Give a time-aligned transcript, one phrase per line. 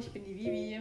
[0.00, 0.80] ich bin die Vivi.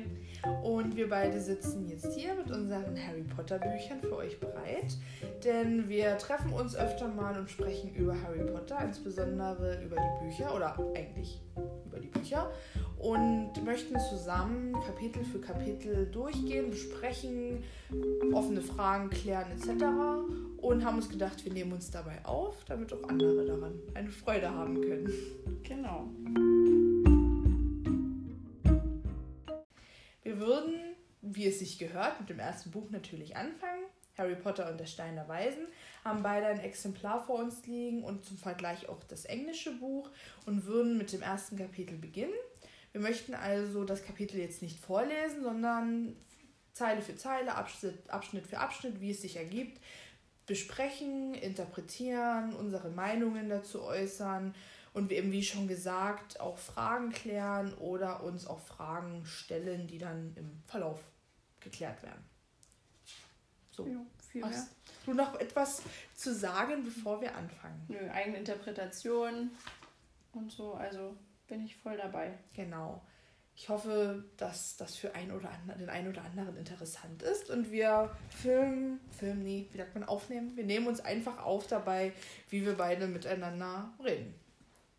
[0.64, 4.98] Und wir beide sitzen jetzt hier mit unseren Harry Potter Büchern für euch bereit.
[5.44, 10.56] Denn wir treffen uns öfter mal und sprechen über Harry Potter, insbesondere über die Bücher
[10.56, 11.42] oder eigentlich
[11.86, 12.52] über die Bücher.
[13.00, 17.64] Und möchten zusammen Kapitel für Kapitel durchgehen, besprechen,
[18.34, 19.84] offene Fragen klären etc.
[20.58, 24.50] Und haben uns gedacht, wir nehmen uns dabei auf, damit auch andere daran eine Freude
[24.50, 25.12] haben können.
[25.64, 26.08] Genau.
[31.38, 33.86] Wie es sich gehört, mit dem ersten Buch natürlich anfangen.
[34.18, 35.68] Harry Potter und der Stein der Weisen
[36.04, 40.10] haben beide ein Exemplar vor uns liegen und zum Vergleich auch das englische Buch
[40.46, 42.34] und würden mit dem ersten Kapitel beginnen.
[42.92, 46.16] Wir möchten also das Kapitel jetzt nicht vorlesen, sondern
[46.74, 49.80] Zeile für Zeile, Abschnitt, Abschnitt für Abschnitt, wie es sich ergibt,
[50.48, 54.56] besprechen, interpretieren, unsere Meinungen dazu äußern
[54.94, 60.34] und eben, wie schon gesagt, auch Fragen klären oder uns auch Fragen stellen, die dann
[60.36, 61.00] im Verlauf
[61.70, 62.24] geklärt werden.
[63.72, 63.86] So.
[63.86, 64.50] Jo, viel mehr.
[64.52, 64.70] Hast
[65.06, 65.82] du noch etwas
[66.16, 67.86] zu sagen, bevor wir anfangen?
[67.88, 69.52] Nö, eigene Interpretation
[70.34, 71.16] und so, also
[71.48, 72.38] bin ich voll dabei.
[72.54, 73.02] Genau.
[73.56, 77.72] Ich hoffe, dass das für ein oder andre, den einen oder anderen interessant ist und
[77.72, 80.56] wir filmen, filmen nie, wie sagt man, aufnehmen.
[80.56, 82.14] Wir nehmen uns einfach auf dabei,
[82.50, 84.36] wie wir beide miteinander reden.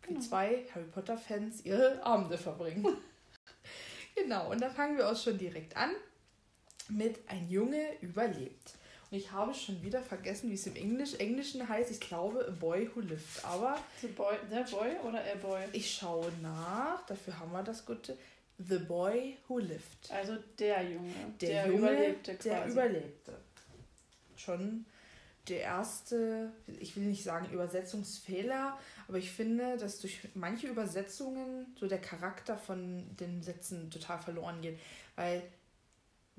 [0.03, 0.19] Wie Genau.
[0.21, 2.85] zwei Harry Potter-Fans ihre Abende verbringen.
[4.15, 5.91] genau, und da fangen wir auch schon direkt an
[6.89, 8.73] mit Ein Junge überlebt.
[9.11, 11.89] Und ich habe schon wieder vergessen, wie es im Englisch, Englischen heißt.
[11.89, 13.43] Ich glaube, A Boy Who Lived.
[13.43, 15.63] Aber The Boy, der Boy oder er Boy?
[15.73, 18.15] ich schaue nach, dafür haben wir das Gute.
[18.59, 20.11] The Boy Who Lived.
[20.11, 22.49] Also der Junge, Der, der, Junge, überlebte quasi.
[22.49, 23.33] der überlebte.
[24.35, 24.85] Schon
[25.47, 31.87] der erste, ich will nicht sagen Übersetzungsfehler, aber ich finde, dass durch manche Übersetzungen so
[31.87, 34.77] der Charakter von den Sätzen total verloren geht.
[35.15, 35.41] Weil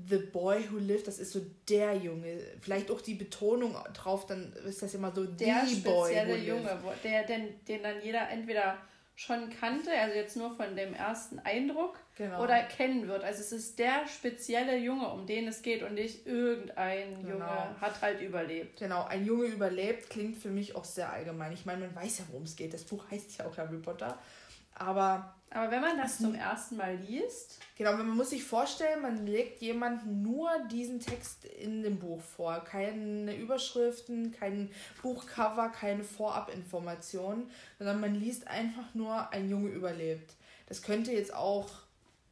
[0.09, 2.39] The Boy Who Lived, das ist so der Junge.
[2.61, 6.35] Vielleicht auch die Betonung drauf, dann ist das immer so der die Boy spezielle Who
[6.37, 6.49] Lived.
[6.49, 8.79] Junge, wo- der, den, den dann jeder entweder
[9.17, 12.43] schon kannte, also jetzt nur von dem ersten Eindruck, Genau.
[12.43, 13.25] oder kennen wird.
[13.25, 17.31] Also es ist der spezielle Junge, um den es geht und nicht irgendein Genau.
[17.35, 18.79] Junge hat halt überlebt.
[18.79, 21.53] Genau, ein Junge überlebt klingt für mich auch sehr allgemein.
[21.53, 22.75] Ich meine, man weiß ja, worum es geht.
[22.75, 24.19] Das Buch heißt ja auch Harry Potter.
[24.81, 29.27] Aber Aber wenn man das zum ersten Mal liest, genau, man muss sich vorstellen, man
[29.27, 32.63] legt jemandem nur diesen Text in dem Buch vor.
[32.65, 34.71] Keine Überschriften, kein
[35.03, 40.35] Buchcover, keine Vorabinformationen, sondern man liest einfach nur, ein Junge überlebt.
[40.69, 41.69] Das könnte jetzt auch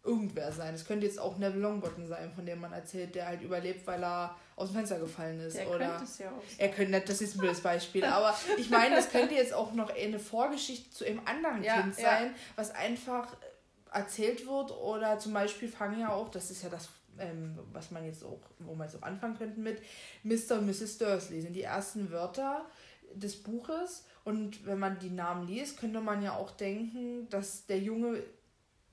[0.04, 0.72] irgendwer sein.
[0.72, 4.04] Das könnte jetzt auch Neville Longbottom sein, von dem man erzählt, der halt überlebt, weil
[4.04, 5.57] er aus dem Fenster gefallen ist.
[5.57, 6.43] der oder könnte es ja auch.
[6.59, 9.91] er könnte, das ist ein blödes Beispiel, aber ich meine, das könnte jetzt auch noch
[9.95, 12.03] eine Vorgeschichte zu einem anderen Ja, Kind ja.
[12.11, 13.37] sein, was einfach
[13.93, 16.89] erzählt wird oder zum Beispiel fangen ja auch, das ist ja das,
[17.19, 19.81] ähm, was man jetzt auch, wo man jetzt auch anfangen könnte mit
[20.25, 20.59] Mr.
[20.59, 20.99] und Mrs.
[20.99, 22.67] Dursley, sind die ersten Wörter
[23.15, 27.79] des Buches und wenn man die Namen liest, könnte man ja auch denken, dass der
[27.79, 28.23] Junge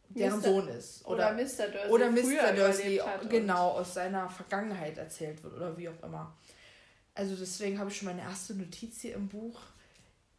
[0.10, 0.44] deren Mr.
[0.44, 1.06] Sohn ist.
[1.06, 1.68] Oder, Mr.
[1.68, 1.90] Dursley.
[1.90, 2.54] Oder Mr.
[2.54, 6.36] Dursley, genau, aus seiner Vergangenheit erzählt wird oder wie auch immer.
[7.14, 9.60] Also deswegen habe ich schon meine erste Notiz hier im Buch.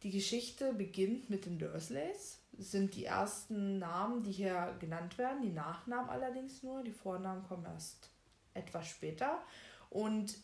[0.03, 2.39] Die Geschichte beginnt mit den Dursleys.
[2.59, 6.83] Sind die ersten Namen, die hier genannt werden, die Nachnamen allerdings nur.
[6.83, 8.09] Die Vornamen kommen erst
[8.53, 9.41] etwas später.
[9.89, 10.37] Und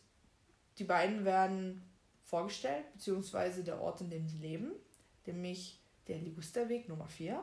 [0.78, 1.82] die beiden werden
[2.24, 4.72] vorgestellt, beziehungsweise der Ort, in dem sie leben,
[5.26, 7.42] nämlich der Ligusterweg Nummer 4.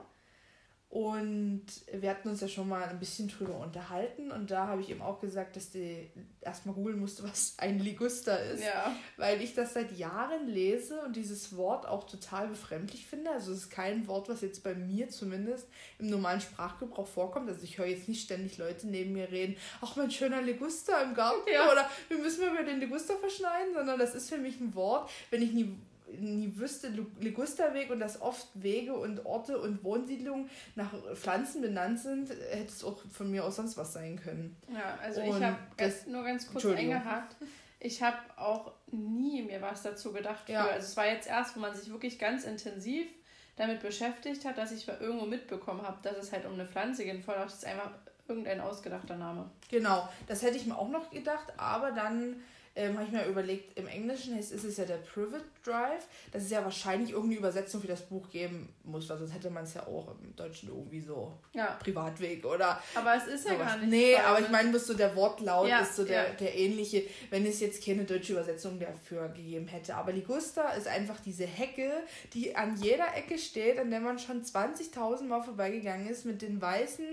[0.92, 1.64] Und
[1.94, 5.02] wir hatten uns ja schon mal ein bisschen drüber unterhalten und da habe ich eben
[5.02, 9.74] auch gesagt, dass die erstmal googeln musste, was ein Liguster ist, Ja, weil ich das
[9.74, 13.32] seit Jahren lese und dieses Wort auch total befremdlich finde.
[13.32, 15.66] Also es ist kein Wort, was jetzt bei mir zumindest
[15.98, 17.48] im normalen Sprachgebrauch vorkommt.
[17.48, 21.14] Also ich höre jetzt nicht ständig Leute neben mir reden, ach mein schöner Liguster im
[21.14, 21.72] Garten Ja.
[21.72, 25.10] oder wir müssen mal über den Liguster verschneiden, sondern das ist für mich ein Wort,
[25.30, 25.74] wenn ich nie
[26.20, 32.30] nie wüsste, Ligusterweg und dass oft Wege und Orte und Wohnsiedlungen nach Pflanzen benannt sind,
[32.30, 34.56] hätte es auch von mir aus sonst was sein können.
[34.74, 35.58] ja also Und ich habe
[36.08, 37.36] nur ganz kurz eingehakt.
[37.80, 40.48] Ich habe auch nie mir was dazu gedacht.
[40.48, 40.66] Ja.
[40.66, 43.08] Also es war jetzt erst, wo man sich wirklich ganz intensiv
[43.56, 47.24] damit beschäftigt hat, dass ich irgendwo mitbekommen habe, dass es halt um eine Pflanze geht.
[47.24, 47.92] Vorher dachte ich, das ist einfach
[48.28, 49.50] irgendein ausgedachter Name.
[49.70, 52.42] Genau, das hätte ich mir auch noch gedacht, aber dann
[52.76, 56.08] ähm, habe ich mir überlegt, im Englischen heißt, ist es ja der Private Drive.
[56.32, 59.64] Das ist ja wahrscheinlich irgendeine Übersetzung für das Buch geben muss, weil sonst hätte man
[59.66, 63.68] es ja auch im Deutschen irgendwie so Ja, Privatweg oder aber es ist ja sowas.
[63.68, 63.90] gar nicht.
[63.90, 64.52] Nee, aber ich ne?
[64.52, 66.34] meine, bloß so der Wortlaut Ja, ist so der, ja.
[66.34, 69.96] der ähnliche, wenn es jetzt keine deutsche Übersetzung dafür gegeben hätte.
[69.96, 71.92] Aber Ligusta ist einfach diese Hecke,
[72.34, 76.62] die an jeder Ecke steht, an der man schon 20.000 Mal vorbeigegangen ist, mit den
[76.62, 77.06] weißen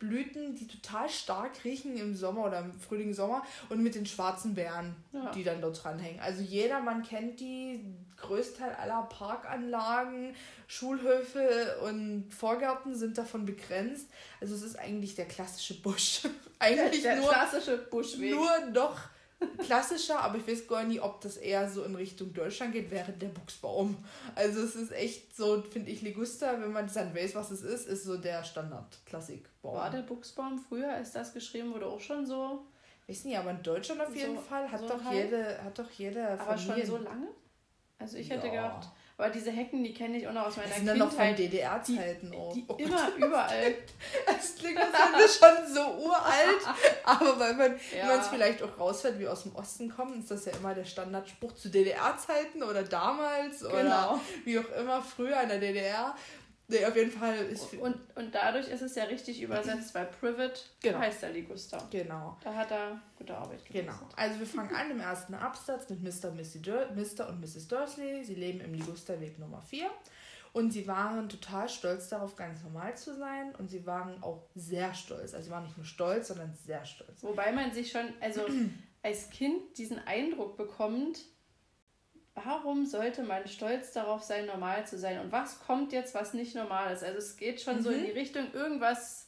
[0.00, 4.54] Blüten, die total stark riechen im Sommer oder im Frühling, Sommer und mit den schwarzen
[4.54, 5.30] Beeren, ja.
[5.30, 6.18] die dann dort dranhängen.
[6.20, 7.84] Also jeder, man kennt die,
[8.20, 10.34] Größteil aller Parkanlagen,
[10.66, 14.08] Schulhöfe und Vorgärten sind davon begrenzt.
[14.40, 16.22] Also es ist eigentlich der klassische Busch.
[16.58, 18.34] eigentlich der, der nur, klassische Buschweg.
[18.34, 18.98] Nur noch
[19.58, 23.20] klassischer, aber ich weiß gar nicht, ob das eher so in Richtung Deutschland geht, während
[23.20, 23.96] der Buchsbaum.
[24.34, 27.86] Also es ist echt so, finde ich, Ligusta, wenn man dann weiß, was es ist,
[27.86, 29.74] ist so der Standard-Klassikbaum.
[29.74, 32.64] War der Buchsbaum früher, als das geschrieben wurde, auch schon so?
[33.06, 35.78] Weiß nicht, aber in Deutschland auf jeden so, Fall hat, so doch halt, jede, hat
[35.78, 36.86] doch jede Aber Familien.
[36.86, 37.28] schon so lange?
[37.98, 38.52] Also ich hätte ja.
[38.52, 38.88] gedacht,
[39.20, 41.00] aber diese Hecken, die kenne ich auch noch aus meiner das sind Kindheit.
[41.00, 42.52] Dann noch von DDR-Zeiten auch.
[42.54, 43.74] Die, die oh immer überall.
[44.38, 46.60] Es klingt, als schon so uralt.
[47.04, 48.00] aber weil man, ja.
[48.00, 50.74] wenn man es vielleicht auch rausfällt, wie aus dem Osten kommen, ist das ja immer
[50.74, 53.72] der Standardspruch zu DDR-Zeiten oder damals genau.
[53.72, 56.14] oder wie auch immer früher in der DDR.
[56.70, 57.74] Nee, auf jeden Fall ist.
[57.74, 60.98] Und, und dadurch ist es ja richtig übersetzt, weil Privet genau.
[60.98, 61.78] heißt der Ligusta.
[61.90, 62.36] Genau.
[62.42, 63.98] Da hat er gute Arbeit gemacht.
[64.00, 64.08] Genau.
[64.16, 66.30] Also wir fangen an im ersten Absatz mit Mr.
[66.32, 67.28] Mr.
[67.28, 67.68] und Mrs.
[67.68, 68.24] Dursley.
[68.24, 69.90] Sie leben im Ligusterweg Nummer 4.
[70.52, 73.54] Und sie waren total stolz darauf, ganz normal zu sein.
[73.56, 75.34] Und sie waren auch sehr stolz.
[75.34, 77.22] Also sie waren nicht nur stolz, sondern sehr stolz.
[77.22, 78.42] Wobei man sich schon, also
[79.02, 81.20] als Kind diesen Eindruck bekommt,
[82.34, 85.20] warum sollte man stolz darauf sein, normal zu sein?
[85.20, 87.04] Und was kommt jetzt, was nicht normal ist?
[87.04, 87.82] Also es geht schon mhm.
[87.82, 88.06] so in mhm.
[88.06, 89.19] die Richtung, irgendwas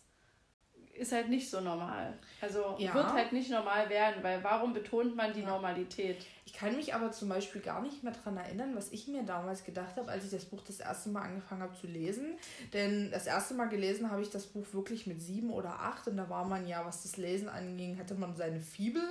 [0.94, 2.12] ist halt nicht so normal.
[2.40, 2.92] Also ja.
[2.92, 5.48] wird halt nicht normal werden, weil warum betont man die ja.
[5.48, 6.26] Normalität?
[6.44, 9.64] Ich kann mich aber zum Beispiel gar nicht mehr daran erinnern, was ich mir damals
[9.64, 12.34] gedacht habe, als ich das Buch das erste Mal angefangen habe zu lesen.
[12.72, 16.16] Denn das erste Mal gelesen habe ich das Buch wirklich mit sieben oder acht und
[16.16, 19.02] da war man ja, was das Lesen anging, hatte man seine Fibel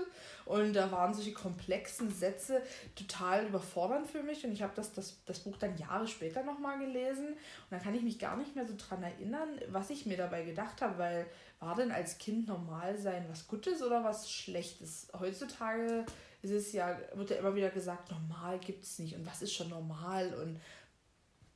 [0.45, 2.61] und da waren solche komplexen Sätze
[2.95, 6.79] total überfordernd für mich und ich habe das, das, das Buch dann Jahre später nochmal
[6.79, 10.17] gelesen und da kann ich mich gar nicht mehr so dran erinnern, was ich mir
[10.17, 11.25] dabei gedacht habe, weil
[11.61, 15.07] war denn als Kind normal sein was Gutes oder was Schlechtes?
[15.17, 16.05] Heutzutage
[16.41, 19.53] ist es ja, wird ja immer wieder gesagt, normal gibt es nicht und was ist
[19.53, 20.59] schon normal und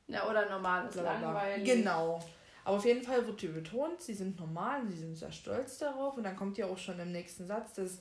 [0.08, 1.64] ja, oder normal ist langweilig.
[1.64, 2.20] Genau.
[2.64, 5.78] Aber auf jeden Fall wird hier betont, sie sind normal und sie sind sehr stolz
[5.78, 6.16] darauf.
[6.16, 7.98] Und dann kommt ja auch schon im nächsten Satz, dass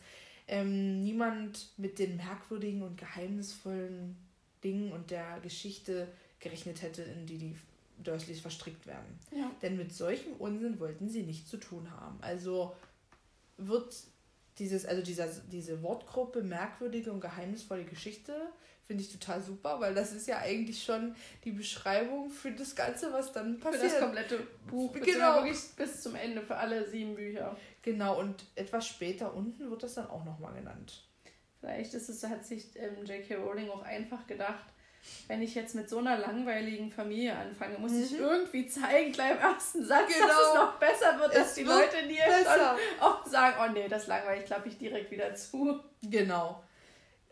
[0.47, 4.15] ähm, niemand mit den merkwürdigen und geheimnisvollen
[4.63, 6.07] Dingen und der Geschichte
[6.39, 7.55] gerechnet hätte, in die die
[7.99, 9.19] Dursleys verstrickt werden.
[9.31, 9.51] Ja.
[9.61, 12.17] Denn mit solchem Unsinn wollten sie nichts zu tun haben.
[12.21, 12.75] Also
[13.57, 13.95] wird
[14.59, 18.33] dieses, also dieser, diese Wortgruppe merkwürdige und geheimnisvolle Geschichte
[18.85, 23.11] finde ich total super, weil das ist ja eigentlich schon die Beschreibung für das Ganze,
[23.11, 23.83] was dann passiert.
[23.83, 25.43] Für das komplette Buch, genau.
[25.43, 27.57] bis zum Ende für alle sieben Bücher.
[27.81, 31.03] Genau, und etwas später unten wird das dann auch nochmal genannt.
[31.59, 33.35] Vielleicht ist es, hat sich ähm, J.K.
[33.37, 34.65] Rowling auch einfach gedacht,
[35.27, 38.03] wenn ich jetzt mit so einer langweiligen Familie anfange, muss mhm.
[38.03, 40.27] ich irgendwie zeigen, gleich im ersten Satz, genau.
[40.27, 42.19] dass es noch besser wird, dass es die Leute nie
[42.99, 45.79] auch sagen, oh nee, das langweilig, klappe ich direkt wieder zu.
[46.03, 46.63] Genau.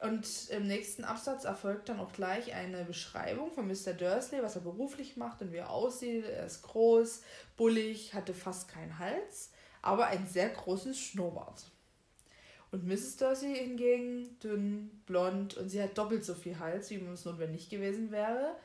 [0.04, 3.94] Und im nächsten Absatz erfolgt dann auch gleich eine Beschreibung von Mr.
[3.94, 6.26] Dursley, was er beruflich macht und wie er aussieht.
[6.26, 7.22] Er ist groß,
[7.56, 11.72] bullig, hatte fast keinen Hals, aber ein sehr großes Schnurrbart.
[12.74, 13.18] Und Mrs.
[13.18, 18.12] Darcy hingegen dünn, blond und sie hat doppelt so viel Hals, wie es notwendig gewesen
[18.12, 18.56] wäre.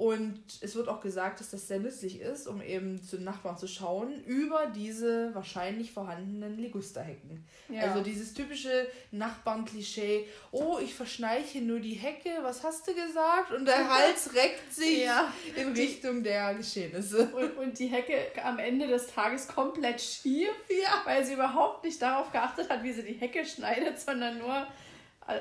[0.00, 3.58] Und es wird auch gesagt, dass das sehr nützlich ist, um eben zu den Nachbarn
[3.58, 7.44] zu schauen, über diese wahrscheinlich vorhandenen Ligusterhecken.
[7.68, 7.82] Ja.
[7.82, 13.52] Also dieses typische Nachbarn-Klischee, oh, ich verschneiche nur die Hecke, was hast du gesagt?
[13.52, 15.30] Und der Hals reckt sich ja.
[15.54, 17.26] in Richtung der Geschehnisse.
[17.34, 21.02] Und, und die Hecke am Ende des Tages komplett schief, ja.
[21.04, 24.66] weil sie überhaupt nicht darauf geachtet hat, wie sie die Hecke schneidet, sondern nur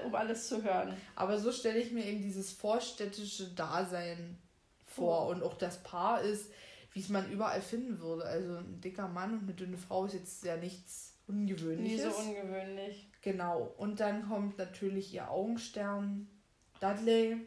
[0.05, 0.97] um alles zu hören.
[1.15, 4.37] Aber so stelle ich mir eben dieses vorstädtische Dasein
[4.99, 5.27] vor.
[5.27, 6.51] Und auch das Paar ist,
[6.93, 8.25] wie es man überall finden würde.
[8.25, 12.05] Also ein dicker Mann und eine dünne Frau ist jetzt ja nichts Ungewöhnliches.
[12.05, 13.07] Nie so ungewöhnlich.
[13.21, 13.73] Genau.
[13.77, 16.27] Und dann kommt natürlich ihr Augenstern
[16.79, 17.37] Dudley.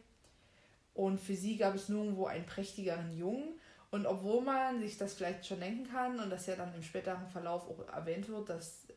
[0.93, 3.59] Und für sie gab es nirgendwo einen prächtigeren Jungen.
[3.91, 7.27] Und obwohl man sich das vielleicht schon denken kann und das ja dann im späteren
[7.27, 8.87] Verlauf auch erwähnt wird, dass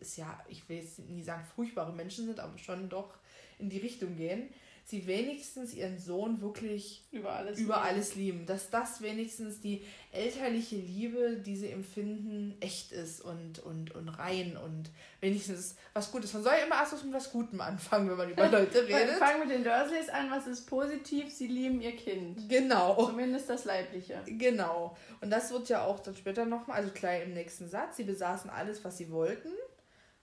[0.00, 3.14] es ja, ich will jetzt nie sagen, furchtbare Menschen sind, aber schon doch
[3.58, 4.48] in die Richtung gehen,
[4.88, 7.86] sie wenigstens ihren Sohn wirklich über alles, über lieben.
[7.86, 8.46] alles lieben.
[8.46, 14.56] Dass das wenigstens die elterliche Liebe, die sie empfinden, echt ist und, und, und rein
[14.56, 14.90] und
[15.20, 16.32] wenigstens was Gutes.
[16.32, 19.16] Man soll ja immer erst mit was Gutem anfangen, wenn man über Leute redet.
[19.16, 21.30] Fangen mit den Dursleys an, was ist positiv?
[21.30, 22.48] Sie lieben ihr Kind.
[22.48, 23.04] Genau.
[23.04, 24.22] Zumindest das Leibliche.
[24.24, 24.96] Genau.
[25.20, 28.48] Und das wird ja auch dann später nochmal, also gleich im nächsten Satz, sie besaßen
[28.48, 29.50] alles, was sie wollten.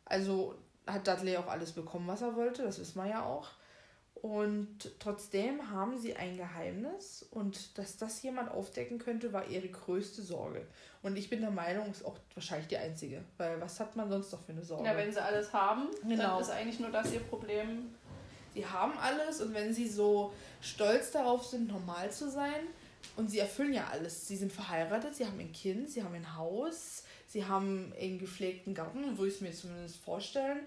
[0.05, 0.55] Also
[0.87, 3.51] hat Dudley auch alles bekommen, was er wollte, das wissen wir ja auch.
[4.25, 10.23] Und trotzdem haben sie ein Geheimnis und dass das jemand aufdecken könnte, war ihre größte
[10.23, 10.65] Sorge.
[11.03, 13.23] Und ich bin der Meinung, ist auch wahrscheinlich die einzige.
[13.37, 14.83] Weil was hat man sonst noch für eine Sorge?
[14.83, 16.23] Ja, wenn sie alles haben, genau.
[16.23, 17.93] dann ist eigentlich nur das ihr Problem.
[18.55, 22.65] Sie haben alles und wenn sie so stolz darauf sind, normal zu sein,
[23.17, 24.27] und sie erfüllen ja alles.
[24.27, 28.73] Sie sind verheiratet, sie haben ein Kind, sie haben ein Haus, sie haben einen gepflegten
[28.73, 30.61] Garten, wo ich es mir zumindest vorstellen.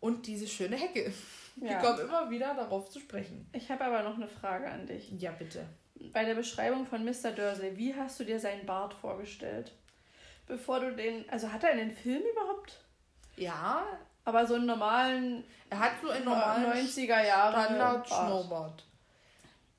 [0.00, 1.12] Und diese schöne Hecke.
[1.60, 1.68] Ja.
[1.70, 3.48] Wir kommen immer wieder darauf zu sprechen.
[3.52, 5.10] Ich habe aber noch eine Frage an dich.
[5.12, 5.66] Ja, bitte.
[6.12, 7.32] Bei der Beschreibung von Mr.
[7.32, 9.72] Dursley, wie hast du dir seinen Bart vorgestellt?
[10.46, 11.28] Bevor du den.
[11.28, 12.84] Also hat er einen Film überhaupt?
[13.36, 13.84] Ja.
[14.24, 15.44] Aber so einen normalen.
[15.70, 17.64] Er hat so einen normalen 90er Jahre.
[17.64, 18.84] Standard Schnurrbart.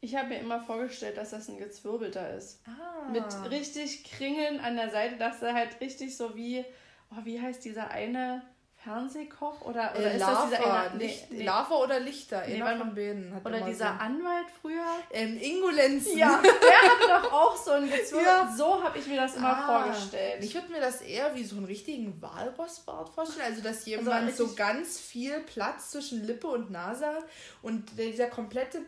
[0.02, 2.62] Ich habe mir immer vorgestellt, dass das ein gezwirbelter ist.
[2.66, 3.10] Ah.
[3.10, 6.64] Mit richtig Kringeln an der Seite, dass er halt richtig so wie.
[7.12, 8.44] Oh, wie heißt dieser eine
[8.84, 11.44] Fernsehkoch oder, oder äh, ist Lava, das dieser eine, nee.
[11.44, 13.34] Lava oder Lichter, nee, einer von beiden.
[13.36, 14.04] Hat oder dieser so.
[14.06, 14.86] Anwalt früher.
[15.12, 16.18] Ähm, Ingolenzen.
[16.18, 18.24] Ja, der hat doch auch so ein Gezwirn.
[18.24, 18.54] Ja.
[18.56, 20.44] So habe ich mir das immer ah, vorgestellt.
[20.44, 23.48] Ich würde mir das eher wie so einen richtigen Walrossbart vorstellen.
[23.48, 27.26] Also, dass also jemand also so ganz viel Platz zwischen Lippe und Nase hat
[27.62, 28.80] und dieser komplette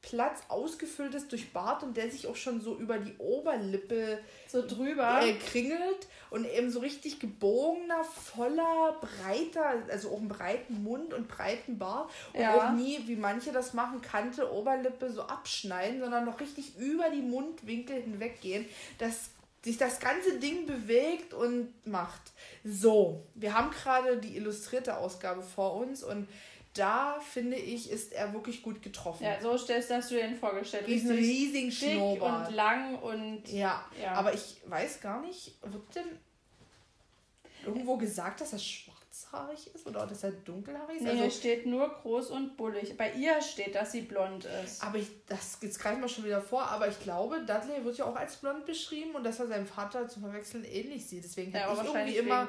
[0.00, 4.66] Platz ausgefüllt ist durch Bart und der sich auch schon so über die Oberlippe so
[4.66, 11.12] drüber äh, kringelt und eben so richtig gebogener, voller, breiter, also auch einen breiten Mund
[11.14, 12.54] und breiten Bart und ja.
[12.54, 17.22] auch nie, wie manche das machen, Kante, Oberlippe so abschneiden, sondern noch richtig über die
[17.22, 18.66] Mundwinkel hinweggehen,
[18.98, 19.30] dass
[19.64, 22.22] sich das ganze Ding bewegt und macht.
[22.64, 26.28] So, wir haben gerade die illustrierte Ausgabe vor uns und
[26.78, 29.24] da finde ich, ist er wirklich gut getroffen.
[29.24, 30.86] Ja, so stellst hast du dir ihn vorgestellt.
[30.86, 32.48] Diesen riesigen Schnurrbart.
[32.48, 33.48] und lang und.
[33.48, 36.18] Ja, ja, aber ich weiß gar nicht, wird denn
[37.66, 41.02] irgendwo gesagt, dass er schwarzhaarig ist oder dass er dunkelhaarig ist?
[41.02, 42.96] Nee, also, steht nur groß und bullig.
[42.96, 44.82] Bei ihr steht, dass sie blond ist.
[44.82, 48.04] Aber ich, das jetzt greifen wir schon wieder vor, aber ich glaube, Dudley wird ja
[48.04, 51.24] auch als blond beschrieben und dass er seinem Vater zum Verwechseln ähnlich sieht.
[51.24, 52.48] Deswegen hätte ja, ich irgendwie immer.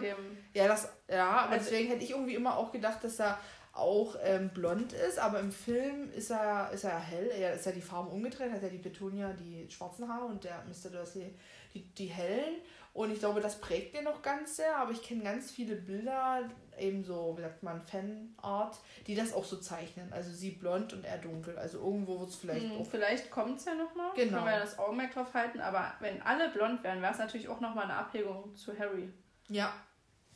[0.54, 3.40] Ja, das, ja, aber also, deswegen hätte ich irgendwie immer auch gedacht, dass er
[3.74, 7.28] auch ähm, blond ist, aber im Film ist er, ist er hell.
[7.28, 10.64] Er ist ja die Farben umgedreht, hat ja die Petunia die schwarzen Haare und der
[10.68, 10.90] Mr.
[10.90, 11.34] Dursley
[11.74, 12.56] die, die hellen.
[12.94, 16.50] Und ich glaube, das prägt den noch ganz sehr, aber ich kenne ganz viele Bilder,
[16.78, 20.12] eben so, wie sagt man, Fanart, die das auch so zeichnen.
[20.12, 21.58] Also sie blond und er dunkel.
[21.58, 22.88] Also irgendwo wird es vielleicht hm, auch.
[22.88, 24.12] Vielleicht kommt es ja nochmal.
[24.16, 24.38] Genau.
[24.38, 27.48] Können wir ja das Augenmerk drauf halten, aber wenn alle blond wären, wäre es natürlich
[27.48, 29.10] auch nochmal eine Abhägung zu Harry.
[29.48, 29.72] Ja,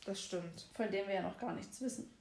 [0.06, 0.68] das stimmt.
[0.74, 2.14] Von dem wir ja noch gar nichts wissen.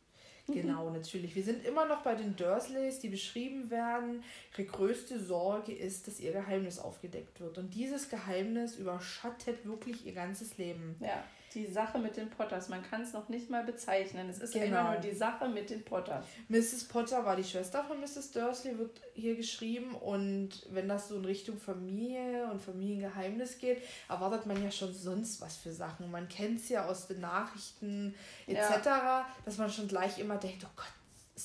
[0.47, 1.35] Genau, natürlich.
[1.35, 4.25] Wir sind immer noch bei den Dursleys, die beschrieben werden.
[4.57, 7.59] Ihre größte Sorge ist, dass ihr Geheimnis aufgedeckt wird.
[7.59, 10.97] Und dieses Geheimnis überschattet wirklich ihr ganzes Leben.
[11.01, 11.23] Ja
[11.55, 12.69] die Sache mit den Potters.
[12.69, 14.29] Man kann es noch nicht mal bezeichnen.
[14.29, 14.67] Es ist genau.
[14.67, 16.25] immer nur die Sache mit den Potters.
[16.49, 16.85] Mrs.
[16.85, 18.33] Potter war die Schwester von Mrs.
[18.33, 19.95] Dursley, wird hier geschrieben.
[19.95, 25.41] Und wenn das so in Richtung Familie und Familiengeheimnis geht, erwartet man ja schon sonst
[25.41, 26.11] was für Sachen.
[26.11, 28.15] Man kennt es ja aus den Nachrichten
[28.47, 29.27] etc., ja.
[29.45, 30.93] dass man schon gleich immer denkt, oh Gott,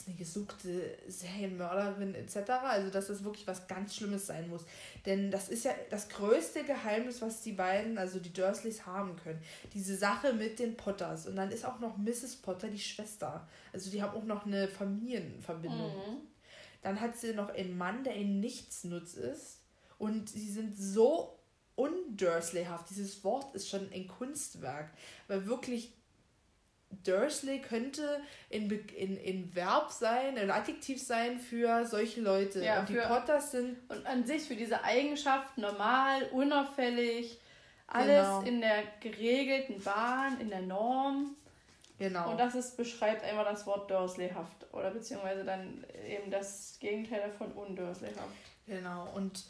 [0.02, 2.50] ist eine gesuchte Serienmörderin etc.
[2.64, 4.66] Also dass das wirklich was ganz Schlimmes sein muss.
[5.06, 9.42] Denn das ist ja das größte Geheimnis, was die beiden, also die Dursleys, haben können.
[9.74, 11.28] Diese Sache mit den Potters.
[11.28, 12.38] Und dann ist auch noch Mrs.
[12.38, 13.48] Potter die Schwester.
[13.74, 15.92] Also die haben auch noch eine Familienverbindung.
[15.92, 16.18] Mhm.
[16.82, 19.62] Dann hat sie noch einen Mann, der ein Nichtsnutz ist.
[19.98, 21.38] Und sie sind so
[21.76, 22.90] undursleyhaft.
[22.90, 24.92] Dieses Wort ist schon ein Kunstwerk.
[25.28, 25.94] Weil wirklich
[27.04, 32.64] Dursley könnte in, in, in Verb sein, ein Adjektiv sein für solche Leute.
[32.64, 33.78] Ja, und die Potters sind.
[33.90, 37.40] Und an sich für diese Eigenschaft normal, unauffällig,
[37.88, 38.42] alles genau.
[38.42, 41.36] in der geregelten Bahn, in der Norm.
[42.00, 42.32] Genau.
[42.32, 44.72] Und das ist, beschreibt einfach das Wort Dursleyhaft.
[44.72, 48.18] Oder beziehungsweise dann eben das Gegenteil davon undursleyhaft.
[48.68, 49.10] Genau.
[49.16, 49.46] Und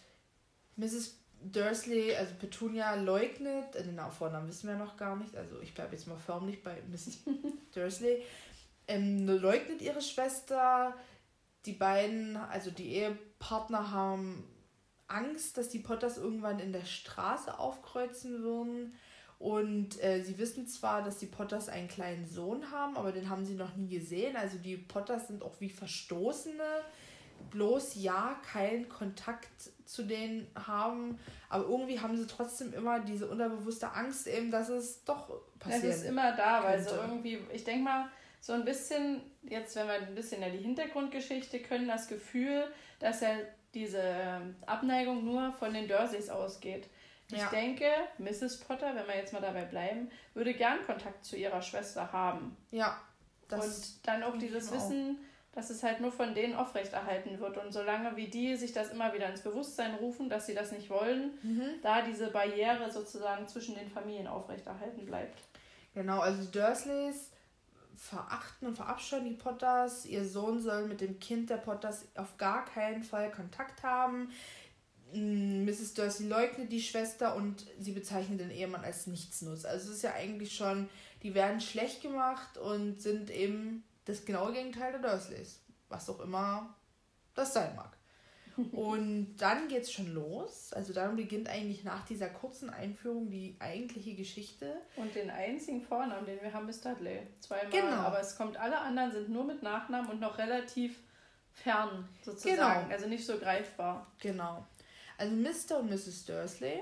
[0.78, 1.18] Mrs.
[1.42, 5.96] Dursley, also Petunia, leugnet, äh, den Vornamen wissen wir noch gar nicht, also ich bleibe
[5.96, 7.20] jetzt mal förmlich bei Mrs.
[7.74, 8.24] Dursley,
[8.88, 10.94] ähm, leugnet ihre Schwester.
[11.66, 14.48] Die beiden, also die Ehepartner, haben
[15.08, 18.94] Angst, dass die Potters irgendwann in der Straße aufkreuzen würden.
[19.40, 23.46] Und äh, sie wissen zwar, dass die Potters einen kleinen Sohn haben, aber den haben
[23.46, 24.36] sie noch nie gesehen.
[24.36, 26.64] Also die Potters sind auch wie Verstoßene
[27.50, 31.18] bloß ja keinen Kontakt zu denen haben,
[31.50, 35.30] aber irgendwie haben sie trotzdem immer diese unterbewusste Angst eben, dass es doch
[35.60, 35.84] passiert.
[35.86, 38.10] Es ist immer da, weil so irgendwie, ich denke mal,
[38.42, 42.66] so ein bisschen, jetzt wenn wir ein bisschen ja die Hintergrundgeschichte können, das Gefühl,
[43.00, 43.32] dass ja
[43.74, 46.88] diese ähm, Abneigung nur von den Dursleys ausgeht.
[47.30, 47.50] Ich ja.
[47.50, 47.90] denke,
[48.20, 48.62] Mrs.
[48.62, 52.56] Potter, wenn wir jetzt mal dabei bleiben, würde gern Kontakt zu ihrer Schwester haben.
[52.72, 53.02] Ja.
[53.52, 55.20] und dann auch dieses Wissen,
[55.58, 57.58] dass es halt nur von denen aufrechterhalten wird.
[57.58, 60.88] Und solange wie die sich das immer wieder ins Bewusstsein rufen, dass sie das nicht
[60.92, 61.82] wollen, mhm.
[61.82, 65.40] da diese Barriere sozusagen zwischen den Familien aufrechterhalten bleibt.
[65.96, 67.32] Genau, also die Dursleys
[67.96, 70.06] verachten und verabscheuen die Potters.
[70.06, 74.30] Ihr Sohn soll mit dem Kind der Potters auf gar keinen Fall Kontakt haben.
[75.12, 75.94] Mrs.
[75.94, 79.66] Mm, Dursley leugnet die Schwester und sie bezeichnet den Ehemann als Nichtsnutz.
[79.66, 80.88] Also es ist ja eigentlich schon,
[81.24, 85.62] die werden schlecht gemacht und sind eben das genaue Gegenteil der Dursleys.
[85.90, 86.76] Was auch immer
[87.36, 87.98] das sein mag.
[88.72, 90.74] Und dann geht es schon los.
[90.74, 94.82] Also dann beginnt eigentlich nach dieser kurzen Einführung die eigentliche Geschichte.
[94.96, 97.28] Und den einzigen Vornamen, den wir haben, ist Dudley.
[97.40, 97.70] Zweimal.
[97.70, 97.98] Genau.
[97.98, 100.98] Aber es kommt, alle anderen sind nur mit Nachnamen und noch relativ
[101.52, 102.56] fern sozusagen.
[102.56, 102.94] Genau.
[102.94, 104.08] Also nicht so greifbar.
[104.20, 104.66] Genau.
[105.18, 105.80] Also Mr.
[105.80, 106.26] und Mrs.
[106.26, 106.80] Dursley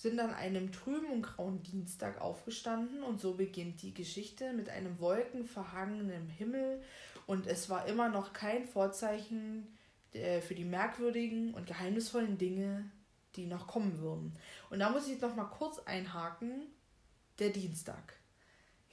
[0.00, 4.98] sind an einem trüben und grauen Dienstag aufgestanden und so beginnt die Geschichte mit einem
[4.98, 6.80] wolkenverhangenen Himmel
[7.26, 9.68] und es war immer noch kein Vorzeichen
[10.14, 12.90] äh, für die merkwürdigen und geheimnisvollen Dinge,
[13.36, 14.32] die noch kommen würden.
[14.70, 16.62] Und da muss ich jetzt noch mal kurz einhaken,
[17.38, 18.14] der Dienstag.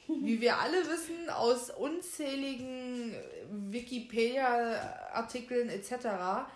[0.07, 3.13] Wie wir alle wissen aus unzähligen
[3.71, 6.49] Wikipedia-Artikeln etc.,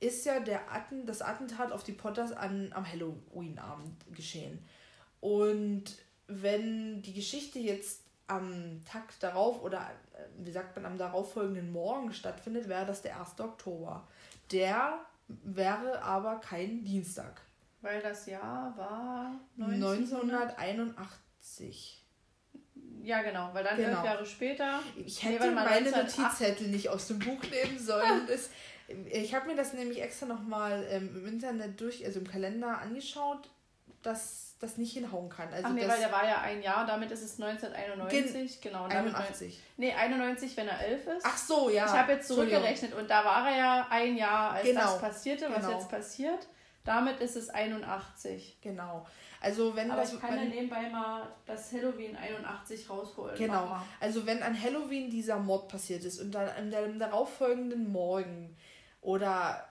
[0.00, 4.64] ist ja der Atten, das Attentat auf die Potters an, am Halloween-Abend geschehen.
[5.20, 5.84] Und
[6.28, 12.12] wenn die Geschichte jetzt am Tag darauf oder äh, wie sagt man am darauffolgenden Morgen
[12.12, 13.40] stattfindet, wäre das der 1.
[13.40, 14.06] Oktober.
[14.52, 17.40] Der wäre aber kein Dienstag.
[17.80, 22.04] Weil das Jahr war 1981.
[23.02, 23.98] Ja, genau, weil dann genau.
[23.98, 24.80] elf Jahre später.
[24.96, 28.26] Ich hätte nee, meine Notizzettel nicht aus dem Buch nehmen sollen.
[28.28, 28.50] Das,
[29.10, 33.50] ich habe mir das nämlich extra nochmal ähm, im Internet durch, also im Kalender angeschaut,
[34.02, 35.52] dass das nicht hinhauen kann.
[35.52, 38.60] Also Ach nee, weil der war ja ein Jahr, damit ist es 1991.
[38.60, 38.86] Gen genau.
[38.86, 39.60] 81.
[39.76, 41.24] Nee, 91, wenn er elf ist.
[41.24, 41.86] Ach so, ja.
[41.86, 44.80] Ich habe jetzt zurückgerechnet und da war er ja ein Jahr, als genau.
[44.80, 45.78] das passierte, was genau.
[45.78, 46.48] jetzt passiert.
[46.84, 48.58] Damit ist es 81.
[48.62, 49.06] Genau.
[49.40, 53.36] Also wenn Aber das, ich kann wenn, ja nebenbei mal das Halloween 81 rausholen.
[53.36, 53.76] Genau.
[54.00, 58.56] Also wenn an Halloween dieser Mord passiert ist und dann am darauffolgenden Morgen
[59.08, 59.64] oder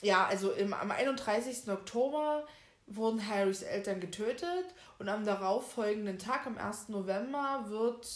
[0.00, 1.68] ja, also im, am 31.
[1.68, 2.46] Oktober
[2.86, 4.66] wurden Harrys Eltern getötet
[5.00, 6.90] und am darauffolgenden Tag, am 1.
[6.90, 8.06] November, wird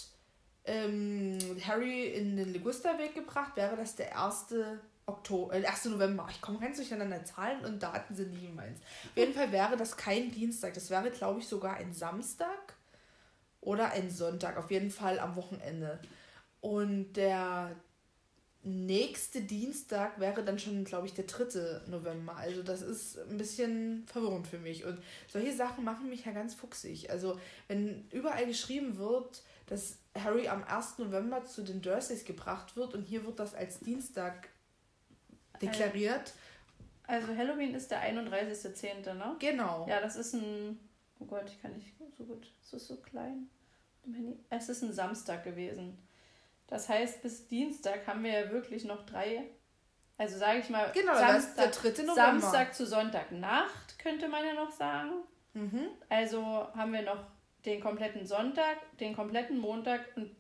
[0.65, 3.57] ähm, Harry in den Ligusterweg gebracht.
[3.57, 4.55] Wäre das der 1.
[5.07, 5.87] Oktober, äh, 1.
[5.87, 6.29] November.
[6.31, 7.25] Ich komme ganz durcheinander.
[7.25, 8.79] Zahlen und Daten sind nie meins.
[9.11, 10.75] Auf jeden Fall wäre das kein Dienstag.
[10.75, 12.77] Das wäre, glaube ich, sogar ein Samstag
[13.61, 14.57] oder ein Sonntag.
[14.57, 15.99] Auf jeden Fall am Wochenende.
[16.61, 17.75] Und der
[18.63, 21.89] nächste Dienstag wäre dann schon, glaube ich, der 3.
[21.89, 22.37] November.
[22.37, 24.85] Also das ist ein bisschen verwirrend für mich.
[24.85, 27.11] Und solche Sachen machen mich ja ganz fuchsig.
[27.11, 30.99] Also wenn überall geschrieben wird, dass Harry am 1.
[30.99, 34.49] November zu den Dursleys gebracht wird und hier wird das als Dienstag
[35.63, 36.33] deklariert.
[37.07, 39.37] Also Halloween ist der 31.10., ne?
[39.39, 39.87] Genau.
[39.89, 40.79] Ja, das ist ein...
[41.21, 42.53] Oh Gott, ich kann nicht so gut...
[42.63, 43.49] Es ist so klein.
[44.51, 45.97] Es ist ein Samstag gewesen.
[46.69, 49.49] Das heißt, bis Dienstag haben wir ja wirklich noch drei,
[50.17, 52.15] also sage ich mal, genau, Samstag, der 3.
[52.15, 55.13] Samstag zu Sonntagnacht, könnte man ja noch sagen.
[55.55, 55.89] Mhm.
[56.09, 57.25] Also haben wir noch
[57.65, 60.31] den kompletten Sonntag, den kompletten Montag und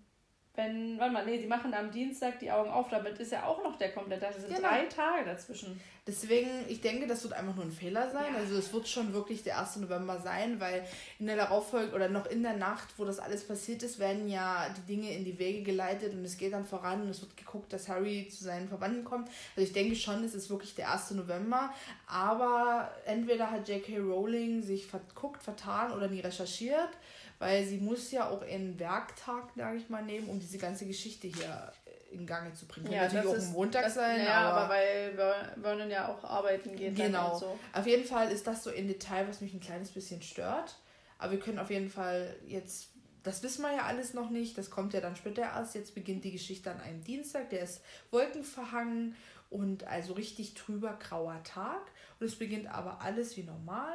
[0.54, 3.62] wenn, warte mal, nee, sie machen am Dienstag die Augen auf, damit ist ja auch
[3.62, 4.34] noch der komplette Tag.
[4.34, 4.68] Das sind genau.
[4.68, 5.80] drei Tage dazwischen.
[6.08, 8.32] Deswegen, ich denke, das wird einfach nur ein Fehler sein.
[8.32, 8.38] Ja.
[8.38, 9.76] Also es wird schon wirklich der 1.
[9.76, 10.84] November sein, weil
[11.18, 14.68] in der darauffolgenden oder noch in der Nacht, wo das alles passiert ist, werden ja
[14.70, 17.72] die Dinge in die Wege geleitet und es geht dann voran und es wird geguckt,
[17.72, 19.28] dass Harry zu seinen Verwandten kommt.
[19.54, 21.10] Also ich denke schon, es ist wirklich der 1.
[21.10, 21.72] November.
[22.06, 23.98] Aber entweder hat J.K.
[23.98, 26.90] Rowling sich verguckt, vertan oder nie recherchiert
[27.38, 31.28] weil sie muss ja auch einen Werktag, sage ich mal, nehmen, um diese ganze Geschichte
[31.28, 31.72] hier
[32.10, 32.90] in Gang zu bringen.
[32.90, 34.24] Ja, Kann natürlich auch ein Montag das, sein.
[34.24, 36.96] Ja, aber, aber weil Vernon ja auch arbeiten geht.
[36.96, 37.38] Genau.
[37.38, 37.58] So.
[37.72, 40.78] Auf jeden Fall ist das so ein Detail, was mich ein kleines bisschen stört.
[41.18, 42.90] Aber wir können auf jeden Fall jetzt,
[43.22, 45.74] das wissen wir ja alles noch nicht, das kommt ja dann später erst.
[45.74, 49.16] Jetzt beginnt die Geschichte an einem Dienstag, der ist wolkenverhangen
[49.50, 51.82] und also richtig trüber grauer Tag.
[52.20, 53.94] Und es beginnt aber alles wie normal.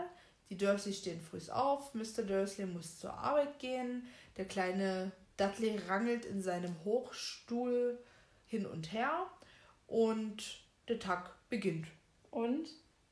[0.49, 2.23] Die Dursley stehen früh auf, Mr.
[2.23, 7.99] Dursley muss zur Arbeit gehen, der kleine Dudley rangelt in seinem Hochstuhl
[8.45, 9.25] hin und her
[9.87, 11.87] und der Tag beginnt.
[12.29, 12.69] Und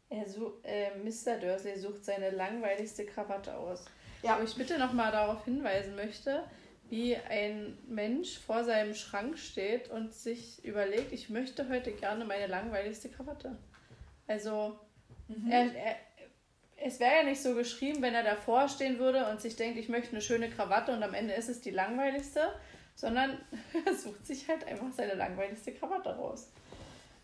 [0.09, 1.39] er such, äh, Mr.
[1.39, 3.85] Dursley sucht seine langweiligste Krawatte aus.
[4.23, 4.37] Ja.
[4.37, 6.43] Wo ich bitte nochmal darauf hinweisen möchte,
[6.89, 12.47] wie ein Mensch vor seinem Schrank steht und sich überlegt, ich möchte heute gerne meine
[12.47, 13.57] langweiligste Krawatte.
[14.27, 14.77] Also,
[15.27, 15.49] mhm.
[15.49, 15.95] er, er,
[16.83, 19.89] es wäre ja nicht so geschrieben, wenn er davor stehen würde und sich denkt, ich
[19.89, 22.53] möchte eine schöne Krawatte und am Ende ist es die langweiligste,
[22.95, 23.37] sondern
[23.85, 26.49] er sucht sich halt einfach seine langweiligste Krawatte raus.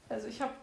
[0.10, 0.54] Also ich habe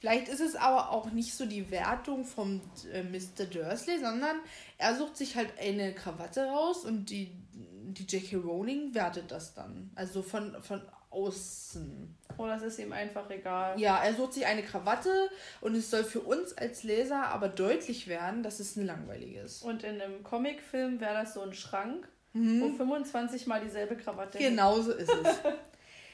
[0.00, 2.60] Vielleicht ist es aber auch nicht so die Wertung vom
[2.92, 3.46] äh, Mr.
[3.46, 4.36] Dursley, sondern
[4.78, 8.36] er sucht sich halt eine Krawatte raus und die, die J.K.
[8.36, 9.90] Rowling wertet das dann.
[9.96, 10.82] Also von, von
[11.18, 12.16] außen.
[12.36, 13.78] Oder es ist ihm einfach egal.
[13.80, 18.06] Ja, er sucht sich eine Krawatte und es soll für uns als Leser aber deutlich
[18.06, 19.62] werden, dass es eine langweilige ist.
[19.62, 22.60] Und in einem Comicfilm wäre das so ein Schrank, mhm.
[22.60, 25.36] wo 25 mal dieselbe Krawatte Genau so ist es.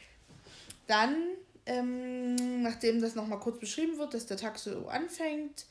[0.86, 1.14] Dann
[1.66, 5.66] ähm, nachdem das nochmal kurz beschrieben wird, dass der Tag so anfängt,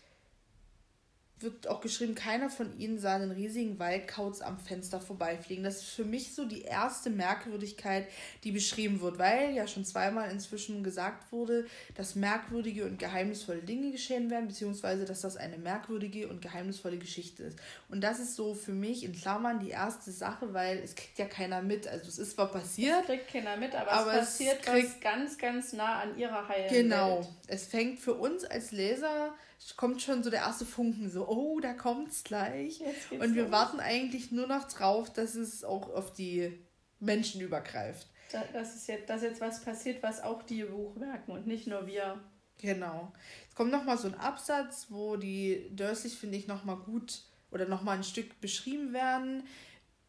[1.43, 5.63] wird auch geschrieben, keiner von ihnen sah einen riesigen Waldkauz am Fenster vorbeifliegen.
[5.63, 8.07] Das ist für mich so die erste Merkwürdigkeit,
[8.43, 13.91] die beschrieben wird, weil ja schon zweimal inzwischen gesagt wurde, dass merkwürdige und geheimnisvolle Dinge
[13.91, 17.59] geschehen werden, beziehungsweise dass das eine merkwürdige und geheimnisvolle Geschichte ist.
[17.89, 21.25] Und das ist so für mich in Klammern die erste Sache, weil es kriegt ja
[21.25, 21.87] keiner mit.
[21.87, 23.01] Also es ist zwar passiert.
[23.01, 26.17] Es kriegt keiner mit, aber, aber es passiert es kriegt, was ganz, ganz nah an
[26.17, 26.69] ihrer Heilung.
[26.69, 27.17] Genau.
[27.17, 27.29] Welt.
[27.47, 29.33] Es fängt für uns als Leser
[29.77, 32.81] kommt schon so der erste Funken, so, oh, da kommt's gleich.
[33.11, 33.51] Und wir los.
[33.51, 36.59] warten eigentlich nur noch drauf, dass es auch auf die
[36.99, 38.07] Menschen übergreift.
[38.31, 41.67] Da, dass, ist jetzt, dass jetzt was passiert, was auch die Buch merken und nicht
[41.67, 42.19] nur wir.
[42.59, 43.11] Genau.
[43.49, 47.21] Es kommt nochmal so ein Absatz, wo die Dursleys, finde ich, nochmal gut
[47.51, 49.43] oder nochmal ein Stück beschrieben werden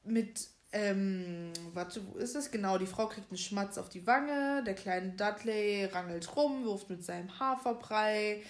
[0.04, 2.50] mit ähm, warte, wo ist es?
[2.50, 6.90] Genau, die Frau kriegt einen Schmatz auf die Wange, der kleine Dudley rangelt rum, wirft
[6.90, 8.42] mit seinem Haferbrei,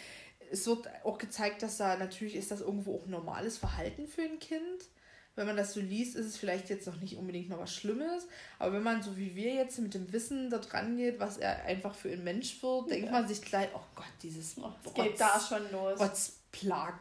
[0.54, 4.38] es wird auch gezeigt, dass da natürlich ist das irgendwo auch normales Verhalten für ein
[4.38, 4.88] Kind.
[5.34, 8.28] Wenn man das so liest, ist es vielleicht jetzt noch nicht unbedingt noch was Schlimmes.
[8.60, 11.64] Aber wenn man so wie wir jetzt mit dem Wissen da dran geht, was er
[11.64, 15.20] einfach für ein Mensch wird, denkt man sich gleich, oh Gott, dieses oh, es geht
[15.20, 15.98] da schon los.
[15.98, 16.94] Rotzplag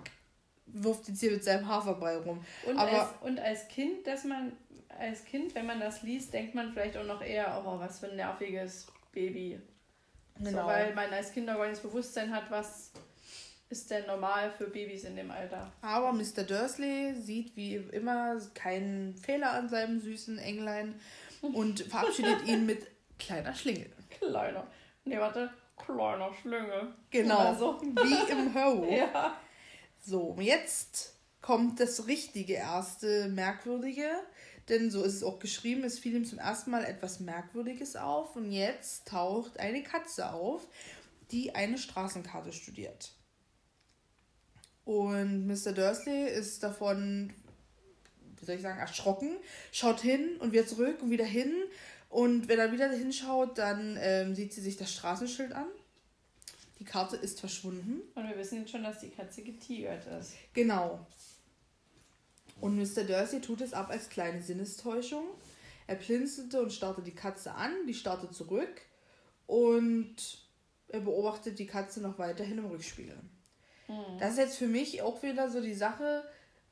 [0.66, 2.44] wirft jetzt hier mit seinem Haferbrei rum.
[2.66, 4.54] Und, Aber, als, und als Kind, dass man,
[4.98, 8.10] als Kind, wenn man das liest, denkt man vielleicht auch noch eher, oh, was für
[8.10, 9.62] ein nerviges Baby.
[10.40, 10.62] Genau.
[10.62, 12.92] So, weil man als Kind auch gar nicht das Bewusstsein hat, was
[13.74, 15.72] ist denn normal für Babys in dem Alter.
[15.82, 16.44] Aber Mr.
[16.44, 20.94] Dursley sieht wie immer keinen Fehler an seinem süßen Englein
[21.42, 22.86] und verabschiedet ihn mit
[23.18, 23.92] kleiner Schlingel.
[24.12, 24.68] Kleiner.
[25.06, 25.50] Nee, warte.
[25.76, 26.94] Kleiner Schlingel.
[27.10, 27.40] Genau.
[27.40, 27.82] Also.
[27.82, 28.86] Wie im Ho.
[28.86, 29.36] ja.
[30.00, 34.08] So, jetzt kommt das richtige erste Merkwürdige.
[34.70, 38.36] Denn so ist es auch geschrieben, es fiel ihm zum ersten Mal etwas Merkwürdiges auf.
[38.36, 40.68] Und jetzt taucht eine Katze auf,
[41.32, 43.14] die eine Straßenkarte studiert.
[44.86, 45.72] Und Mr.
[45.72, 47.32] Dursley ist davon,
[48.40, 49.38] wie soll ich sagen, erschrocken,
[49.72, 51.54] schaut hin und wieder zurück und wieder hin.
[52.10, 55.68] Und wenn er wieder hinschaut, dann ähm, sieht sie sich das Straßenschild an.
[56.80, 58.02] Die Karte ist verschwunden.
[58.14, 60.34] Und wir wissen jetzt schon, dass die Katze getigert ist.
[60.54, 61.06] Genau.
[62.60, 63.04] Und Mr.
[63.04, 65.26] Dursley tut es ab als kleine Sinnestäuschung.
[65.88, 68.82] Er blinzelte und starrte die Katze an, die starrte zurück
[69.48, 70.16] und
[70.88, 73.18] er beobachtet die Katze noch weiterhin im Rückspiegel.
[73.94, 74.20] Mhm.
[74.20, 76.24] Das ist jetzt für mich auch wieder so die Sache,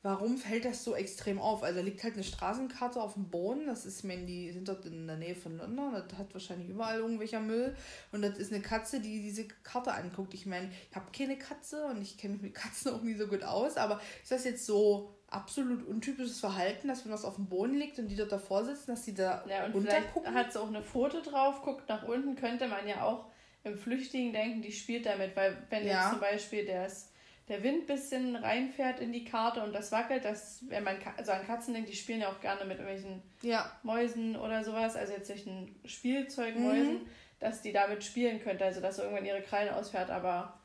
[0.02, 1.62] warum fällt das so extrem auf?
[1.62, 4.84] Also da liegt halt eine Straßenkarte auf dem Boden, das ist, wenn die sind dort
[4.84, 7.76] in der Nähe von London, das hat wahrscheinlich überall irgendwelcher Müll
[8.10, 10.34] und das ist eine Katze, die diese Karte anguckt.
[10.34, 13.28] Ich meine, ich habe keine Katze und ich kenne mich mit Katzen auch nie so
[13.28, 17.46] gut aus, aber ist das jetzt so absolut untypisches Verhalten, dass wenn was auf dem
[17.46, 20.34] Boden liegt und die dort davor sitzen, dass die da ja, und vielleicht gucken?
[20.34, 23.26] hat sie auch eine Pfote drauf, guckt nach unten, könnte man ja auch
[23.64, 26.00] im Flüchtigen denken, die spielt damit, weil wenn ja.
[26.00, 27.11] jetzt zum Beispiel das
[27.52, 31.32] der Wind ein bisschen reinfährt in die Karte und das wackelt, das, wenn man also
[31.32, 33.70] an Katzen denkt, die spielen ja auch gerne mit irgendwelchen ja.
[33.82, 37.06] Mäusen oder sowas, also jetzt ein Spielzeugmäusen, mhm.
[37.40, 40.58] dass die damit spielen könnte, also dass irgendwann ihre Krallen ausfährt, aber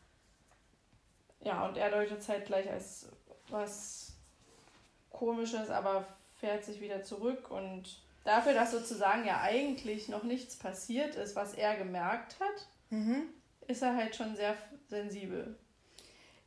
[1.41, 3.09] ja, und er deutet es halt gleich als
[3.49, 4.15] was
[5.09, 11.15] komisches, aber fährt sich wieder zurück und dafür, dass sozusagen ja eigentlich noch nichts passiert
[11.15, 13.23] ist, was er gemerkt hat, mhm.
[13.67, 14.55] ist er halt schon sehr
[14.87, 15.57] sensibel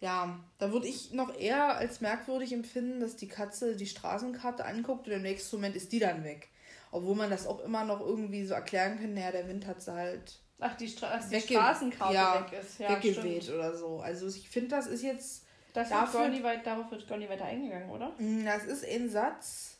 [0.00, 5.06] ja, da würde ich noch eher als merkwürdig empfinden, dass die Katze die Straßenkarte anguckt
[5.06, 6.48] und im nächsten Moment ist die dann weg.
[6.90, 9.92] Obwohl man das auch immer noch irgendwie so erklären kann, naja, der Wind hat sie
[9.92, 10.40] halt.
[10.58, 12.78] Ach, die, Stra die Straßenkarte ja, weg ist.
[12.80, 13.58] Ja, weggeweht stimmt.
[13.58, 14.00] oder so.
[14.00, 15.46] Also ich finde, das ist jetzt.
[15.72, 18.12] Das dafür, wird weit, darauf wird gar nicht weiter eingegangen, oder?
[18.18, 19.78] Mm, das ist ein Satz,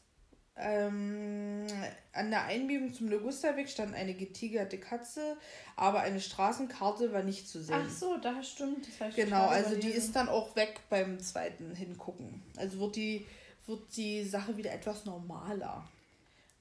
[0.57, 1.67] ähm,
[2.13, 5.37] an der Einbiegung zum Logusterweg stand eine getigerte Katze,
[5.77, 7.83] aber eine Straßenkarte war nicht zu sehen.
[7.87, 8.87] Ach so, da stimmt.
[8.99, 12.43] Das genau, also die ist dann auch weg beim zweiten Hingucken.
[12.57, 13.27] Also wird die,
[13.67, 15.89] wird die Sache wieder etwas normaler.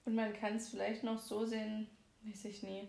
[0.05, 1.89] Und man kann es vielleicht noch so sehen,
[2.23, 2.87] weiß ich nie,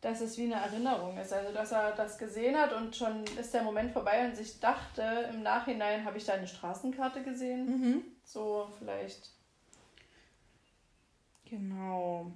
[0.00, 1.32] dass es wie eine Erinnerung ist.
[1.32, 5.30] Also, dass er das gesehen hat und schon ist der Moment vorbei und sich dachte,
[5.32, 7.66] im Nachhinein habe ich da eine Straßenkarte gesehen.
[7.66, 8.02] Mhm.
[8.22, 9.33] So vielleicht
[11.54, 12.32] Genau.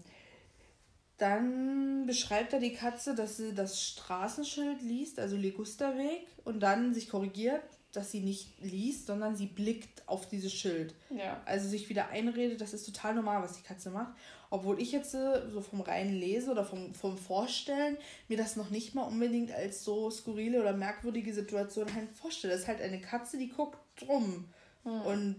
[1.16, 7.08] Dann beschreibt er die Katze, dass sie das Straßenschild liest, also Ligusterweg, und dann sich
[7.08, 10.94] korrigiert, dass sie nicht liest, sondern sie blickt auf dieses Schild.
[11.10, 11.40] Ja.
[11.44, 14.12] Also sich wieder einredet, das ist total normal, was die Katze macht.
[14.50, 17.96] Obwohl ich jetzt äh, so vom reinen Lesen oder vom, vom Vorstellen
[18.28, 22.52] mir das noch nicht mal unbedingt als so skurrile oder merkwürdige Situation halt vorstelle.
[22.52, 24.44] Das ist halt eine Katze, die guckt drum.
[24.84, 25.00] Hm.
[25.02, 25.36] Und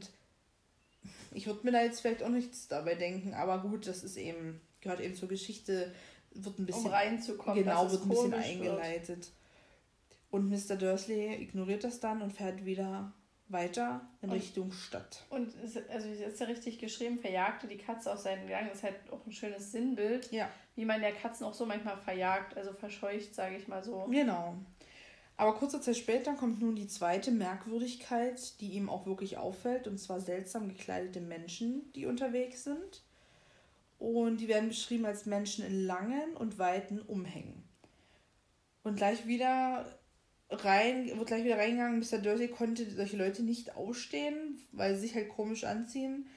[1.32, 4.62] ich würde mir da jetzt vielleicht auch nichts dabei denken, aber gut, das ist eben,
[4.82, 5.94] gehört eben zur Geschichte,
[6.32, 6.86] wird ein bisschen.
[6.86, 7.64] Um reinzukommen.
[7.64, 9.08] Genau, wird ein bisschen eingeleitet.
[9.08, 9.32] Wird.
[10.32, 10.76] Und Mr.
[10.76, 13.14] Dursley ignoriert das dann und fährt wieder
[13.48, 15.26] weiter in und, Richtung Stadt.
[15.30, 18.68] Und es, also ist ja richtig geschrieben, verjagte die Katze aus seinen Gang.
[18.68, 20.50] Das ist halt auch ein schönes Sinnbild, ja.
[20.76, 24.06] wie man der Katzen auch so manchmal verjagt, also verscheucht, sage ich mal so.
[24.10, 24.56] Genau.
[25.40, 29.98] Aber kurze Zeit später kommt nun die zweite Merkwürdigkeit, die ihm auch wirklich auffällt, und
[29.98, 33.04] zwar seltsam gekleidete Menschen, die unterwegs sind.
[34.00, 37.64] Und die werden beschrieben als Menschen in langen und weiten Umhängen.
[38.84, 39.98] Und gleich wieder
[40.50, 42.18] rein, wird gleich wieder reingegangen, Mr.
[42.18, 46.28] Dursley konnte solche Leute nicht ausstehen, weil sie sich halt komisch anziehen.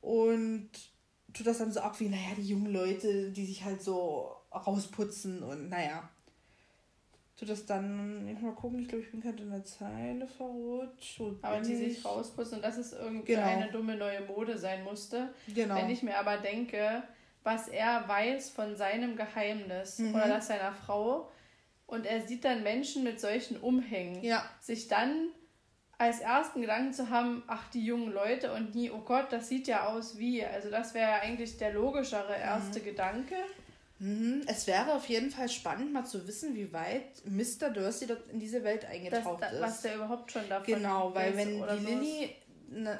[0.00, 0.70] Und
[1.34, 5.42] tut das dann so ab wie, naja, die jungen Leute, die sich halt so rausputzen
[5.42, 6.08] und naja
[7.38, 11.20] so das dann, ich mal gucken, ich glaube, ich bin gerade in der Zeile verrutscht.
[11.40, 13.72] aber die sich rausputzen und dass es irgendeine genau.
[13.72, 15.32] dumme neue Mode sein musste.
[15.54, 15.76] Genau.
[15.76, 17.04] Wenn ich mir aber denke,
[17.44, 20.14] was er weiß von seinem Geheimnis mhm.
[20.14, 21.30] oder das seiner Frau
[21.86, 24.44] und er sieht dann Menschen mit solchen Umhängen, ja.
[24.60, 25.28] sich dann
[25.96, 29.68] als ersten Gedanken zu haben, ach, die jungen Leute und nie, oh Gott, das sieht
[29.68, 30.44] ja aus wie.
[30.44, 32.84] Also das wäre ja eigentlich der logischere erste mhm.
[32.84, 33.36] Gedanke.
[34.00, 34.42] Mhm.
[34.46, 37.70] Es wäre auf jeden Fall spannend, mal zu wissen, wie weit Mr.
[37.70, 39.62] Dursley dort in diese Welt eingetaucht das, da, ist.
[39.62, 42.30] Was der überhaupt schon davon Genau, weil wenn die Lilly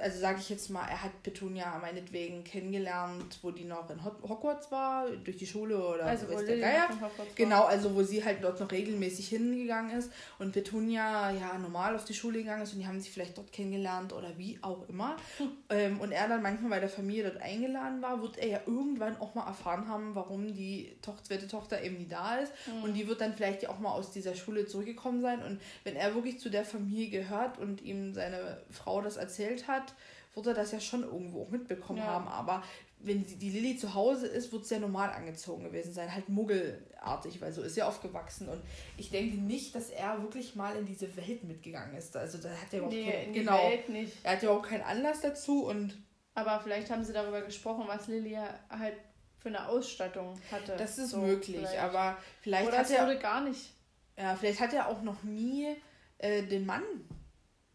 [0.00, 4.70] also sage ich jetzt mal, er hat Petunia meinetwegen kennengelernt, wo die noch in Hogwarts
[4.70, 6.88] war, durch die Schule oder also wo der Geier.
[7.35, 12.04] Genau, also wo sie halt dort noch regelmäßig hingegangen ist und Petunia ja normal auf
[12.04, 15.16] die Schule gegangen ist und die haben sich vielleicht dort kennengelernt oder wie auch immer.
[15.38, 15.50] Hm.
[15.70, 19.16] Ähm, und er dann manchmal bei der Familie dort eingeladen war, wird er ja irgendwann
[19.20, 22.52] auch mal erfahren haben, warum die Tochter, zweite Tochter eben nie da ist.
[22.66, 22.83] Mhm.
[22.85, 25.42] Und die wird dann vielleicht ja auch mal aus dieser Schule zurückgekommen sein.
[25.42, 29.68] Und wenn er wirklich zu der Familie gehört und ihm seine Frau das erzählt, gespielt
[29.68, 29.94] hat,
[30.35, 32.07] wird er das ja schon irgendwo auch mitbekommen ja.
[32.07, 32.29] haben.
[32.29, 32.62] Aber
[33.01, 36.12] wenn die Lilly zu Hause ist, wird es ja normal angezogen gewesen sein.
[36.12, 38.49] Halt muggelartig, weil so ist sie aufgewachsen.
[38.49, 38.61] Und
[38.97, 42.16] ich denke nicht, dass er wirklich mal in diese Welt mitgegangen ist.
[42.16, 44.12] Also da hat er überhaupt nee, kein, genau, Welt nicht.
[44.23, 45.97] Er hat ja überhaupt keinen Anlass dazu und.
[46.35, 48.38] Aber vielleicht haben sie darüber gesprochen, was Lilly
[48.71, 48.94] halt
[49.38, 50.77] für eine Ausstattung hatte.
[50.77, 51.79] Das ist so möglich, vielleicht.
[51.79, 53.14] aber vielleicht Oder hat er.
[53.16, 53.73] gar nicht.
[54.16, 55.77] Ja, vielleicht hat er auch noch nie
[56.18, 56.83] äh, den Mann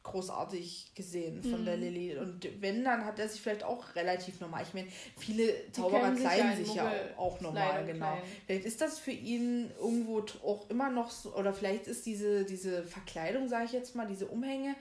[0.04, 1.66] großartig gesehen von mhm.
[1.66, 2.18] der Lilly.
[2.18, 4.64] Und wenn, dann hat er sich vielleicht auch relativ normal.
[4.68, 4.88] Ich meine,
[5.18, 8.12] viele Zauberer kleiden sich, sich ja auch, auch normal, genau.
[8.12, 8.24] Klein.
[8.46, 12.84] Vielleicht ist das für ihn irgendwo auch immer noch so, oder vielleicht ist diese, diese
[12.84, 14.76] Verkleidung, sage ich jetzt mal, diese Umhänge,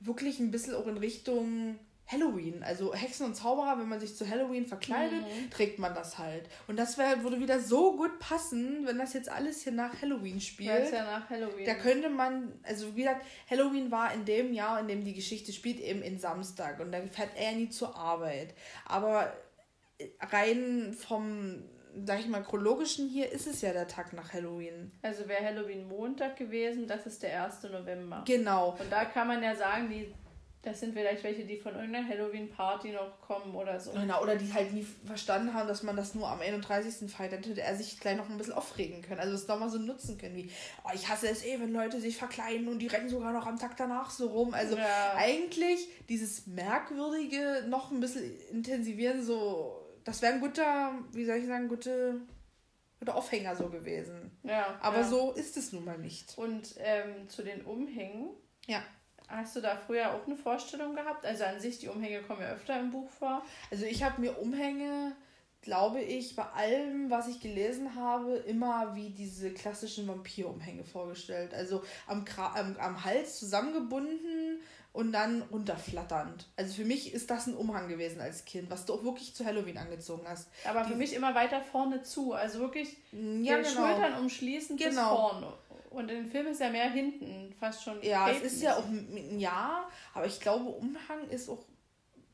[0.00, 1.78] wirklich ein bisschen auch in Richtung
[2.12, 2.62] Halloween.
[2.62, 5.50] Also Hexen und Zauberer, wenn man sich zu Halloween verkleidet, mhm.
[5.50, 6.48] trägt man das halt.
[6.68, 10.40] Und das wär, würde wieder so gut passen, wenn das jetzt alles hier nach Halloween
[10.40, 10.68] spielt.
[10.68, 11.64] Ja, ist ja nach Halloween.
[11.64, 15.52] Da könnte man, also wie gesagt, Halloween war in dem Jahr, in dem die Geschichte
[15.52, 16.80] spielt, eben in Samstag.
[16.80, 18.54] Und da fährt er nie zur Arbeit.
[18.86, 19.32] Aber
[20.20, 21.64] rein vom
[22.06, 24.92] sag ich mal, chronologischen hier ist es ja der Tag nach Halloween.
[25.02, 27.64] Also wäre Halloween Montag gewesen, das ist der 1.
[27.64, 28.24] November.
[28.26, 28.76] Genau.
[28.80, 30.12] Und da kann man ja sagen, die
[30.62, 33.90] das sind vielleicht welche, die von irgendeiner Halloween-Party noch kommen oder so.
[33.90, 37.10] Genau, oder die halt nie verstanden haben, dass man das nur am 31.
[37.10, 37.32] feiert.
[37.32, 39.18] Dann hätte er sich gleich noch ein bisschen aufregen können.
[39.18, 40.50] Also das nochmal so nutzen können, wie,
[40.84, 43.58] oh, ich hasse es eh, wenn Leute sich verkleiden und die rennen sogar noch am
[43.58, 44.54] Tag danach so rum.
[44.54, 45.14] Also ja.
[45.16, 48.22] eigentlich dieses Merkwürdige noch ein bisschen
[48.52, 52.20] intensivieren, so, das wäre ein guter, wie soll ich sagen, gute
[53.00, 54.30] guter Aufhänger so gewesen.
[54.44, 54.78] Ja.
[54.80, 55.08] Aber ja.
[55.08, 56.38] so ist es nun mal nicht.
[56.38, 58.30] Und ähm, zu den Umhängen.
[58.68, 58.80] Ja
[59.32, 61.24] Hast du da früher auch eine Vorstellung gehabt?
[61.24, 63.42] Also an sich, die Umhänge kommen ja öfter im Buch vor.
[63.70, 65.16] Also ich habe mir Umhänge,
[65.62, 71.54] glaube ich, bei allem, was ich gelesen habe, immer wie diese klassischen Vampirumhänge vorgestellt.
[71.54, 74.60] Also am, am, am Hals zusammengebunden
[74.92, 76.46] und dann runterflatternd.
[76.56, 79.44] Also für mich ist das ein Umhang gewesen als Kind, was du auch wirklich zu
[79.46, 80.48] Halloween angezogen hast.
[80.68, 83.86] Aber für mich immer weiter vorne zu, also wirklich ja, die genau.
[83.86, 84.90] Schultern umschließend genau.
[84.90, 85.52] bis vorne.
[85.92, 88.02] Und im Film ist er mehr hinten, fast schon.
[88.02, 91.64] Ja, es ist ja auch ein Jahr, aber ich glaube, Umhang ist auch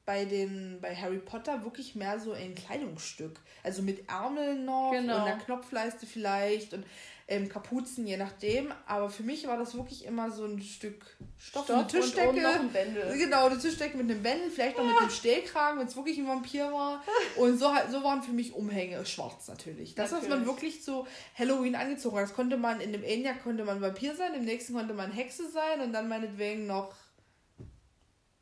[0.09, 3.41] bei den bei Harry Potter wirklich mehr so ein Kleidungsstück.
[3.63, 5.17] Also mit Ärmeln noch genau.
[5.17, 6.73] und einer Knopfleiste vielleicht.
[6.73, 6.87] Und
[7.31, 8.73] ähm, Kapuzen, je nachdem.
[8.87, 11.05] Aber für mich war das wirklich immer so ein Stück
[11.37, 12.31] Stoff, Stoff eine Tischdecke.
[12.31, 13.19] Und noch ein Bändel.
[13.19, 16.27] Genau, eine Tischdecke mit einem Bändel, vielleicht noch mit einem Stehkragen, wenn es wirklich ein
[16.27, 17.05] Vampir war.
[17.37, 19.95] Und so, so waren für mich Umhänge, schwarz natürlich.
[19.95, 20.33] Das, natürlich.
[20.33, 21.07] was man wirklich zu
[21.39, 22.25] Halloween angezogen hat.
[22.25, 25.51] Das konnte man, in dem ENIAC konnte man Vampir sein, im nächsten konnte man Hexe
[25.51, 26.95] sein und dann meinetwegen noch,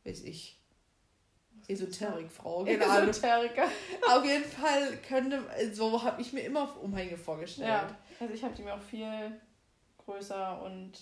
[0.04, 0.60] weiß ich,
[1.68, 2.64] Esoterikfrau.
[2.64, 3.00] Genau.
[3.00, 3.64] Esoteriker.
[4.08, 7.68] Auf jeden Fall könnte, so habe ich mir immer Umhänge vorgestellt.
[7.68, 9.40] Ja, also ich habe die mir auch viel
[10.04, 10.92] größer und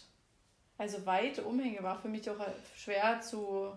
[0.78, 2.38] also weite Umhänge war für mich auch
[2.76, 3.72] schwer zu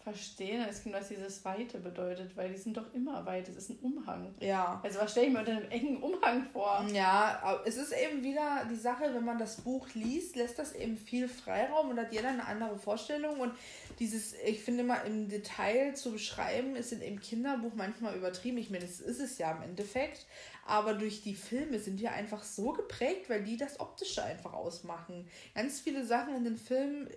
[0.00, 3.48] verstehen als Kind, was dieses Weite bedeutet, weil die sind doch immer weit.
[3.48, 4.34] Es ist ein Umhang.
[4.40, 4.80] Ja.
[4.82, 6.86] Also was stelle ich mir unter einem engen Umhang vor?
[6.92, 10.72] Ja, aber es ist eben wieder die Sache, wenn man das Buch liest, lässt das
[10.74, 13.52] eben viel Freiraum und hat jeder eine andere Vorstellung und
[13.98, 18.58] dieses, ich finde mal im Detail zu beschreiben, ist in dem Kinderbuch manchmal übertrieben.
[18.58, 20.26] Ich meine, das ist es ja im Endeffekt,
[20.64, 25.28] aber durch die Filme sind wir einfach so geprägt, weil die das Optische einfach ausmachen.
[25.54, 27.08] Ganz viele Sachen in den Filmen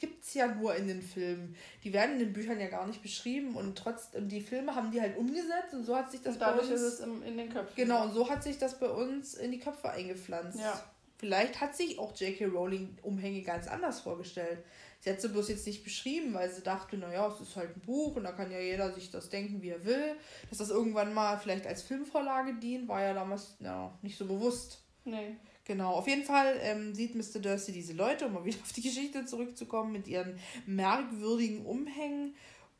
[0.00, 1.54] gibt es ja nur in den Filmen.
[1.82, 5.00] Die werden in den Büchern ja gar nicht beschrieben und trotzdem, die Filme haben die
[5.00, 7.48] halt umgesetzt und so hat sich das und dadurch bei uns, ist es in den
[7.48, 7.74] Köpfen.
[7.76, 10.58] Genau, und so hat sich das bei uns in die Köpfe eingepflanzt.
[10.58, 10.82] Ja.
[11.18, 12.46] Vielleicht hat sich auch J.K.
[12.46, 14.58] Rowling Umhänge ganz anders vorgestellt.
[15.00, 17.80] Sie hat sie bloß jetzt nicht beschrieben, weil sie dachte, naja, es ist halt ein
[17.80, 20.16] Buch und da kann ja jeder sich das denken, wie er will.
[20.48, 24.82] Dass das irgendwann mal vielleicht als Filmvorlage dient, war ja damals ja, nicht so bewusst.
[25.04, 25.36] Nee.
[25.64, 27.40] Genau, auf jeden Fall ähm, sieht Mr.
[27.40, 32.34] Dursley diese Leute, um mal wieder auf die Geschichte zurückzukommen, mit ihren merkwürdigen Umhängen.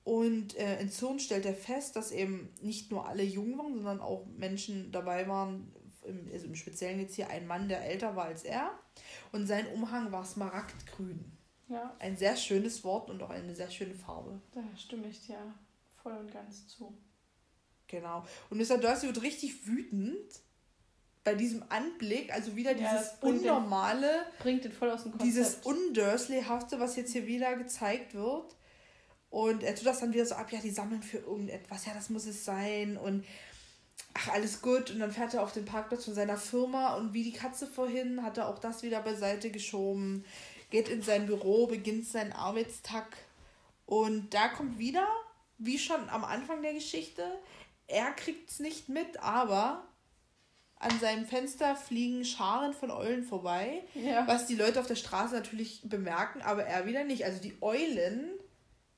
[0.05, 4.01] Und äh, in Zorn stellt er fest, dass eben nicht nur alle jung waren, sondern
[4.01, 5.73] auch Menschen dabei waren,
[6.05, 8.79] im, also im Speziellen jetzt hier ein Mann, der älter war als er.
[9.33, 11.25] Und sein Umhang war smaragdgrün.
[11.69, 11.97] Ja.
[11.99, 14.43] Ein sehr schönes Wort und auch eine sehr schöne Farbe.
[14.53, 15.39] Da stimme ich dir
[16.03, 16.95] voll und ganz zu.
[17.87, 18.25] Genau.
[18.51, 18.77] Und Mr.
[18.77, 20.44] Dursley wird richtig wütend
[21.25, 25.13] bei diesem Anblick, also wieder ja, dieses bringt Unnormale, den, bringt den voll aus dem
[25.13, 25.29] Konzept.
[25.29, 28.55] Dieses Undursley-hafte, was jetzt hier wieder gezeigt wird.
[29.31, 32.11] Und er tut das dann wieder so ab, ja, die sammeln für irgendetwas, ja, das
[32.11, 32.97] muss es sein.
[32.97, 33.25] Und
[34.13, 34.91] ach, alles gut.
[34.91, 38.23] Und dann fährt er auf den Parkplatz von seiner Firma und wie die Katze vorhin
[38.23, 40.25] hat er auch das wieder beiseite geschoben
[40.71, 43.17] geht in sein Büro, beginnt seinen Arbeitstag
[43.87, 45.07] und da kommt wieder,
[45.59, 47.23] wie schon am Anfang der Geschichte,
[47.87, 49.87] er kriegt es nicht mit, aber
[50.85, 54.27] an seinem Fenster fliegen Scharen von Eulen vorbei, ja.
[54.27, 57.25] was die Leute auf der Straße natürlich bemerken, aber er wieder nicht.
[57.25, 58.31] Also die Eulen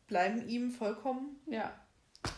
[0.07, 1.73] bleiben ihm vollkommen ja.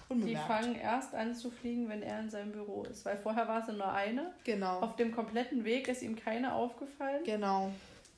[0.08, 0.44] unbemerkt.
[0.44, 3.62] Die fangen erst an zu fliegen, wenn er in seinem Büro ist, weil vorher war
[3.62, 4.34] es nur eine.
[4.44, 4.80] Genau.
[4.80, 7.24] Auf dem kompletten Weg ist ihm keine aufgefallen.
[7.24, 7.72] Genau.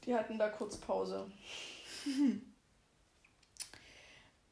[0.05, 1.31] Die hatten da kurz Pause.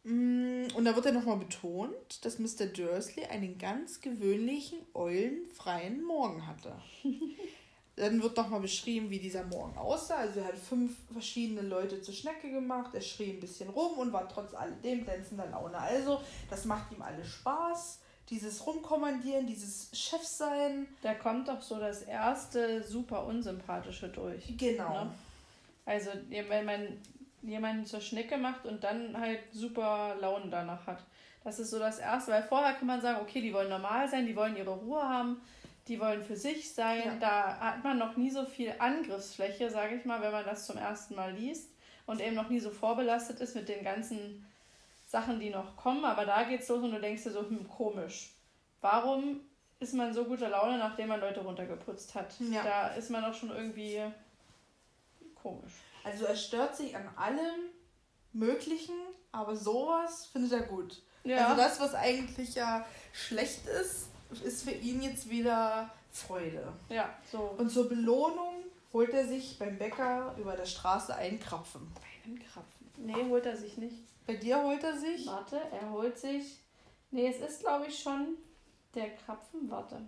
[0.08, 2.64] Mm, und da wird ja nochmal betont, dass Mr.
[2.66, 6.72] Dursley einen ganz gewöhnlichen, eulenfreien Morgen hatte.
[7.96, 10.16] Dann wird nochmal beschrieben, wie dieser Morgen aussah.
[10.16, 14.12] Also er hat fünf verschiedene Leute zur Schnecke gemacht, er schrie ein bisschen rum und
[14.12, 15.76] war trotz alledem glänzender Laune.
[15.76, 17.98] Also, das macht ihm alles Spaß.
[18.30, 20.86] Dieses Rumkommandieren, dieses Chefsein.
[21.02, 24.56] Da kommt doch so das erste super unsympathische durch.
[24.56, 25.04] Genau.
[25.04, 25.14] Ne?
[25.84, 26.98] Also, wenn man
[27.42, 31.02] jemanden zur Schnecke macht und dann halt super Launen danach hat.
[31.44, 34.26] Das ist so das Erste, weil vorher kann man sagen, okay, die wollen normal sein,
[34.26, 35.40] die wollen ihre Ruhe haben,
[35.86, 37.02] die wollen für sich sein.
[37.04, 37.16] Ja.
[37.20, 40.76] Da hat man noch nie so viel Angriffsfläche, sage ich mal, wenn man das zum
[40.76, 41.70] ersten Mal liest
[42.06, 44.44] und eben noch nie so vorbelastet ist mit den ganzen
[45.06, 46.04] Sachen, die noch kommen.
[46.04, 48.30] Aber da geht's los und du denkst dir so, hm, komisch.
[48.80, 49.40] Warum
[49.80, 52.34] ist man so guter Laune, nachdem man Leute runtergeputzt hat?
[52.40, 52.62] Ja.
[52.62, 54.02] Da ist man doch schon irgendwie
[55.42, 55.72] Komisch.
[56.08, 57.70] Also er stört sich an allem
[58.32, 58.94] Möglichen,
[59.30, 61.02] aber sowas findet er gut.
[61.22, 61.48] Ja.
[61.48, 64.08] Also das, was eigentlich ja schlecht ist,
[64.42, 66.72] ist für ihn jetzt wieder Freude.
[66.88, 67.54] Ja, so.
[67.58, 71.86] Und zur Belohnung holt er sich beim Bäcker über der Straße einen Krapfen.
[72.24, 72.90] Einen Krapfen?
[72.96, 73.96] Nee, holt er sich nicht.
[74.26, 75.26] Bei dir holt er sich?
[75.26, 76.58] Warte, er holt sich.
[77.10, 78.36] Nee, es ist glaube ich schon
[78.94, 79.70] der Krapfen.
[79.70, 80.00] Warte.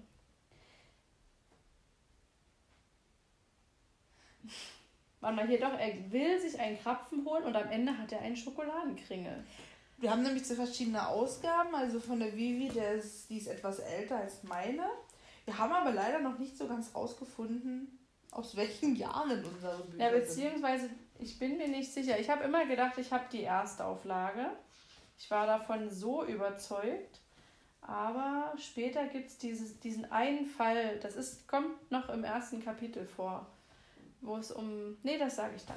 [5.21, 8.37] Mal, hier doch, er will sich einen Krapfen holen und am Ende hat er einen
[8.37, 9.45] Schokoladenkringel.
[9.99, 13.81] Wir haben nämlich zwei verschiedene Ausgaben, also von der Vivi, der ist, die ist etwas
[13.81, 14.87] älter als meine.
[15.45, 17.99] Wir haben aber leider noch nicht so ganz rausgefunden,
[18.31, 22.19] aus welchen Jahren unsere Bücher Ja, beziehungsweise, ich bin mir nicht sicher.
[22.19, 24.47] Ich habe immer gedacht, ich habe die Erstauflage.
[25.19, 27.21] Ich war davon so überzeugt.
[27.83, 29.39] Aber später gibt es
[29.81, 33.47] diesen einen Fall, das ist, kommt noch im ersten Kapitel vor
[34.21, 34.97] wo es um.
[35.03, 35.77] Nee, das sage ich dann.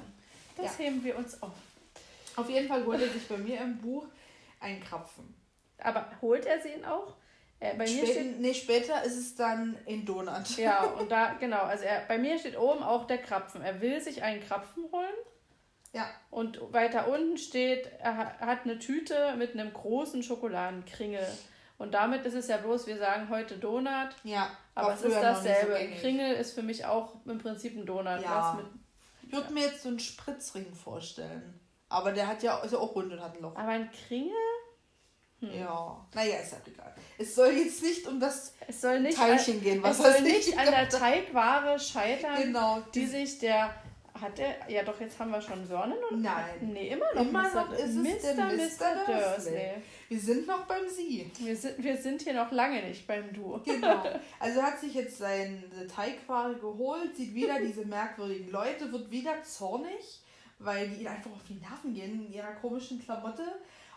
[0.56, 0.84] Das ja.
[0.84, 1.52] heben wir uns auf.
[2.36, 4.06] Auf jeden Fall holt er sich bei mir im Buch
[4.60, 5.34] einen Krapfen.
[5.78, 7.14] Aber holt er sie ihn auch?
[7.60, 10.56] Äh, bei mir steht, nee, später ist es dann in Donut.
[10.56, 13.62] Ja, und da, genau, also er, bei mir steht oben auch der Krapfen.
[13.62, 15.14] Er will sich einen Krapfen holen.
[15.92, 16.10] Ja.
[16.30, 21.26] Und weiter unten steht, er hat eine Tüte mit einem großen Schokoladenkringel.
[21.78, 24.10] Und damit ist es ja bloß, wir sagen heute Donut.
[24.22, 24.50] Ja.
[24.74, 25.76] Aber es ist dasselbe.
[25.76, 28.22] So Kringel ist für mich auch im Prinzip ein Donut.
[28.22, 28.54] Ja.
[28.56, 28.66] Mit,
[29.22, 29.52] ich würde ja.
[29.52, 31.60] mir jetzt so einen Spritzring vorstellen.
[31.88, 33.56] Aber der hat ja, ist ja auch rund und hat ein Loch.
[33.56, 34.32] Aber ein Kringel?
[35.40, 35.60] Hm.
[35.60, 36.94] Ja, naja, ist ja egal.
[37.18, 40.56] Es soll jetzt nicht um das es soll nicht Teilchen gehen, was es soll nicht
[40.58, 43.74] an der Teigware scheitern, genau, die sich der
[44.20, 46.22] hat er, ja doch, jetzt haben wir schon Vernon und.
[46.22, 46.72] Nein.
[46.72, 47.22] Nee, immer noch.
[47.22, 47.54] Immer Mr.
[47.54, 48.34] noch ist es Mr.
[48.34, 48.52] Mr.
[48.52, 49.06] Mr.
[49.06, 49.70] Dursley.
[50.08, 51.30] Wir sind noch beim Sie.
[51.38, 53.60] Wir sind, wir sind hier noch lange nicht beim Du.
[53.64, 54.02] Genau.
[54.38, 59.42] Also er hat sich jetzt seine Teigware geholt, sieht wieder diese merkwürdigen Leute, wird wieder
[59.42, 60.20] zornig,
[60.58, 63.44] weil die ihn einfach auf die Nerven gehen in ihrer komischen Klamotte.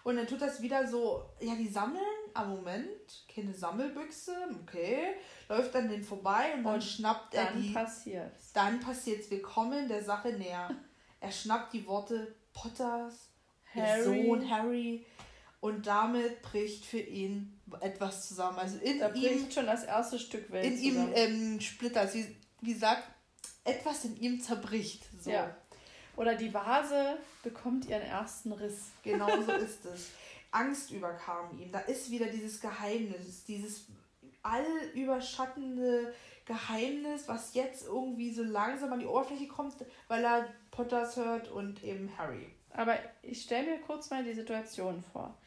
[0.03, 2.01] Und dann tut das wieder so, ja, die sammeln,
[2.33, 4.33] am Moment, keine Sammelbüchse,
[4.63, 5.15] okay,
[5.49, 7.73] läuft dann den vorbei und dann und schnappt er die.
[7.73, 8.53] Dann passiert's.
[8.53, 9.29] Dann passiert's.
[9.29, 10.69] Wir kommen der Sache näher.
[11.19, 13.31] Er schnappt die Worte Potters,
[13.73, 14.27] Harry.
[14.27, 15.03] Sohn Harry
[15.59, 18.59] und damit bricht für ihn etwas zusammen.
[18.59, 21.07] Also in da bricht ihm, schon das erste Stück Welt In zusammen.
[21.09, 23.03] ihm ähm, splittert, wie, wie gesagt,
[23.63, 25.03] etwas in ihm zerbricht.
[25.21, 25.31] So.
[25.31, 25.55] Ja.
[26.15, 28.91] Oder die Vase bekommt ihren ersten Riss.
[29.03, 30.09] Genau so ist es.
[30.51, 31.71] Angst überkam ihm.
[31.71, 33.85] Da ist wieder dieses Geheimnis, dieses
[34.41, 36.13] allüberschattende
[36.45, 39.75] Geheimnis, was jetzt irgendwie so langsam an die Oberfläche kommt,
[40.07, 42.47] weil er Potters hört und eben Harry.
[42.71, 45.37] Aber ich stelle mir kurz mal die Situation vor.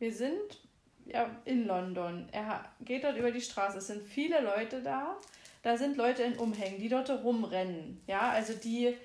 [0.00, 0.58] Wir sind
[1.06, 2.28] ja in London.
[2.32, 3.78] Er geht dort über die Straße.
[3.78, 5.16] Es sind viele Leute da.
[5.62, 8.02] Da sind Leute in Umhängen, die dort rumrennen.
[8.08, 8.96] Ja, also die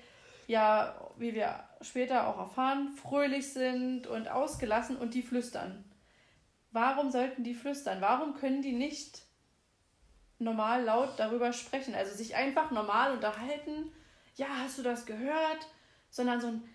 [0.46, 5.84] ja, wie wir später auch erfahren, fröhlich sind und ausgelassen und die flüstern.
[6.70, 8.00] Warum sollten die flüstern?
[8.00, 9.22] Warum können die nicht
[10.38, 11.94] normal laut darüber sprechen?
[11.94, 13.90] Also sich einfach normal unterhalten.
[14.36, 15.66] Ja, hast du das gehört?
[16.10, 16.68] Sondern so ein.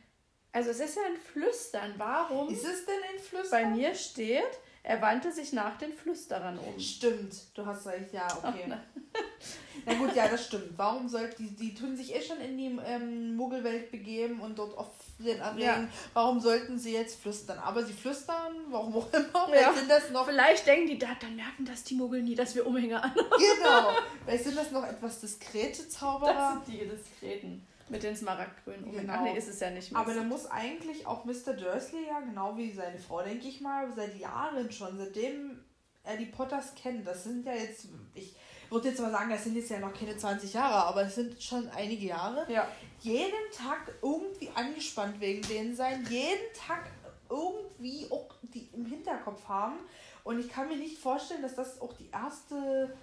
[0.53, 1.93] Also es ist ja ein Flüstern.
[1.97, 2.49] Warum?
[2.49, 3.51] Ist es denn ein Flüstern?
[3.51, 6.79] Bei mir steht, er wandte sich nach den Flüsterern um.
[6.79, 8.65] Stimmt, du hast recht, ja, okay.
[8.67, 8.73] Oh,
[9.85, 10.77] Na gut, ja, das stimmt.
[10.77, 14.77] Warum sollten die, die tun sich eh schon in die ähm, Muggelwelt begeben und dort
[14.77, 14.89] auf
[15.23, 15.65] den anregen.
[15.65, 15.87] Ja.
[16.13, 17.59] Warum sollten sie jetzt flüstern?
[17.59, 19.55] Aber sie flüstern, warum auch immer.
[19.55, 19.73] Ja.
[19.73, 22.65] Sind das noch Vielleicht denken die, da, dann merken das die Muggel nie, dass wir
[22.65, 23.13] Umhänge an.
[23.13, 23.91] Genau.
[24.25, 26.33] Vielleicht sind das noch etwas diskrete Zauberer.
[26.33, 27.67] Das sind die diskreten.
[27.89, 29.07] Mit den smaragdgrünen Umhängen.
[29.07, 29.19] Genau.
[29.19, 30.01] Ach nee, ist es ja nicht mehr.
[30.01, 31.53] Aber da muss eigentlich auch Mr.
[31.53, 35.63] Dursley ja, genau wie seine Frau, denke ich mal, seit Jahren schon, seitdem
[36.03, 38.35] er die Potters kennt, das sind ja jetzt, ich
[38.69, 41.41] würde jetzt mal sagen, das sind jetzt ja noch keine 20 Jahre, aber es sind
[41.41, 42.51] schon einige Jahre.
[42.51, 42.67] Ja.
[43.01, 46.89] Jeden Tag irgendwie angespannt wegen denen sein, jeden Tag
[47.29, 49.77] irgendwie auch die im Hinterkopf haben.
[50.23, 52.95] Und ich kann mir nicht vorstellen, dass das auch die erste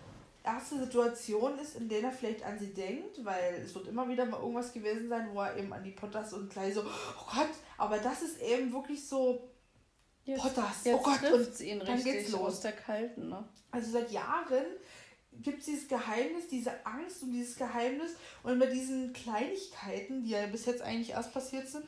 [0.44, 4.24] erste Situation ist, in der er vielleicht an sie denkt, weil es wird immer wieder
[4.24, 7.50] mal irgendwas gewesen sein, wo er eben an die Potters und gleich so, oh Gott,
[7.76, 9.50] aber das ist eben wirklich so
[10.24, 12.40] jetzt, Potters, jetzt oh Gott, und ihn dann geht's los.
[12.40, 13.48] aus der Kalten, ne?
[13.70, 14.64] Also seit Jahren
[15.32, 18.12] gibt es dieses Geheimnis, diese Angst und dieses Geheimnis
[18.42, 21.84] und bei diesen Kleinigkeiten, die ja bis jetzt eigentlich erst passiert sind,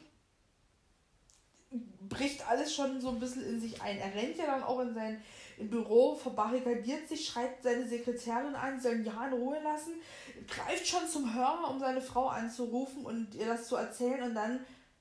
[2.09, 3.98] bricht alles schon so ein bisschen in sich ein.
[3.98, 5.22] Er rennt ja dann auch in sein
[5.61, 9.92] im Büro, verbarrikadiert sich, schreit seine Sekretärin an, soll ihn ja in Ruhe lassen,
[10.48, 14.61] greift schon zum Hörer, um seine Frau anzurufen und ihr das zu erzählen und dann,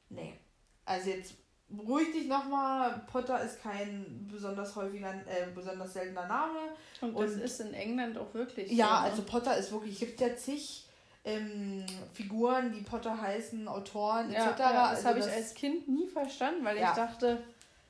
[0.09, 0.37] nee,
[0.85, 1.33] also jetzt
[1.69, 6.59] beruhig dich nochmal, Potter ist kein besonders häufiger, äh, besonders seltener Name.
[7.01, 8.71] Und das und, ist in England auch wirklich.
[8.71, 8.99] Ja, so, ne?
[8.99, 10.87] also Potter ist wirklich, es gibt ja zig
[11.23, 14.59] ähm, Figuren, die Potter heißen, Autoren ja, etc.
[14.59, 16.89] Ja, das also habe ich als Kind nie verstanden, weil ja.
[16.89, 17.43] ich dachte,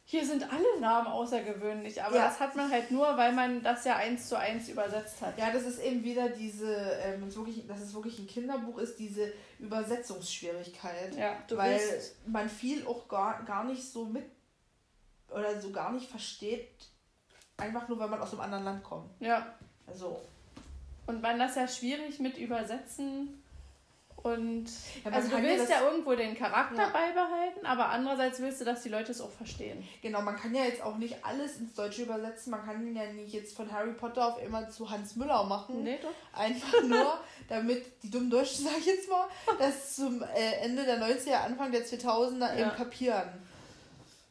[0.10, 2.26] hier sind alle Namen außergewöhnlich, aber ja.
[2.26, 5.38] das hat man halt nur, weil man das ja eins zu eins übersetzt hat.
[5.38, 9.32] Ja, das ist eben wieder diese, ähm, wirklich, dass es wirklich ein Kinderbuch ist, diese
[9.60, 11.16] Übersetzungsschwierigkeit.
[11.16, 12.16] Ja, du weil bist.
[12.28, 14.26] man viel auch gar, gar nicht so mit
[15.30, 16.72] oder so gar nicht versteht,
[17.58, 19.12] einfach nur, weil man aus einem anderen Land kommt.
[19.20, 19.54] Ja.
[19.86, 20.20] Also.
[21.06, 23.39] Und man das ja schwierig mit Übersetzen
[24.24, 24.66] und
[25.06, 26.90] ja, also du willst ja, irgendwo den Charakter ja.
[26.90, 29.88] beibehalten, aber andererseits willst du, dass die Leute es auch verstehen.
[30.02, 32.52] Genau, man kann ja jetzt auch nicht alles ins Deutsche übersetzen.
[32.52, 35.84] Man kann ja nicht jetzt von Harry Potter auf immer zu Hans Müller machen.
[35.84, 36.38] Nee, doch.
[36.38, 41.02] Einfach nur, damit die dummen Deutschen, sag ich jetzt mal, das zum äh, Ende der
[41.02, 43.30] 90er, Anfang der 2000er eben kapieren.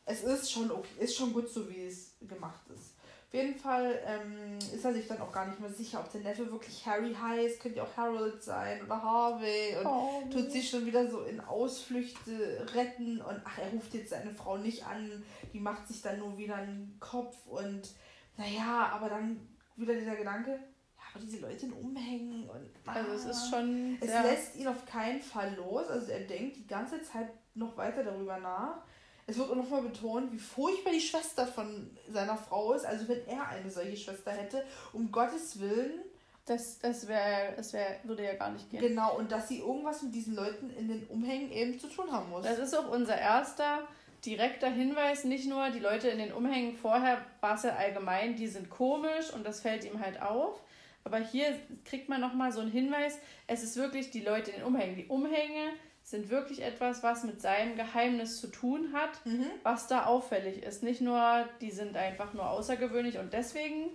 [0.05, 2.88] Es ist schon okay, ist schon gut so, wie es gemacht ist.
[3.29, 6.23] Auf jeden Fall ähm, ist er sich dann auch gar nicht mehr sicher, ob der
[6.23, 7.61] Neffe wirklich Harry heißt.
[7.61, 9.77] Könnte ja auch Harold sein oder Harvey.
[9.79, 10.23] Und oh.
[10.31, 13.21] tut sich schon wieder so in Ausflüchte retten.
[13.21, 15.23] Und ach, er ruft jetzt seine Frau nicht an.
[15.53, 17.37] Die macht sich dann nur wieder einen Kopf.
[17.47, 17.91] Und
[18.39, 22.71] naja, aber dann wieder dieser Gedanke, ja, aber diese Leute in Umhängen und.
[22.87, 23.99] Ah, also es ist schon.
[24.01, 25.87] Es lässt ihn auf keinen Fall los.
[25.89, 28.85] Also er denkt die ganze Zeit noch weiter darüber nach.
[29.29, 32.87] Es wird auch nochmal betont, wie furchtbar die Schwester von seiner Frau ist.
[32.87, 34.65] Also wenn er eine solche Schwester hätte,
[34.95, 36.01] um Gottes Willen.
[36.47, 38.81] Das, das wäre, das wär, würde ja gar nicht gehen.
[38.81, 42.31] Genau, und dass sie irgendwas mit diesen Leuten in den Umhängen eben zu tun haben
[42.31, 42.45] muss.
[42.45, 43.87] Das ist auch unser erster
[44.25, 45.25] direkter Hinweis.
[45.25, 49.31] Nicht nur die Leute in den Umhängen, vorher war es ja allgemein, die sind komisch
[49.35, 50.63] und das fällt ihm halt auf.
[51.05, 51.55] Aber hier
[51.85, 54.97] kriegt man nochmal so einen Hinweis, es ist wirklich die Leute in den Umhängen.
[54.97, 55.73] Die Umhänge
[56.09, 59.45] sind wirklich etwas, was mit seinem Geheimnis zu tun hat, mhm.
[59.63, 60.83] was da auffällig ist.
[60.83, 63.91] Nicht nur, die sind einfach nur außergewöhnlich und deswegen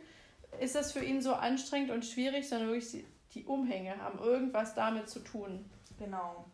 [0.59, 3.03] ist es für ihn so anstrengend und schwierig, sondern wirklich
[3.33, 5.65] die Umhänge haben irgendwas damit zu tun.
[5.97, 6.45] Genau.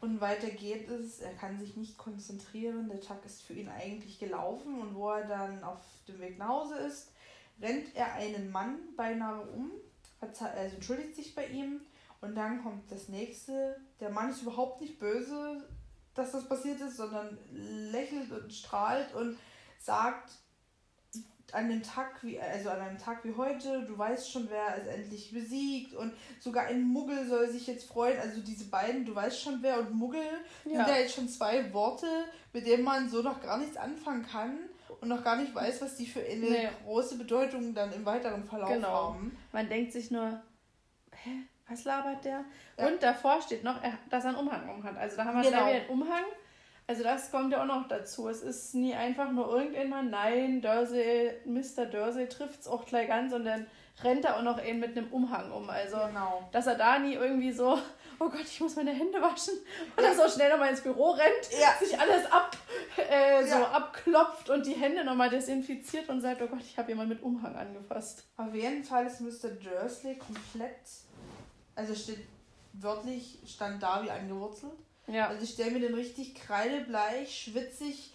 [0.00, 4.18] Und weiter geht es, er kann sich nicht konzentrieren, der Tag ist für ihn eigentlich
[4.18, 7.12] gelaufen und wo er dann auf dem Weg nach Hause ist,
[7.60, 9.70] rennt er einen Mann beinahe um,
[10.20, 11.82] also entschuldigt sich bei ihm
[12.20, 13.76] und dann kommt das nächste.
[14.00, 15.68] Der Mann ist überhaupt nicht böse,
[16.14, 19.38] dass das passiert ist, sondern lächelt und strahlt und
[19.78, 20.30] sagt,
[21.52, 24.86] an dem Tag wie, also an einem Tag wie heute, du weißt schon, wer es
[24.86, 28.18] endlich besiegt und sogar ein Muggel soll sich jetzt freuen.
[28.20, 30.20] Also diese beiden, du weißt schon wer und Muggel,
[30.64, 30.84] ja.
[30.84, 32.06] sind ja jetzt schon zwei Worte,
[32.52, 34.58] mit denen man so noch gar nichts anfangen kann
[35.00, 36.68] und noch gar nicht weiß, was die für eine nee.
[36.84, 39.14] große Bedeutung dann im weiteren Verlauf genau.
[39.14, 39.36] haben.
[39.52, 40.42] Man denkt sich nur,
[41.12, 42.44] hä, was labert der?
[42.78, 42.86] Ja.
[42.86, 44.96] Und davor steht noch, dass er einen Umhang um hat.
[44.96, 45.64] Also da haben wir genau.
[45.64, 46.24] gleich wieder einen Umhang
[46.88, 48.28] also das kommt ja auch noch dazu.
[48.30, 51.84] Es ist nie einfach nur irgendjemand, nein, Dursley, Mr.
[51.84, 53.66] Dursley trifft es auch gleich an, sondern
[54.02, 55.68] rennt er auch noch eben mit einem Umhang um.
[55.68, 56.48] Also, genau.
[56.50, 57.78] dass er da nie irgendwie so,
[58.18, 59.52] oh Gott, ich muss meine Hände waschen
[59.98, 61.74] oder so schnell nochmal ins Büro rennt, ja.
[61.78, 62.56] sich alles ab,
[62.96, 63.70] äh, so ja.
[63.70, 67.54] abklopft und die Hände nochmal desinfiziert und sagt, oh Gott, ich habe jemanden mit Umhang
[67.54, 68.24] angefasst.
[68.38, 69.50] Auf jeden Fall ist Mr.
[69.50, 70.80] Dursley komplett,
[71.78, 72.26] also steht
[72.72, 74.72] wörtlich, stand da wie angewurzelt.
[75.06, 75.28] Ja.
[75.28, 78.12] Also ich stelle mir den richtig kreidebleich, schwitzig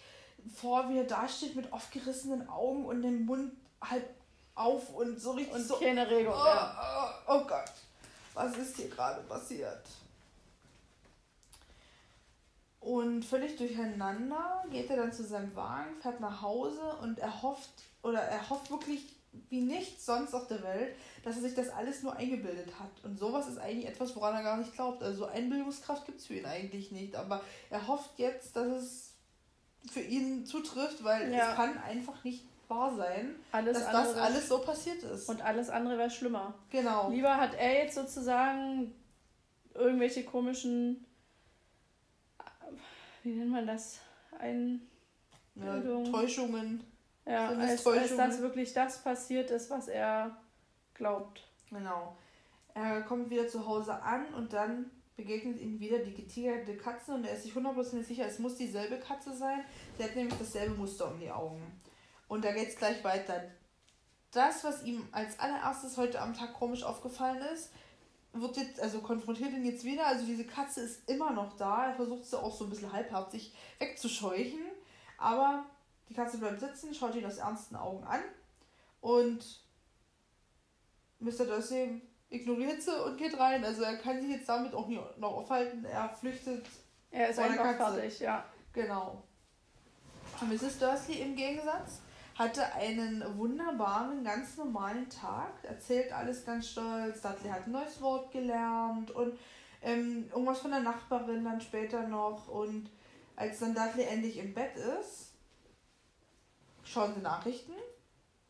[0.54, 4.08] vor, wie er da steht mit aufgerissenen Augen und dem Mund halb
[4.54, 5.76] auf und so richtig und so.
[5.76, 6.34] Keine Regung.
[6.36, 7.72] Oh, oh, oh Gott,
[8.34, 9.82] was ist hier gerade passiert?
[12.80, 17.70] Und völlig durcheinander geht er dann zu seinem Wagen, fährt nach Hause und er hofft,
[18.02, 19.13] oder er hofft wirklich
[19.48, 23.04] wie nichts sonst auf der Welt, dass er sich das alles nur eingebildet hat.
[23.04, 25.02] Und sowas ist eigentlich etwas, woran er gar nicht glaubt.
[25.02, 27.16] Also Einbildungskraft gibt es für ihn eigentlich nicht.
[27.16, 29.14] Aber er hofft jetzt, dass es
[29.90, 31.50] für ihn zutrifft, weil ja.
[31.50, 35.28] es kann einfach nicht wahr sein, alles dass das alles so passiert ist.
[35.28, 36.54] Und alles andere wäre schlimmer.
[36.70, 37.10] Genau.
[37.10, 38.94] Lieber hat er jetzt sozusagen
[39.74, 41.04] irgendwelche komischen,
[43.22, 43.98] wie nennt man das?
[44.38, 44.88] Ein
[45.54, 45.80] ja,
[46.10, 46.82] Täuschungen
[47.26, 50.36] ja, als, als dass wirklich das passiert ist, was er
[50.94, 51.46] glaubt.
[51.70, 52.16] Genau.
[52.74, 57.24] Er kommt wieder zu Hause an und dann begegnet ihm wieder die getigerte Katze und
[57.24, 59.64] er ist sich hundertprozentig sicher, es muss dieselbe Katze sein.
[59.96, 61.62] Sie hat nämlich dasselbe Muster um die Augen.
[62.26, 63.44] Und da geht es gleich weiter.
[64.32, 67.70] Das, was ihm als allererstes heute am Tag komisch aufgefallen ist,
[68.32, 70.06] wird jetzt, also konfrontiert ihn jetzt wieder.
[70.06, 71.86] Also diese Katze ist immer noch da.
[71.86, 74.60] Er versucht sie auch so ein bisschen halbherzig wegzuscheuchen.
[75.18, 75.64] Aber
[76.08, 78.20] die Katze bleibt sitzen, schaut ihn aus ernsten Augen an
[79.00, 79.62] und
[81.20, 81.46] Mr.
[81.46, 83.64] Dursley ignoriert sie und geht rein.
[83.64, 85.84] Also er kann sich jetzt damit auch nicht noch aufhalten.
[85.84, 86.66] Er flüchtet.
[87.10, 88.00] Er ist einfach Katze.
[88.00, 88.44] fertig, ja.
[88.72, 89.22] Genau.
[90.42, 90.78] Mrs.
[90.78, 92.00] Dursley im Gegensatz
[92.36, 97.20] hatte einen wunderbaren, ganz normalen Tag, erzählt alles ganz stolz.
[97.20, 99.38] Dudley hat ein neues Wort gelernt und
[99.82, 102.48] ähm, irgendwas von der Nachbarin dann später noch.
[102.48, 102.90] Und
[103.36, 105.33] als dann Dudley endlich im Bett ist,
[106.84, 107.72] schauen Sie Nachrichten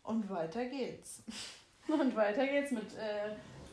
[0.02, 1.22] und weiter geht's.
[1.86, 3.28] Und weiter geht's mit äh,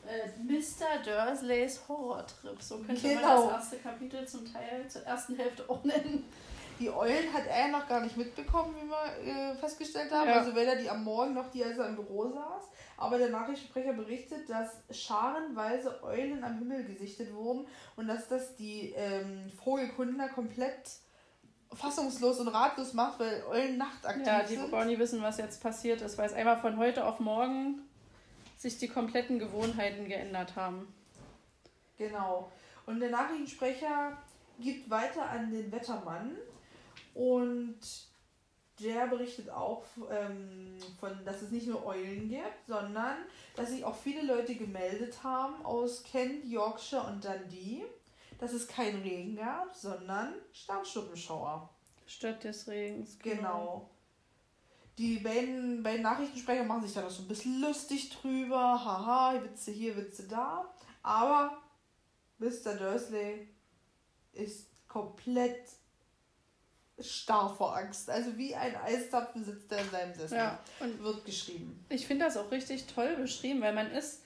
[0.05, 1.01] äh, Mr.
[1.03, 2.61] Dursleys Horrortrip.
[2.61, 3.45] So könnte genau.
[3.45, 6.25] man das erste Kapitel zum Teil zur ersten Hälfte auch nennen.
[6.79, 10.27] Die Eulen hat er noch gar nicht mitbekommen, wie wir äh, festgestellt haben.
[10.27, 10.39] Ja.
[10.39, 12.63] Also weder die am Morgen noch die, als er im Büro saß.
[12.97, 18.93] Aber der Nachrichtensprecher berichtet, dass scharenweise Eulen am Himmel gesichtet wurden und dass das die
[18.95, 20.89] ähm, Vogelkundler komplett
[21.73, 24.71] fassungslos und ratlos macht, weil Eulen nachtaktiv Ja, die sind.
[24.71, 27.81] wollen nie wissen, was jetzt passiert ist, weil es einfach von heute auf morgen
[28.57, 30.93] sich die kompletten Gewohnheiten geändert haben.
[31.97, 32.51] Genau.
[32.85, 34.17] Und der Nachrichtensprecher
[34.59, 36.35] gibt weiter an den Wettermann
[37.13, 37.79] und
[38.79, 43.17] der berichtet auch, ähm, von, dass es nicht nur Eulen gibt, sondern
[43.55, 47.83] dass sich auch viele Leute gemeldet haben aus Kent, Yorkshire und Dundee
[48.41, 51.69] dass es keinen Regen gab, sondern Sternschnuppenschauer.
[52.07, 53.19] Statt des Regens.
[53.19, 53.35] Genau.
[53.37, 53.89] genau.
[54.97, 58.83] die beiden, beiden Nachrichtensprecher machen sich da noch so ein bisschen lustig drüber.
[58.83, 60.73] Haha, Witze hier, Witze da.
[61.03, 61.61] Aber
[62.39, 62.73] Mr.
[62.77, 63.47] Dursley
[64.33, 65.69] ist komplett
[66.99, 68.09] starr vor Angst.
[68.09, 71.85] Also wie ein Eistapfen sitzt er in seinem Sessel ja, und wird geschrieben.
[71.89, 74.20] Ich finde das auch richtig toll beschrieben, weil man ist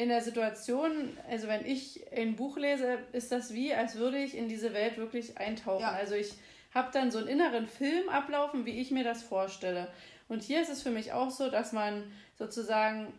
[0.00, 4.34] in der Situation, also wenn ich ein Buch lese, ist das wie, als würde ich
[4.34, 5.82] in diese Welt wirklich eintauchen.
[5.82, 5.92] Ja.
[5.92, 6.32] Also ich
[6.72, 9.88] habe dann so einen inneren Film ablaufen, wie ich mir das vorstelle.
[10.26, 13.12] Und hier ist es für mich auch so, dass man sozusagen,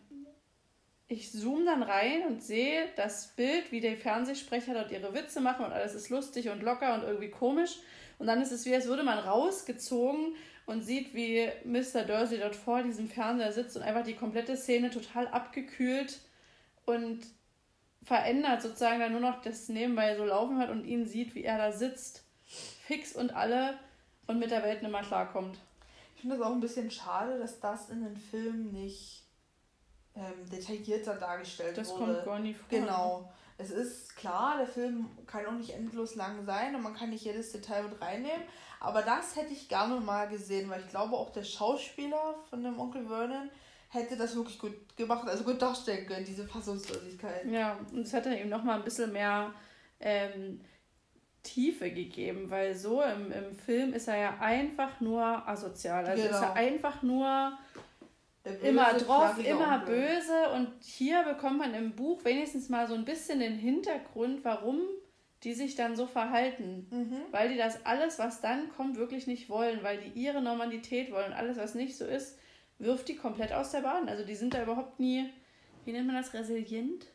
[1.08, 5.66] ich zoome dann rein und sehe das Bild, wie die Fernsehsprecher dort ihre Witze machen
[5.66, 7.78] und alles ist lustig und locker und irgendwie komisch.
[8.18, 10.34] Und dann ist es wie, als würde man rausgezogen
[10.66, 12.06] und sieht, wie Mr.
[12.06, 16.22] Dursley dort vor diesem Fernseher sitzt und einfach die komplette Szene total abgekühlt
[16.86, 17.22] und
[18.04, 21.58] verändert sozusagen dann nur noch das nebenbei so laufen hat und ihn sieht, wie er
[21.58, 22.26] da sitzt
[22.92, 23.80] fix und alle
[24.28, 25.58] und mit der Welt nicht mehr klarkommt.
[26.16, 29.26] Ich finde es auch ein bisschen schade, dass das in den Filmen nicht
[30.16, 32.08] ähm, detaillierter dargestellt das wurde.
[32.08, 32.68] Das kommt gar nicht vor.
[32.70, 33.32] Genau.
[33.58, 37.24] Es ist klar, der Film kann auch nicht endlos lang sein und man kann nicht
[37.24, 38.42] jedes Detail mit reinnehmen.
[38.80, 42.80] Aber das hätte ich gerne mal gesehen, weil ich glaube, auch der Schauspieler von dem
[42.80, 43.52] Onkel Vernon
[43.92, 47.46] hätte das wirklich gut gemacht, also gut darstellen können, diese Fassungslosigkeit.
[47.46, 49.54] Ja, und es hätte ihm nochmal ein bisschen mehr
[50.00, 50.62] ähm,
[51.44, 56.06] Tiefe gegeben, weil so im, im Film ist er ja einfach nur asozial.
[56.06, 56.36] Also genau.
[56.36, 57.52] ist er einfach nur
[58.44, 59.96] böse, immer drauf, immer Onkel.
[59.96, 60.50] böse.
[60.56, 64.82] Und hier bekommt man im Buch wenigstens mal so ein bisschen den Hintergrund, warum
[65.44, 66.88] die sich dann so verhalten.
[66.92, 67.22] Mhm.
[67.32, 71.32] Weil die das alles, was dann kommt, wirklich nicht wollen, weil die ihre Normalität wollen.
[71.32, 72.38] Und alles, was nicht so ist,
[72.82, 74.10] wirft die komplett aus der Bahn.
[74.10, 75.30] Also die sind da überhaupt nie,
[75.86, 77.06] wie nennt man das, resilient?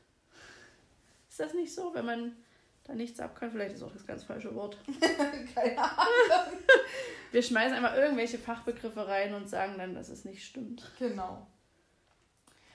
[1.29, 2.37] Ist das nicht so, wenn man
[2.85, 3.51] da nichts ab kann.
[3.51, 4.79] Vielleicht ist auch das ganz falsche Wort.
[5.55, 6.59] Keine Ahnung.
[7.33, 10.91] Wir schmeißen einfach irgendwelche Fachbegriffe rein und sagen dann, dass es nicht stimmt.
[10.99, 11.47] Genau.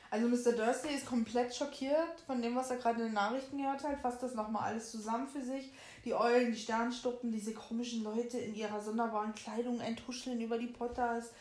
[0.09, 0.51] Also Mr.
[0.51, 4.21] Dursley ist komplett schockiert von dem, was er gerade in den Nachrichten gehört hat, fasst
[4.21, 5.71] das nochmal alles zusammen für sich.
[6.03, 11.31] Die Eulen, die Sternstuppen, diese komischen Leute in ihrer sonderbaren Kleidung enthuscheln über die Potters.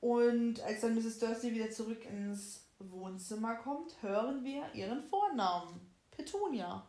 [0.00, 1.18] Und als dann Mrs.
[1.18, 5.80] Dursley wieder zurück ins Wohnzimmer kommt, hören wir ihren Vornamen.
[6.10, 6.84] Petunia.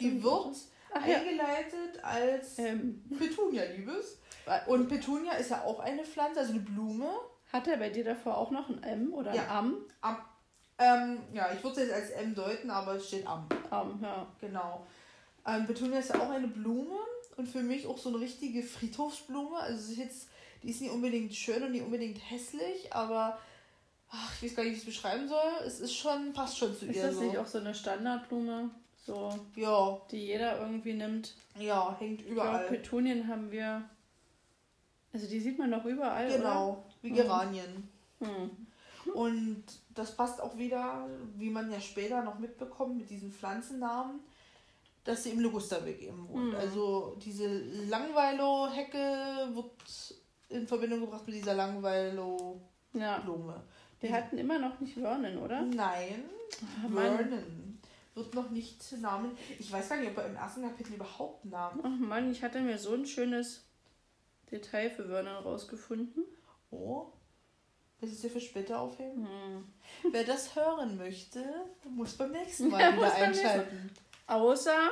[0.00, 0.56] Die wird
[0.92, 2.02] Ach, eingeleitet ja.
[2.02, 3.02] als ähm.
[3.18, 4.18] Petunia, Liebes.
[4.66, 7.10] Und Petunia ist ja auch eine Pflanze, also eine Blume.
[7.52, 9.58] Hat er bei dir davor auch noch ein M oder ein ja.
[9.58, 9.76] Am?
[10.00, 10.18] Am.
[10.76, 13.46] Ähm, ja, ich würde es jetzt als M deuten, aber es steht Am.
[13.70, 14.26] Am, ja.
[14.40, 14.86] Genau.
[15.46, 16.98] Ähm, Petunia ist ja auch eine Blume
[17.36, 19.56] und für mich auch so eine richtige Friedhofsblume.
[19.56, 20.28] Also ist jetzt,
[20.64, 23.38] die ist nicht unbedingt schön und nicht unbedingt hässlich, aber
[24.10, 25.66] ach, ich weiß gar nicht, wie ich es beschreiben soll.
[25.66, 27.02] Es ist schon, passt schon zu ist ihr.
[27.02, 27.20] Ist das so.
[27.22, 28.70] nicht auch so eine Standardblume?
[29.06, 29.38] So.
[29.56, 30.00] Ja.
[30.10, 31.34] Die jeder irgendwie nimmt.
[31.58, 32.62] Ja, hängt überall.
[32.62, 33.82] Ich glaub, Petunien haben wir.
[35.12, 36.28] Also die sieht man doch überall.
[36.28, 36.84] Genau, oder?
[37.02, 37.16] wie mhm.
[37.16, 37.88] Geranien.
[38.20, 38.50] Hm.
[39.12, 41.06] Und das passt auch wieder,
[41.36, 44.20] wie man ja später noch mitbekommt, mit diesen Pflanzennamen,
[45.04, 46.52] dass sie im Ligusterweg eben wohnt.
[46.52, 46.56] Mhm.
[46.56, 47.46] Also diese
[47.90, 49.70] Langweilo-Hecke wird
[50.54, 53.52] in Verbindung gebracht mit dieser Langweilo-Blume.
[53.52, 53.64] Ja.
[54.00, 55.62] Wir hatten immer noch nicht Vernon, oder?
[55.62, 56.24] Nein,
[56.84, 57.74] Ach, Vernon
[58.14, 59.36] wird noch nicht Namen.
[59.58, 61.80] Ich weiß gar nicht, ob er im ersten Kapitel überhaupt Namen.
[61.82, 63.64] Ach Mann, ich hatte mir so ein schönes
[64.50, 66.24] Detail für Vernon rausgefunden.
[66.70, 67.06] Oh.
[68.00, 69.26] Willst du es dir für später aufheben?
[69.26, 70.12] Hm.
[70.12, 71.44] Wer das hören möchte,
[71.88, 73.90] muss beim nächsten Mal ja, wieder einschalten.
[74.26, 74.90] Außer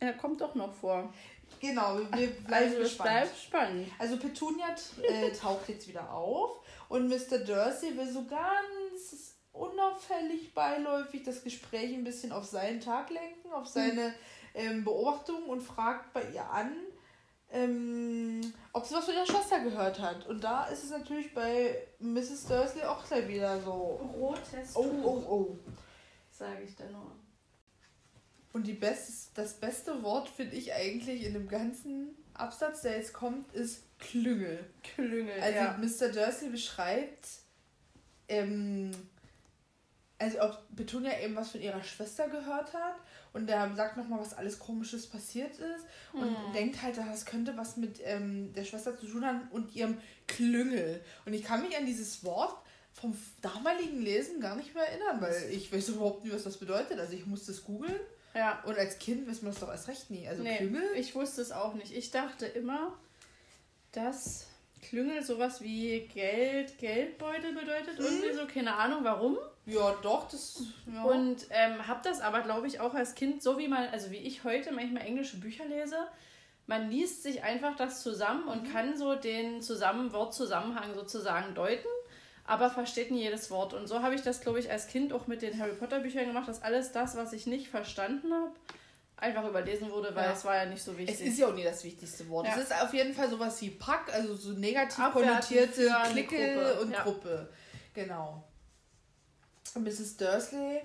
[0.00, 1.12] er kommt doch noch vor.
[1.60, 3.10] Genau, wir bleiben also, gespannt.
[3.10, 3.88] bleibt spannend.
[3.98, 7.38] Also Petunia äh, taucht jetzt wieder auf und Mr.
[7.38, 13.66] Dursley will so ganz unauffällig beiläufig das Gespräch ein bisschen auf seinen Tag lenken, auf
[13.66, 14.14] seine
[14.54, 16.72] ähm, Beobachtungen und fragt bei ihr an,
[17.50, 18.40] ähm,
[18.72, 20.26] ob sie was von ihrer Schwester gehört hat.
[20.26, 22.46] Und da ist es natürlich bei Mrs.
[22.46, 24.00] Dursley auch gleich wieder so.
[24.18, 25.58] Rotes Oh, oh, oh.
[26.30, 27.12] Sage ich da nur.
[28.52, 33.12] Und die best, das beste Wort finde ich eigentlich in dem ganzen Absatz, der jetzt
[33.12, 34.64] kommt, ist Klüngel.
[34.82, 35.40] Klüngel.
[35.40, 35.78] Also ja.
[35.78, 36.12] Mr.
[36.12, 37.28] Dursley beschreibt
[38.28, 38.92] ähm,
[40.18, 42.96] also ob Petunia eben was von ihrer Schwester gehört hat
[43.32, 46.52] und der sagt nochmal, was alles komisches passiert ist und hm.
[46.52, 51.00] denkt halt, das könnte was mit ähm, der Schwester zu tun haben und ihrem Klüngel.
[51.24, 52.56] Und ich kann mich an dieses Wort
[52.92, 56.98] vom damaligen Lesen gar nicht mehr erinnern, weil ich weiß überhaupt nicht, was das bedeutet.
[56.98, 58.00] Also ich musste es googeln.
[58.38, 58.62] Ja.
[58.64, 60.28] Und als Kind weiß man das doch erst recht nie.
[60.28, 60.84] Also nee, Klüngel.
[60.96, 61.92] Ich wusste es auch nicht.
[61.92, 62.92] Ich dachte immer,
[63.90, 64.46] dass
[64.80, 67.98] Klüngel sowas wie Geld, Geldbeutel bedeutet.
[67.98, 68.04] Mhm.
[68.04, 69.38] Irgendwie so, keine Ahnung warum.
[69.66, 70.62] Ja, doch, das.
[70.92, 71.02] Ja.
[71.02, 74.18] Und ähm, habe das aber, glaube ich, auch als Kind, so wie man, also wie
[74.18, 75.96] ich heute manchmal englische Bücher lese,
[76.68, 78.72] man liest sich einfach das zusammen und mhm.
[78.72, 81.88] kann so den zusammen Wortzusammenhang sozusagen deuten,
[82.48, 83.74] aber versteht nie jedes Wort.
[83.74, 86.26] Und so habe ich das, glaube ich, als Kind auch mit den Harry Potter Büchern
[86.26, 88.52] gemacht, dass alles das, was ich nicht verstanden habe,
[89.18, 90.32] einfach überlesen wurde, weil ja.
[90.32, 91.14] es war ja nicht so wichtig.
[91.14, 92.46] Es ist ja auch nie das wichtigste Wort.
[92.46, 92.54] Ja.
[92.56, 97.02] Es ist auf jeden Fall sowas wie Pack, also so negativ konnotierte Clique und ja.
[97.02, 97.50] Gruppe.
[97.92, 98.42] Genau.
[99.74, 100.16] Mrs.
[100.16, 100.80] Dursley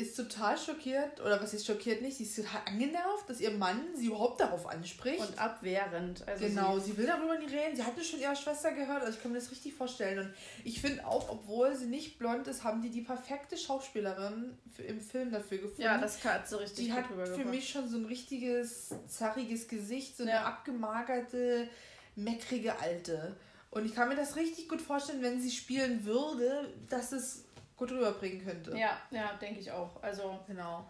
[0.00, 3.80] ist total schockiert, oder was ist schockiert nicht, sie ist total angenervt, dass ihr Mann
[3.94, 5.20] sie überhaupt darauf anspricht.
[5.20, 6.26] Und abwehrend.
[6.26, 7.76] Also genau, sie, sie, will darüber nicht reden.
[7.76, 10.18] Sie hatte schon ihre Schwester gehört, also ich kann mir das richtig vorstellen.
[10.18, 10.34] Und
[10.64, 15.00] ich finde auch, obwohl sie nicht blond ist, haben die die perfekte Schauspielerin für, im
[15.00, 15.82] Film dafür gefunden.
[15.82, 20.16] Ja, das hat so richtig Die hat für mich schon so ein richtiges, zarriges Gesicht,
[20.16, 20.44] so eine ja.
[20.44, 21.68] abgemagerte,
[22.16, 23.36] meckrige Alte.
[23.70, 27.44] Und ich kann mir das richtig gut vorstellen, wenn sie spielen würde, dass es
[27.80, 28.76] gut rüberbringen könnte.
[28.76, 30.00] Ja, ja, denke ich auch.
[30.02, 30.38] Also.
[30.46, 30.88] Genau.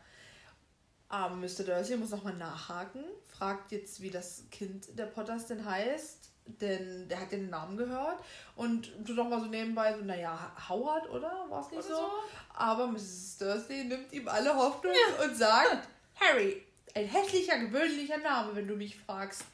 [1.09, 1.64] Aber Mr.
[1.64, 6.30] Dursley muss nochmal nachhaken, fragt jetzt, wie das Kind der Potters denn heißt,
[6.61, 8.22] denn der hat ja den Namen gehört
[8.55, 11.47] und tut doch mal so nebenbei so, naja, Howard, oder?
[11.49, 11.97] War es nicht so?
[11.97, 12.11] so?
[12.55, 13.38] Aber Mrs.
[13.38, 15.24] Dursley nimmt ihm alle Hoffnung ja.
[15.24, 16.62] und sagt, Harry,
[16.95, 19.45] ein hässlicher, gewöhnlicher Name, wenn du mich fragst.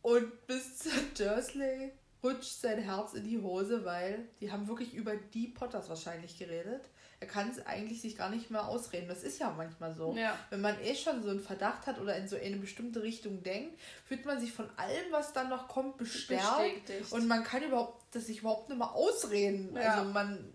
[0.00, 0.92] Und Mr.
[1.14, 1.92] Dursley
[2.22, 6.88] rutscht sein Herz in die Hose, weil die haben wirklich über die Potters wahrscheinlich geredet.
[7.20, 9.06] Er kann es eigentlich sich gar nicht mehr ausreden.
[9.08, 10.14] Das ist ja manchmal so.
[10.16, 10.36] Ja.
[10.50, 13.78] Wenn man eh schon so einen Verdacht hat oder in so eine bestimmte Richtung denkt,
[14.06, 16.86] fühlt man sich von allem, was dann noch kommt, bestärkt.
[16.86, 17.12] Bestätigt.
[17.12, 19.74] Und man kann überhaupt das sich überhaupt nicht mehr ausreden.
[19.74, 19.94] Ja.
[19.94, 20.52] Also man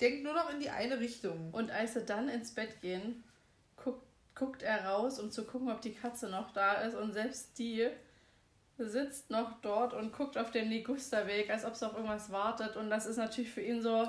[0.00, 1.50] denkt nur noch in die eine Richtung.
[1.52, 3.24] Und als sie dann ins Bett gehen,
[3.76, 6.94] guckt, guckt er raus, um zu gucken, ob die Katze noch da ist.
[6.94, 7.88] Und selbst die
[8.78, 12.76] sitzt noch dort und guckt auf den Ligusterweg, als ob es auf irgendwas wartet.
[12.76, 14.08] Und das ist natürlich für ihn so,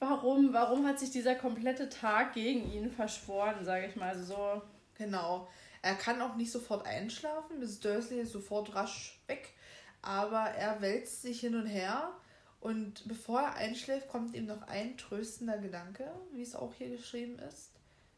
[0.00, 4.10] warum, warum hat sich dieser komplette Tag gegen ihn verschworen, sage ich mal.
[4.10, 4.62] Also so.
[4.96, 5.48] Genau.
[5.82, 7.60] Er kann auch nicht sofort einschlafen.
[7.60, 9.54] Miss Dursley ist sofort rasch weg.
[10.02, 12.12] Aber er wälzt sich hin und her.
[12.60, 17.38] Und bevor er einschläft, kommt ihm noch ein tröstender Gedanke, wie es auch hier geschrieben
[17.38, 17.70] ist.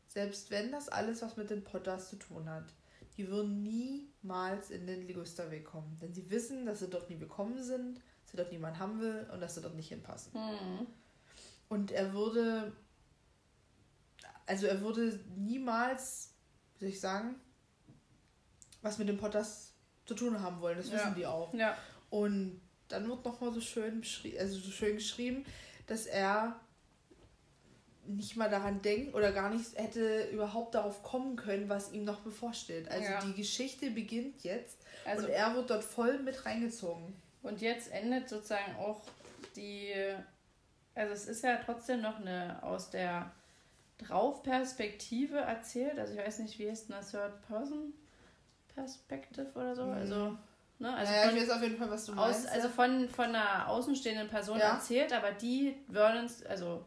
[0.09, 2.65] Selbst wenn das alles was mit den Potters zu tun hat
[3.17, 5.99] die würden niemals in den Ligusterweg kommen.
[6.01, 9.29] Denn sie wissen, dass sie dort nie willkommen sind, dass sie dort niemand haben will
[9.33, 10.33] und dass sie dort nicht hinpassen.
[10.35, 10.87] Mhm.
[11.69, 12.73] Und er würde,
[14.47, 16.35] also er würde niemals,
[16.75, 17.37] wie soll ich sagen,
[18.81, 19.73] was mit den Potters
[20.05, 20.77] zu tun haben wollen.
[20.77, 21.15] Das wissen ja.
[21.15, 21.55] die auch.
[21.55, 21.77] Ja.
[22.11, 24.03] Und dann wird nochmal so schön
[24.39, 25.45] also so schön geschrieben,
[25.87, 26.61] dass er
[28.07, 32.21] nicht mal daran denken oder gar nicht hätte überhaupt darauf kommen können, was ihm noch
[32.21, 32.91] bevorsteht.
[32.91, 33.21] Also ja.
[33.21, 37.15] die Geschichte beginnt jetzt also, und er wird dort voll mit reingezogen.
[37.43, 39.03] Und jetzt endet sozusagen auch
[39.57, 39.93] die,
[40.95, 43.33] also es ist ja trotzdem noch eine aus der
[43.99, 45.99] Drauf-Perspektive erzählt.
[45.99, 49.85] Also ich weiß nicht, wie ist eine Third-Person-Perspective oder so.
[49.85, 49.93] Mhm.
[49.93, 50.37] Also
[50.83, 50.97] Ne?
[50.97, 52.45] Also naja, von, ich weiß auf jeden Fall, was du meinst.
[52.45, 54.75] Aus, also von, von einer außenstehenden Person ja.
[54.75, 56.85] erzählt, aber die Vernons, also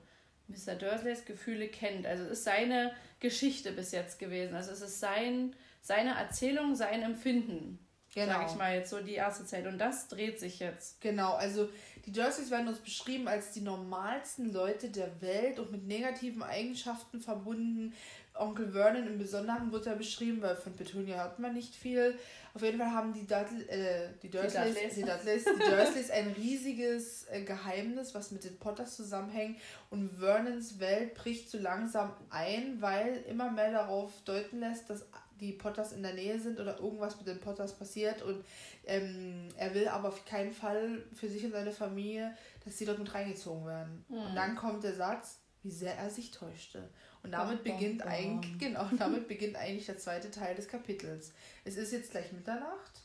[0.47, 0.75] Mr.
[0.75, 2.05] Dursleys Gefühle kennt.
[2.05, 4.55] Also es ist seine Geschichte bis jetzt gewesen.
[4.55, 7.79] Also es ist sein, seine Erzählung, sein Empfinden.
[8.13, 8.31] Genau.
[8.31, 9.67] Sag ich mal jetzt so die erste Zeit.
[9.67, 11.01] Und das dreht sich jetzt.
[11.01, 11.69] Genau, also
[12.05, 17.19] die Dursleys werden uns beschrieben als die normalsten Leute der Welt und mit negativen Eigenschaften
[17.19, 17.93] verbunden.
[18.33, 22.17] Onkel Vernon im Besonderen wird ja beschrieben, weil von Petunia hört man nicht viel.
[22.55, 25.43] Auf jeden Fall haben die, äh, die, Dursleys, die, Dudleys.
[25.43, 29.59] Die, die Dursleys ein riesiges äh, Geheimnis, was mit den Potters zusammenhängt.
[29.89, 35.05] Und Vernons Welt bricht so langsam ein, weil immer mehr darauf deuten lässt, dass
[35.41, 38.21] die Potters in der Nähe sind oder irgendwas mit den Potters passiert.
[38.21, 38.45] Und
[38.85, 42.99] ähm, er will aber auf keinen Fall für sich und seine Familie, dass sie dort
[42.99, 44.05] mit reingezogen werden.
[44.07, 44.17] Mhm.
[44.17, 46.87] Und dann kommt der Satz, wie sehr er sich täuschte.
[47.25, 51.31] Und damit bom, beginnt bom, eigentlich, genau, damit beginnt eigentlich der zweite Teil des Kapitels.
[51.63, 53.01] Es ist jetzt gleich Mitternacht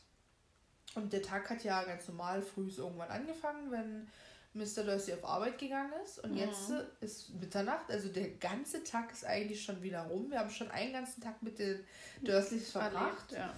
[0.93, 4.07] und der Tag hat ja ganz normal früh irgendwann angefangen, wenn
[4.53, 4.83] Mr.
[4.83, 6.19] Dursley auf Arbeit gegangen ist.
[6.19, 6.37] Und mhm.
[6.37, 10.29] jetzt ist Mitternacht, also der ganze Tag ist eigentlich schon wieder rum.
[10.29, 11.83] Wir haben schon einen ganzen Tag mit den
[12.21, 13.31] Dursleys verbracht.
[13.31, 13.53] Ja.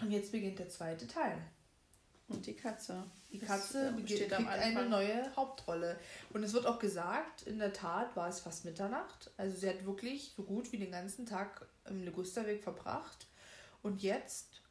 [0.00, 1.36] Und jetzt beginnt der zweite Teil.
[2.30, 3.02] Und die Katze.
[3.32, 5.98] Die Katze das, kriegt eine neue Hauptrolle.
[6.32, 9.32] Und es wird auch gesagt, in der Tat war es fast Mitternacht.
[9.36, 13.26] Also sie hat wirklich so gut wie den ganzen Tag im Legusterweg verbracht.
[13.82, 14.62] Und jetzt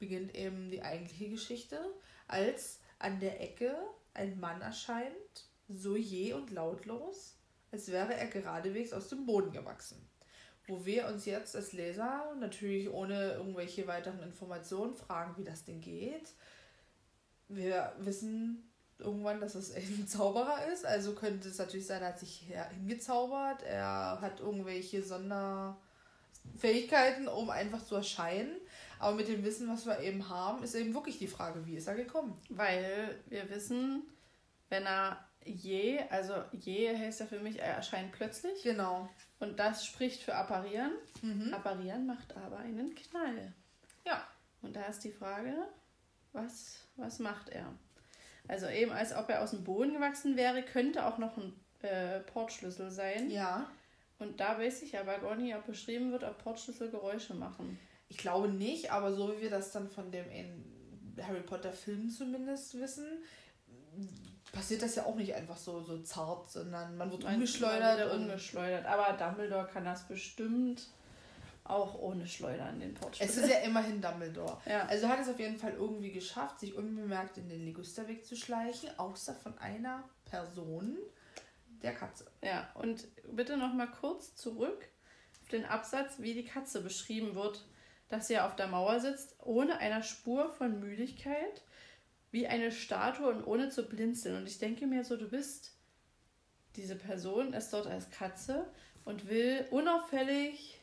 [0.00, 1.78] beginnt eben die eigentliche Geschichte,
[2.26, 3.76] als an der Ecke
[4.14, 7.36] ein Mann erscheint, so je und lautlos,
[7.70, 10.08] als wäre er geradewegs aus dem Boden gewachsen.
[10.66, 15.80] Wo wir uns jetzt als Leser natürlich ohne irgendwelche weiteren Informationen fragen, wie das denn
[15.80, 16.34] geht
[17.54, 20.86] wir wissen irgendwann, dass es ein Zauberer ist.
[20.86, 23.62] Also könnte es natürlich sein, er hat sich hingezaubert.
[23.62, 25.76] Er hat irgendwelche Sonder.
[26.58, 28.56] Fähigkeiten, um einfach zu erscheinen.
[28.98, 31.88] Aber mit dem Wissen, was wir eben haben, ist eben wirklich die Frage, wie ist
[31.88, 32.38] er gekommen?
[32.50, 34.02] Weil wir wissen,
[34.68, 38.62] wenn er je, also je heißt ja für mich, er erscheint plötzlich.
[38.62, 39.08] Genau.
[39.40, 40.92] Und das spricht für apparieren.
[41.20, 41.52] Mhm.
[41.52, 43.52] Apparieren macht aber einen Knall.
[44.06, 44.26] Ja.
[44.62, 45.52] Und da ist die Frage,
[46.32, 47.72] was, was macht er?
[48.48, 51.52] Also eben als ob er aus dem Boden gewachsen wäre, könnte auch noch ein
[51.82, 53.30] äh, Portschlüssel sein.
[53.30, 53.70] Ja.
[54.18, 57.78] Und da weiß ich aber gar nicht, ob beschrieben wird, ob Portschlüssel Geräusche machen.
[58.08, 60.64] Ich glaube nicht, aber so wie wir das dann von dem in
[61.20, 63.06] Harry Potter Film zumindest wissen,
[64.52, 68.08] passiert das ja auch nicht einfach so, so zart, sondern man wird umgeschleudert.
[68.08, 68.86] Man umgeschleudert.
[68.86, 70.88] Aber Dumbledore kann das bestimmt
[71.64, 73.44] auch ohne Schleudern den Portschlüssel.
[73.44, 74.60] Es ist ja immerhin Dumbledore.
[74.66, 74.86] Ja.
[74.86, 78.90] Also hat es auf jeden Fall irgendwie geschafft, sich unbemerkt in den Ligusterweg zu schleichen,
[78.98, 80.98] außer von einer Person,
[81.82, 82.26] der Katze.
[82.42, 84.88] Ja, und bitte noch mal kurz zurück
[85.42, 87.66] auf den Absatz, wie die Katze beschrieben wird,
[88.08, 91.62] dass sie auf der Mauer sitzt, ohne einer Spur von Müdigkeit,
[92.30, 94.36] wie eine Statue und ohne zu blinzeln.
[94.36, 95.76] Und ich denke mir so, du bist
[96.76, 98.70] diese Person, ist dort als Katze
[99.04, 100.81] und will unauffällig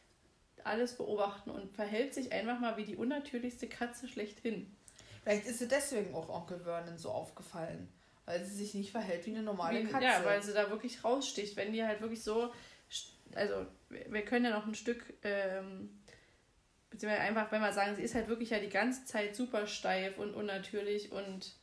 [0.65, 4.75] alles beobachten und verhält sich einfach mal wie die unnatürlichste Katze schlechthin.
[5.23, 7.89] Vielleicht ist sie deswegen auch Onkel Vernon so aufgefallen,
[8.25, 10.05] weil sie sich nicht verhält wie eine normale Katze.
[10.05, 11.55] Ja, weil sie da wirklich raussticht.
[11.55, 12.53] Wenn die halt wirklich so,
[13.35, 15.89] also wir können ja noch ein Stück, ähm,
[16.89, 20.17] beziehungsweise einfach, wenn wir sagen, sie ist halt wirklich ja die ganze Zeit super steif
[20.17, 21.53] und unnatürlich und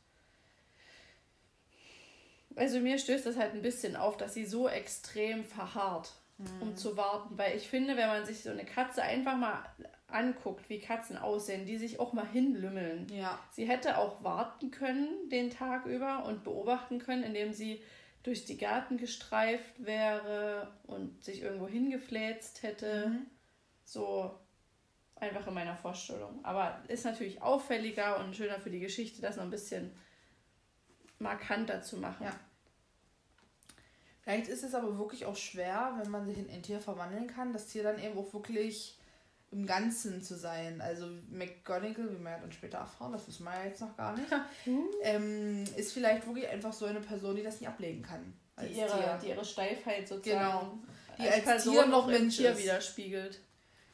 [2.55, 6.61] also mir stößt das halt ein bisschen auf, dass sie so extrem verharrt mhm.
[6.61, 7.37] um zu warten.
[7.37, 9.63] Weil ich finde, wenn man sich so eine Katze einfach mal
[10.07, 13.07] anguckt, wie Katzen aussehen, die sich auch mal hinlümmeln.
[13.11, 13.39] Ja.
[13.51, 17.83] Sie hätte auch warten können den Tag über und beobachten können, indem sie
[18.23, 23.09] durch die Garten gestreift wäre und sich irgendwo hingefläzt hätte.
[23.09, 23.25] Mhm.
[23.83, 24.37] So
[25.15, 26.43] einfach in meiner Vorstellung.
[26.43, 29.91] Aber ist natürlich auffälliger und schöner für die Geschichte, das noch ein bisschen
[31.19, 32.25] markanter zu machen.
[32.25, 32.39] Ja.
[34.27, 37.53] Vielleicht ist es aber wirklich auch schwer, wenn man sich in ein Tier verwandeln kann,
[37.53, 38.97] das Tier dann eben auch wirklich
[39.51, 40.81] im Ganzen zu sein.
[40.81, 44.17] Also McGonagall, wie wir ja dann später erfahren, das wissen wir ja jetzt noch gar
[44.17, 44.29] nicht,
[44.65, 44.83] mhm.
[45.01, 48.33] ähm, ist vielleicht wirklich einfach so eine Person, die das nicht ablegen kann.
[48.61, 50.77] Die ihre, die ihre Steifheit sozusagen genau.
[51.17, 52.63] die als, als Person Tier noch Mensch Tier ist.
[52.63, 53.39] widerspiegelt.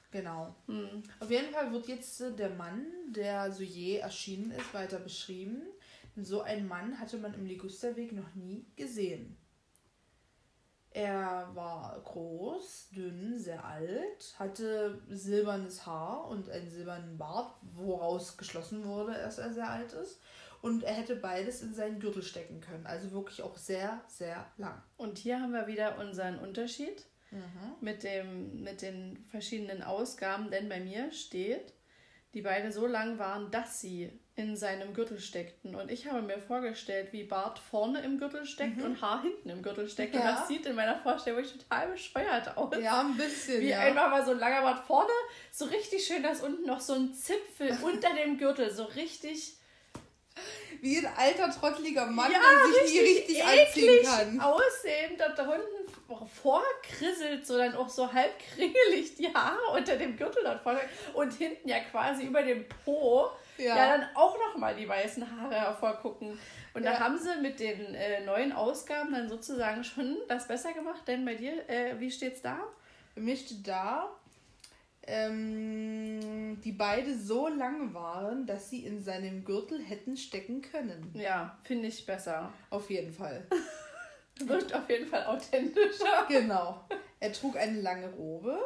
[0.10, 0.56] Genau.
[0.66, 1.04] Mhm.
[1.20, 5.62] Auf jeden Fall wird jetzt äh, der Mann, der so je erschienen ist, weiter beschrieben.
[6.16, 9.38] So einen Mann hatte man im Ligusterweg noch nie gesehen.
[10.94, 18.86] Er war groß, dünn, sehr alt, hatte silbernes Haar und einen silbernen Bart, woraus geschlossen
[18.86, 20.22] wurde, dass er sehr alt ist.
[20.62, 22.86] Und er hätte beides in seinen Gürtel stecken können.
[22.86, 24.82] Also wirklich auch sehr, sehr lang.
[24.96, 27.76] Und hier haben wir wieder unseren Unterschied mhm.
[27.82, 31.74] mit, dem, mit den verschiedenen Ausgaben, denn bei mir steht,
[32.36, 35.76] die beide so lang waren, dass sie in seinem Gürtel steckten.
[35.76, 38.86] Und ich habe mir vorgestellt, wie Bart vorne im Gürtel steckt mhm.
[38.86, 40.16] und Haar hinten im Gürtel steckt.
[40.16, 40.22] Ja.
[40.22, 42.76] Und das sieht in meiner Vorstellung total bescheuert aus.
[42.82, 43.62] Ja, ein bisschen.
[43.62, 43.80] Wie ja.
[43.80, 45.12] einfach mal so ein langer Bart vorne,
[45.52, 49.58] so richtig schön, dass unten noch so ein Zipfel unter dem Gürtel, so richtig.
[50.82, 54.42] Wie ein alter, trotteliger Mann, ja, der sich nie richtig anziehen kann.
[54.42, 60.18] aussehen, da, da unten vorkrisselt, so dann auch so halb kringelig die Haare unter dem
[60.18, 60.82] Gürtel dort vorne
[61.14, 65.56] und hinten ja quasi über dem Po ja, ja dann auch nochmal die weißen Haare
[65.56, 66.38] hervorgucken.
[66.74, 66.92] Und ja.
[66.92, 71.02] da haben sie mit den äh, neuen Ausgaben dann sozusagen schon das besser gemacht.
[71.08, 72.60] Denn bei dir, äh, wie steht's da?
[73.16, 74.10] Bei mir steht da,
[75.06, 81.12] ähm, die beide so lang waren, dass sie in seinem Gürtel hätten stecken können.
[81.14, 82.52] Ja, finde ich besser.
[82.70, 83.46] Auf jeden Fall.
[84.40, 86.26] Wirkt auf jeden Fall authentischer.
[86.28, 86.84] Genau.
[87.20, 88.60] Er trug eine lange Robe,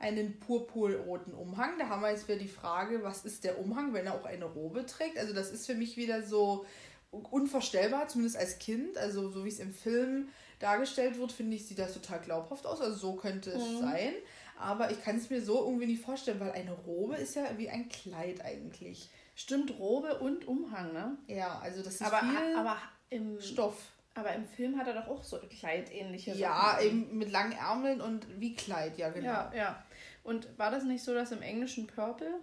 [0.00, 1.78] einen purpurroten Umhang.
[1.78, 4.46] Da haben wir jetzt wieder die Frage, was ist der Umhang, wenn er auch eine
[4.46, 5.18] Robe trägt?
[5.18, 6.64] Also das ist für mich wieder so
[7.10, 8.96] unvorstellbar, zumindest als Kind.
[8.96, 10.28] Also so wie es im Film
[10.58, 12.80] dargestellt wird, finde ich, sieht das total glaubhaft aus.
[12.80, 13.80] Also so könnte es mhm.
[13.80, 14.12] sein.
[14.58, 17.70] Aber ich kann es mir so irgendwie nicht vorstellen, weil eine Robe ist ja wie
[17.70, 19.08] ein Kleid eigentlich.
[19.34, 21.16] Stimmt, Robe und Umhang, ne?
[21.26, 22.76] Ja, also das ist aber, viel aber
[23.08, 23.76] im Stoff.
[24.14, 26.86] Aber im Film hat er doch auch so Kleidähnliche Ja, Sachen.
[26.86, 29.26] eben mit langen Ärmeln und wie Kleid, ja, genau.
[29.26, 29.82] Ja, ja.
[30.22, 32.40] Und war das nicht so, dass im Englischen Purple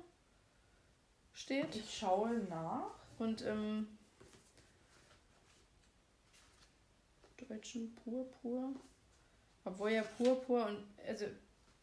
[1.33, 1.75] steht?
[1.75, 2.91] Ich schaue nach.
[3.19, 3.87] Und im
[7.47, 8.73] Deutschen Purpur.
[9.63, 11.25] Obwohl ja Purpur und also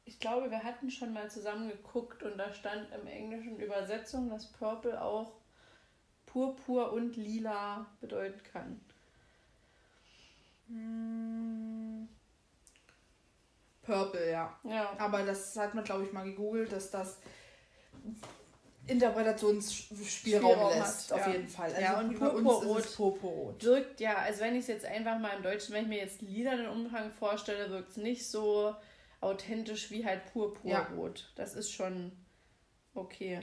[0.07, 4.53] ich glaube, wir hatten schon mal zusammen geguckt und da stand im englischen Übersetzung, dass
[4.53, 5.33] Purple auch
[6.27, 8.81] Purpur und Lila bedeuten kann.
[10.69, 12.09] Hm.
[13.85, 14.59] Purple, ja.
[14.64, 14.93] Ja.
[14.99, 17.18] Aber das hat man, glaube ich, mal gegoogelt, dass das
[18.87, 21.32] Interpretationsspielraum Spielraum lässt, hat, auf ja.
[21.32, 21.70] jeden Fall.
[21.70, 23.64] Also Ja, und Purpurrot Purpurrot.
[23.64, 26.20] Wirkt ja, also wenn ich es jetzt einfach mal im Deutschen, wenn ich mir jetzt
[26.22, 28.74] lilanen Umhang vorstelle, wirkt es nicht so
[29.20, 31.32] authentisch wie halt purpurrot.
[31.35, 32.12] Das ist schon
[32.95, 33.41] okay.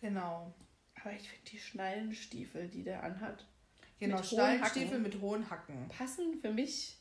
[0.00, 0.54] Genau.
[1.00, 3.46] Aber ich finde die Schnallenstiefel, die der anhat,
[4.00, 5.02] Genau, Mit Hacken.
[5.02, 5.88] mit hohen Hacken.
[5.88, 6.97] passen für mich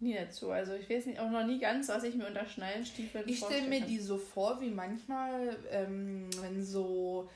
[0.00, 0.50] nie dazu.
[0.50, 3.68] Also ich weiß nicht, auch noch nie ganz, was ich mir unter Schnallenstiefeln Ich stelle
[3.68, 7.28] mir die so vor, wie manchmal, ähm, wenn so,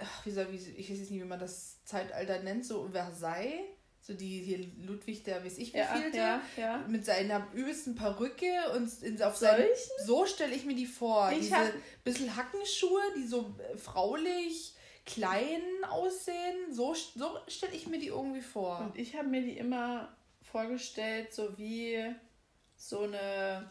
[0.00, 3.60] ach, wie soll, wie, ich weiß jetzt nicht, wie man das Zeitalter nennt, so Versailles,
[4.00, 6.84] so die hier Ludwig der, weiß ich wie Ja, vielte, ja, ja.
[6.88, 9.64] mit seiner übelsten Perücke und in, auf seinen,
[10.04, 11.30] so stelle ich mir die vor.
[11.32, 11.72] Ich Diese hab-
[12.04, 14.74] bisschen Hackenschuhe, die so äh, fraulich,
[15.06, 15.60] klein
[15.90, 18.78] aussehen, so, so stelle ich mir die irgendwie vor.
[18.80, 20.14] Und ich habe mir die immer
[20.54, 22.14] vorgestellt, so wie
[22.76, 23.68] so eine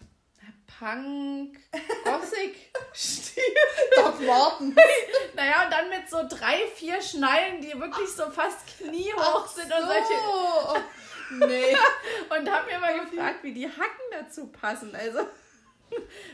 [0.68, 1.58] Punk,
[2.04, 3.42] Gothic Stil.
[3.96, 4.76] Doc Marten.
[5.36, 9.88] Naja, und dann mit so drei, vier Schnallen, die wirklich so fast kniehoch sind und
[9.88, 10.14] solche.
[10.22, 11.48] so.
[11.48, 11.76] Nee.
[12.38, 14.94] Und habe mir mal gefragt, wie die Hacken dazu passen.
[14.96, 15.28] Also,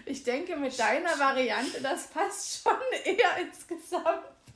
[0.06, 2.76] ich denke, mit deiner Variante, das passt schon
[3.06, 3.66] eher ins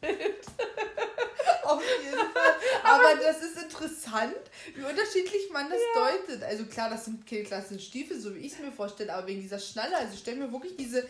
[0.04, 0.46] Gesamtbild.
[1.64, 2.56] Auf jeden Fall.
[2.84, 4.36] Aber das ist interessant,
[4.76, 6.44] wie unterschiedlich man das deutet.
[6.44, 9.60] Also klar, das sind keine Stiefel, so wie ich es mir vorstelle, aber wegen dieser
[9.60, 11.04] Schnalle, also ich stelle mir wirklich diese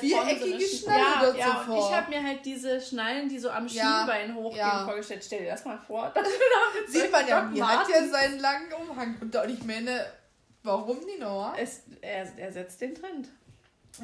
[0.00, 1.78] viereckige so Schnalle ja, dort ja, vor.
[1.78, 4.84] Ich habe mir halt diese Schnallen, die so am Ja, Schienbein hochgehen, ja.
[4.84, 5.22] vorgestellt.
[5.24, 6.12] Stell dir das mal vor.
[6.88, 9.16] Sieht man ja, die hat ja seinen langen Umhang.
[9.20, 10.06] Und ich meine,
[10.64, 11.54] warum die Noah?
[11.56, 13.28] Es, er, er setzt den Trend.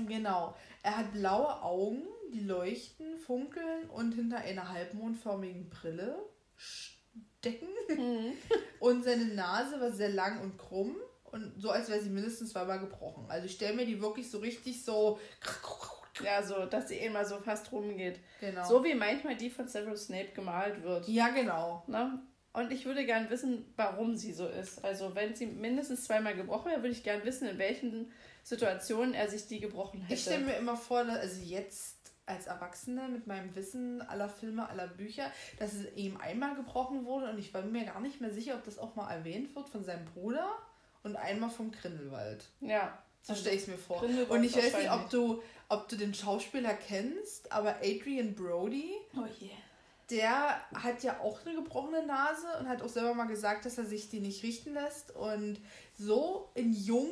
[0.07, 0.55] Genau.
[0.83, 2.03] Er hat blaue Augen,
[2.33, 6.17] die leuchten, funkeln und hinter einer halbmondförmigen Brille
[6.57, 7.69] stecken.
[7.89, 8.33] Mhm.
[8.81, 10.97] Und seine Nase war sehr lang und krumm.
[11.25, 13.25] Und so, als wäre sie mindestens zweimal gebrochen.
[13.29, 15.19] Also ich stelle mir die wirklich so richtig so.
[16.23, 18.21] Ja, so, dass sie immer so fast rumgeht.
[18.41, 18.67] Genau.
[18.67, 21.09] So wie manchmal die von Severus Snape gemalt wird.
[21.09, 21.85] ja, genau.
[21.89, 22.23] Ne?
[22.53, 24.83] Und ich würde gern wissen, warum sie so ist.
[24.83, 28.11] Also, wenn sie mindestens zweimal gebrochen wäre, würde ich gern wissen, in welchen
[28.45, 30.15] Situationen er sich die gebrochen hätte.
[30.15, 31.96] Ich stelle mir immer vor, dass, also jetzt
[32.27, 37.31] als Erwachsene mit meinem Wissen aller Filme, aller Bücher, dass es ihm einmal gebrochen wurde
[37.31, 39.85] und ich war mir gar nicht mehr sicher, ob das auch mal erwähnt wird von
[39.85, 40.49] seinem Bruder
[41.05, 42.45] und einmal vom Grindelwald.
[42.61, 42.99] ja.
[43.23, 44.01] So stelle ich es mir vor.
[44.29, 49.27] Und ich weiß nicht, ob du, ob du den Schauspieler kennst, aber Adrian Brody, Oh
[49.41, 49.51] je.
[50.11, 53.85] der hat ja auch eine gebrochene Nase und hat auch selber mal gesagt, dass er
[53.85, 55.11] sich die nicht richten lässt.
[55.17, 55.59] Und
[55.99, 57.09] so in jung,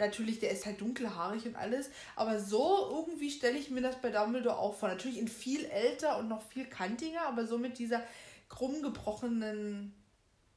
[0.00, 4.10] natürlich, der ist halt dunkelhaarig und alles, aber so irgendwie stelle ich mir das bei
[4.10, 4.88] Dumbledore auch vor.
[4.88, 8.02] Natürlich in viel älter und noch viel kantiger, aber so mit dieser
[8.48, 9.94] krumm gebrochenen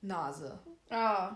[0.01, 0.59] Nase.
[0.89, 1.35] Ah.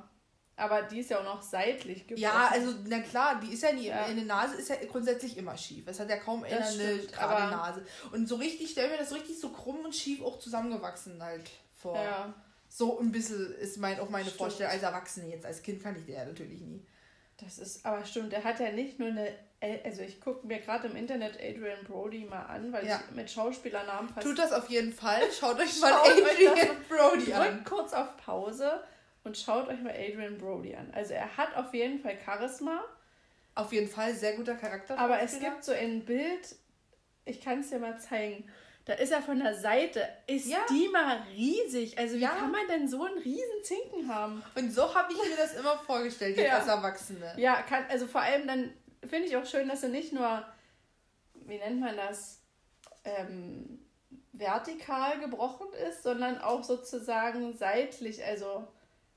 [0.60, 2.24] Aber die ist ja auch noch seitlich gebrochen.
[2.24, 4.05] Ja, also na klar, die ist ja nie, Ja.
[4.05, 5.86] eine Nase ist ja grundsätzlich immer schief.
[5.88, 7.86] Es hat ja kaum einer eine gerade Nase.
[8.12, 11.47] Und so richtig, stell mir das richtig so krumm und schief auch zusammengewachsen halt
[11.80, 11.95] vor.
[11.95, 12.34] Ja.
[12.70, 14.39] So ein bisschen ist mein, auch meine Stimmt.
[14.39, 15.45] Vorstellung als Erwachsene jetzt.
[15.45, 16.84] Als Kind kannte ich ja natürlich nie.
[17.38, 19.32] Das ist, aber stimmt, der hat ja nicht nur eine,
[19.84, 23.00] also ich gucke mir gerade im Internet Adrian Brody mal an, weil Ja.
[23.10, 25.22] ich mit Schauspielernamen fast Tut das auf jeden Fall.
[25.40, 27.44] Schaut euch mal Schaut euch Adrian Brody an.
[27.54, 28.84] drückt kurz auf Pause
[29.24, 30.90] und schaut euch mal Adrian Brody an.
[30.94, 32.84] Also er hat auf jeden Fall Charisma,
[33.56, 34.98] Auf jeden Fall sehr guter Charakter.
[34.98, 36.56] aber es gibt so ein Bild,
[37.26, 38.50] ich kann es dir mal zeigen.
[38.88, 40.08] Da ist er von der Seite.
[40.28, 40.60] Ist Ja.
[40.70, 41.98] die mal riesig?
[41.98, 42.30] Also wie Ja.
[42.30, 44.42] kann man denn so einen riesen Zinken haben?
[44.56, 46.58] Und so habe ich mir das immer vorgestellt, jetzt Ja.
[46.60, 47.34] als Erwachsene.
[47.38, 48.74] Ja, kann, also vor allem dann
[49.06, 50.42] finde ich auch schön, dass er nicht nur,
[51.34, 52.40] wie nennt man das,
[53.04, 53.80] ähm,
[54.32, 58.24] vertikal gebrochen ist, sondern auch sozusagen seitlich.
[58.24, 58.68] Also,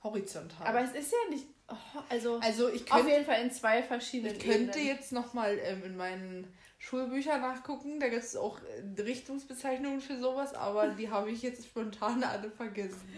[0.02, 0.66] Horizontal.
[0.66, 1.74] aber es ist ja nicht, oh,
[2.08, 4.86] also, also ich auf könnte jeden Fall in zwei verschiedenen Ich könnte Ebenen.
[4.96, 8.00] jetzt nochmal ähm, in meinen Schulbüchern nachgucken.
[8.00, 12.50] Da gibt es auch äh, Richtungsbezeichnungen für sowas, aber die habe ich jetzt spontan alle
[12.50, 13.08] vergessen.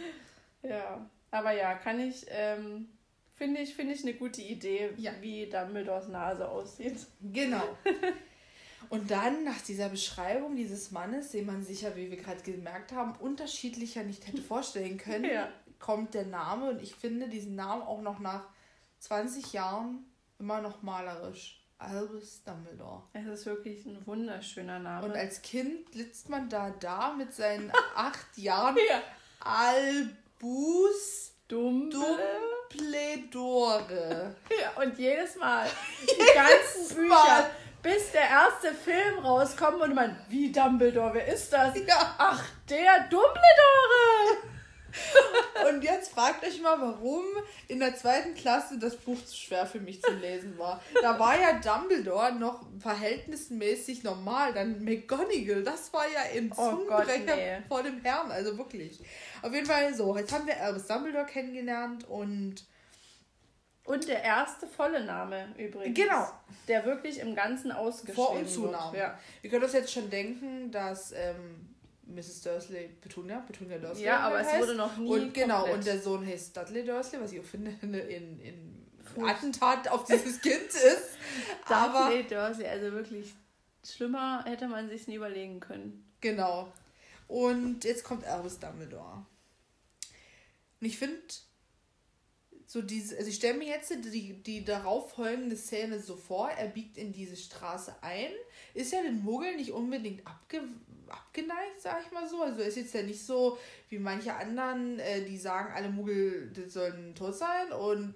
[0.62, 2.88] Ja, aber ja, kann ich, ähm,
[3.32, 5.12] finde ich, finde ich eine gute Idee, Ja.
[5.20, 7.06] wie Dumbledores Nase aussieht.
[7.20, 7.62] Genau.
[8.90, 12.92] Und dann, nach dieser Beschreibung dieses Mannes, den man sich ja, wie wir gerade gemerkt
[12.92, 15.48] haben, unterschiedlicher nicht hätte vorstellen können, Ja.
[15.78, 16.70] kommt der Name.
[16.70, 18.44] Und ich finde diesen Namen auch noch nach
[18.98, 20.04] 20 Jahren
[20.40, 21.61] immer noch malerisch.
[21.82, 23.02] Albus Dumbledore.
[23.12, 25.06] Es ist wirklich ein wunderschöner Name.
[25.06, 29.02] Und als Kind sitzt man da da mit seinen acht Jahren ja.
[29.40, 32.00] Albus Dumble.
[32.70, 34.36] Dumbledore.
[34.48, 35.66] Ja, und jedes Mal
[36.02, 37.50] die ganzen Bücher, Mal.
[37.82, 41.76] bis der erste Film rauskommt und man, wie Dumbledore, wer ist das?
[41.86, 42.14] Ja.
[42.18, 44.51] Ach, der Dumbledore!
[45.68, 47.24] Und jetzt fragt euch mal, warum
[47.68, 50.82] in der zweiten Klasse das Buch zu schwer für mich zu lesen war.
[51.01, 54.53] Da war ja Dumbledore noch verhältnismäßig normal.
[54.53, 57.62] Dann McGonagall, das war ja im oh Zungenbrecher nee.
[57.68, 58.30] vor dem Herrn.
[58.30, 59.01] Also wirklich.
[59.43, 60.16] Auf jeden Fall so.
[60.16, 62.66] Jetzt haben wir Albus Dumbledore kennengelernt und.
[63.84, 65.99] Und der erste volle Name übrigens.
[65.99, 66.28] Genau.
[66.68, 68.97] Der wirklich im Ganzen ausgeschrieben Vor- und Zunahme.
[68.97, 69.18] Ja.
[69.43, 71.71] Ihr könnt uns jetzt schon denken, dass ähm,
[72.07, 72.42] Mrs.
[72.42, 74.05] Dursley, Petunia, Petunia Dursley.
[74.05, 74.55] Ja, aber heißt.
[74.55, 75.09] es wurde noch nie.
[75.09, 75.76] Und genau, komplett.
[75.76, 78.86] und der Sohn heißt Dudley Dursley, was ich auch finde, in, in
[79.24, 81.16] Attentat auf dieses Kind ist.
[81.68, 83.34] Dudley Dursley, also wirklich
[83.84, 86.05] schlimmer hätte man sich nie überlegen können.
[86.20, 86.72] Genau.
[87.28, 89.24] Und jetzt kommt Albus Dumbledore.
[90.80, 91.22] Und ich finde,
[92.72, 96.68] so diese, also ich stelle mir jetzt die, die darauf folgende Szene so vor, er
[96.68, 98.30] biegt in diese Straße ein,
[98.72, 100.62] ist ja den Muggel nicht unbedingt abge
[101.06, 102.40] abgeneigt, sag ich mal so.
[102.40, 103.58] Also ist jetzt ja nicht so
[103.90, 108.14] wie manche anderen, äh, die sagen, alle Muggel sollen tot sein und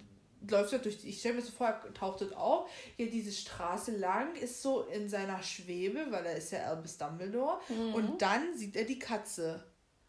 [0.49, 3.95] läuft dort durch, ich stelle mir so vor, er taucht dort auf, geht diese Straße
[3.99, 7.93] lang, ist so in seiner Schwebe, weil er ist ja Albus Dumbledore mhm.
[7.93, 9.63] und dann sieht er die Katze.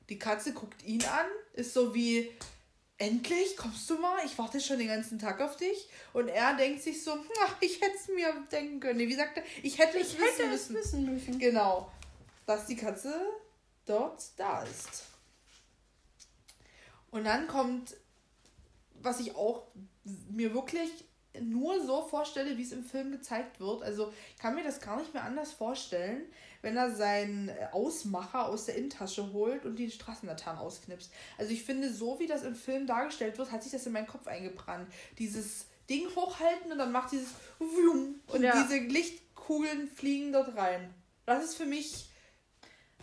[0.07, 2.31] Die Katze guckt ihn an, ist so wie,
[2.97, 4.25] endlich, kommst du mal?
[4.25, 5.87] Ich warte schon den ganzen Tag auf dich.
[6.13, 8.99] Und er denkt sich so, ach, ich hätte es mir denken können.
[8.99, 9.43] Wie sagt er?
[9.63, 10.75] Ich hätte es wissen, müssen.
[10.75, 11.39] wissen müssen.
[11.39, 11.91] Genau
[12.47, 13.13] dass die Katze
[13.85, 15.03] dort da ist.
[17.11, 17.95] Und dann kommt,
[18.95, 19.67] was ich auch
[20.29, 20.89] mir wirklich
[21.39, 23.83] nur so vorstelle, wie es im Film gezeigt wird.
[23.83, 26.25] Also ich kann mir das gar nicht mehr anders vorstellen,
[26.61, 31.11] wenn er seinen Ausmacher aus der Innentasche holt und die Straßenlaternen ausknipst.
[31.37, 34.07] Also ich finde, so wie das im Film dargestellt wird, hat sich das in meinen
[34.07, 34.87] Kopf eingebrannt.
[35.19, 37.29] Dieses Ding hochhalten und dann macht dieses
[37.59, 38.61] und ja.
[38.61, 40.93] diese Lichtkugeln fliegen dort rein.
[41.25, 42.09] Das ist für mich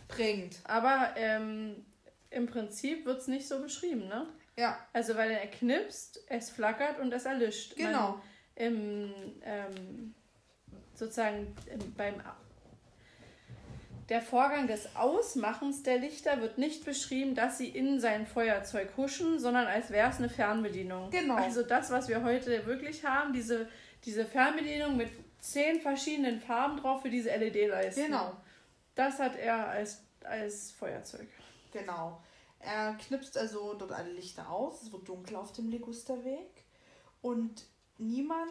[0.07, 0.57] bringt.
[0.63, 1.85] Aber ähm,
[2.29, 4.27] im Prinzip wird es nicht so beschrieben, ne?
[4.57, 4.77] Ja.
[4.93, 7.75] Also weil er knipst, es flackert und es erlischt.
[7.75, 8.11] Genau.
[8.11, 8.21] Man,
[8.55, 10.13] Im, ähm,
[10.93, 12.21] sozusagen im, beim
[14.09, 19.39] der Vorgang des Ausmachens der Lichter wird nicht beschrieben, dass sie in sein Feuerzeug huschen,
[19.39, 21.09] sondern als wäre es eine Fernbedienung.
[21.09, 21.35] Genau.
[21.35, 23.67] Also das, was wir heute wirklich haben, diese,
[24.03, 28.05] diese Fernbedienung mit zehn verschiedenen Farben drauf für diese LED-Leisten.
[28.05, 28.35] Genau.
[28.93, 31.27] Das hat er als, als Feuerzeug.
[31.71, 32.21] Genau.
[32.59, 34.83] Er knipst also dort alle Lichter aus.
[34.83, 36.63] Es wird dunkel auf dem Ligusterweg.
[37.21, 37.65] Und
[37.97, 38.47] niemand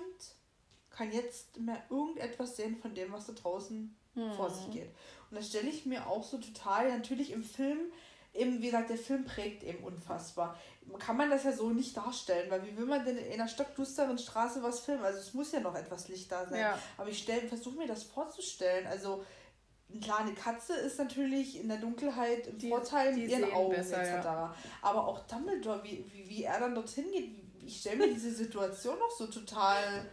[0.90, 4.32] kann jetzt mehr irgendetwas sehen von dem, was da draußen hm.
[4.34, 4.90] vor sich geht.
[5.34, 7.78] Und das stelle ich mir auch so total, natürlich im Film,
[8.32, 10.56] eben, wie gesagt, der Film prägt eben unfassbar.
[11.00, 14.16] Kann man das ja so nicht darstellen, weil wie will man denn in einer stockdusteren
[14.16, 15.02] Straße was filmen?
[15.02, 16.60] Also es muss ja noch etwas Licht da sein.
[16.60, 16.78] Ja.
[16.96, 18.86] Aber ich versuche mir das vorzustellen.
[18.86, 19.24] Also
[20.00, 24.02] Klar, eine Katze ist natürlich in der Dunkelheit im die, Vorteil mit ihren Augen besser,
[24.02, 24.24] etc.
[24.24, 24.54] Ja.
[24.82, 27.30] Aber auch Dumbledore, wie, wie, wie er dann dorthin geht,
[27.60, 30.06] ich stelle mir diese Situation noch so total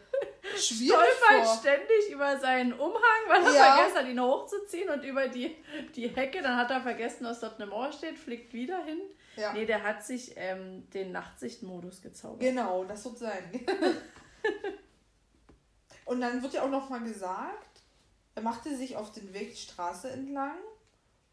[0.58, 1.58] schwierig Stolpert vor.
[1.58, 3.76] ständig über seinen Umhang, weil er ja.
[3.76, 5.56] vergessen hat, ihn hochzuziehen und über die,
[5.96, 6.42] die Hecke.
[6.42, 9.00] Dann hat er vergessen, dass dort eine Mauer steht, fliegt wieder hin.
[9.36, 9.54] Ja.
[9.54, 12.42] Nee, der hat sich ähm, den Nachtsichtmodus gezaubert.
[12.42, 13.66] Genau, das wird sein.
[16.06, 17.82] und dann wird ja auch noch mal gesagt,
[18.36, 20.58] er machte sich auf den Weg die Straße entlang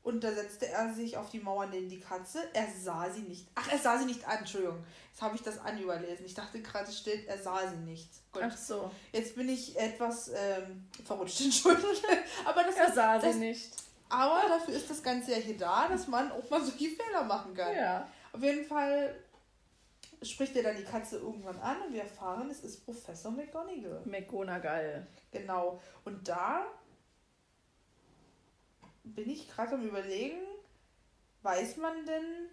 [0.08, 2.38] und da setzte er sich auf die Mauer neben die Katze.
[2.54, 3.46] Er sah sie nicht.
[3.54, 4.82] Ach, er sah sie nicht an, Entschuldigung.
[5.12, 6.24] Jetzt habe ich das anüberlesen.
[6.24, 8.08] Ich dachte gerade steht, er sah sie nicht.
[8.32, 8.42] Gut.
[8.42, 8.90] Ach so.
[9.12, 11.92] Jetzt bin ich etwas ähm, verrutscht, Entschuldigung.
[12.46, 13.70] Aber das er sah das, sie nicht.
[14.08, 17.52] Aber dafür ist das Ganze ja hier da, dass man auch mal solche Fehler machen
[17.52, 17.76] kann.
[17.76, 18.08] Ja.
[18.32, 19.14] Auf jeden Fall
[20.22, 24.00] spricht er dann die Katze irgendwann an und wir erfahren, es ist Professor McGonagall.
[24.06, 25.06] McGonagall.
[25.32, 25.82] Genau.
[26.06, 26.66] Und da
[29.14, 30.38] bin ich gerade am Überlegen,
[31.42, 32.50] weiß man denn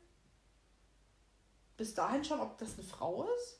[1.77, 3.59] bis dahin schon, ob das eine Frau ist?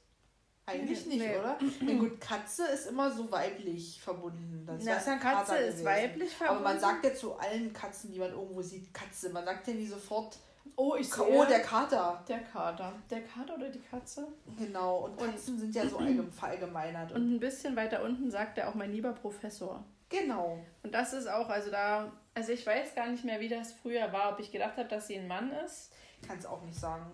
[0.68, 1.38] Eigentlich nicht, nee.
[1.38, 1.60] oder?
[1.82, 4.64] Na gut, Katze ist immer so weiblich verbunden.
[4.66, 5.86] Das Na, ist ja Katze Kater ist gewesen.
[5.86, 6.64] weiblich verbunden.
[6.64, 9.30] Aber man sagt ja zu allen Katzen, die man irgendwo sieht, Katze.
[9.30, 10.38] Man sagt ja nie sofort,
[10.76, 11.24] oh, ich sehe.
[11.24, 12.24] Oh, der Kater.
[12.28, 12.94] Der Kater.
[13.12, 14.28] Der Kater oder die Katze?
[14.58, 16.00] Genau, und Katzen und, sind ja so
[16.32, 17.12] verallgemeinert.
[17.12, 19.84] Und ein bisschen weiter unten sagt er auch mein lieber Professor.
[20.10, 20.58] Genau.
[20.82, 24.14] Und das ist auch, also da, also ich weiß gar nicht mehr, wie das früher
[24.14, 25.92] war, ob ich gedacht habe, dass sie ein Mann ist.
[26.28, 27.12] Kann es auch nicht sagen.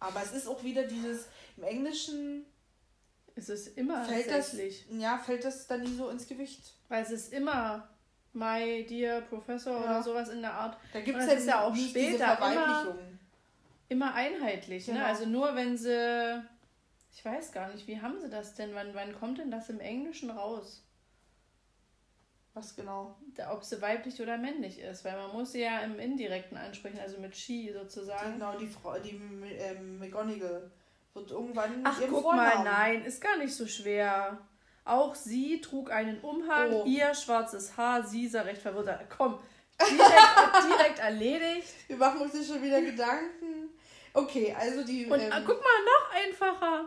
[0.00, 2.46] Aber es ist auch wieder dieses, im Englischen
[3.34, 4.56] es ist immer fällt das,
[4.90, 6.74] Ja, fällt das dann nie so ins Gewicht.
[6.88, 7.88] Weil es ist immer
[8.32, 9.84] My Dear Professor ja.
[9.84, 10.76] oder sowas in der Art.
[10.92, 12.94] Da gibt es ja, ja auch später immer,
[13.88, 14.86] immer einheitlich.
[14.86, 14.94] Ne?
[14.94, 15.04] Genau.
[15.04, 15.10] Ne?
[15.10, 16.42] Also nur wenn sie,
[17.14, 18.74] ich weiß gar nicht, wie haben sie das denn?
[18.74, 20.84] Wann, wann kommt denn das im Englischen raus?
[22.54, 23.16] Was genau?
[23.50, 27.18] Ob sie weiblich oder männlich ist, weil man muss sie ja im Indirekten ansprechen, also
[27.18, 28.34] mit she sozusagen.
[28.34, 29.18] Genau, die Frau, die
[29.58, 30.70] ähm, McGonagall
[31.14, 31.80] wird irgendwann.
[31.84, 32.64] Ach, guck Vornamen.
[32.64, 34.38] mal, nein, ist gar nicht so schwer.
[34.84, 36.84] Auch sie trug einen Umhang, oh.
[36.84, 38.90] ihr schwarzes Haar, sie sah recht verwirrt.
[39.16, 39.38] Komm,
[39.80, 41.68] direkt, direkt erledigt.
[41.86, 43.70] Wir machen uns hier schon wieder Gedanken.
[44.12, 45.06] Okay, also die.
[45.06, 46.84] Und ähm, guck mal, noch einfacher.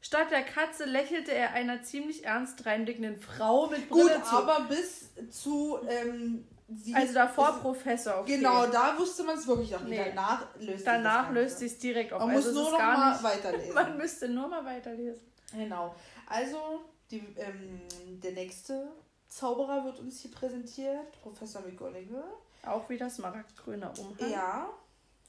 [0.00, 4.36] Statt der Katze lächelte er einer ziemlich ernst reinblickenden Frau mit Brille Gut, zu.
[4.36, 5.78] aber bis zu...
[5.88, 6.46] Ähm,
[6.94, 8.20] also davor ist, Professor.
[8.20, 8.36] Okay.
[8.36, 9.98] Genau, da wusste man es wirklich noch nicht.
[9.98, 10.12] Nee.
[10.14, 12.20] Danach löst Danach löst sich direkt auf.
[12.20, 13.74] Man also muss nur noch mal nicht, weiterlesen.
[13.74, 15.20] man müsste nur mal weiterlesen.
[15.52, 15.94] Genau.
[16.26, 17.80] Also die, ähm,
[18.22, 18.88] der nächste
[19.28, 21.20] Zauberer wird uns hier präsentiert.
[21.22, 22.22] Professor McGonagall.
[22.64, 24.30] Auch wieder smaragdgrüner Umhang.
[24.30, 24.68] Ja.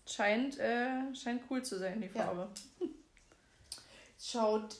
[0.06, 2.50] Scheint, äh, scheint cool zu sein, die Farbe.
[2.80, 2.88] Ja.
[4.22, 4.78] Schaut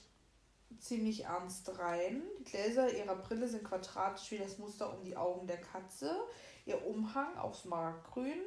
[0.80, 2.24] ziemlich ernst rein.
[2.40, 6.16] Die Gläser ihrer Brille sind quadratisch wie das Muster um die Augen der Katze.
[6.66, 8.40] Ihr Umhang auch smaragdgrün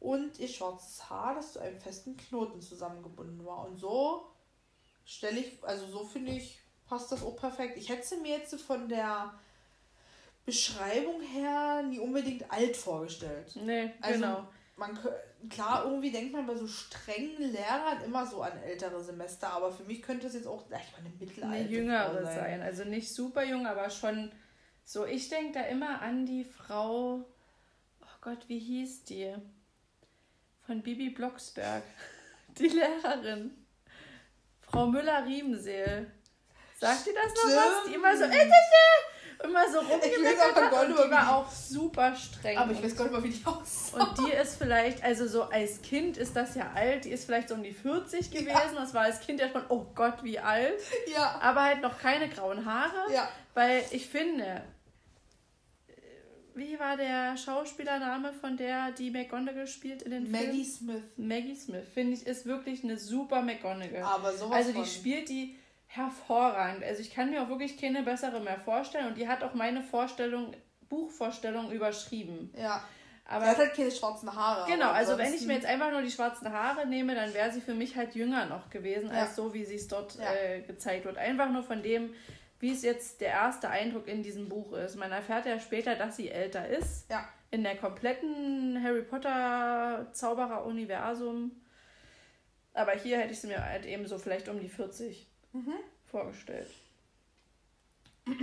[0.00, 3.66] und ihr schwarzes Haar, das zu einem festen Knoten zusammengebunden war.
[3.66, 4.26] Und so
[5.04, 7.78] stelle ich, also so finde ich, passt das auch perfekt.
[7.78, 9.34] Ich hätte mir jetzt von der
[10.44, 13.56] Beschreibung her nie unbedingt alt vorgestellt.
[13.56, 14.98] Nee, also, genau man
[15.48, 19.84] klar, irgendwie denkt man bei so strengen Lehrern immer so an ältere Semester, aber für
[19.84, 22.34] mich könnte es jetzt auch gleich mal eine mittelalter Eine jüngere sein.
[22.34, 22.62] sein.
[22.62, 24.32] Also nicht super jung, aber schon
[24.84, 25.06] so.
[25.06, 27.24] Ich denke da immer an die Frau,
[28.00, 29.34] oh Gott, wie hieß die?
[30.66, 31.82] Von Bibi Blocksberg.
[32.58, 33.50] Die Lehrerin.
[34.60, 36.10] Frau Müller-Riemseel.
[36.78, 37.56] Sagt ihr das noch Stimmt.
[37.56, 37.84] was?
[37.88, 38.30] Die immer so, äh,
[39.42, 42.56] immer so rumgemeckert hat und die war auch super streng.
[42.58, 44.02] Aber ich weiß gar nicht mal, wie die aussah.
[44.04, 47.48] Und die ist vielleicht, also so als Kind ist das ja alt, die ist vielleicht
[47.48, 48.48] so um die 40 gewesen.
[48.48, 48.62] Ja.
[48.74, 50.80] Das war als Kind ja schon, oh Gott, wie alt.
[51.12, 51.38] Ja.
[51.40, 53.12] Aber halt noch keine grauen Haare.
[53.12, 53.28] Ja.
[53.54, 54.44] Weil ich finde,
[55.88, 55.92] äh,
[56.54, 60.64] wie war der Schauspielername von der, die McGonagall spielt in den Maggie Film?
[60.64, 61.02] Smith.
[61.16, 64.02] Maggie Smith, finde ich, ist wirklich eine super McGonagall.
[64.02, 64.86] Aber sowas Also die von.
[64.86, 65.56] spielt die
[65.96, 66.82] hervorragend.
[66.82, 69.82] Also ich kann mir auch wirklich keine bessere mehr vorstellen und die hat auch meine
[69.82, 70.54] Vorstellung,
[70.88, 72.52] Buchvorstellung überschrieben.
[72.56, 72.82] Ja.
[73.26, 74.70] Aber sie hat halt keine schwarzen Haare.
[74.70, 77.60] Genau, also wenn ich mir jetzt einfach nur die schwarzen Haare nehme, dann wäre sie
[77.60, 79.22] für mich halt jünger noch gewesen, ja.
[79.22, 80.34] als so, wie sie es dort ja.
[80.34, 81.16] äh, gezeigt wird.
[81.16, 82.12] Einfach nur von dem,
[82.60, 84.96] wie es jetzt der erste Eindruck in diesem Buch ist.
[84.96, 87.10] Man erfährt ja später, dass sie älter ist.
[87.10, 87.26] Ja.
[87.50, 91.52] In der kompletten Harry Potter Zauberer-Universum.
[92.74, 95.74] Aber hier hätte ich sie mir halt eben so vielleicht um die 40 mhm.
[96.04, 96.70] vorgestellt.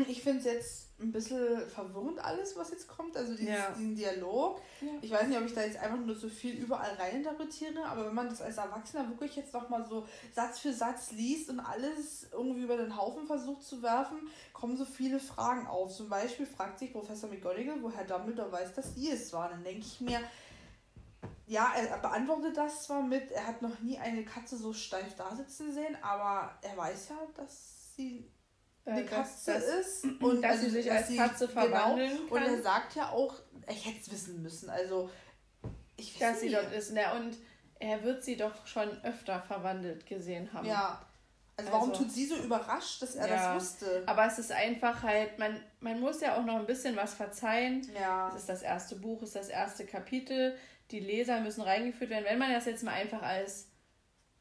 [0.07, 3.17] Ich finde es jetzt ein bisschen verwirrend alles, was jetzt kommt.
[3.17, 3.71] Also dieses, ja.
[3.71, 4.61] diesen Dialog.
[4.79, 4.87] Ja.
[5.01, 8.13] Ich weiß nicht, ob ich da jetzt einfach nur so viel überall reininterpretiere, aber wenn
[8.13, 12.61] man das als Erwachsener wirklich jetzt nochmal so Satz für Satz liest und alles irgendwie
[12.61, 14.19] über den Haufen versucht zu werfen,
[14.53, 15.95] kommen so viele Fragen auf.
[15.95, 19.49] Zum Beispiel fragt sich Professor McGonagall, woher Dumbledore weiß, dass sie es war.
[19.49, 20.19] Dann denke ich mir,
[21.51, 25.35] ja, er beantwortet das zwar mit, er hat noch nie eine Katze so steif da
[25.35, 28.31] sitzen sehen, aber er weiß ja, dass sie
[28.85, 32.09] äh, eine Katze das, ist und dass also, sie sich als sie, Katze genau, verwandeln
[32.09, 32.43] genau, kann.
[32.43, 33.35] Und er sagt ja auch,
[33.67, 34.69] ich hätte es wissen müssen.
[34.69, 35.09] Also
[35.97, 36.93] ich weiß dass sie dort ist.
[36.93, 37.35] Na, und
[37.79, 40.65] er wird sie doch schon öfter verwandelt gesehen haben.
[40.65, 41.05] Ja.
[41.57, 44.03] Also, also warum tut sie so überrascht, dass er ja, das wusste?
[44.05, 47.85] Aber es ist einfach halt, man, man muss ja auch noch ein bisschen was verzeihen.
[47.93, 48.29] Ja.
[48.29, 50.55] Es ist das erste Buch, es ist das erste Kapitel
[50.91, 52.25] die Leser müssen reingeführt werden.
[52.25, 53.71] Wenn man das jetzt mal einfach als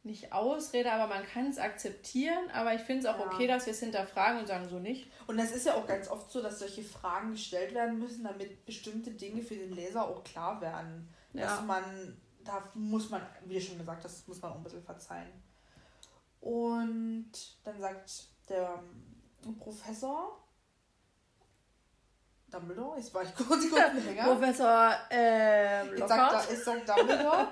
[0.03, 3.27] nicht Ausrede, aber man kann es akzeptieren, aber ich finde es auch ja.
[3.27, 5.11] okay, dass wir es hinterfragen und sagen so nicht.
[5.27, 8.65] Und das ist ja auch ganz oft so, dass solche Fragen gestellt werden müssen, damit
[8.65, 11.09] bestimmte Dinge für den Leser auch klar werden.
[11.35, 11.43] Ja.
[11.43, 14.83] Dass man, da muss man, wie du schon gesagt hast, muss man auch ein bisschen
[14.83, 15.29] verzeihen.
[16.41, 17.33] Und
[17.65, 18.83] dann sagt der
[19.59, 20.40] Professor,
[22.51, 22.97] Dumbledore?
[22.97, 24.25] Jetzt war ich kurz, kurz Hänger.
[24.25, 26.47] Professor äh, Lockhart.
[26.51, 27.49] Ich sag, ich sag Dumbledore,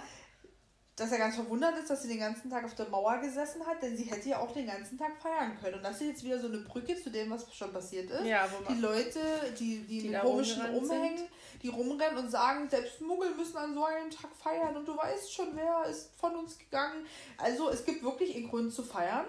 [0.98, 3.80] dass er ganz verwundert ist, dass sie den ganzen Tag auf der Mauer gesessen hat,
[3.82, 5.76] denn sie hätte ja auch den ganzen Tag feiern können.
[5.76, 8.24] Und das ist jetzt wieder so eine Brücke zu dem, was schon passiert ist.
[8.24, 9.20] Ja, die Leute,
[9.58, 11.30] die, die, die in komischen Umhängen, sind.
[11.62, 15.32] die rumrennen und sagen, selbst Muggel müssen an so einem Tag feiern und du weißt
[15.32, 17.06] schon, wer ist von uns gegangen.
[17.36, 19.26] Also es gibt wirklich einen Grund zu feiern,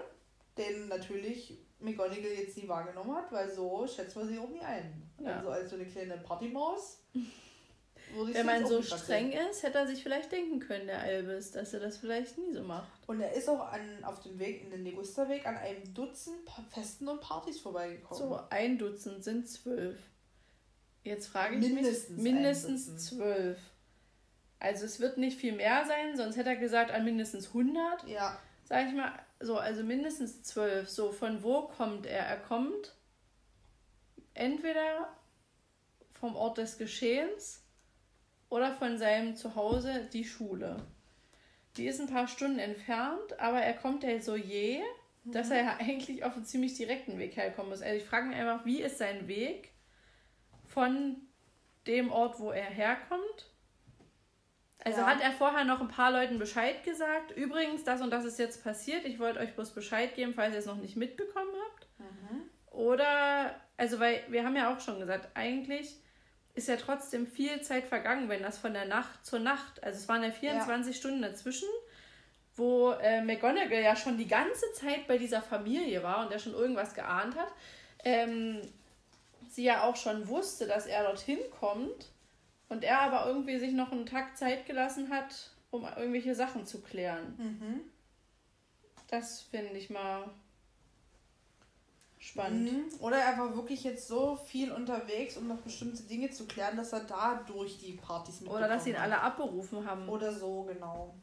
[0.56, 5.02] denn natürlich McGonagall jetzt nie wahrgenommen hat, weil so schätzt man sie auch nie ein.
[5.18, 5.36] Ja.
[5.36, 6.98] Also als so eine kleine Partymaus.
[8.32, 11.80] Wenn man so streng ist, hätte er sich vielleicht denken können, der Albus, dass er
[11.80, 12.90] das vielleicht nie so macht.
[13.06, 16.36] Und er ist auch an, auf dem Weg in den Negusterweg an einem Dutzend
[16.70, 18.18] Festen und Partys vorbeigekommen.
[18.18, 19.96] So, ein Dutzend sind zwölf.
[21.04, 22.32] Jetzt frage ich mindestens mich.
[22.32, 23.58] Mindestens zwölf.
[24.58, 28.06] Also es wird nicht viel mehr sein, sonst hätte er gesagt an mindestens 100.
[28.08, 28.38] Ja.
[28.64, 30.88] Sag ich mal, so, also mindestens zwölf.
[30.88, 32.26] So, von wo kommt er?
[32.26, 32.94] Er kommt
[34.34, 35.08] entweder
[36.12, 37.64] vom Ort des Geschehens
[38.50, 40.76] oder von seinem Zuhause die Schule.
[41.76, 44.82] Die ist ein paar Stunden entfernt, aber er kommt ja so je,
[45.24, 45.32] mhm.
[45.32, 47.82] dass er ja eigentlich auf einen ziemlich direkten Weg herkommen muss.
[47.82, 49.72] Also ich frage mich einfach, wie ist sein Weg
[50.66, 51.16] von
[51.86, 53.49] dem Ort, wo er herkommt?
[54.84, 55.06] Also ja.
[55.06, 57.32] hat er vorher noch ein paar Leuten Bescheid gesagt.
[57.32, 59.04] Übrigens, das und das ist jetzt passiert.
[59.04, 61.86] Ich wollte euch bloß Bescheid geben, falls ihr es noch nicht mitbekommen habt.
[61.98, 62.42] Mhm.
[62.70, 65.96] Oder, also weil wir haben ja auch schon gesagt, eigentlich
[66.54, 70.08] ist ja trotzdem viel Zeit vergangen, wenn das von der Nacht zur Nacht, also es
[70.08, 70.98] waren ja 24 ja.
[70.98, 71.68] Stunden dazwischen,
[72.56, 76.54] wo äh, McGonagall ja schon die ganze Zeit bei dieser Familie war und er schon
[76.54, 77.52] irgendwas geahnt hat.
[78.02, 78.60] Ähm,
[79.48, 82.10] sie ja auch schon wusste, dass er dorthin kommt
[82.70, 86.80] und er aber irgendwie sich noch einen Tag Zeit gelassen hat, um irgendwelche Sachen zu
[86.80, 87.34] klären.
[87.36, 87.80] Mhm.
[89.08, 90.30] Das finde ich mal
[92.18, 92.72] spannend.
[92.72, 93.00] Mhm.
[93.00, 96.92] Oder er war wirklich jetzt so viel unterwegs, um noch bestimmte Dinge zu klären, dass
[96.92, 100.08] er da durch die Partys mit Oder dass sie ihn alle abberufen haben.
[100.08, 101.14] Oder so, genau.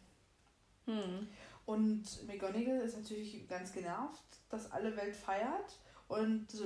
[0.85, 1.29] Mhm.
[1.65, 6.65] Und McGonagall ist natürlich ganz genervt, dass alle Welt feiert und so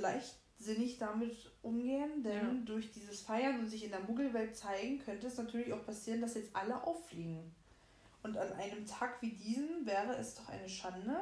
[0.62, 2.66] leichtsinnig damit umgehen, denn ja.
[2.66, 6.36] durch dieses Feiern und sich in der Muggelwelt zeigen, könnte es natürlich auch passieren, dass
[6.36, 7.54] jetzt alle auffliegen.
[8.24, 11.18] Und an einem Tag wie diesen wäre es doch eine Schande,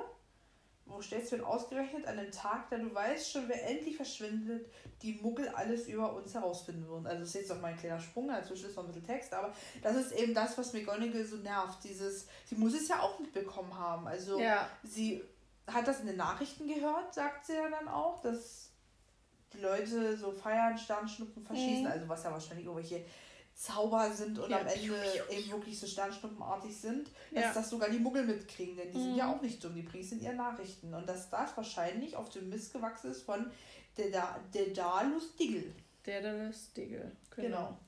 [0.86, 4.68] wo stellst du denn ausgerechnet an einem Tag, da du weißt schon, wer endlich verschwindet,
[5.02, 7.06] die Muggel alles über uns herausfinden würden.
[7.06, 9.34] Also das ist jetzt noch mal ein kleiner Sprung, dazwischen ist noch ein bisschen Text,
[9.34, 11.84] aber das ist eben das, was McGonagall so nervt.
[11.84, 14.08] Dieses, sie muss es ja auch mitbekommen haben.
[14.08, 14.68] Also ja.
[14.84, 15.24] sie
[15.68, 18.69] hat das in den Nachrichten gehört, sagt sie ja dann auch, dass
[19.54, 21.92] die Leute so feiern, Sternschnuppen verschießen, mhm.
[21.92, 23.04] also was ja wahrscheinlich irgendwelche
[23.60, 24.62] Zauber sind und ja.
[24.62, 24.96] am Ende
[25.30, 27.54] eben wirklich so Sternschnuppenartig sind, dass ja.
[27.54, 29.04] das sogar die Muggel mitkriegen, denn die mhm.
[29.04, 29.34] sind ja mhm.
[29.34, 30.94] auch nicht dumm, die bringen es in ihren Nachrichten.
[30.94, 33.52] Und dass das wahrscheinlich auf dem Mist gewachsen ist von
[33.98, 35.74] Dedalus Diggle.
[36.06, 37.48] Dedalus Diggle, genau.
[37.48, 37.80] genau.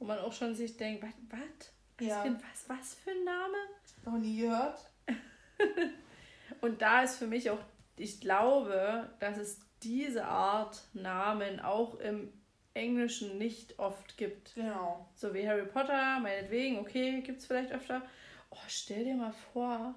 [0.00, 2.06] Wo man auch schon sich denkt, was, was?
[2.06, 2.24] Ja.
[2.24, 3.56] Was, was für ein Name?
[4.04, 4.90] Noch nie gehört.
[6.60, 7.60] und da ist für mich auch,
[7.96, 12.32] ich glaube, dass es diese Art Namen auch im
[12.74, 14.54] Englischen nicht oft gibt.
[14.54, 15.08] Genau.
[15.14, 18.02] So wie Harry Potter, meinetwegen, okay, gibt es vielleicht öfter.
[18.50, 19.94] Oh, stell dir mal vor,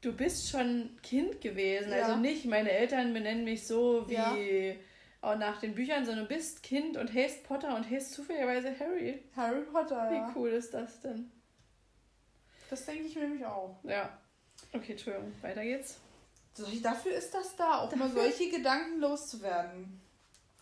[0.00, 1.90] du bist schon Kind gewesen.
[1.90, 2.04] Ja.
[2.04, 4.74] Also nicht, meine Eltern benennen mich so wie ja.
[5.20, 9.22] auch nach den Büchern, sondern du bist Kind und heißt Potter und heißt zufälligerweise Harry.
[9.36, 10.32] Harry Potter, Wie ja.
[10.34, 11.30] cool ist das denn?
[12.68, 13.76] Das denke ich nämlich auch.
[13.84, 14.18] Ja.
[14.72, 16.00] Okay, Entschuldigung, weiter geht's.
[16.82, 18.06] Dafür ist das da, auch dafür?
[18.06, 20.00] mal solche Gedanken loszuwerden.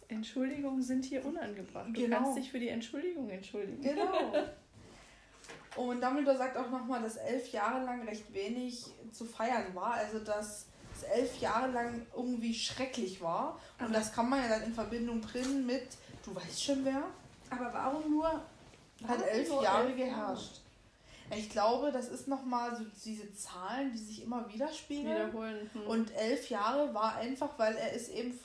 [0.08, 1.88] Entschuldigungen sind hier unangebracht.
[1.88, 2.18] Du genau.
[2.18, 3.82] kannst dich für die Entschuldigung entschuldigen.
[3.82, 4.32] Genau.
[5.76, 9.94] Und Dumbledore sagt auch nochmal, dass elf Jahre lang recht wenig zu feiern war.
[9.94, 10.66] Also, dass
[10.96, 13.60] es elf Jahre lang irgendwie schrecklich war.
[13.78, 15.86] Und aber das kann man ja dann in Verbindung bringen mit,
[16.24, 17.04] du weißt schon wer.
[17.50, 18.42] Aber warum nur?
[19.06, 20.60] Hat elf Jahre elf geherrscht.
[21.30, 25.28] Ich glaube, das ist nochmal so diese Zahlen, die sich immer widerspiegeln.
[25.28, 25.70] Wiederholen.
[25.72, 25.86] Hm.
[25.86, 28.38] Und elf Jahre war einfach, weil er ist eben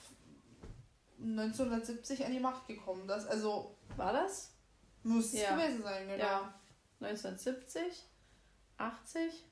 [1.20, 3.08] 1970 an die Macht gekommen.
[3.08, 4.52] Das, also, war das?
[5.04, 5.56] Muss ja.
[5.56, 6.24] gewesen sein, genau.
[6.24, 6.54] Ja.
[7.02, 8.06] 1970,
[8.78, 9.46] 80.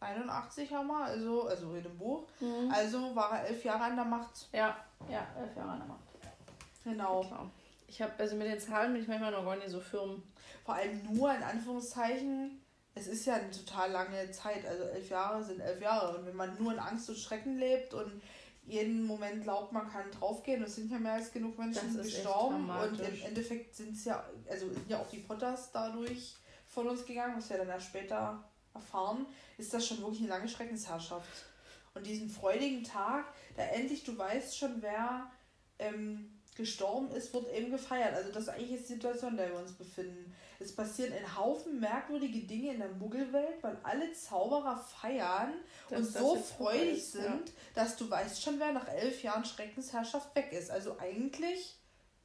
[0.00, 2.28] 81 haben wir, also, also in dem Buch.
[2.40, 2.70] Mhm.
[2.72, 4.48] Also war er elf Jahre an der Macht.
[4.52, 4.76] Ja,
[5.10, 6.00] ja, elf Jahre an der Macht.
[6.84, 7.20] Genau.
[7.20, 7.50] Klar.
[7.88, 10.22] Ich habe, also mit den Zahlen bin ich manchmal noch gar nicht so firm.
[10.68, 12.60] Vor allem nur in Anführungszeichen,
[12.94, 14.66] es ist ja eine total lange Zeit.
[14.66, 16.18] Also elf Jahre sind elf Jahre.
[16.18, 18.20] Und wenn man nur in Angst und Schrecken lebt und
[18.66, 20.62] jeden Moment glaubt, man kann draufgehen.
[20.62, 22.68] Es sind ja mehr als genug Menschen gestorben.
[22.68, 26.36] Und im Endeffekt sind es ja, also sind ja auch die Potters dadurch
[26.66, 29.24] von uns gegangen, was wir dann erst später erfahren,
[29.56, 31.46] ist das schon wirklich eine lange Schreckensherrschaft.
[31.94, 33.24] Und diesen freudigen Tag,
[33.56, 35.30] da endlich du weißt schon, wer
[35.78, 38.14] ähm, gestorben ist, wird eben gefeiert.
[38.14, 40.34] Also das ist eigentlich die Situation, in der wir uns befinden.
[40.60, 45.54] Es passieren ein Haufen merkwürdige Dinge in der Muggelwelt, weil alle Zauberer feiern
[45.88, 47.54] das, und so freudig ist, sind, ja.
[47.74, 50.70] dass du weißt schon, wer nach elf Jahren Schreckensherrschaft weg ist.
[50.70, 51.76] Also eigentlich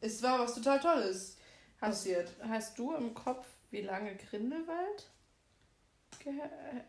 [0.02, 1.38] ist war was total Tolles
[1.80, 2.34] passiert.
[2.42, 5.10] Hast du im Kopf, wie lange Grindelwald?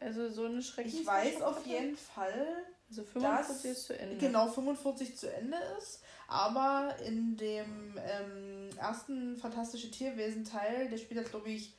[0.01, 1.27] Also so eine Schreckensherrschaft?
[1.27, 4.17] Ich weiß auf jeden Fall, also 45 ist zu Ende.
[4.17, 6.03] Genau, 45 zu Ende ist.
[6.27, 11.75] Aber in dem ähm, ersten Fantastische Tierwesen-Teil, der spielt jetzt, glaube ich,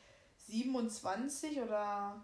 [0.47, 2.21] 27 oder.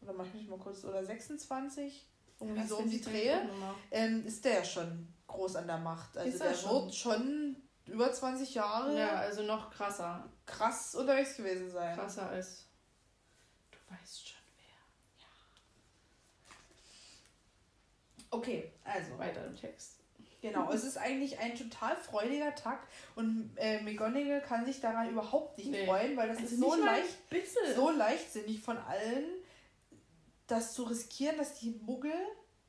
[0.00, 0.84] Oder mach ich mich mal kurz.
[0.84, 2.06] Oder 26.
[2.40, 3.48] Irgendwie das so um die Drehe.
[3.90, 6.16] Ähm, ist der ja schon groß an der Macht.
[6.16, 6.70] Also der schon?
[6.70, 7.56] wird schon
[7.86, 8.98] über 20 Jahre.
[8.98, 10.28] Ja, also noch krasser.
[10.44, 11.96] Krass unterwegs gewesen sein.
[11.96, 12.66] Krasser als.
[13.70, 14.64] Du weißt schon wer.
[18.30, 18.38] Ja.
[18.38, 19.18] Okay, also.
[19.18, 19.95] Weiter im Text.
[20.48, 25.58] Genau, es ist eigentlich ein total freudiger Tag und äh, McGonagall kann sich daran überhaupt
[25.58, 25.86] nicht nee.
[25.86, 29.24] freuen, weil das also ist so leicht, so leichtsinnig von allen,
[30.46, 32.12] das zu riskieren, dass die Muggel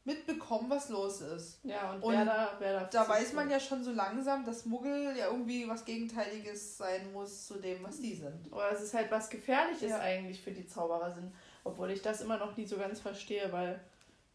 [0.07, 1.59] mitbekommen, was los ist.
[1.63, 4.65] Ja, und, und wer da, wer da, da weiß man ja schon so langsam, dass
[4.65, 8.51] Muggel ja irgendwie was Gegenteiliges sein muss zu dem, was die sind.
[8.51, 9.99] Oder es ist halt was Gefährliches ja.
[9.99, 11.35] eigentlich für die Zauberer sind.
[11.65, 13.81] Obwohl ich das immer noch nie so ganz verstehe, weil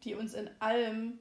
[0.04, 1.18] die uns in allem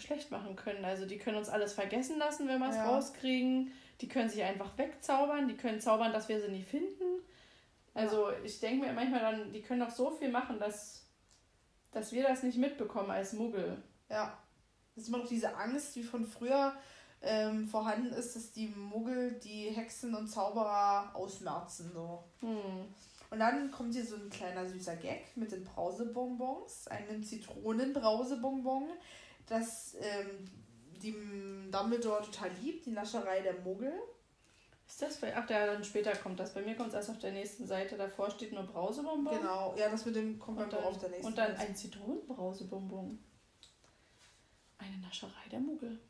[0.00, 0.84] schlecht machen können.
[0.84, 2.88] Also die können uns alles vergessen lassen, wenn wir es ja.
[2.88, 3.72] rauskriegen.
[4.00, 5.48] Die können sich einfach wegzaubern.
[5.48, 7.22] Die können zaubern, dass wir sie nie finden.
[7.94, 8.36] Also ja.
[8.44, 11.06] ich denke mir manchmal dann, die können doch so viel machen, dass,
[11.92, 13.82] dass wir das nicht mitbekommen als Muggel.
[14.08, 14.38] Ja.
[14.94, 16.74] Das ist immer noch diese Angst, wie von früher
[17.22, 21.90] ähm, vorhanden ist, dass die Muggel die Hexen und Zauberer ausmerzen.
[21.92, 22.24] So.
[22.40, 22.86] Hm.
[23.30, 28.88] Und dann kommt hier so ein kleiner süßer Gag mit den Brausebonbons, einem Zitronenbrausebonbon,
[29.50, 30.48] das ähm,
[31.02, 31.14] die
[31.70, 33.92] Dumbledore total liebt, die Nascherei der Muggel.
[34.86, 35.36] Ist das bei.
[35.36, 36.54] Ach, der dann später kommt das.
[36.54, 37.96] Bei mir kommt es erst auf der nächsten Seite.
[37.96, 39.38] Davor steht nur Brausebonbon.
[39.38, 41.68] Genau, ja, das mit dem kommt bei mir auf der nächsten Und dann Seite.
[41.68, 43.18] ein Zitronenbrausebonbon.
[44.78, 46.00] Eine Nascherei der Muggel.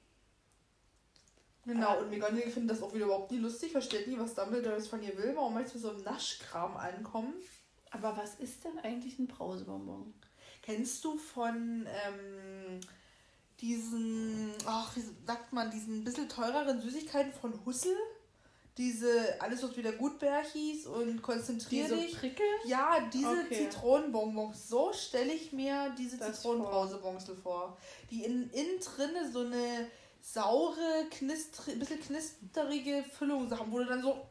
[1.67, 4.89] Genau, und McGonagall findet das auch wieder überhaupt nie lustig, versteht nie, was Dumbledore jetzt
[4.89, 7.35] von ihr will, warum möchte so ein Naschkram ankommen.
[7.91, 10.15] Aber was ist denn eigentlich ein Brausebonbon?
[10.63, 12.81] Kennst du von ähm,
[13.61, 17.97] diesen, ach, wie sagt man, diesen bisschen teureren Süßigkeiten von Hussel?
[18.79, 22.13] Diese, alles was wieder Gutbärchis und konzentrier die dich.
[22.13, 22.49] So prickeln?
[22.65, 23.69] Ja, diese okay.
[23.71, 24.69] Zitronenbonbons.
[24.69, 27.77] So stelle ich mir diese Zitronenbrausebons vor.
[28.11, 29.89] Die in, innen drinne so eine
[30.23, 34.27] saure, knistri, bisschen knisterige Füllung haben, wo du dann so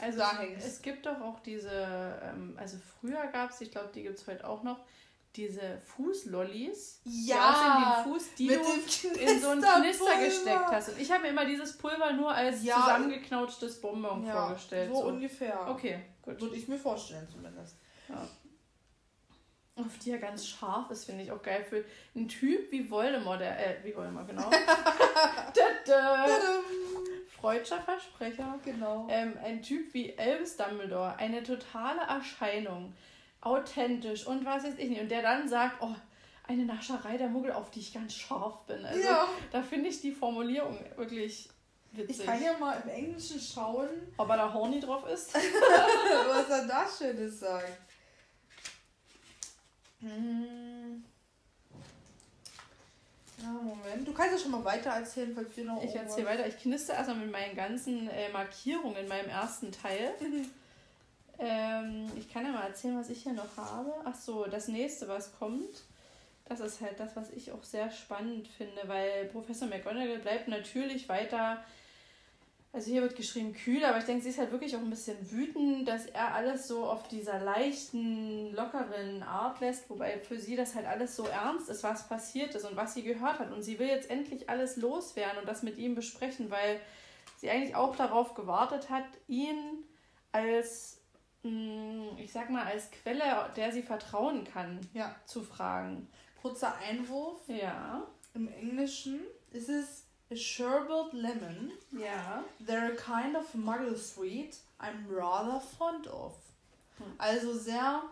[0.00, 0.66] also da hängst.
[0.66, 4.26] Es gibt doch auch diese, ähm, also früher gab es, ich glaube, die gibt es
[4.26, 4.80] heute auch noch,
[5.36, 7.00] diese Fußlollis.
[7.04, 8.54] Ja, die in den Fuß, die du
[9.18, 10.90] in so einen Knister gesteckt hast.
[10.90, 14.90] Und ich habe mir immer dieses Pulver nur als ja, zusammengeknautschtes Bonbon ja, vorgestellt.
[14.92, 15.68] So, so ungefähr.
[15.68, 16.40] Okay, gut.
[16.40, 17.76] Würde ich mir vorstellen zumindest.
[18.08, 18.28] Ja.
[19.76, 21.66] Auf die er ganz scharf ist, finde ich auch geil.
[21.68, 21.84] Für
[22.14, 24.48] einen Typ wie Voldemort, der, äh, wie Voldemort, genau.
[27.40, 28.60] Freudscher Versprecher.
[28.64, 29.08] Genau.
[29.10, 32.94] Ähm, ein Typ wie Albus Dumbledore, eine totale Erscheinung
[33.44, 35.00] authentisch und was weiß ich nicht.
[35.00, 35.94] Und der dann sagt, oh,
[36.46, 38.84] eine Nascherei der Muggel, auf die ich ganz scharf bin.
[38.84, 39.28] Also ja.
[39.50, 41.48] da finde ich die Formulierung wirklich
[41.92, 42.20] witzig.
[42.20, 43.88] Ich kann ja mal im Englischen schauen.
[44.16, 45.34] Ob er da horny drauf ist.
[46.28, 47.78] was er da Schönes sagt.
[50.00, 51.04] Hm.
[53.42, 54.06] Ja, Moment.
[54.06, 55.82] Du kannst ja schon mal weiter erzählen, falls wir noch.
[55.82, 56.46] Ich erzähle weiter.
[56.46, 60.14] Ich knister erstmal mit meinen ganzen äh, Markierungen in meinem ersten Teil.
[61.38, 63.92] Ähm, ich kann ja mal erzählen, was ich hier noch habe.
[64.04, 65.84] Ach so, das nächste, was kommt,
[66.46, 71.08] das ist halt das, was ich auch sehr spannend finde, weil Professor McGonagall bleibt natürlich
[71.08, 71.64] weiter.
[72.72, 75.30] Also hier wird geschrieben kühl, aber ich denke, sie ist halt wirklich auch ein bisschen
[75.30, 80.74] wütend, dass er alles so auf dieser leichten, lockeren Art lässt, wobei für sie das
[80.74, 83.52] halt alles so ernst ist, was passiert ist und was sie gehört hat.
[83.52, 86.80] Und sie will jetzt endlich alles loswerden und das mit ihm besprechen, weil
[87.36, 89.84] sie eigentlich auch darauf gewartet hat, ihn
[90.32, 91.00] als
[91.44, 95.14] ich sag mal, als Quelle, der sie vertrauen kann, ja.
[95.26, 96.08] zu fragen.
[96.40, 97.40] Kurzer Einwurf.
[97.48, 98.06] Ja.
[98.34, 101.72] Im Englischen ist es a sherbet lemon.
[101.92, 102.42] Ja.
[102.66, 106.34] They're a kind of muggle sweet I'm rather fond of.
[106.98, 107.14] Hm.
[107.18, 108.02] Also sehr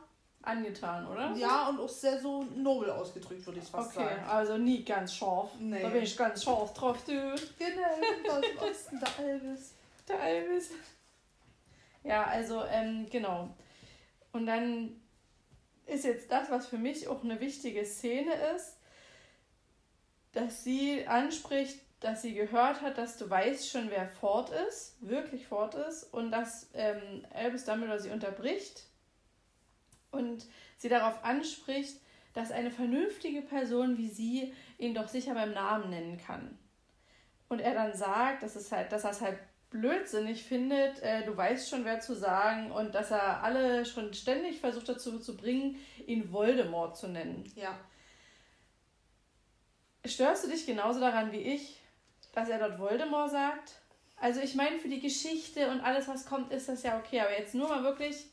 [0.42, 1.32] angetan, oder?
[1.34, 4.20] Ja, und auch sehr so nobel ausgedrückt, würde ich fast okay, sagen.
[4.22, 5.50] Okay, also nie ganz scharf.
[5.58, 5.82] Nee.
[5.82, 7.12] Da bin ich ganz scharf drauf, du.
[7.12, 9.74] Genau, aus dem Osten, der Albus.
[10.08, 10.70] Der Albus.
[12.04, 13.54] Ja, also ähm, genau.
[14.32, 15.00] Und dann
[15.86, 18.78] ist jetzt das, was für mich auch eine wichtige Szene ist,
[20.32, 25.46] dass sie anspricht, dass sie gehört hat, dass du weißt schon, wer fort ist, wirklich
[25.46, 28.84] fort ist, und dass ähm, Albus Dumbledore sie unterbricht
[30.10, 30.46] und
[30.78, 32.00] sie darauf anspricht,
[32.34, 36.58] dass eine vernünftige Person wie sie ihn doch sicher beim Namen nennen kann.
[37.48, 39.38] Und er dann sagt, dass, es halt, dass er halt
[39.72, 44.60] blödsinnig findet, äh, du weißt schon, wer zu sagen und dass er alle schon ständig
[44.60, 45.76] versucht dazu zu bringen,
[46.06, 47.50] ihn Voldemort zu nennen.
[47.56, 47.76] Ja.
[50.04, 51.80] Störst du dich genauso daran wie ich,
[52.32, 53.80] dass er dort Voldemort sagt?
[54.16, 57.36] Also ich meine, für die Geschichte und alles, was kommt, ist das ja okay, aber
[57.36, 58.26] jetzt nur mal wirklich...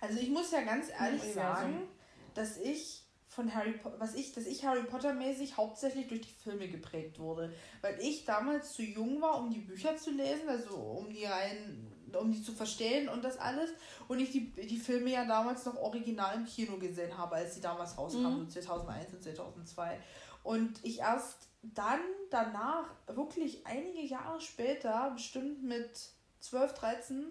[0.00, 1.88] Also ich muss ja ganz ehrlich sagen,
[2.34, 3.01] dass ich
[3.34, 7.18] von Harry Potter, was ich, dass ich Harry Potter mäßig hauptsächlich durch die Filme geprägt
[7.18, 7.52] wurde.
[7.80, 11.90] Weil ich damals zu jung war, um die Bücher zu lesen, also um die rein,
[12.12, 13.70] um die zu verstehen und das alles.
[14.06, 17.62] Und ich die, die Filme ja damals noch original im Kino gesehen habe, als sie
[17.62, 18.50] damals rauskamen, mhm.
[18.50, 20.00] so 2001 und 2002.
[20.42, 22.00] Und ich erst dann
[22.30, 25.90] danach, wirklich einige Jahre später, bestimmt mit
[26.40, 27.26] 12, 13,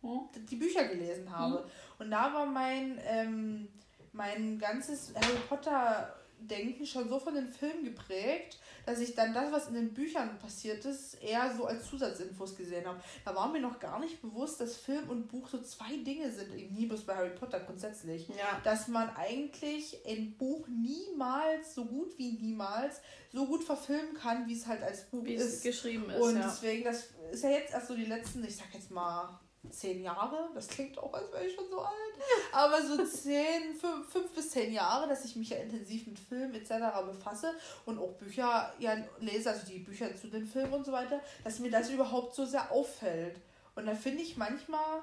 [0.00, 0.28] hm?
[0.50, 1.58] die Bücher gelesen habe.
[1.58, 1.64] Hm?
[2.00, 3.68] Und da war mein, ähm,
[4.14, 9.50] mein ganzes Harry Potter Denken schon so von den Filmen geprägt, dass ich dann das,
[9.50, 13.00] was in den Büchern passiert ist, eher so als Zusatzinfos gesehen habe.
[13.24, 16.54] Da war mir noch gar nicht bewusst, dass Film und Buch so zwei Dinge sind,
[16.72, 18.28] nie bloß bei Harry Potter grundsätzlich.
[18.28, 18.60] Ja.
[18.62, 23.00] Dass man eigentlich ein Buch niemals, so gut wie niemals,
[23.32, 25.62] so gut verfilmen kann, wie es halt als Buch wie ist.
[25.62, 26.20] geschrieben ist.
[26.20, 26.46] Und ja.
[26.46, 30.50] deswegen, das ist ja jetzt erst so die letzten, ich sag jetzt mal, zehn Jahre,
[30.54, 32.14] das klingt auch, als wäre ich schon so alt,
[32.52, 36.54] aber so zehn, fünf, fünf bis zehn Jahre, dass ich mich ja intensiv mit Film
[36.54, 36.72] etc.
[37.06, 37.54] befasse
[37.86, 41.58] und auch Bücher ja lese, also die Bücher zu den Filmen und so weiter, dass
[41.58, 43.40] mir das überhaupt so sehr auffällt.
[43.74, 45.02] Und da finde ich manchmal,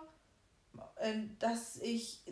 [1.00, 2.24] ähm, dass ich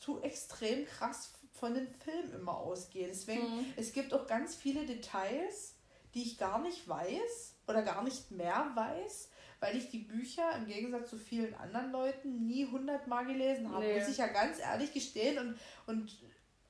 [0.00, 3.08] zu extrem krass von den Filmen immer ausgehe.
[3.08, 3.74] Deswegen, mhm.
[3.76, 5.74] es gibt auch ganz viele Details,
[6.14, 9.28] die ich gar nicht weiß oder gar nicht mehr weiß,
[9.60, 13.84] weil ich die Bücher im Gegensatz zu vielen anderen Leuten nie hundertmal gelesen habe.
[13.84, 13.98] Nee.
[13.98, 16.16] Muss ich ja ganz ehrlich gestehen und, und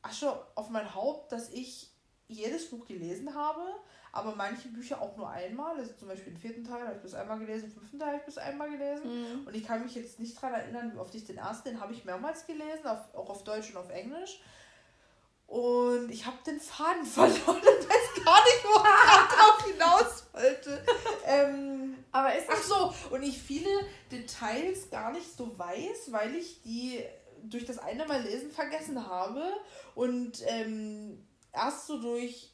[0.03, 1.91] Asche auf mein Haupt, dass ich
[2.29, 3.63] jedes Buch gelesen habe,
[4.13, 5.79] aber manche Bücher auch nur einmal.
[5.79, 8.19] Also zum Beispiel den vierten Teil habe ich bis einmal gelesen, den fünften Teil habe
[8.19, 9.05] ich bis einmal gelesen.
[9.05, 9.47] Mhm.
[9.47, 11.93] Und ich kann mich jetzt nicht daran erinnern, wie oft ich den ersten, den habe
[11.93, 14.41] ich mehrmals gelesen, auf, auch auf Deutsch und auf Englisch.
[15.47, 20.85] Und ich habe den Faden verloren und weiß gar nicht, wo ich drauf hinaus wollte.
[21.25, 23.71] Ähm, Aber ist ach so, und ich viele
[24.11, 27.05] Details gar nicht so weiß, weil ich die
[27.43, 29.43] durch das eine Mal lesen vergessen habe
[29.95, 32.53] und ähm, erst so durch,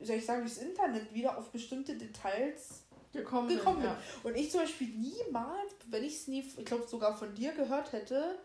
[0.00, 3.86] soll ich sagen, durchs Internet wieder auf bestimmte Details gekommen, gekommen bin.
[3.86, 3.98] Ja.
[4.22, 7.92] Und ich zum Beispiel niemals, wenn ich es nie, ich glaube sogar von dir gehört
[7.92, 8.38] hätte,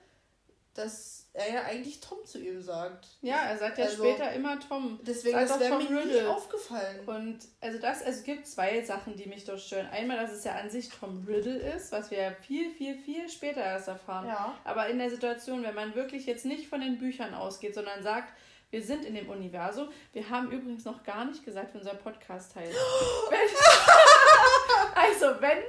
[0.73, 3.07] dass er ja eigentlich Tom zu ihm sagt.
[3.21, 4.99] Ja, er sagt ja also, später immer Tom.
[5.01, 6.23] Deswegen ist mir Riddle.
[6.23, 7.07] nie aufgefallen.
[7.07, 9.87] Und also das, also es gibt zwei Sachen, die mich dort stören.
[9.87, 13.29] Einmal, dass es ja an sich Tom Riddle ist, was wir ja viel, viel, viel
[13.29, 14.27] später erst erfahren.
[14.27, 14.57] Ja.
[14.65, 18.33] Aber in der Situation, wenn man wirklich jetzt nicht von den Büchern ausgeht, sondern sagt,
[18.69, 19.87] wir sind in dem Universum.
[20.13, 22.73] Wir haben übrigens noch gar nicht gesagt, wie unser Podcast heißt.
[24.95, 25.59] also, wenn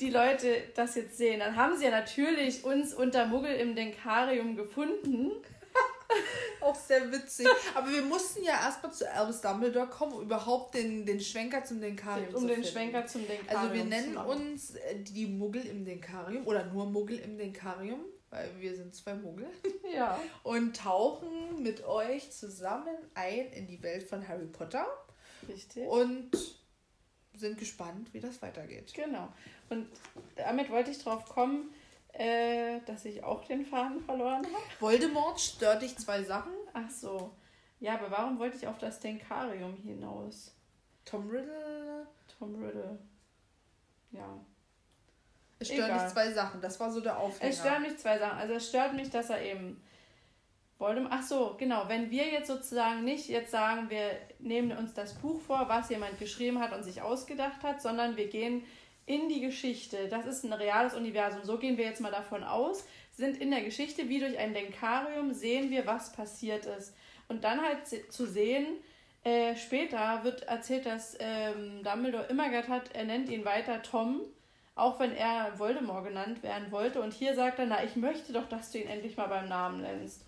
[0.00, 4.56] die Leute das jetzt sehen, dann haben sie ja natürlich uns unter Muggel im Denkarium
[4.56, 5.32] gefunden.
[6.60, 7.46] Auch sehr witzig.
[7.74, 11.80] Aber wir mussten ja erstmal zu Albus Dumbledore kommen, um überhaupt den, den Schwenker zum
[11.80, 12.54] Denkarium um zu finden.
[12.54, 16.64] Um den Schwenker zum Denkarium Also wir nennen uns äh, die Muggel im Denkarium oder
[16.66, 18.00] nur Muggel im Denkarium,
[18.30, 19.48] weil wir sind zwei Muggel.
[19.94, 20.20] Ja.
[20.42, 24.86] Und tauchen mit euch zusammen ein in die Welt von Harry Potter.
[25.48, 25.86] Richtig.
[25.86, 26.30] Und
[27.38, 28.92] sind gespannt, wie das weitergeht.
[28.94, 29.28] Genau.
[29.68, 29.88] Und
[30.36, 31.72] damit wollte ich drauf kommen,
[32.12, 34.64] äh, dass ich auch den Faden verloren habe.
[34.80, 36.52] Voldemort stört dich zwei Sachen?
[36.72, 37.32] Ach so.
[37.80, 40.54] Ja, aber warum wollte ich auf das Denkarium hinaus?
[41.04, 42.06] Tom Riddle?
[42.38, 42.98] Tom Riddle.
[44.10, 44.38] Ja.
[45.60, 46.02] Es stört Egal.
[46.02, 46.60] mich zwei Sachen.
[46.60, 47.50] Das war so der Aufhänger.
[47.50, 48.38] Es stört mich zwei Sachen.
[48.38, 49.82] Also es stört mich, dass er eben
[50.78, 51.12] Voldemort.
[51.12, 51.88] Ach so, genau.
[51.88, 56.18] Wenn wir jetzt sozusagen nicht jetzt sagen, wir nehmen uns das Buch vor, was jemand
[56.18, 58.62] geschrieben hat und sich ausgedacht hat, sondern wir gehen
[59.04, 60.08] in die Geschichte.
[60.08, 61.40] Das ist ein reales Universum.
[61.42, 62.86] So gehen wir jetzt mal davon aus.
[63.12, 66.94] Sind in der Geschichte wie durch ein Denkarium, sehen wir, was passiert ist.
[67.26, 68.66] Und dann halt zu sehen,
[69.24, 74.20] äh, später wird erzählt, dass ähm, Dumbledore immer gehört hat, er nennt ihn weiter Tom,
[74.76, 77.00] auch wenn er Voldemort genannt werden wollte.
[77.00, 79.80] Und hier sagt er, na, ich möchte doch, dass du ihn endlich mal beim Namen
[79.80, 80.24] nennst.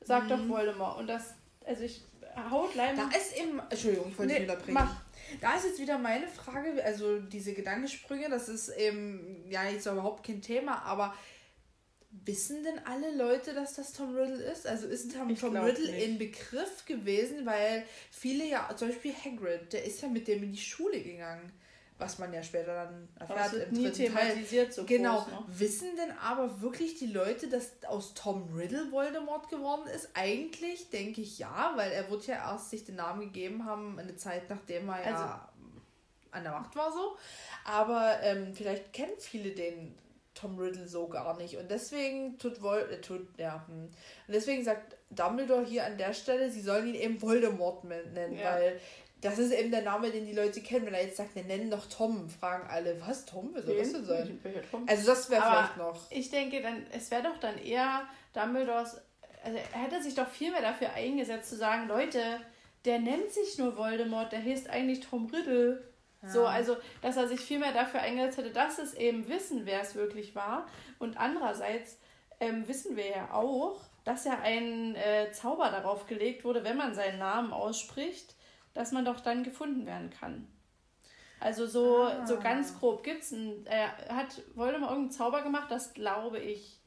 [0.00, 0.28] Sag mhm.
[0.28, 0.98] doch Voldemort.
[0.98, 2.02] Und das, also ich,
[2.50, 2.96] Hautleim.
[2.96, 4.74] Da ist eben, Entschuldigung, ich wollte nee, dich unterbrechen.
[4.74, 4.96] Mach.
[5.40, 10.26] Da ist jetzt wieder meine Frage, also diese Gedankensprünge, das ist eben ja jetzt überhaupt
[10.26, 11.14] kein Thema, aber
[12.10, 14.66] wissen denn alle Leute, dass das Tom Riddle ist?
[14.66, 16.04] Also ist Tom, Tom Riddle nicht.
[16.04, 20.52] in Begriff gewesen, weil viele ja, zum Beispiel Hagrid, der ist ja mit dem in
[20.52, 21.52] die Schule gegangen
[22.00, 25.20] was man ja später dann erfährt im nie thematisiert so Genau.
[25.20, 25.44] Ne?
[25.48, 30.08] Wissen denn aber wirklich die Leute, dass aus Tom Riddle Voldemort geworden ist?
[30.14, 34.16] Eigentlich denke ich ja, weil er wird ja erst sich den Namen gegeben haben, eine
[34.16, 35.50] Zeit nachdem er also, ja
[36.32, 37.16] an der Macht war so.
[37.64, 39.94] Aber ähm, vielleicht kennen viele den
[40.34, 41.56] Tom Riddle so gar nicht.
[41.56, 43.84] Und deswegen tut Vol äh, tut, ja, hm.
[43.84, 43.92] Und
[44.34, 48.54] deswegen sagt Dumbledore hier an der Stelle, sie sollen ihn eben Voldemort nennen, ja.
[48.54, 48.80] weil
[49.20, 50.86] das ist eben der Name, den die Leute kennen.
[50.86, 53.50] Wenn er jetzt sagt, wir nennen doch Tom, fragen alle, was Tom?
[53.52, 54.40] Wer soll das denn sein?
[54.86, 56.10] Also das wäre vielleicht noch.
[56.10, 58.02] Ich denke, dann es wäre doch dann eher
[58.32, 59.00] Dumbledores.
[59.42, 62.40] Also er hätte sich doch viel mehr dafür eingesetzt zu sagen, Leute,
[62.84, 65.84] der nennt sich nur Voldemort, der heißt eigentlich Tom Riddle.
[66.22, 66.28] Ja.
[66.28, 69.80] So, also, dass er sich viel mehr dafür eingesetzt hätte, dass es eben wissen, wer
[69.80, 70.66] es wirklich war.
[70.98, 71.98] Und andererseits
[72.40, 76.94] ähm, wissen wir ja auch, dass ja ein äh, Zauber darauf gelegt wurde, wenn man
[76.94, 78.34] seinen Namen ausspricht,
[78.74, 80.46] dass man doch dann gefunden werden kann.
[81.40, 82.26] Also so, ah.
[82.26, 86.80] so ganz grob gibt's ein, äh, hat Voldemort irgendeinen Zauber gemacht, das glaube ich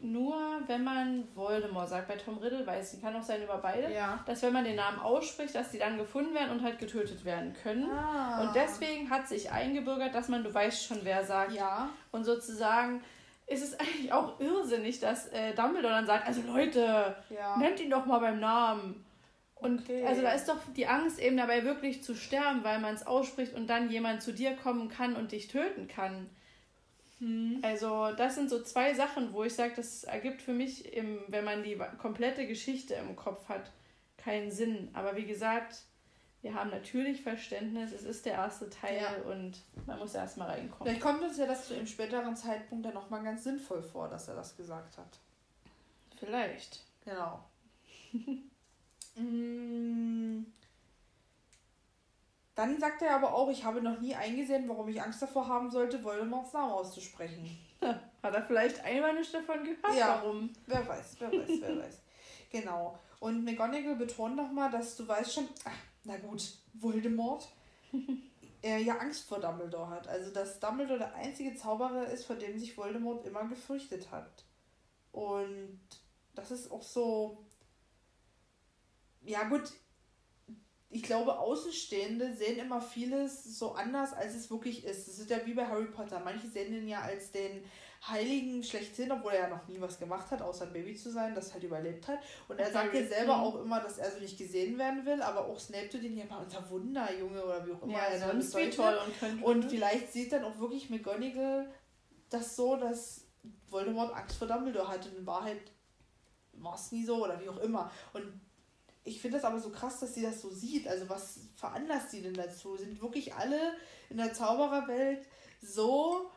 [0.00, 0.36] nur,
[0.66, 2.08] wenn man Voldemort sagt.
[2.08, 4.20] Bei Tom Riddle weiß ich, kann auch sein über beide, ja.
[4.26, 7.54] dass wenn man den Namen ausspricht, dass die dann gefunden werden und halt getötet werden
[7.62, 7.90] können.
[7.90, 8.42] Ah.
[8.42, 11.52] Und deswegen hat sich eingebürgert, dass man, du weißt schon, wer sagt.
[11.52, 11.90] Ja.
[12.12, 13.02] Und sozusagen
[13.46, 17.56] ist es eigentlich auch irrsinnig, dass äh, Dumbledore dann sagt, also Leute, ja.
[17.56, 19.04] nennt ihn doch mal beim Namen.
[19.60, 20.04] Und okay.
[20.04, 23.54] also da ist doch die Angst eben dabei wirklich zu sterben, weil man es ausspricht
[23.54, 26.30] und dann jemand zu dir kommen kann und dich töten kann.
[27.18, 27.58] Hm.
[27.62, 31.44] Also das sind so zwei Sachen, wo ich sage, das ergibt für mich, im, wenn
[31.44, 33.72] man die komplette Geschichte im Kopf hat,
[34.16, 34.90] keinen Sinn.
[34.92, 35.82] Aber wie gesagt,
[36.42, 39.30] wir haben natürlich Verständnis, es ist der erste Teil ja.
[39.32, 40.84] und man muss erst mal reinkommen.
[40.84, 44.28] Vielleicht kommt uns ja das zu einem späteren Zeitpunkt dann nochmal ganz sinnvoll vor, dass
[44.28, 45.18] er das gesagt hat.
[46.16, 46.84] Vielleicht.
[47.04, 47.44] Genau.
[49.18, 50.46] mm.
[52.58, 55.70] Dann sagt er aber auch, ich habe noch nie eingesehen, warum ich Angst davor haben
[55.70, 57.56] sollte, Voldemorts Namen auszusprechen.
[57.80, 59.96] Hat er vielleicht einmal nicht davon gehört?
[59.96, 60.50] Ja, warum?
[60.66, 62.02] Wer weiß, wer weiß, wer weiß.
[62.50, 62.98] Genau.
[63.20, 66.42] Und McGonagall betont nochmal, dass du weißt schon, ach, na gut,
[66.74, 67.48] Voldemort,
[68.62, 70.08] er ja Angst vor Dumbledore hat.
[70.08, 74.44] Also, dass Dumbledore der einzige Zauberer ist, vor dem sich Voldemort immer gefürchtet hat.
[75.12, 75.78] Und
[76.34, 77.38] das ist auch so.
[79.22, 79.72] Ja, gut,
[80.90, 85.06] ich glaube, Außenstehende sehen immer vieles so anders, als es wirklich ist.
[85.06, 86.20] Das ist ja wie bei Harry Potter.
[86.20, 87.62] Manche sehen ihn ja als den
[88.06, 91.34] Heiligen schlechthin, obwohl er ja noch nie was gemacht hat, außer ein Baby zu sein,
[91.34, 92.20] das halt überlebt hat.
[92.48, 93.42] Und er sagt ja selber mhm.
[93.42, 96.24] auch immer, dass er so nicht gesehen werden will, aber auch Snape tut ihn ja
[96.24, 100.12] mal unser Wunderjunge oder wie auch immer ja, er sonst wie toll und, und vielleicht
[100.12, 101.68] sieht dann auch wirklich McGonagall
[102.30, 103.26] das so, dass
[103.68, 105.10] Voldemort Angst vor Dumbledore hatte.
[105.10, 105.60] Und in Wahrheit
[106.52, 107.90] war es nie so oder wie auch immer.
[108.12, 108.40] Und
[109.08, 110.86] ich finde das aber so krass, dass sie das so sieht.
[110.86, 112.76] Also was veranlasst sie denn dazu?
[112.76, 113.58] Sind wirklich alle
[114.10, 115.26] in der Zaubererwelt
[115.60, 116.30] so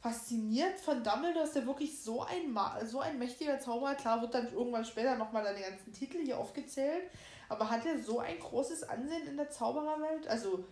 [0.00, 4.52] fasziniert von Dumbledore, dass der wirklich so ein, so ein mächtiger Zauberer, klar wird dann
[4.52, 7.10] irgendwann später nochmal deine ganzen Titel hier aufgezählt,
[7.48, 10.26] aber hat er so ein großes Ansehen in der Zaubererwelt?
[10.28, 10.64] Also,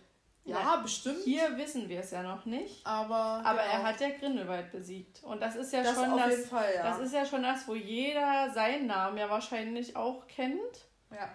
[0.45, 1.19] ja, ja bestimmt.
[1.23, 2.85] Hier wissen wir es ja noch nicht.
[2.87, 3.15] Aber,
[3.45, 3.73] aber genau.
[3.73, 5.21] er hat ja Grindelwald besiegt.
[5.23, 6.83] Und das ist ja das schon das, Fall, ja.
[6.83, 10.88] das ist ja schon das, wo jeder seinen Namen ja wahrscheinlich auch kennt.
[11.11, 11.29] Ja.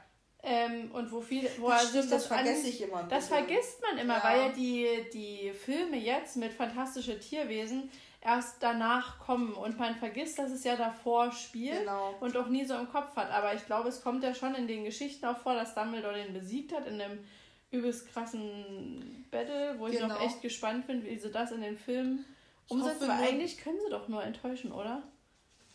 [0.47, 3.05] Ähm, und wo viel, wo das, stimmt, das, vergesse ich immer.
[3.05, 4.25] Das vergisst man immer, ja.
[4.25, 7.91] weil ja die, die Filme jetzt mit fantastische Tierwesen
[8.21, 12.15] erst danach kommen und man vergisst, dass es ja davor spielt genau.
[12.21, 13.31] und auch nie so im Kopf hat.
[13.31, 16.35] Aber ich glaube, es kommt ja schon in den Geschichten auch vor, dass Dumbledore den
[16.35, 17.25] besiegt hat in dem
[17.71, 20.09] übelst krassen Battle, wo ich genau.
[20.09, 22.25] noch echt gespannt bin, wie sie das in den Filmen
[22.69, 23.11] umsetzen.
[23.11, 25.03] Aber eigentlich können sie doch nur enttäuschen, oder?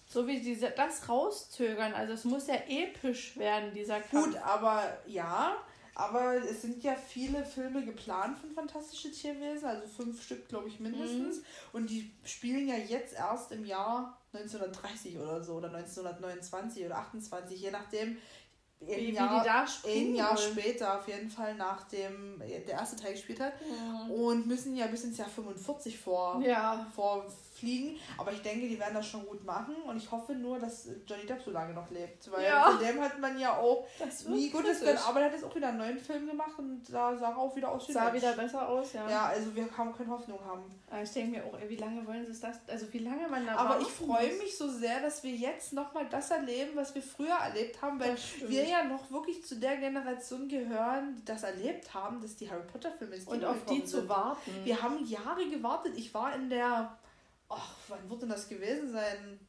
[0.10, 1.94] So wie sie das rauszögern.
[1.94, 4.26] Also es muss ja episch werden, dieser Kampf.
[4.26, 5.56] Gut, aber ja,
[5.94, 10.80] aber es sind ja viele Filme geplant von Fantastische Tierwesen, also fünf Stück, glaube ich,
[10.80, 11.38] mindestens.
[11.38, 11.44] Mhm.
[11.73, 17.61] Und die spielen ja jetzt erst im Jahr 1930 oder so, oder 1929 oder 28,
[17.61, 18.18] je nachdem.
[18.81, 22.95] Ein wie, Jahr, wie die da ein Jahr später, auf jeden Fall, nachdem der erste
[22.95, 23.53] Teil gespielt hat.
[23.60, 24.11] Mhm.
[24.11, 26.88] Und müssen ja bis ins Jahr 45 vor, ja.
[26.95, 27.26] vor
[27.60, 27.99] fliegen.
[28.18, 29.76] Aber ich denke, die werden das schon gut machen.
[29.88, 32.31] Und ich hoffe nur, dass Johnny Depp so lange noch lebt.
[32.31, 32.72] Weil ja.
[32.72, 33.86] von dem hat man ja auch
[34.27, 35.07] nie Gutes gehört.
[35.07, 37.56] Aber der hat jetzt auch wieder einen neuen Film gemacht und da sah er auch
[37.56, 39.10] wieder aus wie Sah wieder besser aus, ja.
[39.10, 40.64] Ja, also wir haben keine Hoffnung haben.
[40.90, 42.57] Aber ich denke mir auch, wie lange wollen sie das?
[42.68, 46.07] Also wie lange man da Aber ich freue mich so sehr, dass wir jetzt nochmal
[46.10, 47.99] das erleben, was wir früher erlebt haben.
[47.99, 48.15] Weil
[48.48, 52.64] wir ja noch wirklich zu der Generation gehören, die das erlebt haben, dass die Harry
[52.72, 53.88] Potter Filme Und auf die sind.
[53.88, 54.52] zu warten.
[54.64, 55.94] Wir haben Jahre gewartet.
[55.95, 56.98] Ich war in der
[57.49, 59.39] ach, wann wird denn das gewesen sein?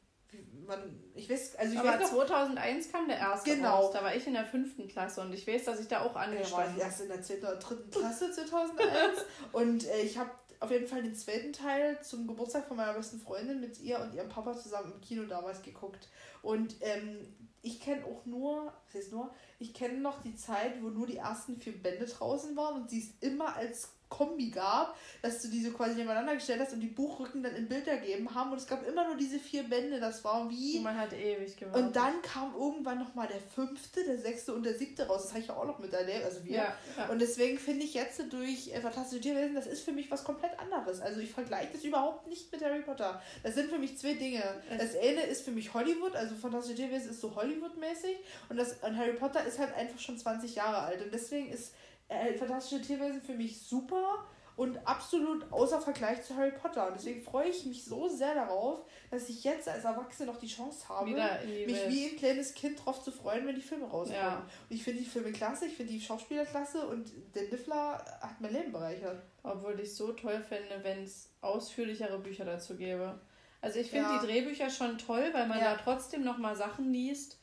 [0.65, 3.81] Wann, ich weiß, also ich Aber weiß 2001 kam der erste genau.
[3.81, 6.15] raus, da war ich in der fünften Klasse und ich weiß, dass ich da auch
[6.15, 6.85] angestanden war.
[6.85, 11.01] erst in der zweiten oder dritten Klasse 2001 und äh, ich habe auf jeden Fall
[11.03, 14.93] den zweiten Teil zum Geburtstag von meiner besten Freundin mit ihr und ihrem Papa zusammen
[14.93, 16.07] im Kino damals geguckt.
[16.43, 20.89] Und ähm, ich kenne auch nur, was heißt nur, ich kenne noch die Zeit, wo
[20.89, 25.41] nur die ersten vier Bände draußen waren und sie ist immer als Kombi gab, dass
[25.41, 28.57] du diese quasi nebeneinander gestellt hast und die Buchrücken dann in Bild ergeben haben und
[28.57, 30.79] es gab immer nur diese vier Bände, das war wie...
[30.81, 31.83] Man hat ewig gewartet.
[31.83, 35.39] Und dann kam irgendwann nochmal der fünfte, der sechste und der siebte raus, das habe
[35.39, 36.57] ich ja auch noch miterlebt, also wir.
[36.57, 37.09] Ja, ja.
[37.09, 40.59] Und deswegen finde ich jetzt durch äh, Fantastische Tierwesen, das ist für mich was komplett
[40.59, 40.99] anderes.
[40.99, 43.21] Also ich vergleiche das überhaupt nicht mit Harry Potter.
[43.43, 44.43] Das sind für mich zwei Dinge.
[44.77, 48.17] Das eine ist für mich Hollywood, also Fantastische Tierwesen ist so Hollywood-mäßig
[48.49, 51.73] und, das, und Harry Potter ist halt einfach schon 20 Jahre alt und deswegen ist
[52.11, 54.25] äh, Fantastische Tierwesen für mich super
[54.57, 56.87] und absolut außer Vergleich zu Harry Potter.
[56.87, 60.47] Und deswegen freue ich mich so sehr darauf, dass ich jetzt als Erwachsene noch die
[60.47, 61.89] Chance habe, mich Welt.
[61.89, 64.21] wie ein kleines Kind darauf zu freuen, wenn die Filme rauskommen.
[64.21, 64.45] Ja.
[64.69, 68.39] Und ich finde die Filme klasse, ich finde die Schauspieler klasse und der Niffler hat
[68.39, 69.23] mein Leben bereichert.
[69.41, 73.19] Obwohl ich so toll fände, wenn es ausführlichere Bücher dazu gäbe.
[73.61, 74.19] Also ich finde ja.
[74.19, 75.75] die Drehbücher schon toll, weil man ja.
[75.75, 77.39] da trotzdem nochmal Sachen liest,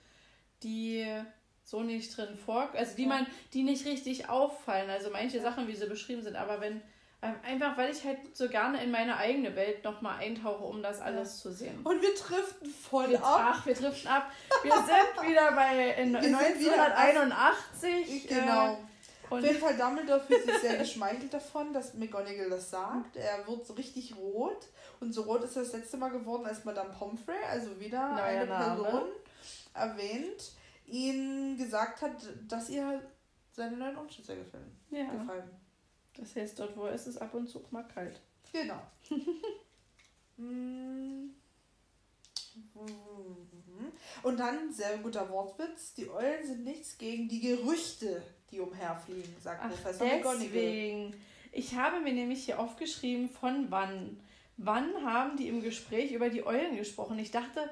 [0.62, 1.06] die
[1.68, 4.88] so nicht drin vor, also die man, die nicht richtig auffallen.
[4.88, 6.80] Also manche Sachen, wie sie beschrieben sind, aber wenn
[7.20, 11.36] einfach, weil ich halt so gerne in meine eigene Welt nochmal eintauche, um das alles
[11.36, 11.42] ja.
[11.42, 11.80] zu sehen.
[11.82, 13.54] Und wir driften voll wir, ab.
[13.54, 14.30] Ach, wir driften ab.
[14.62, 18.28] Wir sind wieder bei in 1981.
[18.28, 18.72] genau.
[18.72, 18.76] Äh,
[19.30, 23.16] und Auf jeden Fall Dumbledore fühlt sich sehr geschmeichelt davon, dass McGonagall das sagt.
[23.16, 24.68] Er wird so richtig rot.
[25.00, 28.22] Und so rot ist er das letzte Mal geworden, als Madame Pomfrey, also wieder Neuer
[28.22, 28.82] eine Name.
[28.82, 29.08] Person
[29.74, 30.52] erwähnt,
[30.88, 32.16] ihn gesagt hat,
[32.48, 33.02] dass ihr
[33.52, 34.76] seine neuen Umstände gefallen.
[34.90, 35.04] Ja.
[35.04, 35.50] gefallen.
[36.16, 38.20] Das heißt, dort wo er ist, ist ab und zu mal kalt.
[38.52, 38.80] Genau.
[40.40, 41.30] Mm.
[44.22, 49.62] und dann, sehr guter Wortwitz, die Eulen sind nichts gegen die Gerüchte, die umherfliegen, sagt
[49.64, 51.12] Ach, Professor deswegen.
[51.50, 54.20] Ich habe mir nämlich hier aufgeschrieben, von wann.
[54.56, 57.18] Wann haben die im Gespräch über die Eulen gesprochen?
[57.18, 57.68] Ich dachte,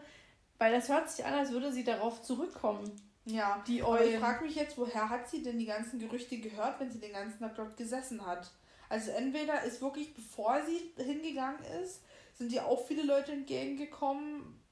[0.59, 2.91] weil das hört sich an, als würde sie darauf zurückkommen.
[3.27, 3.83] Ja, die.
[3.83, 7.01] Aber ich frage mich jetzt, woher hat sie denn die ganzen Gerüchte gehört, wenn sie
[7.01, 8.51] den ganzen Tag dort gesessen hat?
[8.89, 12.03] Also entweder ist wirklich, bevor sie hingegangen ist,
[12.35, 14.63] sind ihr auch viele Leute entgegengekommen,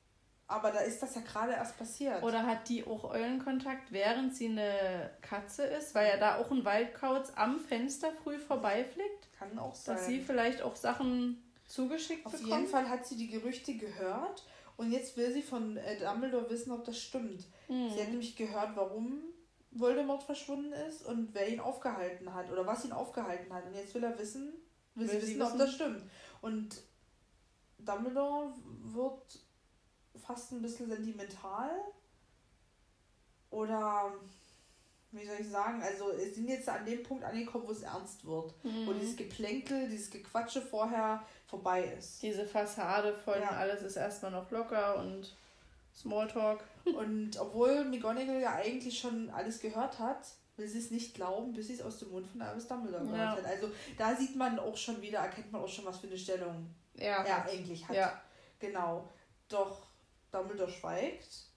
[0.47, 2.23] aber da ist das ja gerade erst passiert.
[2.23, 6.65] Oder hat die auch Eulenkontakt, während sie eine Katze ist, weil ja da auch ein
[6.65, 9.33] Waldkauz am Fenster früh vorbeifliegt?
[9.37, 9.97] Kann auch sein.
[9.97, 12.53] Dass sie vielleicht auch Sachen zugeschickt Auf bekommt?
[12.53, 14.45] Auf jeden Fall hat sie die Gerüchte gehört
[14.77, 17.47] und jetzt will sie von äh, Dumbledore wissen, ob das stimmt.
[17.69, 17.91] Mhm.
[17.91, 19.23] Sie hat nämlich gehört, warum
[19.71, 23.67] Voldemort verschwunden ist und wer ihn aufgehalten hat oder was ihn aufgehalten hat.
[23.67, 24.53] Und jetzt will er wissen,
[24.95, 26.03] will, will sie wissen, wissen, ob das stimmt.
[26.41, 26.83] Und
[27.79, 29.39] Dumbledore wird
[30.17, 31.71] fast ein bisschen sentimental
[33.51, 34.13] oder
[35.13, 38.53] wie soll ich sagen, also sind jetzt an dem Punkt angekommen, wo es ernst wird.
[38.65, 38.87] Mhm.
[38.87, 41.25] Wo dieses Geplänkel, dieses Gequatsche vorher
[41.55, 42.21] vorbei ist.
[42.23, 43.51] Diese Fassade von ja.
[43.51, 45.37] alles ist erstmal noch locker und
[45.95, 46.65] Smalltalk.
[46.85, 50.27] Und obwohl McGonagall ja eigentlich schon alles gehört hat,
[50.57, 53.19] will sie es nicht glauben, bis sie es aus dem Mund von Albus Dumbledore gehört
[53.19, 53.37] ja.
[53.37, 53.45] hat.
[53.45, 56.75] Also da sieht man auch schon wieder, erkennt man auch schon, was für eine Stellung
[56.97, 57.23] ja.
[57.23, 57.97] er eigentlich hat.
[57.97, 58.21] Ja.
[58.59, 59.09] Genau.
[59.49, 59.87] Doch
[60.33, 61.51] Dumbledore schweigt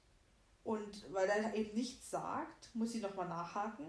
[0.63, 3.87] und weil er eben nichts sagt, muss sie nochmal nachhaken.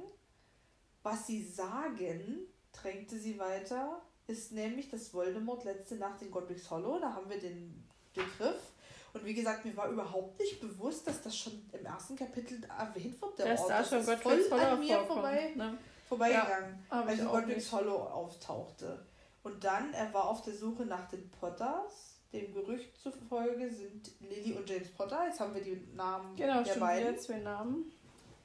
[1.03, 6.99] Was sie sagen, drängte sie weiter, ist nämlich, dass Voldemort letzte Nacht in Godric's Hollow,
[7.01, 7.85] da haben wir den
[8.15, 8.73] Begriff.
[9.15, 13.21] Und wie gesagt, mir war überhaupt nicht bewusst, dass das schon im ersten Kapitel erwähnt
[13.21, 13.39] wird.
[13.39, 13.71] Der das Ort.
[13.71, 15.79] Da schon ist voll an mir vorbei, ne?
[16.09, 19.07] vorbeigegangen, ja, als Godric's Hollow auftauchte.
[19.43, 24.53] Und dann, er war auf der Suche nach den Potters dem Gerücht zufolge sind Lily
[24.53, 27.09] und James Potter, jetzt haben wir die Namen genau, der beiden.
[27.09, 27.93] Genau, zwei Namen.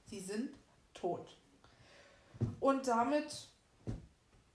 [0.05, 0.53] Sie sind
[0.93, 1.37] tot.
[2.59, 3.49] Und damit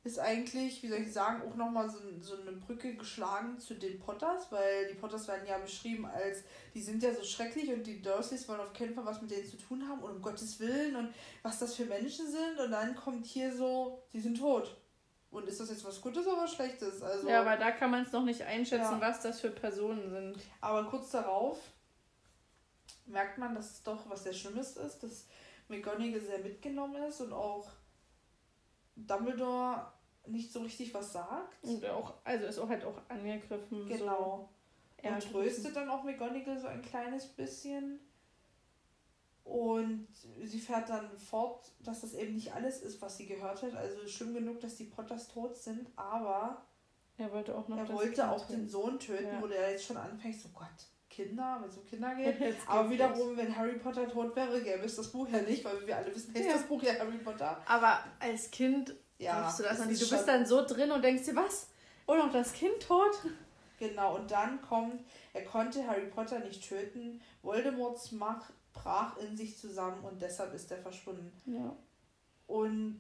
[0.05, 3.99] ist eigentlich, wie soll ich sagen, auch nochmal so, so eine Brücke geschlagen zu den
[3.99, 6.45] Potters, weil die Potters werden ja beschrieben als,
[6.75, 9.47] die sind ja so schrecklich und die Dursleys wollen auf keinen Fall was mit denen
[9.47, 11.13] zu tun haben und um Gottes Willen und
[11.43, 14.77] was das für Menschen sind und dann kommt hier so, sie sind tot.
[15.31, 17.03] Und ist das jetzt was Gutes oder was Schlechtes?
[17.03, 19.01] Also, ja, aber da kann man es noch nicht einschätzen, ja.
[19.01, 20.39] was das für Personen sind.
[20.63, 21.59] Aber kurz darauf
[23.05, 25.27] merkt man, dass es doch was sehr Schlimmes ist, dass
[25.69, 27.69] McGonagall sehr mitgenommen ist und auch
[29.07, 29.93] Dumbledore
[30.27, 31.65] nicht so richtig was sagt.
[31.65, 33.87] Und auch, also ist auch halt auch angegriffen.
[33.89, 34.49] Genau.
[35.03, 38.01] So und tröstet dann auch McGonagall so ein kleines bisschen.
[39.45, 40.09] Und
[40.43, 43.75] sie fährt dann fort, dass das eben nicht alles ist, was sie gehört hat.
[43.75, 46.67] Also schlimm genug, dass die Potters tot sind, aber
[47.17, 49.43] er wollte auch noch er wollte auch den Sohn töten, ja.
[49.43, 50.69] wo der jetzt schon anfängt, so Gott,
[51.19, 52.57] Kinder, wenn es um Kinder geht.
[52.67, 55.97] aber wiederum, wenn Harry Potter tot wäre, gäbe es das Buch ja nicht, weil wir
[55.97, 56.53] alle wissen, ist ja.
[56.53, 57.61] das Buch ja Harry Potter.
[57.67, 60.01] Aber als Kind ja, du das nicht.
[60.01, 61.69] Du bist dann so drin und denkst dir, was?
[62.07, 63.19] Oh, noch das Kind tot?
[63.81, 65.05] Genau, und dann kommt,
[65.35, 67.21] er konnte Harry Potter nicht töten.
[67.43, 71.33] Voldemorts Macht brach in sich zusammen und deshalb ist er verschwunden.
[71.47, 71.75] Ja.
[72.47, 72.99] Und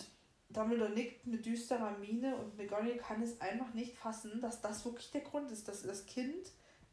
[0.50, 5.10] Dumbledore nickt mit düsterer Miene und McGonagall kann es einfach nicht fassen, dass das wirklich
[5.12, 6.50] der Grund ist, dass das Kind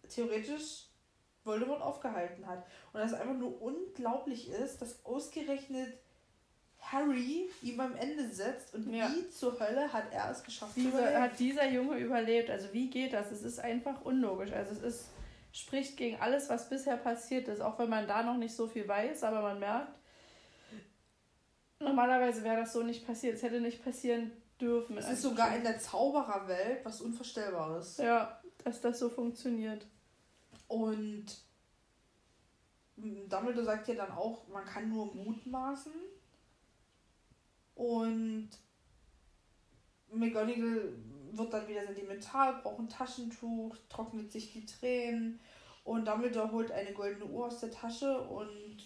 [0.07, 0.85] theoretisch
[1.45, 2.65] Voldemort aufgehalten hat.
[2.91, 5.93] Und dass es einfach nur unglaublich ist, dass ausgerechnet
[6.80, 9.09] Harry ihm am Ende setzt und ja.
[9.09, 12.49] wie zur Hölle hat er es geschafft Diese, Hat dieser Junge überlebt?
[12.49, 13.31] Also wie geht das?
[13.31, 14.51] Es ist einfach unlogisch.
[14.51, 15.05] Also es ist
[15.55, 18.85] spricht gegen alles, was bisher passiert ist, auch wenn man da noch nicht so viel
[18.88, 19.97] weiß, aber man merkt,
[21.80, 23.35] normalerweise wäre das so nicht passiert.
[23.35, 24.97] Es hätte nicht passieren dürfen.
[24.97, 27.97] Es ist sogar in der Zaubererwelt was Unvorstellbares.
[27.97, 29.85] Ja, dass das so funktioniert.
[30.68, 31.26] Und
[32.98, 35.94] Dumbledore sagt ja dann auch, man kann nur mutmaßen.
[37.76, 38.50] Und
[40.12, 40.94] McGonagall
[41.32, 45.40] wird dann wieder sentimental, braucht ein Taschentuch, trocknet sich die Tränen
[45.84, 48.78] und Dumbledore holt eine goldene Uhr aus der Tasche und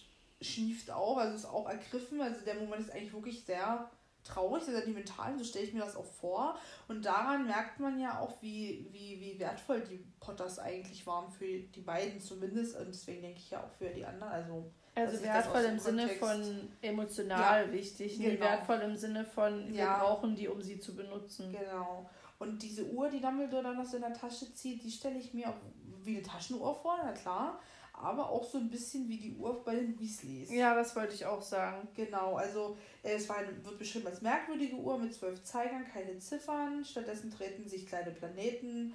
[0.42, 2.22] schnieft auch, also ist auch ergriffen.
[2.22, 3.90] Also der Moment ist eigentlich wirklich sehr
[4.24, 6.58] traurig, sehr sentimental, so stelle ich mir das auch vor.
[6.88, 11.46] Und daran merkt man ja auch, wie, wie, wie wertvoll die Potters eigentlich waren für
[11.46, 12.78] die beiden zumindest.
[12.78, 14.34] Und deswegen denke ich ja auch für die anderen.
[14.34, 18.30] Also, also wertvoll im Sinne von emotional ja, wichtig, genau.
[18.30, 20.00] nie wertvoll im Sinne von wir ja.
[20.00, 21.52] brauchen die, um sie zu benutzen.
[21.52, 22.10] Genau.
[22.38, 25.58] Und diese Uhr, die Dumbledore dann aus seiner Tasche zieht, die stelle ich mir auch
[26.04, 27.60] wie eine Taschenuhr vor, na klar
[28.02, 30.52] aber auch so ein bisschen wie die Uhr bei den Weasleys.
[30.52, 31.88] Ja, das wollte ich auch sagen.
[31.96, 36.18] Genau, also äh, es war eine, wird beschrieben als merkwürdige Uhr mit zwölf Zeigern, keine
[36.20, 36.86] Ziffern.
[36.86, 38.94] Stattdessen treten sich kleine Planeten.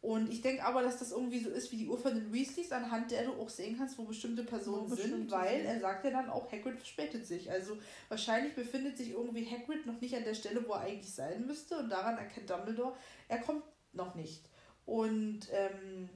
[0.00, 2.72] Und ich denke aber, dass das irgendwie so ist wie die Uhr von den Weasleys,
[2.72, 5.66] anhand der du auch sehen kannst, wo bestimmte Personen wo sind, weil sind.
[5.66, 7.50] er sagt ja dann auch, Hagrid verspätet sich.
[7.50, 7.78] Also
[8.08, 11.78] wahrscheinlich befindet sich irgendwie Hagrid noch nicht an der Stelle, wo er eigentlich sein müsste.
[11.78, 12.94] Und daran erkennt Dumbledore,
[13.28, 13.64] er kommt
[13.94, 14.44] noch nicht.
[14.84, 16.10] Und ähm,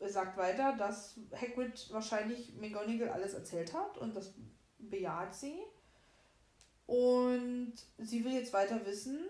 [0.00, 4.32] sagt weiter, dass Hagrid wahrscheinlich McGonagall alles erzählt hat und das
[4.78, 5.58] bejaht sie.
[6.86, 9.26] Und sie will jetzt weiter wissen.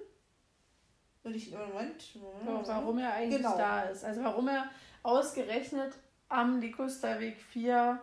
[1.25, 3.57] Und ich, Moment, Moment warum er eigentlich genau.
[3.57, 4.05] da ist.
[4.05, 4.71] Also warum er
[5.03, 5.95] ausgerechnet
[6.29, 8.01] am Ligusterweg 4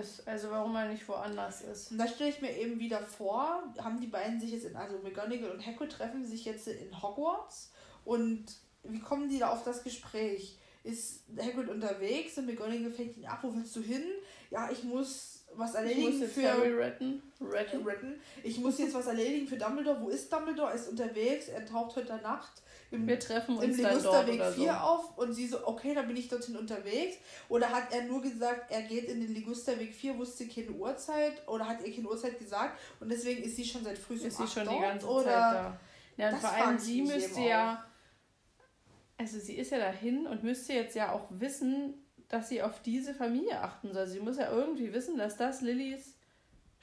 [0.00, 0.26] ist.
[0.26, 1.92] Also warum er nicht woanders ist.
[1.92, 4.98] Und da stelle ich mir eben wieder vor, haben die beiden sich jetzt in, also
[4.98, 7.72] McGonagall und Hagrid treffen sich jetzt in Hogwarts
[8.04, 8.44] und
[8.82, 10.58] wie kommen die da auf das Gespräch?
[10.84, 14.04] Ist Hagrid unterwegs und McGonagall fängt ihn ab, wo willst du hin?
[14.50, 17.22] Ja, ich muss was erledigen ich muss für Harry retten.
[17.40, 17.82] retten.
[17.84, 18.20] retten.
[18.42, 20.00] Ich muss jetzt was erledigen für Dumbledore.
[20.00, 20.70] Wo ist Dumbledore?
[20.70, 24.70] Er ist unterwegs, er taucht heute Nacht im, Wir treffen uns im Ligusterweg 4 so.
[24.70, 27.16] auf und sie so, okay, dann bin ich dorthin unterwegs.
[27.48, 31.66] Oder hat er nur gesagt, er geht in den Ligusterweg 4, wusste keine Uhrzeit oder
[31.66, 34.46] hat ihr keine Uhrzeit gesagt und deswegen ist sie schon seit früh um Ist sie
[34.46, 35.24] schon dort, die ganze oder?
[35.24, 35.80] Zeit da.
[36.16, 37.84] Ja, und vor allem sie müsste ja
[39.16, 41.94] also sie ist ja dahin und müsste jetzt ja auch wissen,
[42.28, 44.06] dass sie auf diese Familie achten soll.
[44.06, 46.13] Sie muss ja irgendwie wissen, dass das Lillys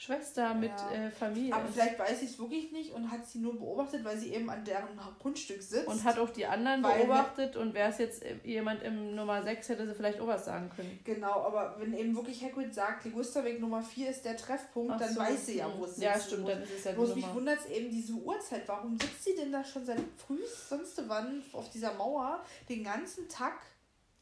[0.01, 0.93] Schwester mit ja.
[0.93, 4.17] äh, Familie Aber vielleicht weiß sie es wirklich nicht und hat sie nur beobachtet, weil
[4.17, 5.87] sie eben an deren Grundstück sitzt.
[5.87, 9.85] Und hat auch die anderen beobachtet und wäre es jetzt jemand im Nummer 6, hätte
[9.85, 10.99] sie vielleicht auch was sagen können.
[11.03, 15.13] Genau, aber wenn eben wirklich Hagrid sagt, Ligusterweg Nummer 4 ist der Treffpunkt, Ach dann
[15.13, 15.19] so.
[15.19, 16.01] weiß sie ja, wo es ist.
[16.01, 18.63] Ja, stimmt, dann ist es ja Bloß mich wundert es eben diese Uhrzeit.
[18.65, 23.29] Warum sitzt sie denn da schon seit früh sonst wann auf dieser Mauer den ganzen
[23.29, 23.59] Tag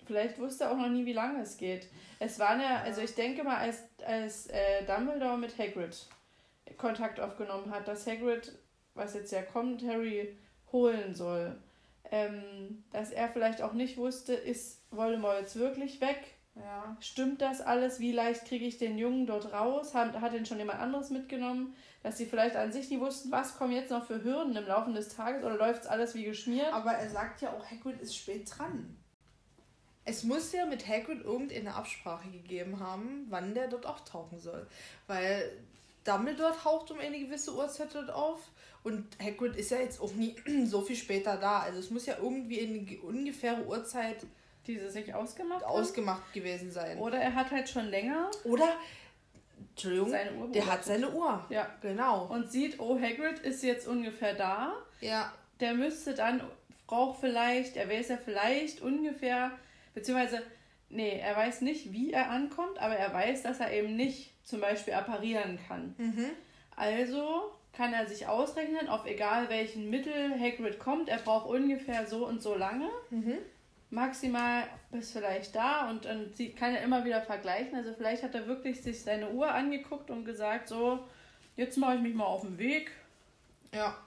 [0.09, 1.87] Vielleicht wusste er auch noch nie, wie lange es geht.
[2.17, 5.95] Es waren ja, also ich denke mal, als, als äh, Dumbledore mit Hagrid
[6.79, 8.57] Kontakt aufgenommen hat, dass Hagrid,
[8.95, 10.35] was jetzt ja kommt, Harry
[10.71, 11.55] holen soll,
[12.09, 16.17] ähm, dass er vielleicht auch nicht wusste, ist Voldemort jetzt wirklich weg?
[16.55, 16.97] Ja.
[16.99, 17.99] Stimmt das alles?
[17.99, 19.93] Wie leicht kriege ich den Jungen dort raus?
[19.93, 21.75] Hat, hat ihn schon jemand anderes mitgenommen?
[22.01, 24.91] Dass sie vielleicht an sich nie wussten, was kommen jetzt noch für Hürden im Laufe
[24.91, 26.73] des Tages oder läuft es alles wie geschmiert?
[26.73, 28.98] Aber er sagt ja auch, Hagrid ist spät dran.
[30.09, 34.65] Es muss ja mit Hagrid irgendeine Absprache gegeben haben, wann der dort auftauchen soll.
[35.05, 35.51] Weil
[36.03, 38.39] Dumbledore taucht um eine gewisse Uhrzeit dort auf
[38.83, 41.59] und Hagrid ist ja jetzt auch nie so viel später da.
[41.59, 44.25] Also es muss ja irgendwie eine ungefähre Uhrzeit
[44.67, 46.33] die sie sich ausgemacht ausgemacht haben.
[46.33, 46.99] gewesen sein.
[46.99, 48.29] Oder er hat halt schon länger.
[48.43, 48.75] Oder
[49.71, 51.43] Entschuldigung, der hat seine Uhr.
[51.49, 51.67] Ja.
[51.81, 52.25] Genau.
[52.25, 54.73] Und sieht, oh, Hagrid ist jetzt ungefähr da.
[55.01, 55.33] Ja.
[55.59, 56.41] Der müsste dann,
[56.85, 59.51] braucht vielleicht, er weiß ja vielleicht ungefähr
[59.93, 60.41] Beziehungsweise,
[60.89, 64.61] nee, er weiß nicht, wie er ankommt, aber er weiß, dass er eben nicht zum
[64.61, 65.95] Beispiel apparieren kann.
[65.97, 66.25] Mhm.
[66.75, 72.25] Also kann er sich ausrechnen, auf egal welchen Mittel Hagrid kommt, er braucht ungefähr so
[72.25, 72.89] und so lange.
[73.09, 73.37] Mhm.
[73.91, 77.75] Maximal bis vielleicht da und dann kann er immer wieder vergleichen.
[77.75, 81.07] Also vielleicht hat er wirklich sich seine Uhr angeguckt und gesagt, so,
[81.55, 82.91] jetzt mache ich mich mal auf den Weg.
[83.73, 83.97] Ja.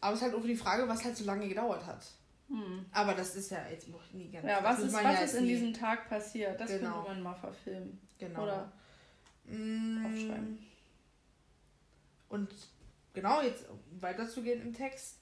[0.00, 2.04] Aber es ist halt auch die Frage, was halt so lange gedauert hat.
[2.48, 2.84] Hm.
[2.92, 4.46] Aber das ist ja jetzt nie ganz.
[4.46, 6.60] Ja, was ist, was ja ist in diesem Tag passiert?
[6.60, 7.02] Das genau.
[7.04, 8.00] könnte man mal verfilmen.
[8.18, 8.42] Genau.
[8.42, 8.72] Oder
[9.46, 10.06] mm.
[10.06, 10.58] aufschreiben.
[12.28, 12.54] Und
[13.12, 13.66] genau, jetzt
[14.00, 15.20] weiterzugehen im Text,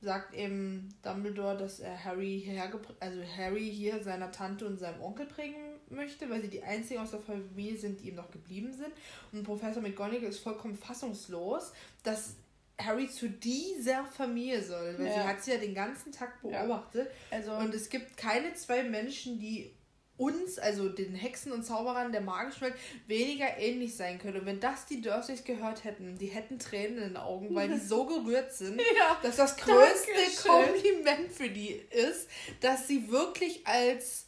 [0.00, 2.70] sagt eben Dumbledore, dass er Harry hierher
[3.00, 7.10] also Harry hier seiner Tante und seinem Onkel bringen möchte, weil sie die einzigen aus
[7.10, 8.92] der Familie sind, die ihm noch geblieben sind.
[9.32, 11.72] Und Professor McGonagall ist vollkommen fassungslos,
[12.02, 12.36] dass
[12.80, 15.12] Harry zu dieser Familie soll, weil ja.
[15.14, 17.08] sie hat sie ja den ganzen Tag beobachtet.
[17.30, 17.36] Ja.
[17.36, 19.74] Also und es gibt keine zwei Menschen, die
[20.16, 22.74] uns, also den Hexen und Zauberern der magischen Welt,
[23.06, 24.40] weniger ähnlich sein können.
[24.40, 27.78] Und wenn das die Dursleys gehört hätten, die hätten Tränen in den Augen, weil die
[27.78, 30.12] so gerührt sind, ja, dass das größte.
[30.46, 32.28] Kompliment für die ist,
[32.60, 34.26] dass sie wirklich als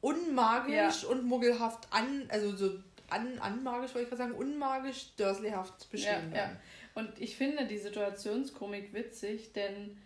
[0.00, 2.70] unmagisch und muggelhaft an, also so
[3.10, 6.58] an, anmagisch, wollte ich gerade sagen, unmagisch, Dursleyhaft beschrieben werden.
[6.94, 9.96] Und ich finde die Situationskomik witzig, denn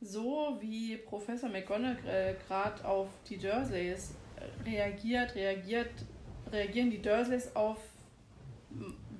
[0.00, 4.14] so wie Professor McGonagall gerade auf die Dursleys
[4.66, 5.90] reagiert, reagiert,
[6.50, 7.78] reagieren die Dursleys auf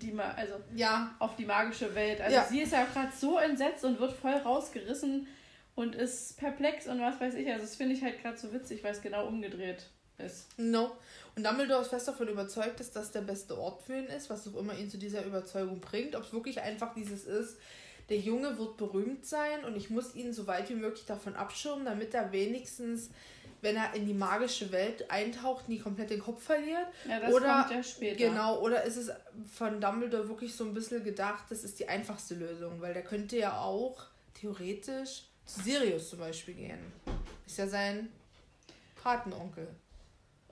[0.02, 1.14] die also ja.
[1.18, 2.20] auf die magische Welt.
[2.20, 2.44] Also ja.
[2.44, 5.26] sie ist ja gerade so entsetzt und wird voll rausgerissen
[5.74, 7.48] und ist perplex und was weiß ich.
[7.48, 9.88] Also das finde ich halt gerade so witzig, weil es genau umgedreht
[10.18, 10.58] ist.
[10.58, 10.92] No.
[11.36, 14.46] Und Dumbledore ist fest davon überzeugt, dass das der beste Ort für ihn ist, was
[14.46, 16.14] auch immer ihn zu dieser Überzeugung bringt.
[16.14, 17.56] Ob es wirklich einfach dieses ist,
[18.08, 21.86] der Junge wird berühmt sein und ich muss ihn so weit wie möglich davon abschirmen,
[21.86, 23.10] damit er wenigstens,
[23.62, 26.86] wenn er in die magische Welt eintaucht, nie komplett den Kopf verliert.
[27.08, 28.16] Ja, das oder, kommt ja später.
[28.16, 29.10] Genau, oder ist es
[29.52, 33.38] von Dumbledore wirklich so ein bisschen gedacht, das ist die einfachste Lösung, weil der könnte
[33.38, 34.04] ja auch
[34.34, 36.92] theoretisch zu Sirius zum Beispiel gehen.
[37.46, 38.12] Ist ja sein
[39.02, 39.68] Patenonkel.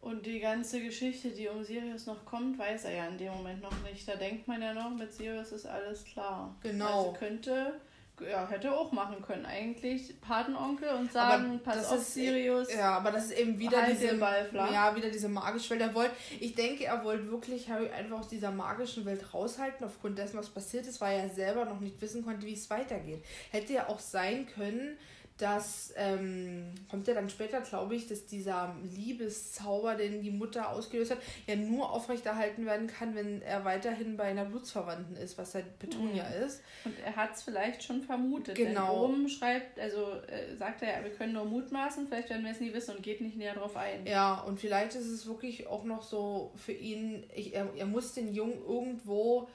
[0.03, 3.63] Und die ganze Geschichte, die um Sirius noch kommt, weiß er ja in dem Moment
[3.63, 4.07] noch nicht.
[4.07, 6.57] Da denkt man ja noch, mit Sirius ist alles klar.
[6.61, 7.11] Genau.
[7.11, 7.81] Also könnte,
[8.21, 12.75] ja, hätte auch machen können eigentlich Patenonkel und sagen, aber pass auf ist, Sirius.
[12.75, 15.83] Ja, aber das ist eben wieder halt diese, ja, wieder diese magische Welt.
[15.83, 20.19] Er wollte, ich denke, er wollte wirklich Harry einfach aus dieser magischen Welt raushalten, aufgrund
[20.19, 23.25] dessen, was passiert ist, weil er selber noch nicht wissen konnte, wie es weitergeht.
[23.53, 24.99] Hätte ja auch sein können,
[25.43, 31.11] dass, ähm, kommt ja dann später, glaube ich, dass dieser Liebeszauber, den die Mutter ausgelöst
[31.11, 35.81] hat, ja nur aufrechterhalten werden kann, wenn er weiterhin bei einer Blutsverwandten ist, was halt
[35.81, 36.47] Petunia mhm.
[36.47, 36.63] ist.
[36.85, 38.55] Und er hat es vielleicht schon vermutet.
[38.55, 38.93] Genau.
[38.93, 42.53] Denn oben schreibt, also äh, sagt er ja, wir können nur mutmaßen, vielleicht werden wir
[42.53, 44.07] es nie wissen und geht nicht näher drauf ein.
[44.07, 48.15] Ja, und vielleicht ist es wirklich auch noch so für ihn, ich, er, er muss
[48.15, 49.49] den Jungen irgendwo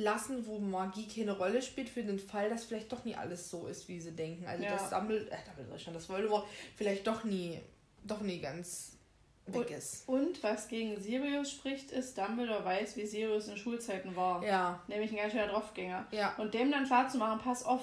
[0.00, 3.66] lassen, wo Magie keine Rolle spielt, für den Fall, dass vielleicht doch nie alles so
[3.66, 4.46] ist, wie sie denken.
[4.46, 4.72] Also ja.
[4.72, 6.46] das Dumbledore, äh, Dumbledore schon, das Voldemort
[6.76, 7.60] vielleicht doch nie,
[8.04, 8.96] doch nie ganz
[9.46, 10.08] weg ist.
[10.08, 14.44] Und was gegen Sirius spricht, ist, Dumbledore weiß, wie Sirius in Schulzeiten war.
[14.44, 14.82] Ja.
[14.88, 16.06] Nämlich ein ganz schöner Draufgänger.
[16.12, 16.34] Ja.
[16.36, 17.82] Und dem dann klar zu machen, pass auf,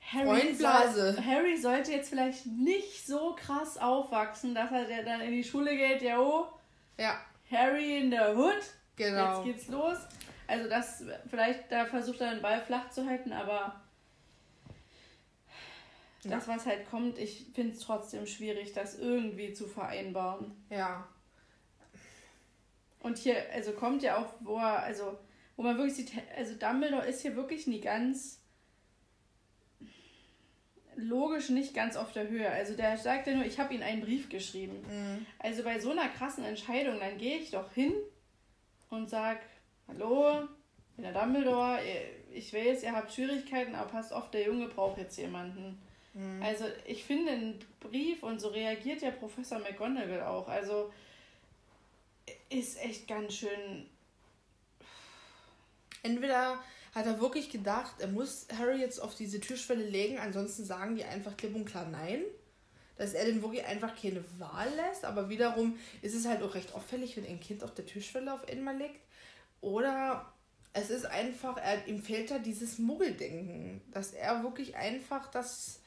[0.00, 5.44] Harry, soll, Harry sollte jetzt vielleicht nicht so krass aufwachsen, dass er dann in die
[5.44, 6.46] Schule geht, ja, oh,
[6.96, 7.20] ja.
[7.50, 8.54] Harry in der Hood,
[8.96, 9.44] genau.
[9.44, 9.98] jetzt geht's los.
[10.48, 13.80] Also das, vielleicht, da versucht er den Ball flach zu halten, aber
[16.24, 16.30] ja.
[16.30, 20.52] das, was halt kommt, ich finde es trotzdem schwierig, das irgendwie zu vereinbaren.
[20.70, 21.06] Ja.
[23.00, 25.18] Und hier, also kommt ja auch, wo er, also,
[25.56, 28.40] wo man wirklich sieht, also Dumbledore ist hier wirklich nie ganz
[30.96, 32.50] logisch nicht ganz auf der Höhe.
[32.50, 34.82] Also der sagt ja nur, ich habe ihm einen Brief geschrieben.
[34.88, 35.26] Mhm.
[35.38, 37.92] Also bei so einer krassen Entscheidung, dann gehe ich doch hin
[38.90, 39.40] und sage,
[39.88, 40.42] hallo,
[40.90, 41.80] ich bin der Dumbledore,
[42.32, 45.80] ich weiß, ihr habt Schwierigkeiten, aber passt auf, der Junge braucht jetzt jemanden.
[46.14, 46.42] Mhm.
[46.42, 50.48] Also ich finde einen Brief und so reagiert ja Professor McGonagall auch.
[50.48, 50.92] Also
[52.50, 53.86] ist echt ganz schön.
[56.02, 56.58] Entweder
[56.94, 61.04] hat er wirklich gedacht, er muss Harry jetzt auf diese Türschwelle legen, ansonsten sagen die
[61.04, 62.22] einfach klipp und klar nein.
[62.96, 66.74] Dass er den wirklich einfach keine Wahl lässt, aber wiederum ist es halt auch recht
[66.74, 68.98] auffällig, wenn ein Kind auf der Türschwelle auf einmal liegt.
[69.60, 70.32] Oder
[70.72, 75.80] es ist einfach, er, ihm fehlt da dieses Muggeldenken, dass er wirklich einfach das,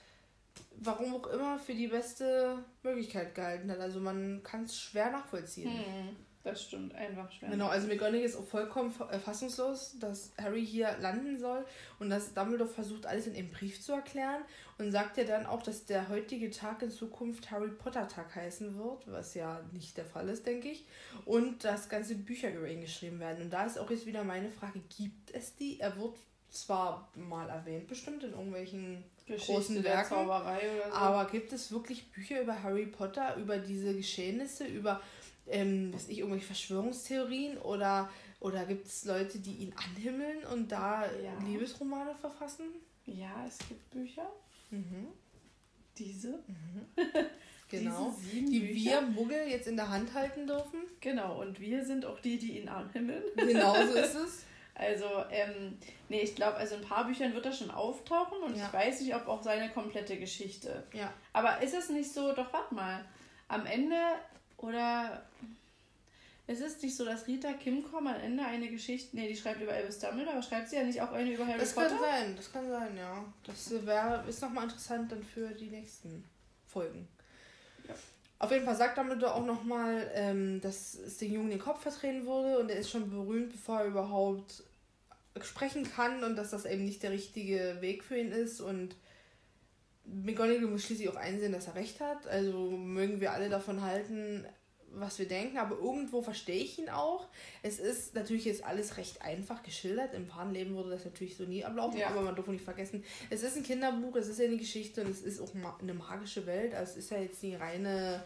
[0.78, 3.80] warum auch immer, für die beste Möglichkeit gehalten hat.
[3.80, 5.72] Also man kann es schwer nachvollziehen.
[5.72, 6.16] Hm.
[6.44, 7.50] Das stimmt, einfach schwer.
[7.50, 11.66] Genau, also McGonagall ist auch vollkommen äh, fassungslos, dass Harry hier landen soll
[12.00, 14.42] und dass Dumbledore versucht, alles in dem Brief zu erklären
[14.80, 18.76] und sagt ja dann auch, dass der heutige Tag in Zukunft Harry Potter Tag heißen
[18.78, 20.86] wird, was ja nicht der Fall ist, denke ich,
[21.26, 23.44] und dass ganze Bücher über ihn geschrieben werden.
[23.44, 25.80] Und da ist auch jetzt wieder meine Frage, gibt es die?
[25.80, 26.18] Er wird
[26.50, 30.94] zwar mal erwähnt, bestimmt in irgendwelchen Geschichte großen Werken, so.
[30.94, 35.02] aber gibt es wirklich Bücher über Harry Potter, über diese Geschehnisse, über
[35.48, 38.10] ähm, weiß ich, irgendwelche Verschwörungstheorien oder,
[38.40, 41.34] oder gibt es Leute, die ihn anhimmeln und da ja.
[41.46, 42.66] Liebesromane verfassen?
[43.06, 44.30] Ja, es gibt Bücher.
[44.70, 45.08] Mhm.
[45.98, 46.44] Diese.
[46.48, 46.88] Mhm.
[47.72, 48.14] Genau.
[48.30, 48.74] Die Bücher.
[48.76, 50.82] wir Muggel jetzt in der Hand halten dürfen.
[51.00, 53.24] Genau, und wir sind auch die, die ihn anhimmeln.
[53.38, 54.46] Genau so ist es.
[54.76, 55.78] Also, ähm,
[56.10, 58.66] nee, ich glaube, also in ein paar Büchern wird er schon auftauchen und ja.
[58.66, 60.84] ich weiß nicht, ob auch seine komplette Geschichte.
[60.92, 61.14] Ja.
[61.34, 63.06] Aber ist es nicht so, doch warte mal,
[63.48, 63.96] am Ende
[64.62, 65.24] oder
[66.48, 69.74] es ist nicht so, dass Rita Kimcom am Ende eine Geschichte, nee, die schreibt über
[69.74, 71.90] Elvis Dumbledore, aber schreibt sie ja nicht auch eine über Harry das Potter?
[71.90, 73.26] Das kann sein, das kann sein, ja.
[73.46, 76.24] Das wär, ist nochmal interessant dann für die nächsten
[76.68, 77.08] Folgen.
[77.88, 77.96] Ja.
[78.40, 82.26] Auf jeden Fall sagt Dumbledore auch nochmal, ähm, dass es den Jungen den Kopf verdrehen
[82.26, 84.64] würde und er ist schon berühmt, bevor er überhaupt
[85.42, 88.96] sprechen kann und dass das eben nicht der richtige Weg für ihn ist und
[90.06, 92.28] McGonagall muss schließlich auch einsehen, dass er recht hat.
[92.28, 94.46] Also mögen wir alle davon halten,
[94.94, 97.28] was wir denken, aber irgendwo verstehe ich ihn auch.
[97.64, 100.14] Es ist natürlich jetzt alles recht einfach geschildert.
[100.14, 102.10] Im wahren Leben würde das natürlich so nie ablaufen, ja.
[102.10, 105.12] aber man darf nicht vergessen, es ist ein Kinderbuch, es ist ja eine Geschichte und
[105.12, 106.74] es ist auch eine magische Welt.
[106.74, 108.24] Also es ist ja jetzt die reine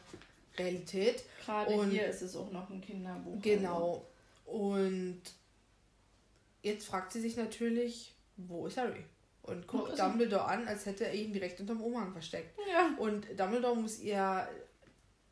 [0.58, 1.24] Realität.
[1.46, 3.42] Gerade und hier ist es auch noch ein Kinderbuch.
[3.42, 4.06] Genau.
[4.46, 4.58] Also.
[4.58, 5.22] Und
[6.64, 9.04] jetzt fragt sie sich natürlich, wo ist Harry?
[9.46, 12.58] Und guckt Dumbledore an, als hätte er ihn direkt unterm Umhang versteckt.
[12.72, 12.96] Ja.
[12.98, 14.48] Und Dumbledore muss ihr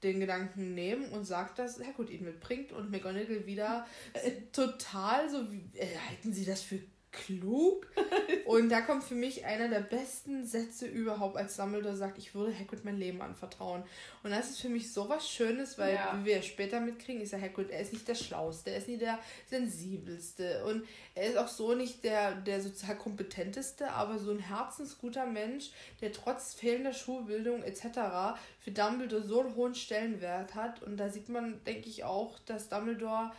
[0.03, 5.51] den Gedanken nehmen und sagt, dass Herrgott ihn mitbringt und McGonagall wieder äh, total so,
[5.51, 6.79] wie, äh, halten Sie das für
[7.13, 7.87] klug.
[8.45, 12.57] Und da kommt für mich einer der besten Sätze überhaupt, als Dumbledore sagt, ich würde
[12.57, 13.83] Hagrid mein Leben anvertrauen.
[14.23, 16.17] Und das ist für mich so was Schönes, weil, ja.
[16.19, 19.01] wie wir später mitkriegen, ist ja Hagrid, er ist nicht der Schlauste, er ist nicht
[19.01, 19.19] der
[19.49, 20.83] Sensibelste und
[21.15, 25.71] er ist auch so nicht der, der sozial kompetenteste, aber so ein herzensguter Mensch,
[26.01, 28.37] der trotz fehlender Schulbildung etc.
[28.59, 30.81] für Dumbledore so einen hohen Stellenwert hat.
[30.83, 33.31] Und da sieht man, denke ich, auch, dass Dumbledore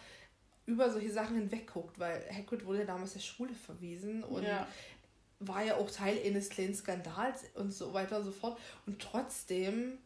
[0.66, 4.66] über solche Sachen hinweg guckt, weil Hagrid wurde ja damals der Schule verwiesen und ja.
[5.40, 8.58] war ja auch Teil eines kleinen Skandals und so weiter und so fort.
[8.86, 9.98] Und trotzdem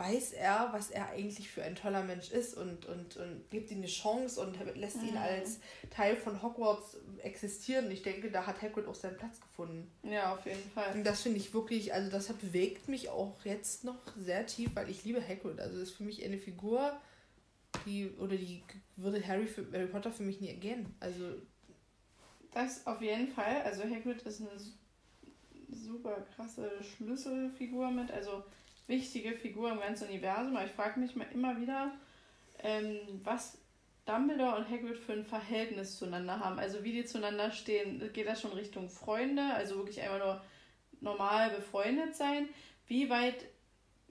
[0.00, 3.78] weiß er, was er eigentlich für ein toller Mensch ist und, und, und gibt ihm
[3.78, 5.08] eine Chance und lässt mhm.
[5.08, 7.90] ihn als Teil von Hogwarts existieren.
[7.90, 9.90] Ich denke, da hat Hagrid auch seinen Platz gefunden.
[10.02, 10.94] Ja, auf jeden Fall.
[10.94, 14.88] Und das finde ich wirklich, also das bewegt mich auch jetzt noch sehr tief, weil
[14.88, 15.60] ich liebe Hagrid.
[15.60, 16.98] Also das ist für mich eine Figur,
[17.86, 18.62] die oder die
[18.96, 20.94] würde Harry für Harry Potter für mich nie ergehen.
[21.00, 21.34] Also
[22.52, 23.62] das auf jeden Fall.
[23.62, 24.50] Also Hagrid ist eine
[25.68, 28.42] super krasse Schlüsselfigur mit, also
[28.86, 30.56] wichtige Figur im ganzen Universum.
[30.56, 31.92] Aber ich frage mich mal immer wieder,
[32.62, 33.58] ähm, was
[34.04, 36.58] Dumbledore und Hagrid für ein Verhältnis zueinander haben.
[36.58, 38.02] Also wie die zueinander stehen.
[38.12, 39.42] Geht das schon Richtung Freunde?
[39.54, 40.42] Also wirklich einfach nur
[41.00, 42.48] normal befreundet sein?
[42.86, 43.46] Wie weit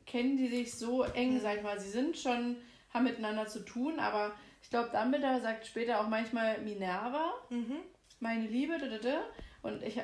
[0.06, 1.40] kennen die sich so eng, mhm.
[1.42, 1.80] sag ich mal?
[1.80, 2.56] Sie sind schon
[2.94, 7.78] haben miteinander zu tun, aber ich glaube, Dumbledore sagt später auch manchmal Minerva, mhm.
[8.20, 8.78] meine Liebe,
[9.62, 10.00] und ich,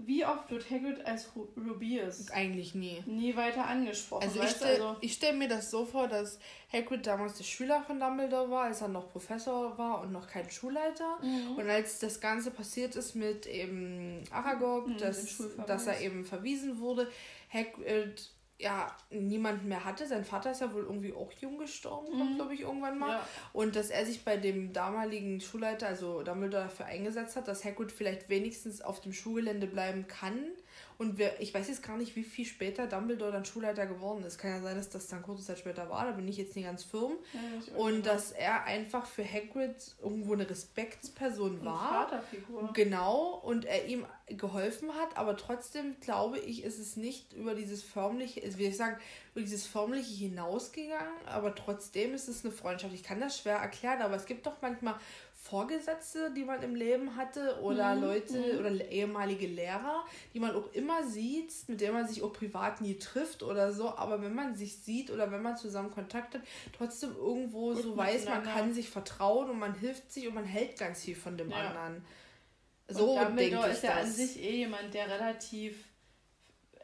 [0.00, 2.30] wie oft wird Hagrid als Rubius?
[2.30, 3.02] Eigentlich nie.
[3.06, 4.22] Nie weiter angesprochen.
[4.22, 6.38] Also ich stelle also stell mir das so vor, dass
[6.72, 10.48] Hagrid damals der Schüler von Dumbledore war, als er noch Professor war und noch kein
[10.50, 11.18] Schulleiter.
[11.20, 11.56] Mhm.
[11.56, 16.78] Und als das Ganze passiert ist mit eben Aragog, mhm, dass, dass er eben verwiesen
[16.78, 17.10] wurde,
[17.52, 20.06] Hagrid ja niemanden mehr hatte.
[20.06, 22.36] Sein Vater ist ja wohl irgendwie auch jung gestorben, mhm.
[22.36, 23.10] glaube ich, irgendwann mal.
[23.10, 23.28] Ja.
[23.52, 27.92] Und dass er sich bei dem damaligen Schulleiter, also Dumbledore, dafür eingesetzt hat, dass Hagrid
[27.92, 30.38] vielleicht wenigstens auf dem Schulgelände bleiben kann
[30.98, 34.36] und wer, ich weiß jetzt gar nicht, wie viel später Dumbledore dann Schulleiter geworden ist.
[34.36, 36.64] Kann ja sein, dass das dann kurze Zeit später war, da bin ich jetzt nicht
[36.64, 37.12] ganz firm.
[37.32, 41.88] Ja, und dass er einfach für Hagrid irgendwo eine Respektsperson war.
[41.88, 42.72] Eine Vaterfigur.
[42.72, 47.84] Genau, und er ihm geholfen hat, aber trotzdem glaube ich, ist es nicht über dieses
[47.84, 48.98] förmliche, wie ich sagen,
[49.34, 52.92] über dieses förmliche hinausgegangen, aber trotzdem ist es eine Freundschaft.
[52.92, 54.96] Ich kann das schwer erklären, aber es gibt doch manchmal
[55.48, 58.02] Vorgesetzte, die man im Leben hatte oder mhm.
[58.02, 58.58] Leute mhm.
[58.58, 60.04] oder ehemalige Lehrer,
[60.34, 63.88] die man auch immer sieht, mit denen man sich auch privat nie trifft oder so,
[63.96, 66.42] aber wenn man sich sieht oder wenn man zusammen Kontakt hat,
[66.76, 70.44] trotzdem irgendwo Gut so weiß, man kann sich vertrauen und man hilft sich und man
[70.44, 71.56] hält ganz viel von dem ja.
[71.56, 72.04] anderen.
[72.88, 74.04] So und Dumbledore ist ja das.
[74.04, 75.87] an sich eh jemand, der relativ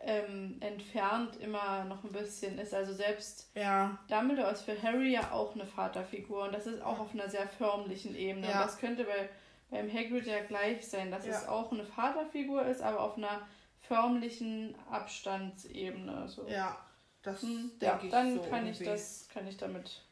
[0.07, 2.75] ähm, entfernt immer noch ein bisschen ist.
[2.75, 3.99] Also selbst ja.
[4.09, 7.49] Dumbledore ist für Harry ja auch eine Vaterfigur und das ist auch auf einer sehr
[7.49, 8.49] förmlichen Ebene.
[8.49, 8.61] Ja.
[8.61, 9.29] Und das könnte bei,
[9.71, 11.33] beim Hagrid ja gleich sein, dass ja.
[11.33, 13.47] es auch eine Vaterfigur ist, aber auf einer
[13.81, 16.29] förmlichen Abstandsebene.
[16.29, 16.47] So.
[16.49, 16.79] Ja,
[17.23, 18.85] das hm, ja, ich dann so kann irgendwie.
[18.85, 20.03] ich das, kann ich damit.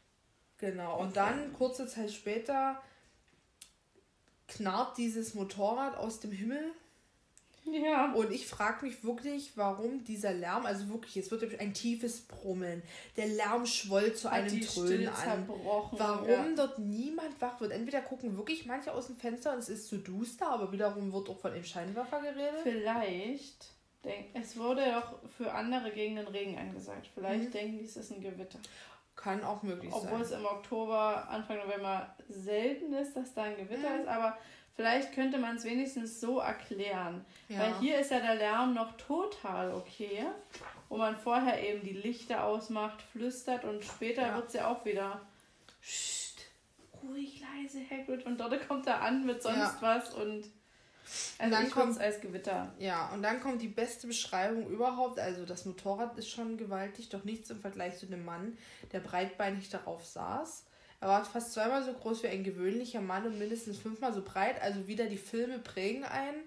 [0.58, 2.80] Genau, und dann kurze Zeit später
[4.48, 6.72] knarrt dieses Motorrad aus dem Himmel
[7.64, 8.12] ja.
[8.12, 12.82] Und ich frage mich wirklich, warum dieser Lärm, also wirklich, es wird ein tiefes Brummeln.
[13.16, 15.48] Der Lärm schwoll zu Hat einem Dröhnen an.
[15.48, 16.46] Warum ja.
[16.56, 17.72] dort niemand wach wird.
[17.72, 21.28] Entweder gucken wirklich manche aus dem Fenster und es ist zu duster, aber wiederum wird
[21.28, 22.60] auch von dem Scheinwerfer geredet.
[22.62, 23.72] Vielleicht.
[24.04, 27.08] Denk, es wurde auch für andere Gegenden Regen angesagt.
[27.14, 27.52] Vielleicht mhm.
[27.52, 28.58] denken die, es ist ein Gewitter.
[29.14, 30.12] Kann auch möglich Obwohl sein.
[30.12, 34.00] Obwohl es im Oktober, Anfang November selten ist, dass da ein Gewitter mhm.
[34.00, 34.36] ist, aber
[34.74, 37.24] Vielleicht könnte man es wenigstens so erklären.
[37.48, 37.60] Ja.
[37.60, 40.26] Weil hier ist ja der Lärm noch total okay.
[40.88, 44.36] Wo man vorher eben die Lichter ausmacht, flüstert und später ja.
[44.36, 45.20] wird es ja auch wieder
[47.02, 48.24] ruhig, leise, Hagrid.
[48.26, 49.78] Und dort kommt er an mit sonst ja.
[49.80, 50.44] was und
[51.38, 52.72] Also dann kommt als Gewitter.
[52.78, 55.18] Ja, und dann kommt die beste Beschreibung überhaupt.
[55.18, 58.56] Also das Motorrad ist schon gewaltig, doch nichts im Vergleich zu dem Mann,
[58.92, 60.64] der breitbeinig darauf saß.
[61.02, 64.62] Er war fast zweimal so groß wie ein gewöhnlicher Mann und mindestens fünfmal so breit.
[64.62, 66.44] Also wieder die Filme prägen einen.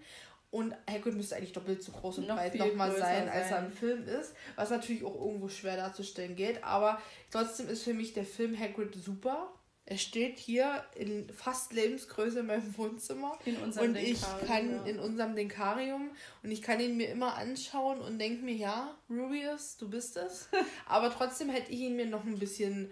[0.49, 3.65] Und Hagrid müsste eigentlich doppelt so groß und noch breit nochmal sein, sein, als er
[3.65, 4.34] im Film ist.
[4.56, 6.64] Was natürlich auch irgendwo schwer darzustellen geht.
[6.64, 7.02] Aber
[7.32, 9.52] trotzdem ist für mich der Film Hagrid super.
[9.84, 13.38] Er steht hier in fast Lebensgröße in meinem Wohnzimmer.
[13.44, 14.84] In unserem und ich kann ja.
[14.86, 16.11] in unserem Denkarium
[16.44, 20.48] und ich kann ihn mir immer anschauen und denke mir, ja, Rubius, du bist es.
[20.88, 22.90] Aber trotzdem hätte ich ihn mir noch ein bisschen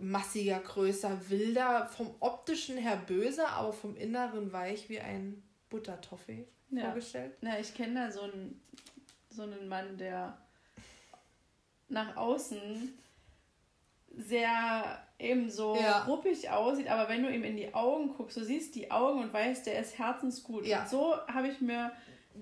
[0.00, 6.84] massiger, größer, wilder, vom optischen her böser, aber vom Inneren weich wie ein Buttertoffee ja.
[6.84, 7.32] vorgestellt.
[7.42, 8.60] Ja, ich kenne da so einen,
[9.30, 10.38] so einen Mann, der
[11.88, 12.98] nach außen
[14.16, 16.04] sehr eben so ja.
[16.04, 19.32] ruppig aussieht, aber wenn du ihm in die Augen guckst, du siehst die Augen und
[19.32, 20.66] weißt, der ist herzensgut.
[20.66, 20.82] Ja.
[20.82, 21.92] Und so habe ich mir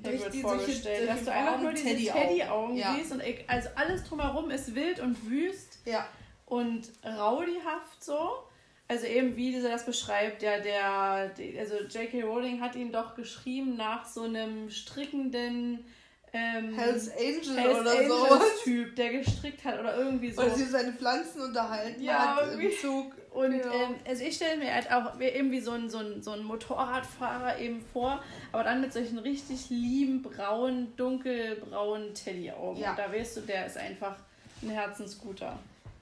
[0.05, 2.95] Hagrid vorgestellt, dass du einfach nur diese Teddy-Augen Teddy ja.
[2.95, 6.07] siehst und also alles drumherum ist wild und wüst ja.
[6.51, 8.45] Und rowdyhaft so.
[8.89, 12.23] Also eben wie dieser das beschreibt, ja, der, also J.K.
[12.23, 15.85] Rowling hat ihn doch geschrieben nach so einem strickenden
[16.33, 18.41] ähm, Hells Angel Hells oder so.
[18.65, 20.43] Typ, der gestrickt hat oder irgendwie so.
[20.43, 22.67] Oder sie seine Pflanzen unterhalten ja, hat irgendwie.
[22.67, 23.13] im Zug.
[23.33, 23.73] Und ja.
[23.73, 27.81] ähm, also ich stelle mir halt auch irgendwie so einen so so ein Motorradfahrer eben
[27.93, 28.21] vor,
[28.51, 32.81] aber dann mit solchen richtig lieben, braunen, dunkelbraunen Teddy-Augen.
[32.81, 32.91] Ja.
[32.91, 34.17] Und da weißt du, der ist einfach
[34.63, 35.59] ein Herzensguter.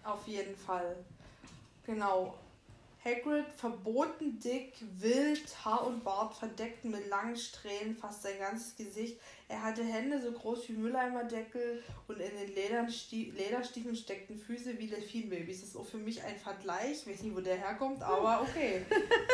[0.08, 0.96] Auf jeden Fall.
[1.84, 2.34] Genau.
[3.04, 9.20] Hagrid, verboten dick, wild, Haar und Bart verdeckt mit langen Strähnen, fast sein ganzes Gesicht.
[9.48, 12.54] Er hatte Hände so groß wie Mülleimerdeckel und in den
[13.36, 15.60] Lederstiefeln steckten Füße wie Delfinbabys.
[15.60, 17.02] Das ist auch für mich ein Vergleich.
[17.02, 18.82] Ich weiß nicht, wo der herkommt, aber okay.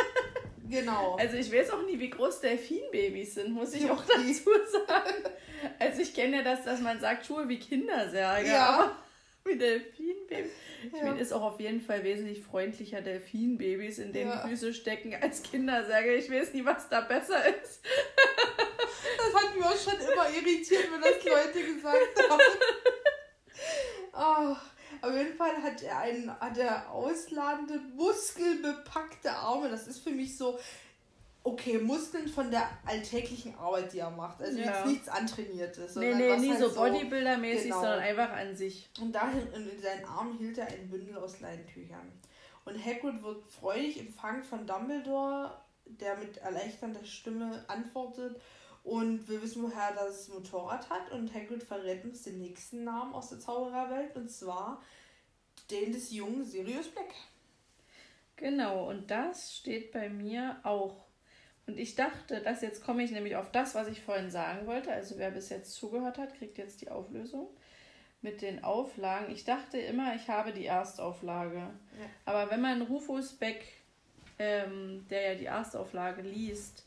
[0.69, 1.17] genau.
[1.17, 4.51] Also ich weiß auch nie, wie groß Delfinbabys sind, muss ich auch dazu
[4.87, 5.35] sagen.
[5.79, 8.49] Also ich kenne ja das, dass man sagt, Schuhe wie Kindersärge.
[8.49, 8.97] Ja.
[9.45, 10.53] Wie Delfinbabys.
[10.87, 11.05] Ich ja.
[11.05, 14.47] meine, ist auch auf jeden Fall wesentlich freundlicher Delfinbabys, in denen ja.
[14.47, 16.15] Füße stecken, als Kindersärge.
[16.15, 17.81] Ich weiß nie, was da besser ist.
[19.17, 22.41] Das hat mich auch schon immer irritiert, wenn das Leute gesagt haben.
[24.13, 24.57] Oh,
[25.07, 29.69] auf jeden Fall hat er, einen, hat er ausladende, muskelbepackte Arme.
[29.69, 30.59] Das ist für mich so,
[31.45, 34.41] okay, Muskeln von der alltäglichen Arbeit, die er macht.
[34.41, 34.65] Also ja.
[34.65, 35.95] jetzt nichts antrainiertes.
[35.95, 37.81] Nee, nee, nie halt so Bodybuilder-mäßig, genau.
[37.81, 38.91] sondern einfach an sich.
[39.01, 42.11] Und dahin in seinen Armen hielt er ein Bündel aus Leintüchern.
[42.65, 48.41] Und Hagrid wird freudig empfangen von Dumbledore, der mit erleichternder Stimme antwortet.
[48.83, 51.13] Und wir wissen, woher das Motorrad hat.
[51.13, 54.17] Und Hagrid verrät uns den nächsten Namen aus der Zaubererwelt.
[54.17, 54.83] Und zwar
[55.71, 57.13] den des jungen Sirius Black.
[58.37, 61.04] Genau, und das steht bei mir auch
[61.67, 64.93] und ich dachte, dass jetzt komme ich nämlich auf das, was ich vorhin sagen wollte.
[64.93, 67.49] Also wer bis jetzt zugehört hat, kriegt jetzt die Auflösung
[68.21, 69.33] mit den Auflagen.
[69.33, 71.57] Ich dachte immer, ich habe die Erstauflage.
[71.59, 71.71] Ja.
[72.27, 73.65] Aber wenn man Rufus Beck,
[74.39, 76.87] ähm, der ja die Erstauflage liest,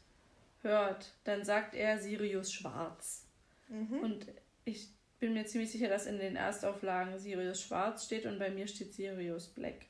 [0.61, 3.25] hört, dann sagt er Sirius Schwarz.
[3.69, 3.99] Mhm.
[3.99, 4.27] Und
[4.65, 4.89] ich
[5.19, 8.93] bin mir ziemlich sicher, dass in den Erstauflagen Sirius Schwarz steht und bei mir steht
[8.93, 9.85] Sirius Black.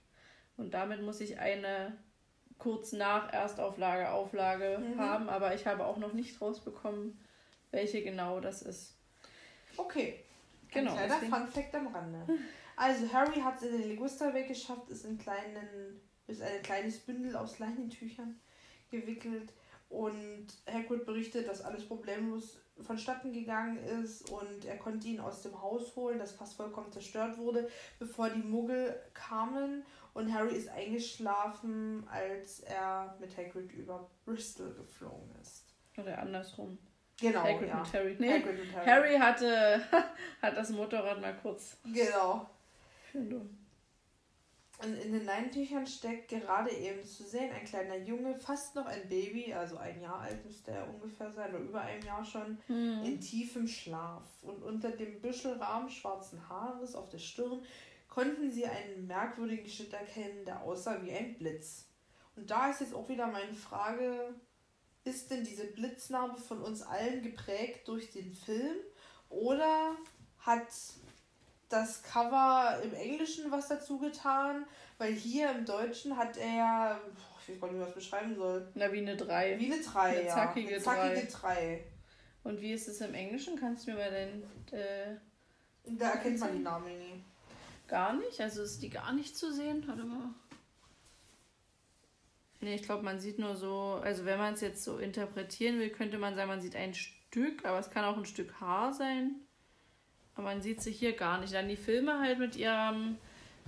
[0.56, 1.98] Und damit muss ich eine
[2.60, 5.00] kurz nach Erstauflage, Auflage mhm.
[5.00, 7.20] haben, aber ich habe auch noch nicht rausbekommen,
[7.72, 8.96] welche genau das ist.
[9.78, 10.24] Okay.
[10.72, 10.96] Genau.
[10.96, 11.36] Ein kleiner.
[11.38, 12.20] Funfact am Rande.
[12.76, 17.36] Also Harry hat es in den Ligusterweg geschafft, ist in kleinen, ist ein kleines Bündel
[17.36, 18.40] aus Leinentüchern
[18.92, 19.54] gewickelt
[19.90, 25.60] und Hagrid berichtet, dass alles problemlos vonstatten gegangen ist und er konnte ihn aus dem
[25.60, 27.68] Haus holen, das fast vollkommen zerstört wurde,
[27.98, 29.84] bevor die Muggel kamen
[30.18, 35.66] und Harry ist eingeschlafen, als er mit Hagrid über Bristol geflogen ist.
[35.96, 36.80] Oder andersrum.
[37.22, 37.78] Genau, Hagrid ja.
[37.78, 38.16] und Harry.
[38.18, 38.86] Nee, Hagrid und Harry.
[38.88, 39.82] Harry hatte
[40.42, 41.78] hat das Motorrad mal kurz.
[41.84, 42.50] Genau.
[43.14, 49.08] Und in den Leintüchern steckt gerade eben zu sehen ein kleiner Junge, fast noch ein
[49.10, 53.04] Baby, also ein Jahr alt müsste er ungefähr sein, oder über einem Jahr schon, hm.
[53.04, 54.24] in tiefem Schlaf.
[54.42, 57.64] Und unter dem Büschelrahmen schwarzen Haares auf der Stirn
[58.18, 61.86] konnten sie einen merkwürdigen Schnitt erkennen, der aussah wie ein Blitz.
[62.36, 64.34] Und da ist jetzt auch wieder meine Frage,
[65.04, 68.78] ist denn diese Blitznarbe von uns allen geprägt durch den Film
[69.30, 69.96] oder
[70.40, 70.66] hat
[71.70, 74.66] das Cover im Englischen was dazu getan?
[74.98, 77.00] Weil hier im Deutschen hat er,
[77.44, 78.68] ich weiß gar nicht, wie man das beschreiben soll.
[78.74, 79.60] Na, wie eine 3.
[79.60, 80.34] Wie eine 3, eine ja.
[80.34, 81.84] Zackige, eine zackige 3.
[82.44, 83.60] Und wie ist es im Englischen?
[83.60, 84.44] Kannst du mir mal den...
[84.72, 85.18] Äh,
[85.84, 87.24] da erkennt man die Namen nie.
[87.88, 88.40] Gar nicht?
[88.42, 89.84] Also ist die gar nicht zu sehen?
[89.88, 90.30] Warte mal.
[92.60, 95.90] Nee, ich glaube, man sieht nur so, also wenn man es jetzt so interpretieren will,
[95.90, 99.36] könnte man sagen, man sieht ein Stück, aber es kann auch ein Stück Haar sein.
[100.36, 101.54] Aber man sieht sie hier gar nicht.
[101.54, 103.18] Dann die Filme halt mit ihrem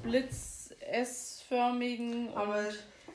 [0.03, 2.33] Blitz S-förmigen.
[2.33, 2.63] Aber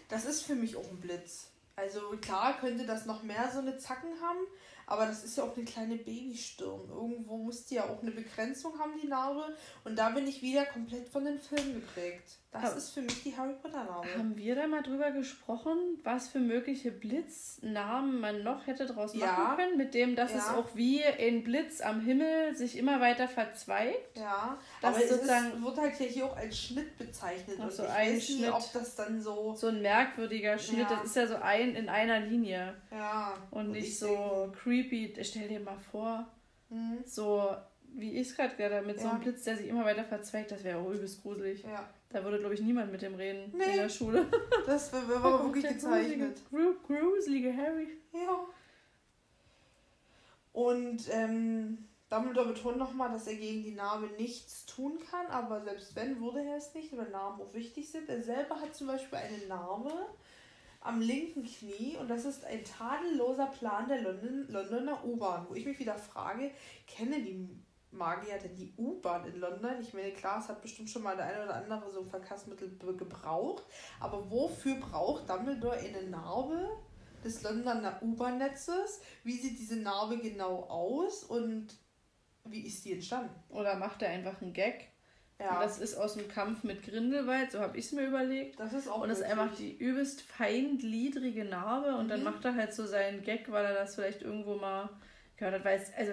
[0.08, 1.50] das ist für mich auch ein Blitz.
[1.76, 4.38] Also klar könnte das noch mehr so eine Zacken haben,
[4.86, 6.88] aber das ist ja auch eine kleine Babystirn.
[6.88, 9.56] Irgendwo muss die ja auch eine Begrenzung haben, die Narbe.
[9.84, 12.38] Und da bin ich wieder komplett von den Filmen geprägt.
[12.62, 14.08] Das ist für mich die Harry Potter Narbe.
[14.16, 19.26] Haben wir da mal drüber gesprochen, was für mögliche Blitznamen man noch hätte draus ja.
[19.26, 19.76] machen können?
[19.76, 20.38] Mit dem, dass ja.
[20.38, 24.16] es auch wie ein Blitz am Himmel sich immer weiter verzweigt.
[24.16, 27.58] Ja, das aber sozusagen es wird halt hier auch als Schnitt bezeichnet.
[27.60, 29.54] Also und ich ein weiß Schnitt, nicht, ob das dann so...
[29.56, 30.90] So ein merkwürdiger Schnitt.
[30.90, 30.96] Ja.
[30.96, 32.74] Das ist ja so ein in einer Linie.
[32.90, 33.34] Ja.
[33.50, 35.14] Und, und nicht so denke, creepy.
[35.22, 36.26] Stell dir mal vor,
[36.70, 36.98] mhm.
[37.04, 37.50] so
[37.96, 40.64] wie ich es gerade gerade mit so einem Blitz, der sich immer weiter verzweigt, das
[40.64, 41.62] wäre auch übelst gruselig.
[41.62, 41.88] Ja.
[42.14, 43.64] Da würde, glaube ich, niemand mit dem reden nee.
[43.64, 44.24] in der Schule.
[44.66, 46.40] Das wäre wär aber wirklich gezeichnet.
[46.48, 47.88] Gruselige, gruselige Harry.
[48.12, 48.46] Ja.
[50.52, 55.96] Und ähm, Dumbledore betont nochmal, dass er gegen die Narbe nichts tun kann, aber selbst
[55.96, 58.08] wenn, würde er es nicht, weil Narben auch wichtig sind.
[58.08, 59.92] Er selber hat zum Beispiel eine Narbe
[60.80, 65.66] am linken Knie und das ist ein tadelloser Plan der London, Londoner U-Bahn, wo ich
[65.66, 66.52] mich wieder frage,
[66.86, 67.48] kennen die
[67.94, 69.80] Magier denn die U-Bahn in London?
[69.80, 72.76] Ich meine, klar, es hat bestimmt schon mal der eine oder andere so ein Verkehrsmittel
[72.96, 73.64] gebraucht,
[74.00, 76.68] aber wofür braucht Dumbledore eine Narbe
[77.24, 79.00] des Londoner U-Bahn-Netzes?
[79.22, 81.68] Wie sieht diese Narbe genau aus und
[82.44, 83.34] wie ist die entstanden?
[83.48, 84.88] Oder macht er einfach einen Gag?
[85.40, 85.56] Ja.
[85.56, 88.60] Und das ist aus dem Kampf mit Grindelwald, so habe ich es mir überlegt.
[88.60, 92.08] Das ist auch Und das ist einfach die übelst feingliedrige Narbe und mhm.
[92.08, 94.90] dann macht er halt so seinen Gag, weil er das vielleicht irgendwo mal
[95.36, 95.64] gehört hat.
[95.64, 96.12] Weil es, also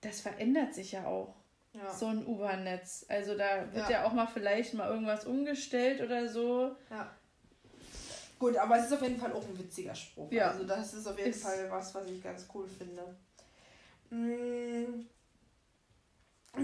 [0.00, 1.34] das verändert sich ja auch.
[1.72, 1.92] Ja.
[1.92, 3.06] So ein U-Bahn-Netz.
[3.08, 4.02] Also da wird ja.
[4.02, 4.04] ja.
[4.04, 6.76] auch mal vielleicht mal irgendwas umgestellt oder so.
[6.90, 7.10] Ja.
[8.38, 10.30] Gut, aber es ist auf jeden Fall auch ein witziger Spruch.
[10.30, 10.50] Ja.
[10.50, 13.16] Also das ist auf jeden ist Fall was, was ich ganz cool finde.
[14.10, 15.06] Mhm.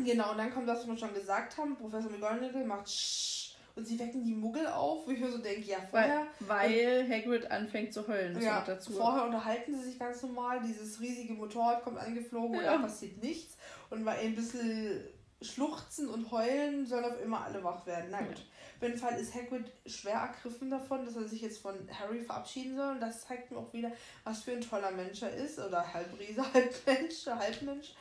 [0.04, 3.43] Genau, und dann kommt, was wir schon gesagt haben, Professor McGonagall macht Sch
[3.76, 6.26] und sie wecken die Muggel auf, wo ich mir so denke, ja, vorher.
[6.40, 8.40] Weil, weil Hagrid anfängt zu heulen.
[8.40, 8.92] ja, dazu.
[8.92, 12.74] Vorher unterhalten sie sich ganz normal, dieses riesige Motorrad kommt angeflogen ja.
[12.74, 13.56] und da passiert nichts.
[13.90, 15.02] Und bei ein bisschen
[15.42, 18.08] schluchzen und heulen sollen auf immer alle wach werden.
[18.10, 18.46] Na gut.
[18.76, 22.76] Auf jeden Fall ist Hagrid schwer ergriffen davon, dass er sich jetzt von Harry verabschieden
[22.76, 22.92] soll.
[22.92, 23.90] Und das zeigt mir auch wieder,
[24.24, 25.58] was für ein toller Mensch er ist.
[25.58, 27.94] Oder Halbriese, Halbmensch, Halbmensch.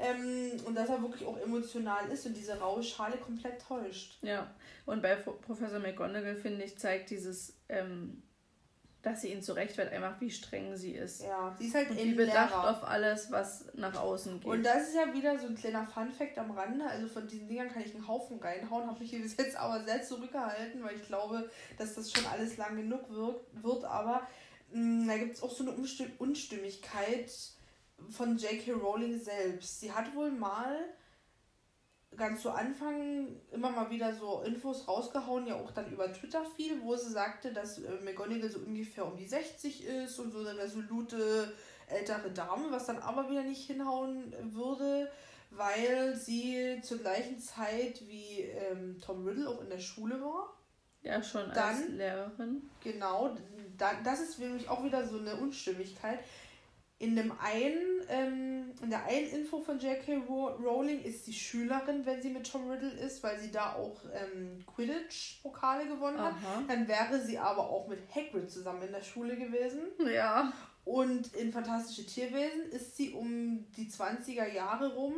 [0.00, 4.18] Ähm, und dass er wirklich auch emotional ist und diese raue Schale komplett täuscht.
[4.22, 4.48] Ja,
[4.86, 8.22] und bei Professor McGonagall, finde ich, zeigt dieses, ähm,
[9.02, 11.22] dass sie ihn zurechtfällt, einfach wie streng sie ist.
[11.22, 12.70] Ja, sie ist halt und wie bedacht Lehrer.
[12.70, 14.48] auf alles, was nach außen geht.
[14.48, 16.84] Und das ist ja wieder so ein kleiner Fun-Fact am Rande.
[16.86, 19.84] Also von diesen Dingern kann ich einen Haufen reinhauen, habe mich hier bis jetzt aber
[19.84, 23.84] sehr zurückgehalten, weil ich glaube, dass das schon alles lang genug wirkt, wird.
[23.84, 24.26] Aber
[24.70, 25.72] mh, mm, da gibt es auch so eine
[26.18, 27.30] Unstimmigkeit
[28.10, 28.72] von J.K.
[28.72, 29.80] Rowling selbst.
[29.80, 30.78] Sie hat wohl mal
[32.16, 36.82] ganz zu Anfang immer mal wieder so Infos rausgehauen, ja auch dann über Twitter viel,
[36.82, 40.58] wo sie sagte, dass äh, McGonagall so ungefähr um die 60 ist und so eine
[40.58, 41.52] resolute
[41.86, 45.10] ältere Dame, was dann aber wieder nicht hinhauen würde,
[45.50, 50.54] weil sie zur gleichen Zeit wie ähm, Tom Riddle auch in der Schule war.
[51.02, 52.68] Ja, schon dann, als Lehrerin.
[52.82, 53.36] Genau,
[53.78, 56.18] dann, das ist nämlich auch wieder so eine Unstimmigkeit
[57.00, 60.16] in dem einen, ähm, in der einen Info von J.K.
[60.28, 64.64] Rowling ist sie Schülerin, wenn sie mit Tom Riddle ist, weil sie da auch ähm,
[64.66, 66.32] Quidditch-Pokale gewonnen hat.
[66.32, 66.64] Aha.
[66.66, 69.82] Dann wäre sie aber auch mit Hagrid zusammen in der Schule gewesen.
[70.12, 70.52] Ja.
[70.84, 75.14] Und in Fantastische Tierwesen ist sie um die 20er Jahre rum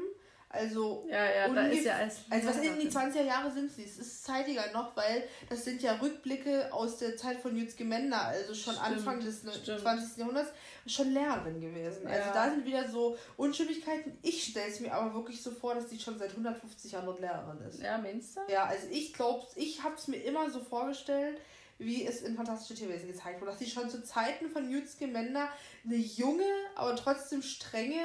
[0.52, 2.18] also, ja, ja, da ist ja alles.
[2.28, 3.84] Also, was in die 20er Jahre sind sie?
[3.84, 8.20] Es ist zeitiger noch, weil das sind ja Rückblicke aus der Zeit von Jütz Gemender,
[8.20, 9.80] also schon stimmt, Anfang des stimmt.
[9.80, 10.16] 20.
[10.16, 10.50] Jahrhunderts,
[10.86, 12.04] schon Lehrerin gewesen.
[12.04, 12.24] Also, ja.
[12.24, 14.18] Also, da sind wieder so Unstimmigkeiten.
[14.22, 17.20] Ich stelle es mir aber wirklich so vor, dass die schon seit 150 Jahren dort
[17.20, 17.80] Lehrerin ist.
[17.80, 18.40] Ja, meinst du?
[18.48, 21.40] Ja, also ich glaube, ich habe es mir immer so vorgestellt,
[21.78, 25.48] wie es in Fantastische Tierwesen gezeigt wurde, dass sie schon zu Zeiten von Jütz Gemender
[25.84, 26.42] eine junge,
[26.74, 28.04] aber trotzdem strenge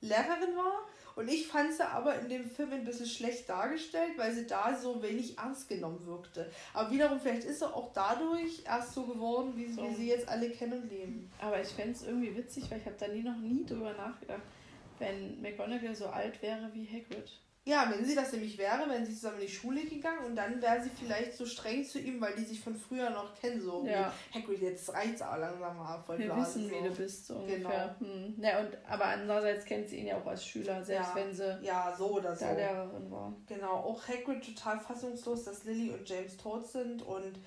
[0.00, 0.82] Lehrerin war
[1.16, 4.76] und ich fand sie aber in dem Film ein bisschen schlecht dargestellt, weil sie da
[4.76, 6.50] so wenig ernst genommen wirkte.
[6.74, 9.82] Aber wiederum, vielleicht ist sie auch dadurch erst so geworden, wie, so.
[9.82, 11.30] wie sie jetzt alle kennen und leben.
[11.40, 14.42] Aber ich fände es irgendwie witzig, weil ich habe da nie noch nie drüber nachgedacht,
[14.98, 17.32] wenn McGonagall so alt wäre wie Hagrid.
[17.68, 20.62] Ja, wenn sie das nämlich wäre, wenn sie zusammen in die Schule gegangen und dann
[20.62, 23.84] wäre sie vielleicht so streng zu ihm, weil die sich von früher noch kennen, so
[23.84, 24.12] ja.
[24.32, 26.70] wie Hagrid, jetzt reicht's aber langsam mal voll Wir Blasen, wissen, so.
[26.70, 27.96] wie du bist, so ungefähr.
[27.98, 28.12] Genau.
[28.12, 28.36] Hm.
[28.40, 31.14] Ja, und, aber andererseits kennt sie ihn ja auch als Schüler, selbst ja.
[31.16, 32.44] wenn sie ja, so oder so.
[32.44, 33.34] Lehrerin war.
[33.48, 37.40] Genau, auch Hagrid total fassungslos, dass Lily und James tot sind und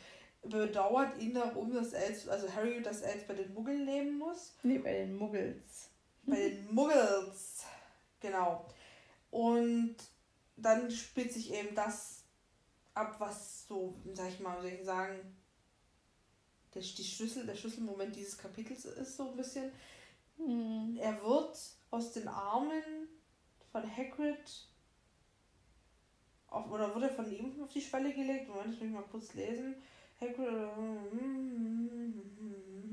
[0.43, 4.53] bedauert ihn darum, dass jetzt, also Harry, dass er jetzt bei den Muggeln leben muss.
[4.63, 5.91] Nee, bei den Muggels.
[6.25, 7.63] Bei den Muggels,
[8.19, 8.65] genau.
[9.31, 9.95] Und
[10.57, 12.23] dann spielt sich eben das
[12.93, 15.19] ab, was so, sag ich mal, soll ich sagen,
[16.73, 19.71] der, die Schlüssel, der Schlüsselmoment dieses Kapitels ist so ein bisschen.
[20.37, 20.97] Hm.
[20.99, 21.57] Er wird
[21.91, 23.07] aus den Armen
[23.71, 24.67] von Hagrid
[26.47, 28.47] auf, oder wird er von ihm auf die Schwelle gelegt?
[28.49, 29.75] Moment, ich muss mal kurz lesen.
[30.19, 30.73] Hagrid oder.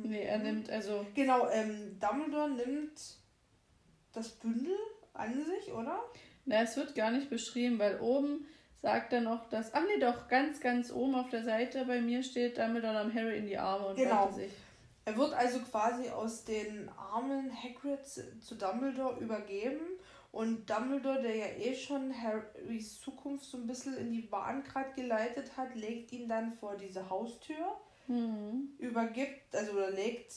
[0.05, 1.07] Nee, er nimmt also.
[1.15, 3.19] Genau, ähm, Dumbledore nimmt
[4.13, 4.77] das Bündel
[5.15, 6.05] an sich, oder?
[6.47, 8.47] Na, es wird gar nicht beschrieben, weil oben
[8.81, 9.75] sagt er noch, dass.
[9.75, 13.39] Ach nee, doch, ganz, ganz oben auf der Seite bei mir steht, Dumbledore nahm Harry
[13.39, 14.31] in die Arme und Genau.
[14.31, 14.53] sich.
[15.05, 19.81] Er wird also quasi aus den Armen Hagrids zu Dumbledore übergeben.
[20.33, 24.93] Und Dumbledore, der ja eh schon Harrys Zukunft so ein bisschen in die Bahn gerade
[24.95, 28.69] geleitet hat, legt ihn dann vor diese Haustür, Hm.
[28.79, 30.33] übergibt, also oder legt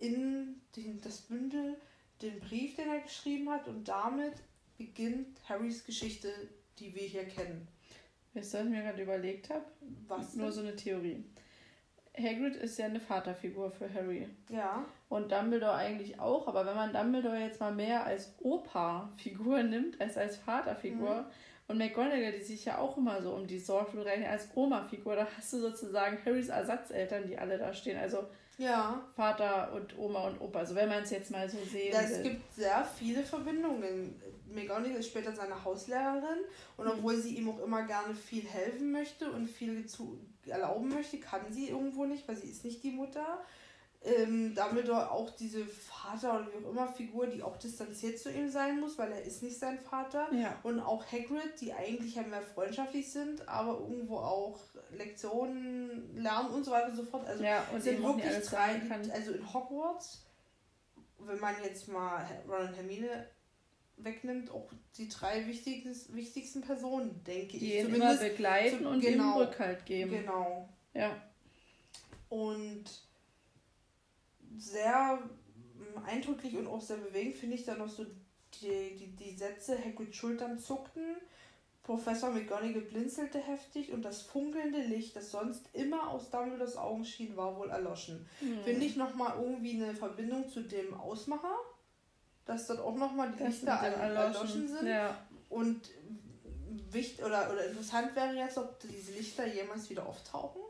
[0.00, 1.76] in den, das Bündel
[2.22, 3.68] den Brief, den er geschrieben hat.
[3.68, 4.34] Und damit
[4.86, 6.28] beginnt Harrys Geschichte,
[6.78, 7.68] die wir hier kennen.
[8.34, 9.64] Weißt du, was ich mir gerade überlegt habe?
[10.08, 10.34] Was?
[10.34, 10.54] Nur denn?
[10.54, 11.24] so eine Theorie.
[12.16, 14.28] Hagrid ist ja eine Vaterfigur für Harry.
[14.50, 14.84] Ja.
[15.08, 20.16] Und Dumbledore eigentlich auch, aber wenn man Dumbledore jetzt mal mehr als Opa-Figur nimmt, als
[20.16, 21.30] als Vaterfigur,
[21.68, 25.52] und McGonagall, die sich ja auch immer so um die rein als Oma-Figur, da hast
[25.52, 27.98] du sozusagen Harrys Ersatzeltern, die alle da stehen.
[27.98, 28.26] Also
[28.58, 29.02] Ja.
[29.16, 30.60] Vater und Oma und Opa.
[30.60, 32.22] Also wenn man es jetzt mal so sehen Ja, es will.
[32.30, 34.20] gibt sehr viele Verbindungen.
[34.46, 36.40] McGonagall ist später seine Hauslehrerin
[36.76, 41.18] und obwohl sie ihm auch immer gerne viel helfen möchte und viel zu erlauben möchte,
[41.18, 43.42] kann sie irgendwo nicht, weil sie ist nicht die Mutter.
[44.04, 48.48] Ähm, Dumbledore auch diese Vater- oder wie auch immer Figur, die auch distanziert zu ihm
[48.48, 50.28] sein muss, weil er ist nicht sein Vater.
[50.32, 50.58] Ja.
[50.64, 54.58] Und auch Hagrid, die eigentlich ja mehr freundschaftlich sind, aber irgendwo auch
[54.90, 57.26] Lektionen lernen und so weiter und so fort.
[57.28, 58.80] Also ja, und sind wirklich drei,
[59.12, 60.26] also in Hogwarts,
[61.20, 63.28] wenn man jetzt mal Ron und Hermine
[63.98, 67.84] wegnimmt, auch die drei wichtigsten, wichtigsten Personen, denke Die ich.
[67.84, 69.40] ihn immer begleiten zum- und genau.
[69.40, 70.10] ihm Rückhalt geben.
[70.10, 70.68] Genau.
[70.94, 71.16] Ja.
[72.28, 72.84] Und
[74.58, 78.06] sehr mm, eindrücklich und auch sehr bewegend finde ich dann noch so
[78.60, 81.16] die, die, die Sätze, Hagrid Schultern zuckten,
[81.82, 87.36] Professor McGonagall blinzelte heftig und das funkelnde Licht, das sonst immer aus Dumbledores Augen schien,
[87.36, 88.28] war wohl erloschen.
[88.38, 88.62] Hm.
[88.62, 91.56] Finde ich nochmal irgendwie eine Verbindung zu dem Ausmacher,
[92.44, 94.86] dass dort auch nochmal die Das Lichter erloschen, erloschen sind.
[94.86, 95.26] Ja.
[95.48, 95.90] Und
[96.90, 100.62] wichtig oder, oder interessant wäre jetzt, ob diese Lichter jemals wieder auftauchen.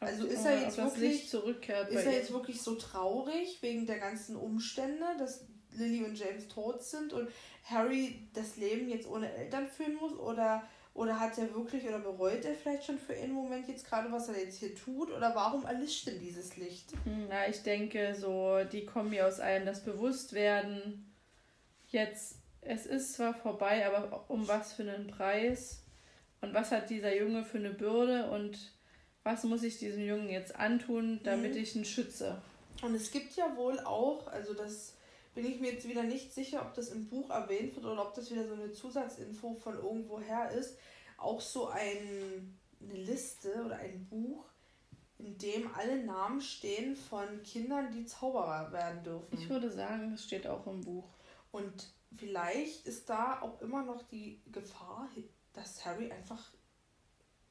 [0.00, 4.36] Also ist er jetzt wirklich- zurückkehrt Ist er jetzt wirklich so traurig wegen der ganzen
[4.36, 7.28] Umstände, dass Lily und James tot sind und
[7.64, 10.12] Harry das Leben jetzt ohne Eltern führen muss?
[10.18, 10.62] Oder,
[10.94, 14.28] oder hat er wirklich oder bereut er vielleicht schon für einen Moment jetzt gerade, was
[14.28, 15.10] er jetzt hier tut?
[15.10, 16.92] Oder warum erlischt denn dieses Licht?
[17.04, 21.12] Hm, Na, ich denke, so, die kommen mir aus allem das Bewusstwerden.
[21.88, 25.82] Jetzt, es ist zwar vorbei, aber um was für einen Preis?
[26.40, 28.30] Und was hat dieser Junge für eine Bürde?
[28.30, 28.72] Und
[29.28, 31.58] was muss ich diesem Jungen jetzt antun, damit Mhm.
[31.60, 32.40] ich ihn schütze?
[32.82, 34.94] Und es gibt ja wohl auch, also das
[35.34, 38.14] bin ich mir jetzt wieder nicht sicher, ob das im Buch erwähnt wird oder ob
[38.14, 40.78] das wieder so eine Zusatzinfo von irgendwoher ist,
[41.18, 44.44] auch so ein, eine Liste oder ein Buch,
[45.18, 49.28] in dem alle Namen stehen von Kindern, die Zauberer werden dürfen.
[49.36, 51.04] Ich würde sagen, das steht auch im Buch.
[51.50, 55.08] Und vielleicht ist da auch immer noch die Gefahr,
[55.52, 56.52] dass Harry einfach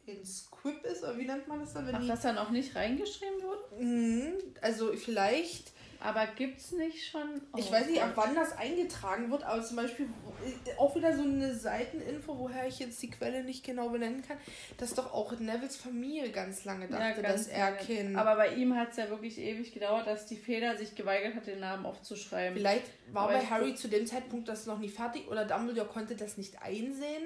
[0.07, 1.85] ins Quip ist, oder wie nennt man das dann?
[1.87, 3.83] Wenn Ach, die, dass er noch nicht reingeschrieben wurde?
[3.83, 7.41] Mhm, also vielleicht Aber gibt's nicht schon.
[7.55, 11.15] Ich Oh weiß nicht, ab wann das eingetragen wird, aber zum Beispiel äh, auch wieder
[11.15, 14.37] so eine Seiteninfo, woher ich jetzt die Quelle nicht genau benennen kann,
[14.77, 17.71] dass doch auch Nevils Familie ganz lange dachte, dass er.
[17.73, 18.15] Kind.
[18.15, 21.47] Aber bei ihm hat es ja wirklich ewig gedauert, dass die Feder sich geweigert hat,
[21.47, 22.57] den Namen aufzuschreiben.
[22.57, 25.87] Vielleicht war Aber bei ich Harry zu dem Zeitpunkt das noch nie fertig oder Dumbledore
[25.87, 27.23] konnte das nicht einsehen.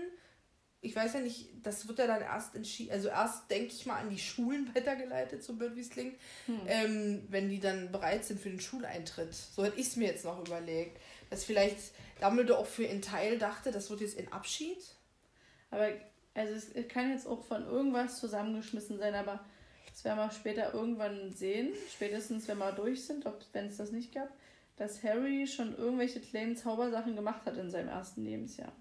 [0.83, 3.97] Ich weiß ja nicht, das wird ja dann erst entschieden, also erst denke ich mal
[3.97, 6.15] an die Schulen weitergeleitet, so blöd wie es klingt,
[6.47, 6.59] Hm.
[6.67, 9.33] ähm, wenn die dann bereit sind für den Schuleintritt.
[9.33, 10.99] So hätte ich es mir jetzt noch überlegt.
[11.29, 11.77] Dass vielleicht
[12.19, 14.79] Dumbledore auch für einen Teil dachte, das wird jetzt ein Abschied.
[15.69, 15.87] Aber
[16.33, 19.39] also es kann jetzt auch von irgendwas zusammengeschmissen sein, aber
[19.89, 24.13] das werden wir später irgendwann sehen, spätestens wenn wir durch sind, wenn es das nicht
[24.13, 24.29] gab,
[24.77, 28.71] dass Harry schon irgendwelche kleinen Zaubersachen gemacht hat in seinem ersten Lebensjahr.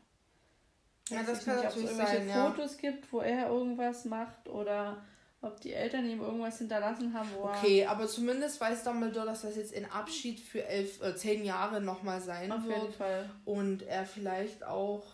[1.10, 2.50] Ja, Weiß das ich kann nicht, ob es irgendwelche sein, ja.
[2.50, 5.02] Fotos gibt, wo er irgendwas macht oder
[5.42, 9.56] ob die Eltern ihm irgendwas hinterlassen haben, wo Okay, aber zumindest weiß Dumbledore, dass das
[9.56, 12.94] jetzt ein Abschied für elf, äh, zehn Jahre nochmal sein er auf jeden wird.
[12.94, 13.30] Fall.
[13.44, 15.04] Und er vielleicht auch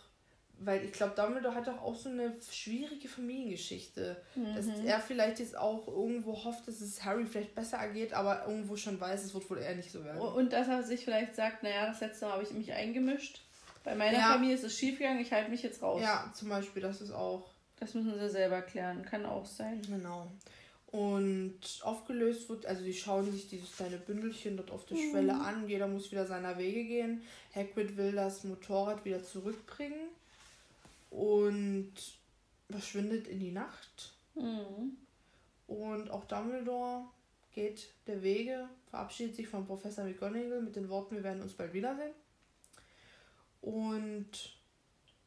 [0.59, 4.17] weil ich glaube, Dumbledore hat doch auch so eine schwierige Familiengeschichte.
[4.35, 4.55] Mhm.
[4.55, 8.77] Dass er vielleicht jetzt auch irgendwo hofft, dass es Harry vielleicht besser ergeht, aber irgendwo
[8.77, 10.19] schon weiß, es wird wohl eher nicht so werden.
[10.19, 13.43] Und dass er sich vielleicht sagt, naja, das letzte Mal habe ich mich eingemischt.
[13.87, 14.33] Bei meiner ja.
[14.33, 16.03] Familie ist es schiefgegangen, ich halte mich jetzt raus.
[16.03, 17.45] Ja, zum Beispiel, das ist auch.
[17.79, 19.81] Das müssen sie selber klären, kann auch sein.
[19.89, 20.27] Genau.
[20.89, 25.11] Und aufgelöst wird, also die schauen sich dieses kleine Bündelchen dort auf der mhm.
[25.11, 25.69] Schwelle an.
[25.69, 27.23] Jeder muss wieder seiner Wege gehen.
[27.55, 30.09] Hagrid will das Motorrad wieder zurückbringen
[31.11, 31.93] und
[32.69, 34.15] verschwindet in die Nacht.
[34.35, 34.97] Mhm.
[35.69, 37.05] Und auch Dumbledore
[37.55, 41.73] geht der Wege, verabschiedet sich von Professor McGonagall mit den Worten, wir werden uns bald
[41.73, 42.13] wiedersehen.
[43.67, 44.29] Und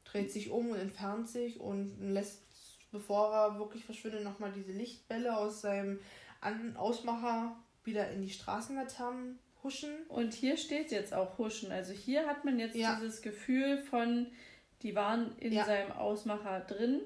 [0.05, 2.41] dreht sich um und entfernt sich und lässt,
[2.89, 5.99] bevor er wirklich verschwindet, nochmal diese Lichtbälle aus seinem
[6.39, 9.89] An Ausmacher wieder in die Straßenlaternen huschen.
[10.07, 11.73] Und hier steht jetzt auch huschen.
[11.73, 12.95] Also hier hat man jetzt ja.
[12.95, 14.27] dieses Gefühl von,
[14.83, 15.65] die waren in ja.
[15.65, 17.01] seinem Ausmacher drin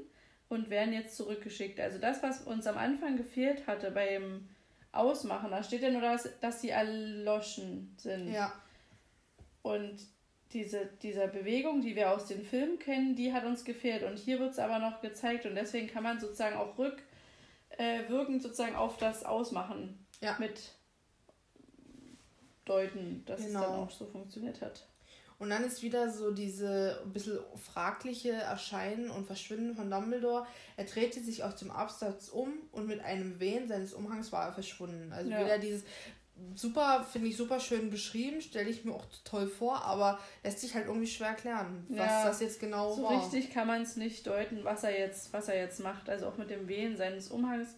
[0.50, 1.80] und werden jetzt zurückgeschickt.
[1.80, 4.48] Also das, was uns am Anfang gefehlt hatte beim
[4.92, 8.32] Ausmachen, da steht ja nur, dass, dass sie erloschen sind.
[8.32, 8.54] Ja.
[9.64, 9.98] Und
[10.54, 14.04] diese, diese Bewegung, die wir aus den Filmen kennen, die hat uns gefehlt.
[14.04, 18.40] Und hier wird es aber noch gezeigt und deswegen kann man sozusagen auch rückwirkend äh,
[18.40, 20.36] sozusagen auf das Ausmachen ja.
[20.40, 20.60] mit
[22.66, 23.60] deuten, dass genau.
[23.60, 24.88] es dann auch so funktioniert hat.
[25.40, 30.46] Und dann ist wieder so diese ein bisschen fragliche Erscheinen und Verschwinden von Dumbledore.
[30.78, 34.54] Er drehte sich aus dem Absatz um und mit einem Wehen seines Umhangs war er
[34.54, 35.12] verschwunden.
[35.12, 35.44] Also ja.
[35.44, 35.84] wieder dieses
[36.56, 40.74] super, finde ich super schön beschrieben, stelle ich mir auch toll vor, aber lässt sich
[40.76, 43.12] halt irgendwie schwer erklären, was ja, das jetzt genau so war.
[43.12, 46.10] So richtig kann man es nicht deuten, was er jetzt, was er jetzt macht.
[46.10, 47.70] Also auch mit dem Wehen seines Umhangs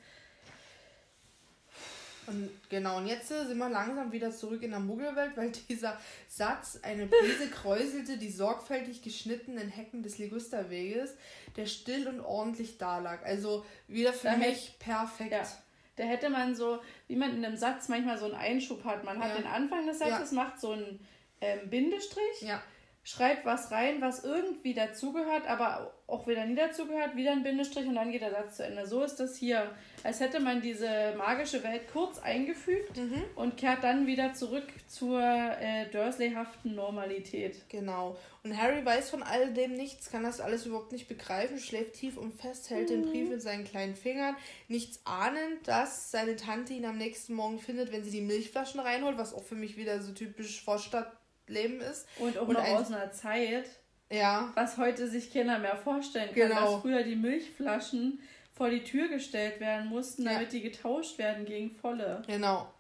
[2.28, 6.80] und genau, und jetzt sind wir langsam wieder zurück in der Muggelwelt, weil dieser Satz,
[6.82, 11.14] eine Brise kräuselte die sorgfältig geschnittenen Hecken des Ligusterweges,
[11.56, 13.24] der still und ordentlich dalag.
[13.26, 15.32] Also wieder für da mich perfekt.
[15.32, 15.48] Ja.
[15.96, 19.04] Da hätte man so, wie man in einem Satz manchmal so einen Einschub hat.
[19.04, 19.36] Man hat ja.
[19.38, 20.44] den Anfang des Satzes, ja.
[20.44, 21.06] macht so einen
[21.42, 22.42] ähm, Bindestrich.
[22.42, 22.62] Ja
[23.06, 27.94] schreibt was rein, was irgendwie dazugehört, aber auch wieder nie dazugehört, wieder ein Bindestrich und
[27.94, 28.88] dann geht der Satz zu Ende.
[28.88, 29.70] So ist das hier,
[30.04, 33.24] als hätte man diese magische Welt kurz eingefügt mhm.
[33.36, 37.70] und kehrt dann wieder zurück zur äh, Dursley-haften Normalität.
[37.70, 38.18] Genau.
[38.44, 42.18] Und Harry weiß von all dem nichts, kann das alles überhaupt nicht begreifen, schläft tief
[42.18, 42.94] und fest, hält mhm.
[42.94, 44.36] den Brief in seinen kleinen Fingern,
[44.68, 49.20] nichts ahnend, dass seine Tante ihn am nächsten Morgen findet, wenn sie die Milchflaschen reinholt,
[49.20, 51.12] was auch für mich wieder so typisch Vorstadt
[51.48, 52.08] Leben ist.
[52.20, 53.66] Und auch und noch ein, aus einer Zeit,
[54.10, 54.52] ja.
[54.56, 56.74] was heute sich keiner mehr vorstellen kann, genau.
[56.74, 58.20] dass früher die Milchflaschen
[58.54, 60.34] vor die Tür gestellt werden mussten, ja.
[60.34, 62.22] damit die getauscht werden gegen volle.
[62.28, 62.72] Genau.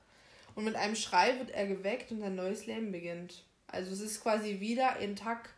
[0.56, 3.44] Und mit einem Schrei wird er geweckt und ein neues Leben beginnt.
[3.68, 5.50] Also es ist quasi wieder ein Tag,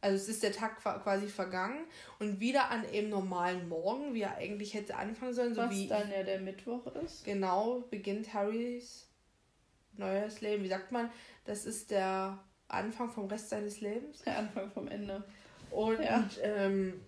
[0.00, 1.84] also es ist der Tag quasi vergangen
[2.18, 5.54] und wieder an einem normalen Morgen, wie er eigentlich hätte anfangen sollen.
[5.54, 7.24] So Was wie, dann ja der Mittwoch ist.
[7.24, 9.06] Genau, beginnt Harrys
[9.98, 10.62] neues Leben.
[10.62, 11.10] Wie sagt man,
[11.44, 12.38] das ist der
[12.68, 14.22] Anfang vom Rest seines Lebens.
[14.22, 15.24] Der Anfang vom Ende.
[15.70, 16.28] Und ja.
[16.42, 17.00] ähm,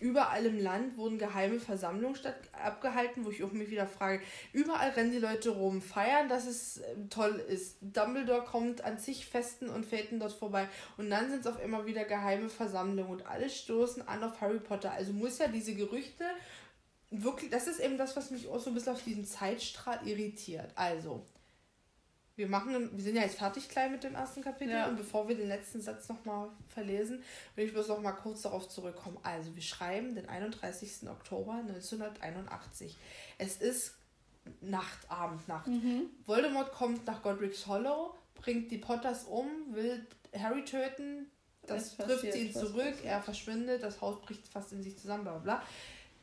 [0.00, 4.20] überall im Land wurden geheime Versammlungen statt, abgehalten, wo ich auch mich wieder frage,
[4.52, 7.78] überall rennen die Leute rum, feiern, dass es äh, toll ist.
[7.80, 11.86] Dumbledore kommt an zig Festen und Fäten dort vorbei und dann sind es auf immer
[11.86, 14.92] wieder geheime Versammlungen und alle stoßen an auf Harry Potter.
[14.92, 16.24] Also muss ja diese Gerüchte
[17.12, 20.70] wirklich, das ist eben das, was mich auch so ein bisschen auf diesen Zeitstrahl irritiert.
[20.74, 21.24] Also,
[22.36, 24.88] wir machen, wir sind ja jetzt fertig klein mit dem ersten Kapitel ja.
[24.88, 27.22] und bevor wir den letzten Satz nochmal verlesen,
[27.54, 29.18] will ich bloß noch mal kurz darauf zurückkommen.
[29.22, 31.08] Also, wir schreiben den 31.
[31.08, 32.96] Oktober 1981.
[33.38, 33.94] Es ist
[34.60, 35.66] Nacht, Abend, Nacht.
[35.66, 36.10] Mhm.
[36.26, 40.04] Voldemort kommt nach Godric's Hollow, bringt die Potters um, will
[40.34, 41.30] Harry töten,
[41.66, 45.62] das trifft ihn zurück, er verschwindet, das Haus bricht fast in sich zusammen, bla bla.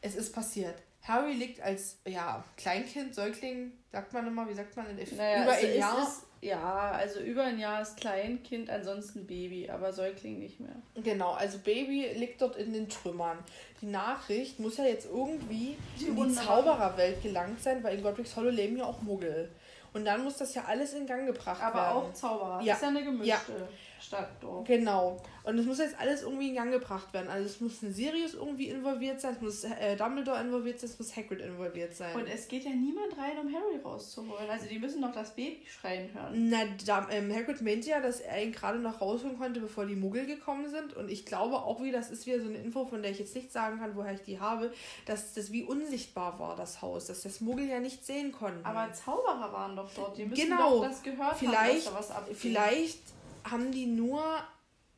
[0.01, 0.81] Es ist passiert.
[1.03, 5.51] Harry liegt als ja, Kleinkind, Säugling, sagt man immer, wie sagt man, in naja, über
[5.51, 6.03] also ein Jahr.
[6.03, 10.75] Ist, ja, also über ein Jahr ist Kleinkind, ansonsten Baby, aber Säugling nicht mehr.
[10.95, 13.37] Genau, also Baby liegt dort in den Trümmern.
[13.81, 18.35] Die Nachricht muss ja jetzt irgendwie die in die Zaubererwelt gelangt sein, weil in Godric's
[18.35, 19.49] Hollow leben ja auch Muggel.
[19.93, 21.97] Und dann muss das ja alles in Gang gebracht aber werden.
[21.97, 22.61] Aber auch Zauberer.
[22.61, 22.73] Ja.
[22.73, 23.27] Das ist ja eine gemischte.
[23.27, 23.67] Ja.
[23.99, 24.67] Stadtdorf.
[24.67, 25.17] Genau.
[25.43, 27.27] Und es muss jetzt alles irgendwie in Gang gebracht werden.
[27.27, 30.99] Also es muss ein Sirius irgendwie involviert sein, es muss äh, Dumbledore involviert sein, es
[30.99, 32.15] muss Hagrid involviert sein.
[32.15, 34.49] Und es geht ja niemand rein, um Harry rauszuholen.
[34.49, 36.49] Also die müssen doch das Baby schreien hören.
[36.49, 39.95] Na, da, ähm, Hagrid meinte ja, dass er ihn gerade noch rausholen konnte, bevor die
[39.95, 40.93] Muggel gekommen sind.
[40.93, 43.35] Und ich glaube auch wie, das ist wieder so eine Info, von der ich jetzt
[43.35, 44.71] nicht sagen kann, woher ich die habe,
[45.05, 47.07] dass das wie unsichtbar war, das Haus.
[47.07, 48.65] Dass das Muggel ja nicht sehen konnten.
[48.65, 50.17] Aber Zauberer waren doch dort.
[50.17, 50.81] Die müssen genau.
[50.81, 52.37] doch das gehört vielleicht, haben, dass da was abgeht.
[52.37, 54.23] Vielleicht haben die nur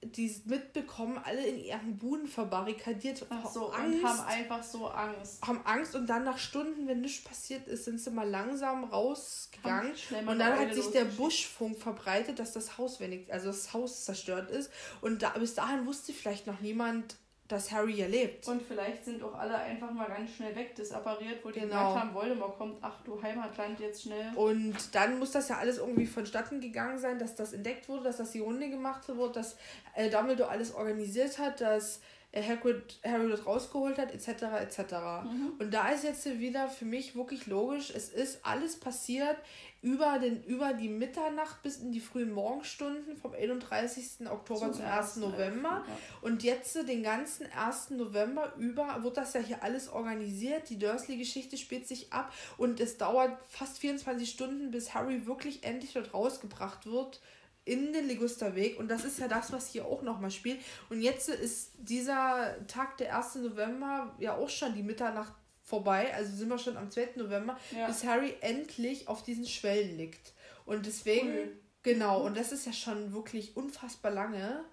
[0.03, 3.23] die mitbekommen, alle in ihren Buden verbarrikadiert.
[3.29, 5.45] Ach so, Angst, und haben einfach so Angst.
[5.45, 9.93] Haben Angst und dann nach Stunden, wenn nichts passiert ist, sind sie mal langsam rausgegangen.
[10.25, 14.49] Und dann hat sich der Buschfunk verbreitet, dass das Haus wenig, also das Haus zerstört
[14.49, 14.71] ist.
[15.01, 17.17] Und da, bis dahin wusste vielleicht noch niemand,
[17.51, 18.47] dass Harry ja lebt.
[18.47, 21.87] Und vielleicht sind auch alle einfach mal ganz schnell weg, disappariert, wo die genau.
[21.87, 24.31] gesagt haben, Voldemort kommt, ach du Heimatland, jetzt schnell.
[24.35, 28.17] Und dann muss das ja alles irgendwie vonstatten gegangen sein, dass das entdeckt wurde, dass
[28.17, 29.57] das die Runde gemacht wurde, dass
[29.95, 32.01] äh, Dumbledore alles organisiert hat, dass
[32.31, 34.43] äh, Hagrid Harry dort rausgeholt hat, etc.
[34.61, 34.93] etc.
[35.23, 35.53] Mhm.
[35.59, 39.37] Und da ist jetzt wieder für mich wirklich logisch, es ist alles passiert
[39.81, 44.29] über, den, über die Mitternacht bis in die frühen Morgenstunden vom 31.
[44.29, 45.17] Oktober zum, 1.
[45.17, 45.83] November.
[45.87, 45.97] Ja.
[46.21, 47.91] Und jetzt den ganzen 1.
[47.91, 50.69] November über wird das ja hier alles organisiert.
[50.69, 55.93] Die Dursley-Geschichte spielt sich ab und es dauert fast 24 Stunden, bis Harry wirklich endlich
[55.93, 57.19] dort rausgebracht wird
[57.63, 60.59] in den Ligusterweg und das ist ja das, was hier auch nochmal spielt.
[60.89, 63.35] Und jetzt ist dieser Tag, der 1.
[63.35, 65.33] November, ja auch schon die Mitternacht
[65.71, 67.11] vorbei, also sind wir schon am 2.
[67.15, 67.87] November, ja.
[67.87, 70.33] bis Harry endlich auf diesen Schwellen liegt.
[70.65, 71.59] Und deswegen, cool.
[71.81, 74.65] genau, und das ist ja schon wirklich unfassbar lange.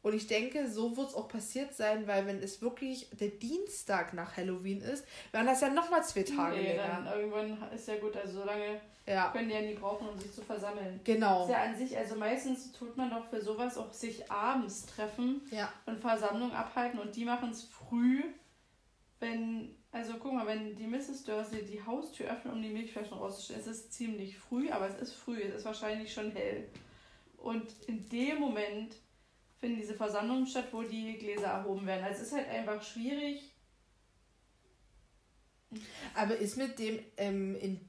[0.00, 4.14] Und ich denke, so wird es auch passiert sein, weil wenn es wirklich der Dienstag
[4.14, 7.02] nach Halloween ist, wären das ja nochmal zwei Tage nee, länger.
[7.04, 9.30] Dann irgendwann ist ja gut, also so lange ja.
[9.30, 10.98] können die ja nie brauchen, um sich zu versammeln.
[11.04, 11.44] Genau.
[11.44, 15.42] ist ja an sich, also meistens tut man doch für sowas auch sich abends treffen
[15.50, 15.72] ja.
[15.86, 18.24] und Versammlungen abhalten und die machen es früh,
[19.20, 21.22] wenn, also guck mal, wenn die Mrs.
[21.24, 25.12] Dursley die Haustür öffnet, um die Milchflaschen rauszustellen, ist es ziemlich früh, aber es ist
[25.12, 26.66] früh, es ist wahrscheinlich schon hell.
[27.36, 28.96] Und in dem Moment
[29.60, 32.04] finden diese Versammlungen statt, wo die Gläser erhoben werden.
[32.04, 33.52] Also es ist halt einfach schwierig.
[36.14, 37.80] Aber ist mit dem, ähm, in,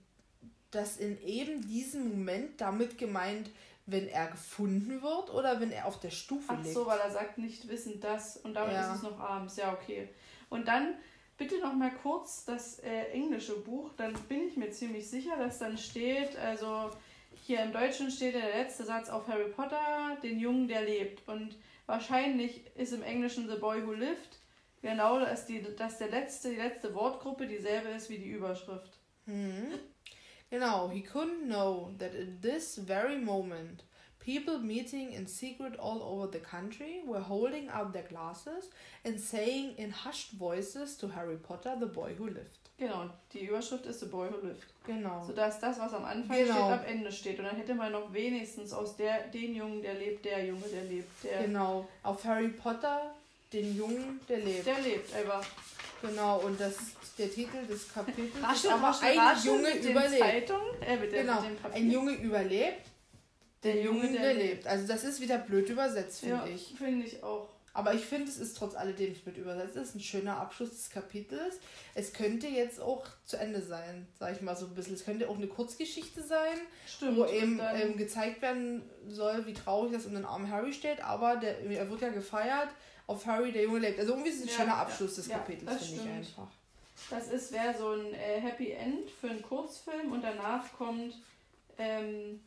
[0.72, 3.50] das in eben diesem Moment damit gemeint,
[3.86, 6.70] wenn er gefunden wird oder wenn er auf der Stufe Ach liegt?
[6.70, 8.92] Ach so, weil er sagt nicht wissend das und damit ja.
[8.92, 9.56] ist es noch abends.
[9.56, 10.10] Ja, okay.
[10.50, 10.96] Und dann
[11.44, 13.92] bitte noch mal kurz das äh, englische Buch.
[13.98, 16.90] Dann bin ich mir ziemlich sicher, dass dann steht, also
[17.34, 21.28] hier im Deutschen steht der letzte Satz auf Harry Potter, den Jungen, der lebt.
[21.28, 24.40] Und wahrscheinlich ist im Englischen The Boy Who Lived
[24.82, 29.00] genau, dass, die, dass der letzte, die letzte Wortgruppe dieselbe ist wie die Überschrift.
[29.26, 29.80] Hm.
[30.50, 33.84] Genau, he couldn't know that at this very moment
[34.26, 38.70] people meeting in secret all over the country were holding up their glasses
[39.06, 42.64] and saying in hushed voices to Harry Potter, the boy who lived.
[42.78, 44.66] Genau, die Überschrift ist The Boy Who Lived.
[44.86, 45.24] Genau.
[45.26, 46.54] Sodass das, was am Anfang genau.
[46.54, 47.40] steht, am Ende steht.
[47.40, 50.84] Und dann hätte man noch wenigstens aus der, den Jungen, der lebt, der Junge, der
[50.86, 51.24] lebt.
[51.24, 53.14] Der genau, auf Harry Potter,
[53.54, 54.66] den Jungen, der lebt.
[54.66, 55.46] Der lebt, einfach.
[56.02, 56.76] Genau, und das
[57.18, 60.20] der Titel des Kapitels ist aber ein Junge überlebt.
[60.20, 62.82] Zeitung, äh, der, genau, ein Junge überlebt,
[63.64, 64.68] der, Junge, der, der lebt.
[64.68, 66.74] Also das ist wieder blöd übersetzt, finde ja, ich.
[66.78, 67.50] finde ich auch.
[67.76, 69.76] Aber ich finde, es ist trotz alledem mit übersetzt.
[69.76, 71.56] Es ist ein schöner Abschluss des Kapitels.
[71.96, 74.94] Es könnte jetzt auch zu Ende sein, sage ich mal so ein bisschen.
[74.94, 79.92] Es könnte auch eine Kurzgeschichte sein, Stimmt, wo eben ähm, gezeigt werden soll, wie traurig
[79.92, 81.04] das um den armen Harry steht.
[81.04, 82.70] Aber der, er wird ja gefeiert
[83.08, 84.00] auf Harry, der Junge lebt.
[84.00, 86.48] Also irgendwie ist es ein ja, schöner Abschluss ja, des Kapitels, finde ich einfach.
[87.10, 91.16] Das ist wäre so ein äh, Happy End für einen Kurzfilm und danach kommt
[91.78, 92.40] ähm,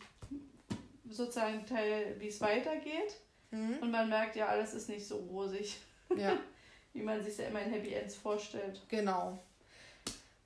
[1.10, 3.16] sozusagen Teil, wie es weitergeht.
[3.50, 3.78] Mhm.
[3.80, 5.78] Und man merkt ja, alles ist nicht so rosig.
[6.16, 6.38] Ja.
[6.92, 8.80] Wie man sich ja immer in Happy Ends vorstellt.
[8.88, 9.38] Genau.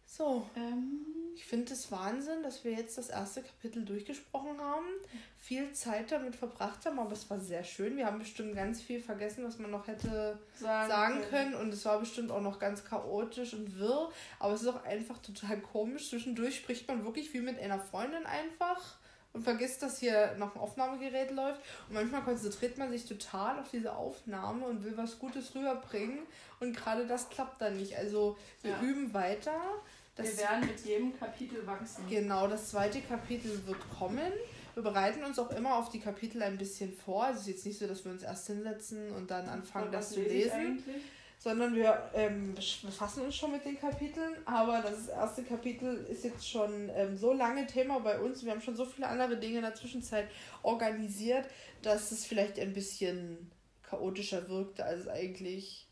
[0.04, 0.48] So.
[0.56, 1.06] Ähm.
[1.40, 4.86] Ich finde es Wahnsinn, dass wir jetzt das erste Kapitel durchgesprochen haben,
[5.38, 7.96] viel Zeit damit verbracht haben, aber es war sehr schön.
[7.96, 11.54] Wir haben bestimmt ganz viel vergessen, was man noch hätte sagen, sagen können.
[11.54, 15.18] Und es war bestimmt auch noch ganz chaotisch und wirr, aber es ist auch einfach
[15.22, 16.10] total komisch.
[16.10, 18.98] Zwischendurch spricht man wirklich wie mit einer Freundin einfach
[19.32, 21.60] und vergisst, dass hier noch ein Aufnahmegerät läuft.
[21.88, 26.20] Und manchmal konzentriert man sich total auf diese Aufnahme und will was Gutes rüberbringen.
[26.58, 27.96] Und gerade das klappt dann nicht.
[27.96, 28.80] Also wir ja.
[28.80, 29.58] üben weiter.
[30.16, 32.04] Wir werden mit jedem Kapitel wachsen.
[32.10, 34.32] Genau, das zweite Kapitel wird kommen.
[34.74, 37.24] Wir bereiten uns auch immer auf die Kapitel ein bisschen vor.
[37.24, 39.92] Also es ist jetzt nicht so, dass wir uns erst hinsetzen und dann anfangen, und
[39.92, 40.82] das zu lesen
[41.40, 46.46] sondern wir ähm, befassen uns schon mit den Kapiteln, aber das erste Kapitel ist jetzt
[46.46, 48.44] schon ähm, so lange Thema bei uns.
[48.44, 50.28] Wir haben schon so viele andere Dinge in der Zwischenzeit
[50.62, 51.48] organisiert,
[51.80, 53.50] dass es vielleicht ein bisschen
[53.82, 55.88] chaotischer wirkte, als es eigentlich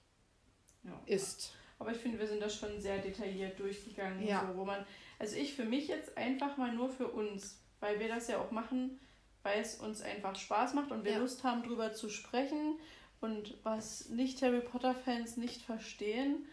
[0.85, 1.01] ja.
[1.07, 1.55] ist.
[1.79, 4.47] Aber ich finde, wir sind da schon sehr detailliert durchgegangen, ja.
[4.47, 4.85] so, wo man,
[5.19, 8.51] also ich für mich jetzt einfach mal nur für uns, weil wir das ja auch
[8.51, 9.01] machen,
[9.43, 11.19] weil es uns einfach Spaß macht und wir ja.
[11.19, 12.79] Lust haben, drüber zu sprechen
[13.21, 16.47] und was nicht Harry Potter-Fans nicht verstehen,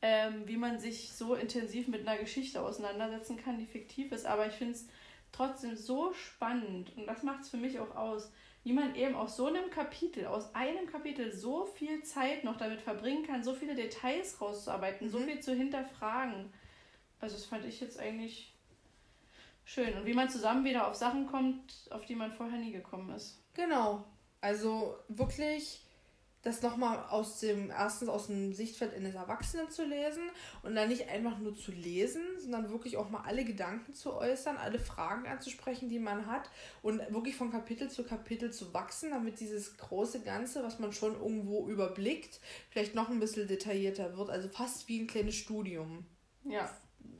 [0.00, 4.26] ähm, wie man sich so intensiv mit einer Geschichte auseinandersetzen kann, die fiktiv ist.
[4.26, 4.88] Aber ich finde es
[5.30, 8.30] trotzdem so spannend und das macht es für mich auch aus,
[8.64, 12.80] wie man eben aus so einem Kapitel, aus einem Kapitel so viel Zeit noch damit
[12.80, 15.10] verbringen kann, so viele Details rauszuarbeiten, mhm.
[15.10, 16.52] so viel zu hinterfragen.
[17.20, 18.52] Also das fand ich jetzt eigentlich
[19.64, 19.96] schön.
[19.96, 23.42] Und wie man zusammen wieder auf Sachen kommt, auf die man vorher nie gekommen ist.
[23.54, 24.04] Genau.
[24.40, 25.84] Also wirklich
[26.42, 30.24] das nochmal aus dem, erstens aus dem Sichtfeld eines Erwachsenen zu lesen
[30.64, 34.56] und dann nicht einfach nur zu lesen, sondern wirklich auch mal alle Gedanken zu äußern,
[34.56, 36.50] alle Fragen anzusprechen, die man hat
[36.82, 41.14] und wirklich von Kapitel zu Kapitel zu wachsen, damit dieses große Ganze, was man schon
[41.14, 42.40] irgendwo überblickt,
[42.70, 44.30] vielleicht noch ein bisschen detaillierter wird.
[44.30, 46.04] Also fast wie ein kleines Studium.
[46.44, 46.68] Ja.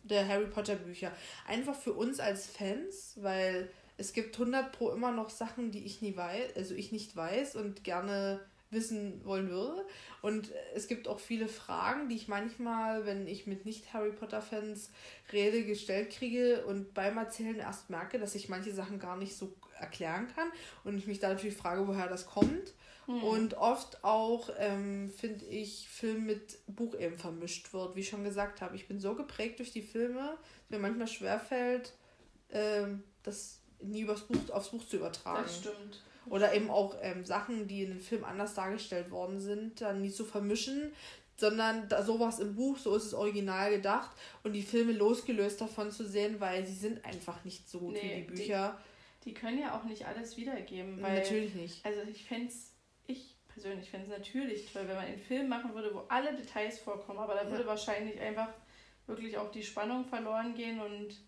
[0.02, 1.12] Der Harry Potter Bücher.
[1.46, 6.02] Einfach für uns als Fans, weil es gibt 100 pro immer noch Sachen, die ich
[6.02, 8.40] nie weiß, also ich nicht weiß und gerne
[8.72, 9.84] wissen wollen würde.
[10.22, 14.90] Und es gibt auch viele Fragen, die ich manchmal, wenn ich mit Nicht-Harry Potter-Fans
[15.32, 19.54] rede, gestellt kriege und beim Erzählen erst merke, dass ich manche Sachen gar nicht so
[19.78, 20.48] erklären kann
[20.84, 22.72] und ich mich da natürlich frage, woher das kommt.
[23.06, 23.24] Mhm.
[23.24, 27.96] Und oft auch, ähm, finde ich, Film mit Buch eben vermischt wird.
[27.96, 31.08] Wie ich schon gesagt habe, ich bin so geprägt durch die Filme, dass mir manchmal
[31.08, 31.94] schwerfällt,
[32.50, 35.42] ähm, das nie übers Buch, aufs Buch zu übertragen.
[35.42, 36.02] Das stimmt.
[36.26, 40.10] Oder eben auch ähm, Sachen, die in den Film anders dargestellt worden sind, dann nie
[40.10, 40.92] zu vermischen,
[41.36, 44.10] sondern da sowas im Buch, so ist es original gedacht
[44.44, 48.02] und die Filme losgelöst davon zu sehen, weil sie sind einfach nicht so gut nee,
[48.02, 48.80] wie die Bücher.
[49.24, 51.02] Die, die, können ja auch nicht alles wiedergeben.
[51.02, 51.84] Weil, natürlich nicht.
[51.84, 52.72] Also ich fände es,
[53.06, 56.78] ich persönlich fände es natürlich toll, wenn man einen Film machen würde, wo alle Details
[56.78, 58.48] vorkommen, aber da würde wahrscheinlich einfach
[59.06, 61.20] wirklich auch die Spannung verloren gehen und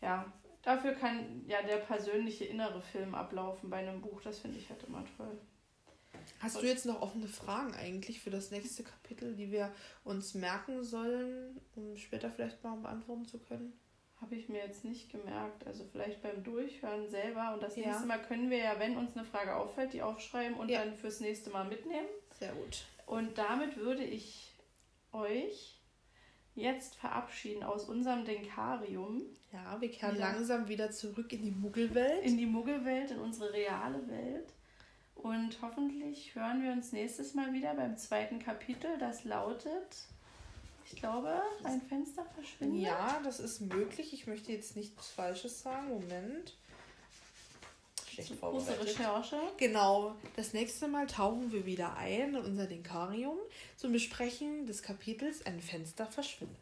[0.00, 0.32] ja,
[0.66, 4.20] Dafür kann ja der persönliche innere Film ablaufen bei einem Buch.
[4.22, 5.38] Das finde ich halt immer toll.
[6.40, 9.72] Hast du jetzt noch offene Fragen eigentlich für das nächste Kapitel, die wir
[10.02, 13.78] uns merken sollen, um später vielleicht mal beantworten zu können?
[14.20, 15.64] Habe ich mir jetzt nicht gemerkt.
[15.68, 17.54] Also vielleicht beim Durchhören selber.
[17.54, 17.86] Und das ja.
[17.86, 20.84] nächste Mal können wir ja, wenn uns eine Frage auffällt, die aufschreiben und ja.
[20.84, 22.08] dann fürs nächste Mal mitnehmen.
[22.40, 22.86] Sehr gut.
[23.06, 24.52] Und damit würde ich
[25.12, 25.75] euch
[26.56, 29.22] jetzt verabschieden aus unserem Denkarium.
[29.52, 30.32] Ja, wir kehren ja.
[30.32, 32.24] langsam wieder zurück in die Muggelwelt.
[32.24, 34.52] In die Muggelwelt, in unsere reale Welt.
[35.14, 38.98] Und hoffentlich hören wir uns nächstes Mal wieder beim zweiten Kapitel.
[38.98, 39.96] Das lautet,
[40.84, 42.82] ich glaube, ein Fenster verschwindet.
[42.82, 44.12] Ja, das ist möglich.
[44.12, 45.88] Ich möchte jetzt nichts Falsches sagen.
[45.88, 46.56] Moment
[48.16, 48.78] schlecht vorbereitet.
[48.78, 49.36] Große Recherche.
[49.56, 50.14] Genau.
[50.36, 53.36] Das nächste Mal tauchen wir wieder ein in unser Denkarium
[53.76, 56.56] zum Besprechen des Kapitels Ein Fenster verschwindet.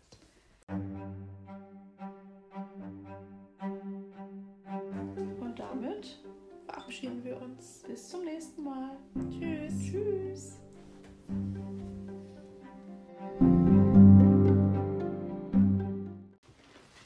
[5.41, 6.19] Und damit
[6.67, 7.83] verabschieden wir uns.
[7.87, 8.97] Bis zum nächsten Mal.
[9.31, 9.73] Tschüss.
[9.91, 10.59] Tschüss.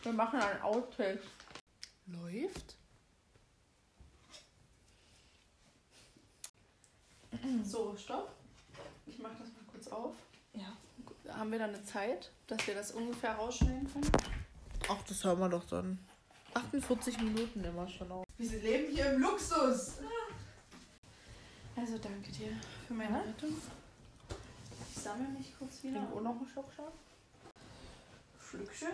[0.02, 1.20] Wir machen ein Outtake.
[2.06, 2.78] Läuft?
[7.64, 8.30] So, stopp.
[9.06, 10.14] Ich mache das mal kurz auf.
[10.52, 10.76] Ja.
[11.32, 14.10] Haben wir dann eine Zeit, dass wir das ungefähr rausschneiden können?
[14.88, 15.98] Ach, das haben wir doch dann.
[16.54, 18.24] 48 Minuten immer schon auf.
[18.36, 19.98] Wir leben hier im Luxus.
[21.76, 23.22] Also danke dir für meine ja?
[23.22, 23.54] Rettung.
[24.90, 25.96] Ich sammle mich kurz wieder.
[25.96, 26.92] Irgendwo noch ein Schockschaft?
[28.42, 28.88] Schlückchen.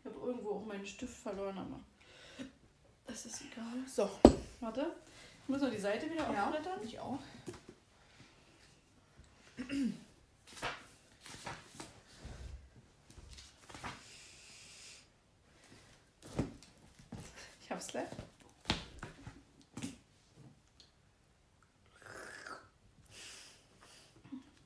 [0.00, 1.80] Ich habe irgendwo auch meinen Stift verloren, aber
[3.06, 3.82] das ist egal.
[3.86, 4.10] So.
[4.60, 4.94] Warte.
[5.46, 6.80] Ich muss noch die Seite wieder ja, aufblättern.
[6.82, 7.20] Ich auch.
[17.60, 18.08] Ich hab's gleich.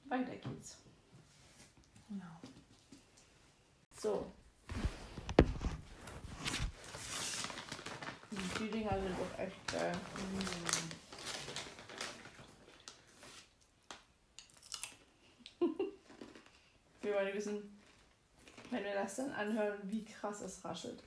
[0.07, 0.79] Weiter geht's.
[2.09, 2.41] Genau.
[3.99, 4.33] So.
[8.59, 9.93] Die Dinger sind auch echt geil.
[17.11, 17.77] Wir wollen wissen,
[18.71, 21.03] wenn wir das dann anhören, wie krass es raschelt.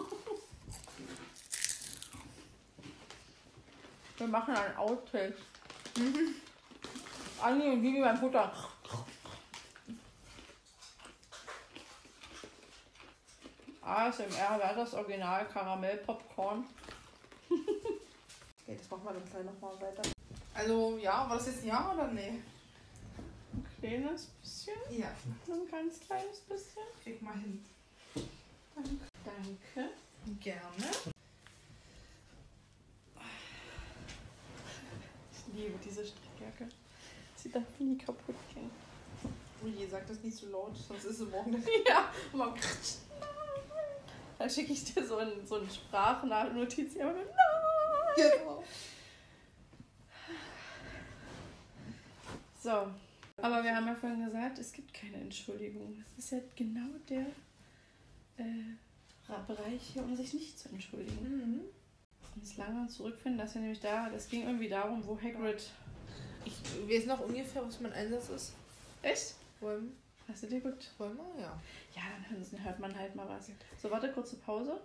[4.18, 5.38] Wir machen einen Outtake.
[5.96, 6.34] Mhm.
[7.40, 8.52] Anni und Gigi beim Futter.
[13.80, 16.66] ASMR wäre das Original Karamell Popcorn.
[17.48, 20.02] okay, das machen wir dann gleich nochmal weiter.
[20.52, 22.42] Also, ja, war das jetzt ein Ja oder nee?
[23.82, 24.74] Ein kleines bisschen?
[24.90, 25.10] Ja.
[25.48, 26.82] Ein ganz kleines bisschen?
[27.02, 27.64] Krieg mal hin.
[28.76, 28.90] Danke.
[29.24, 29.90] Danke.
[30.40, 30.90] Gerne.
[35.32, 36.68] Ich liebe diese Strickjacke.
[37.34, 38.70] Sie darf nie kaputt gehen.
[39.64, 41.52] Je, sag das nicht so laut, sonst ist sie morgen.
[41.88, 42.60] ja, morgen.
[44.38, 46.94] Dann schicke ich dir so ein, so ein Sprachnachnotiz.
[46.94, 47.18] Ja, no!
[48.14, 48.64] Genau.
[52.62, 52.92] So.
[53.38, 56.04] Aber wir haben ja vorhin gesagt, es gibt keine Entschuldigung.
[56.16, 57.26] Das ist ja genau der
[58.36, 58.76] äh,
[59.46, 61.22] Bereich hier, um sich nicht zu entschuldigen.
[61.22, 61.60] Mhm.
[62.36, 65.70] Uns lange zurückfinden, dass wir nämlich da, das ging irgendwie darum, wo Hagrid.
[66.44, 66.54] Ich
[66.88, 68.52] weiß noch ungefähr, was mein Einsatz ist.
[69.02, 69.34] Echt?
[69.60, 69.92] Wollen,
[70.28, 70.90] Hast du dir gut?
[70.98, 71.42] wollen wir?
[71.42, 71.60] Ja.
[71.94, 73.50] Ja, dann hört man halt mal was.
[73.80, 74.80] So, warte, kurze Pause.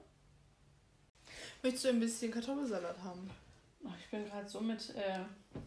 [1.64, 3.30] Möchtest du ein bisschen Kartoffelsalat haben?
[3.84, 5.20] Oh, ich bin gerade so mit äh,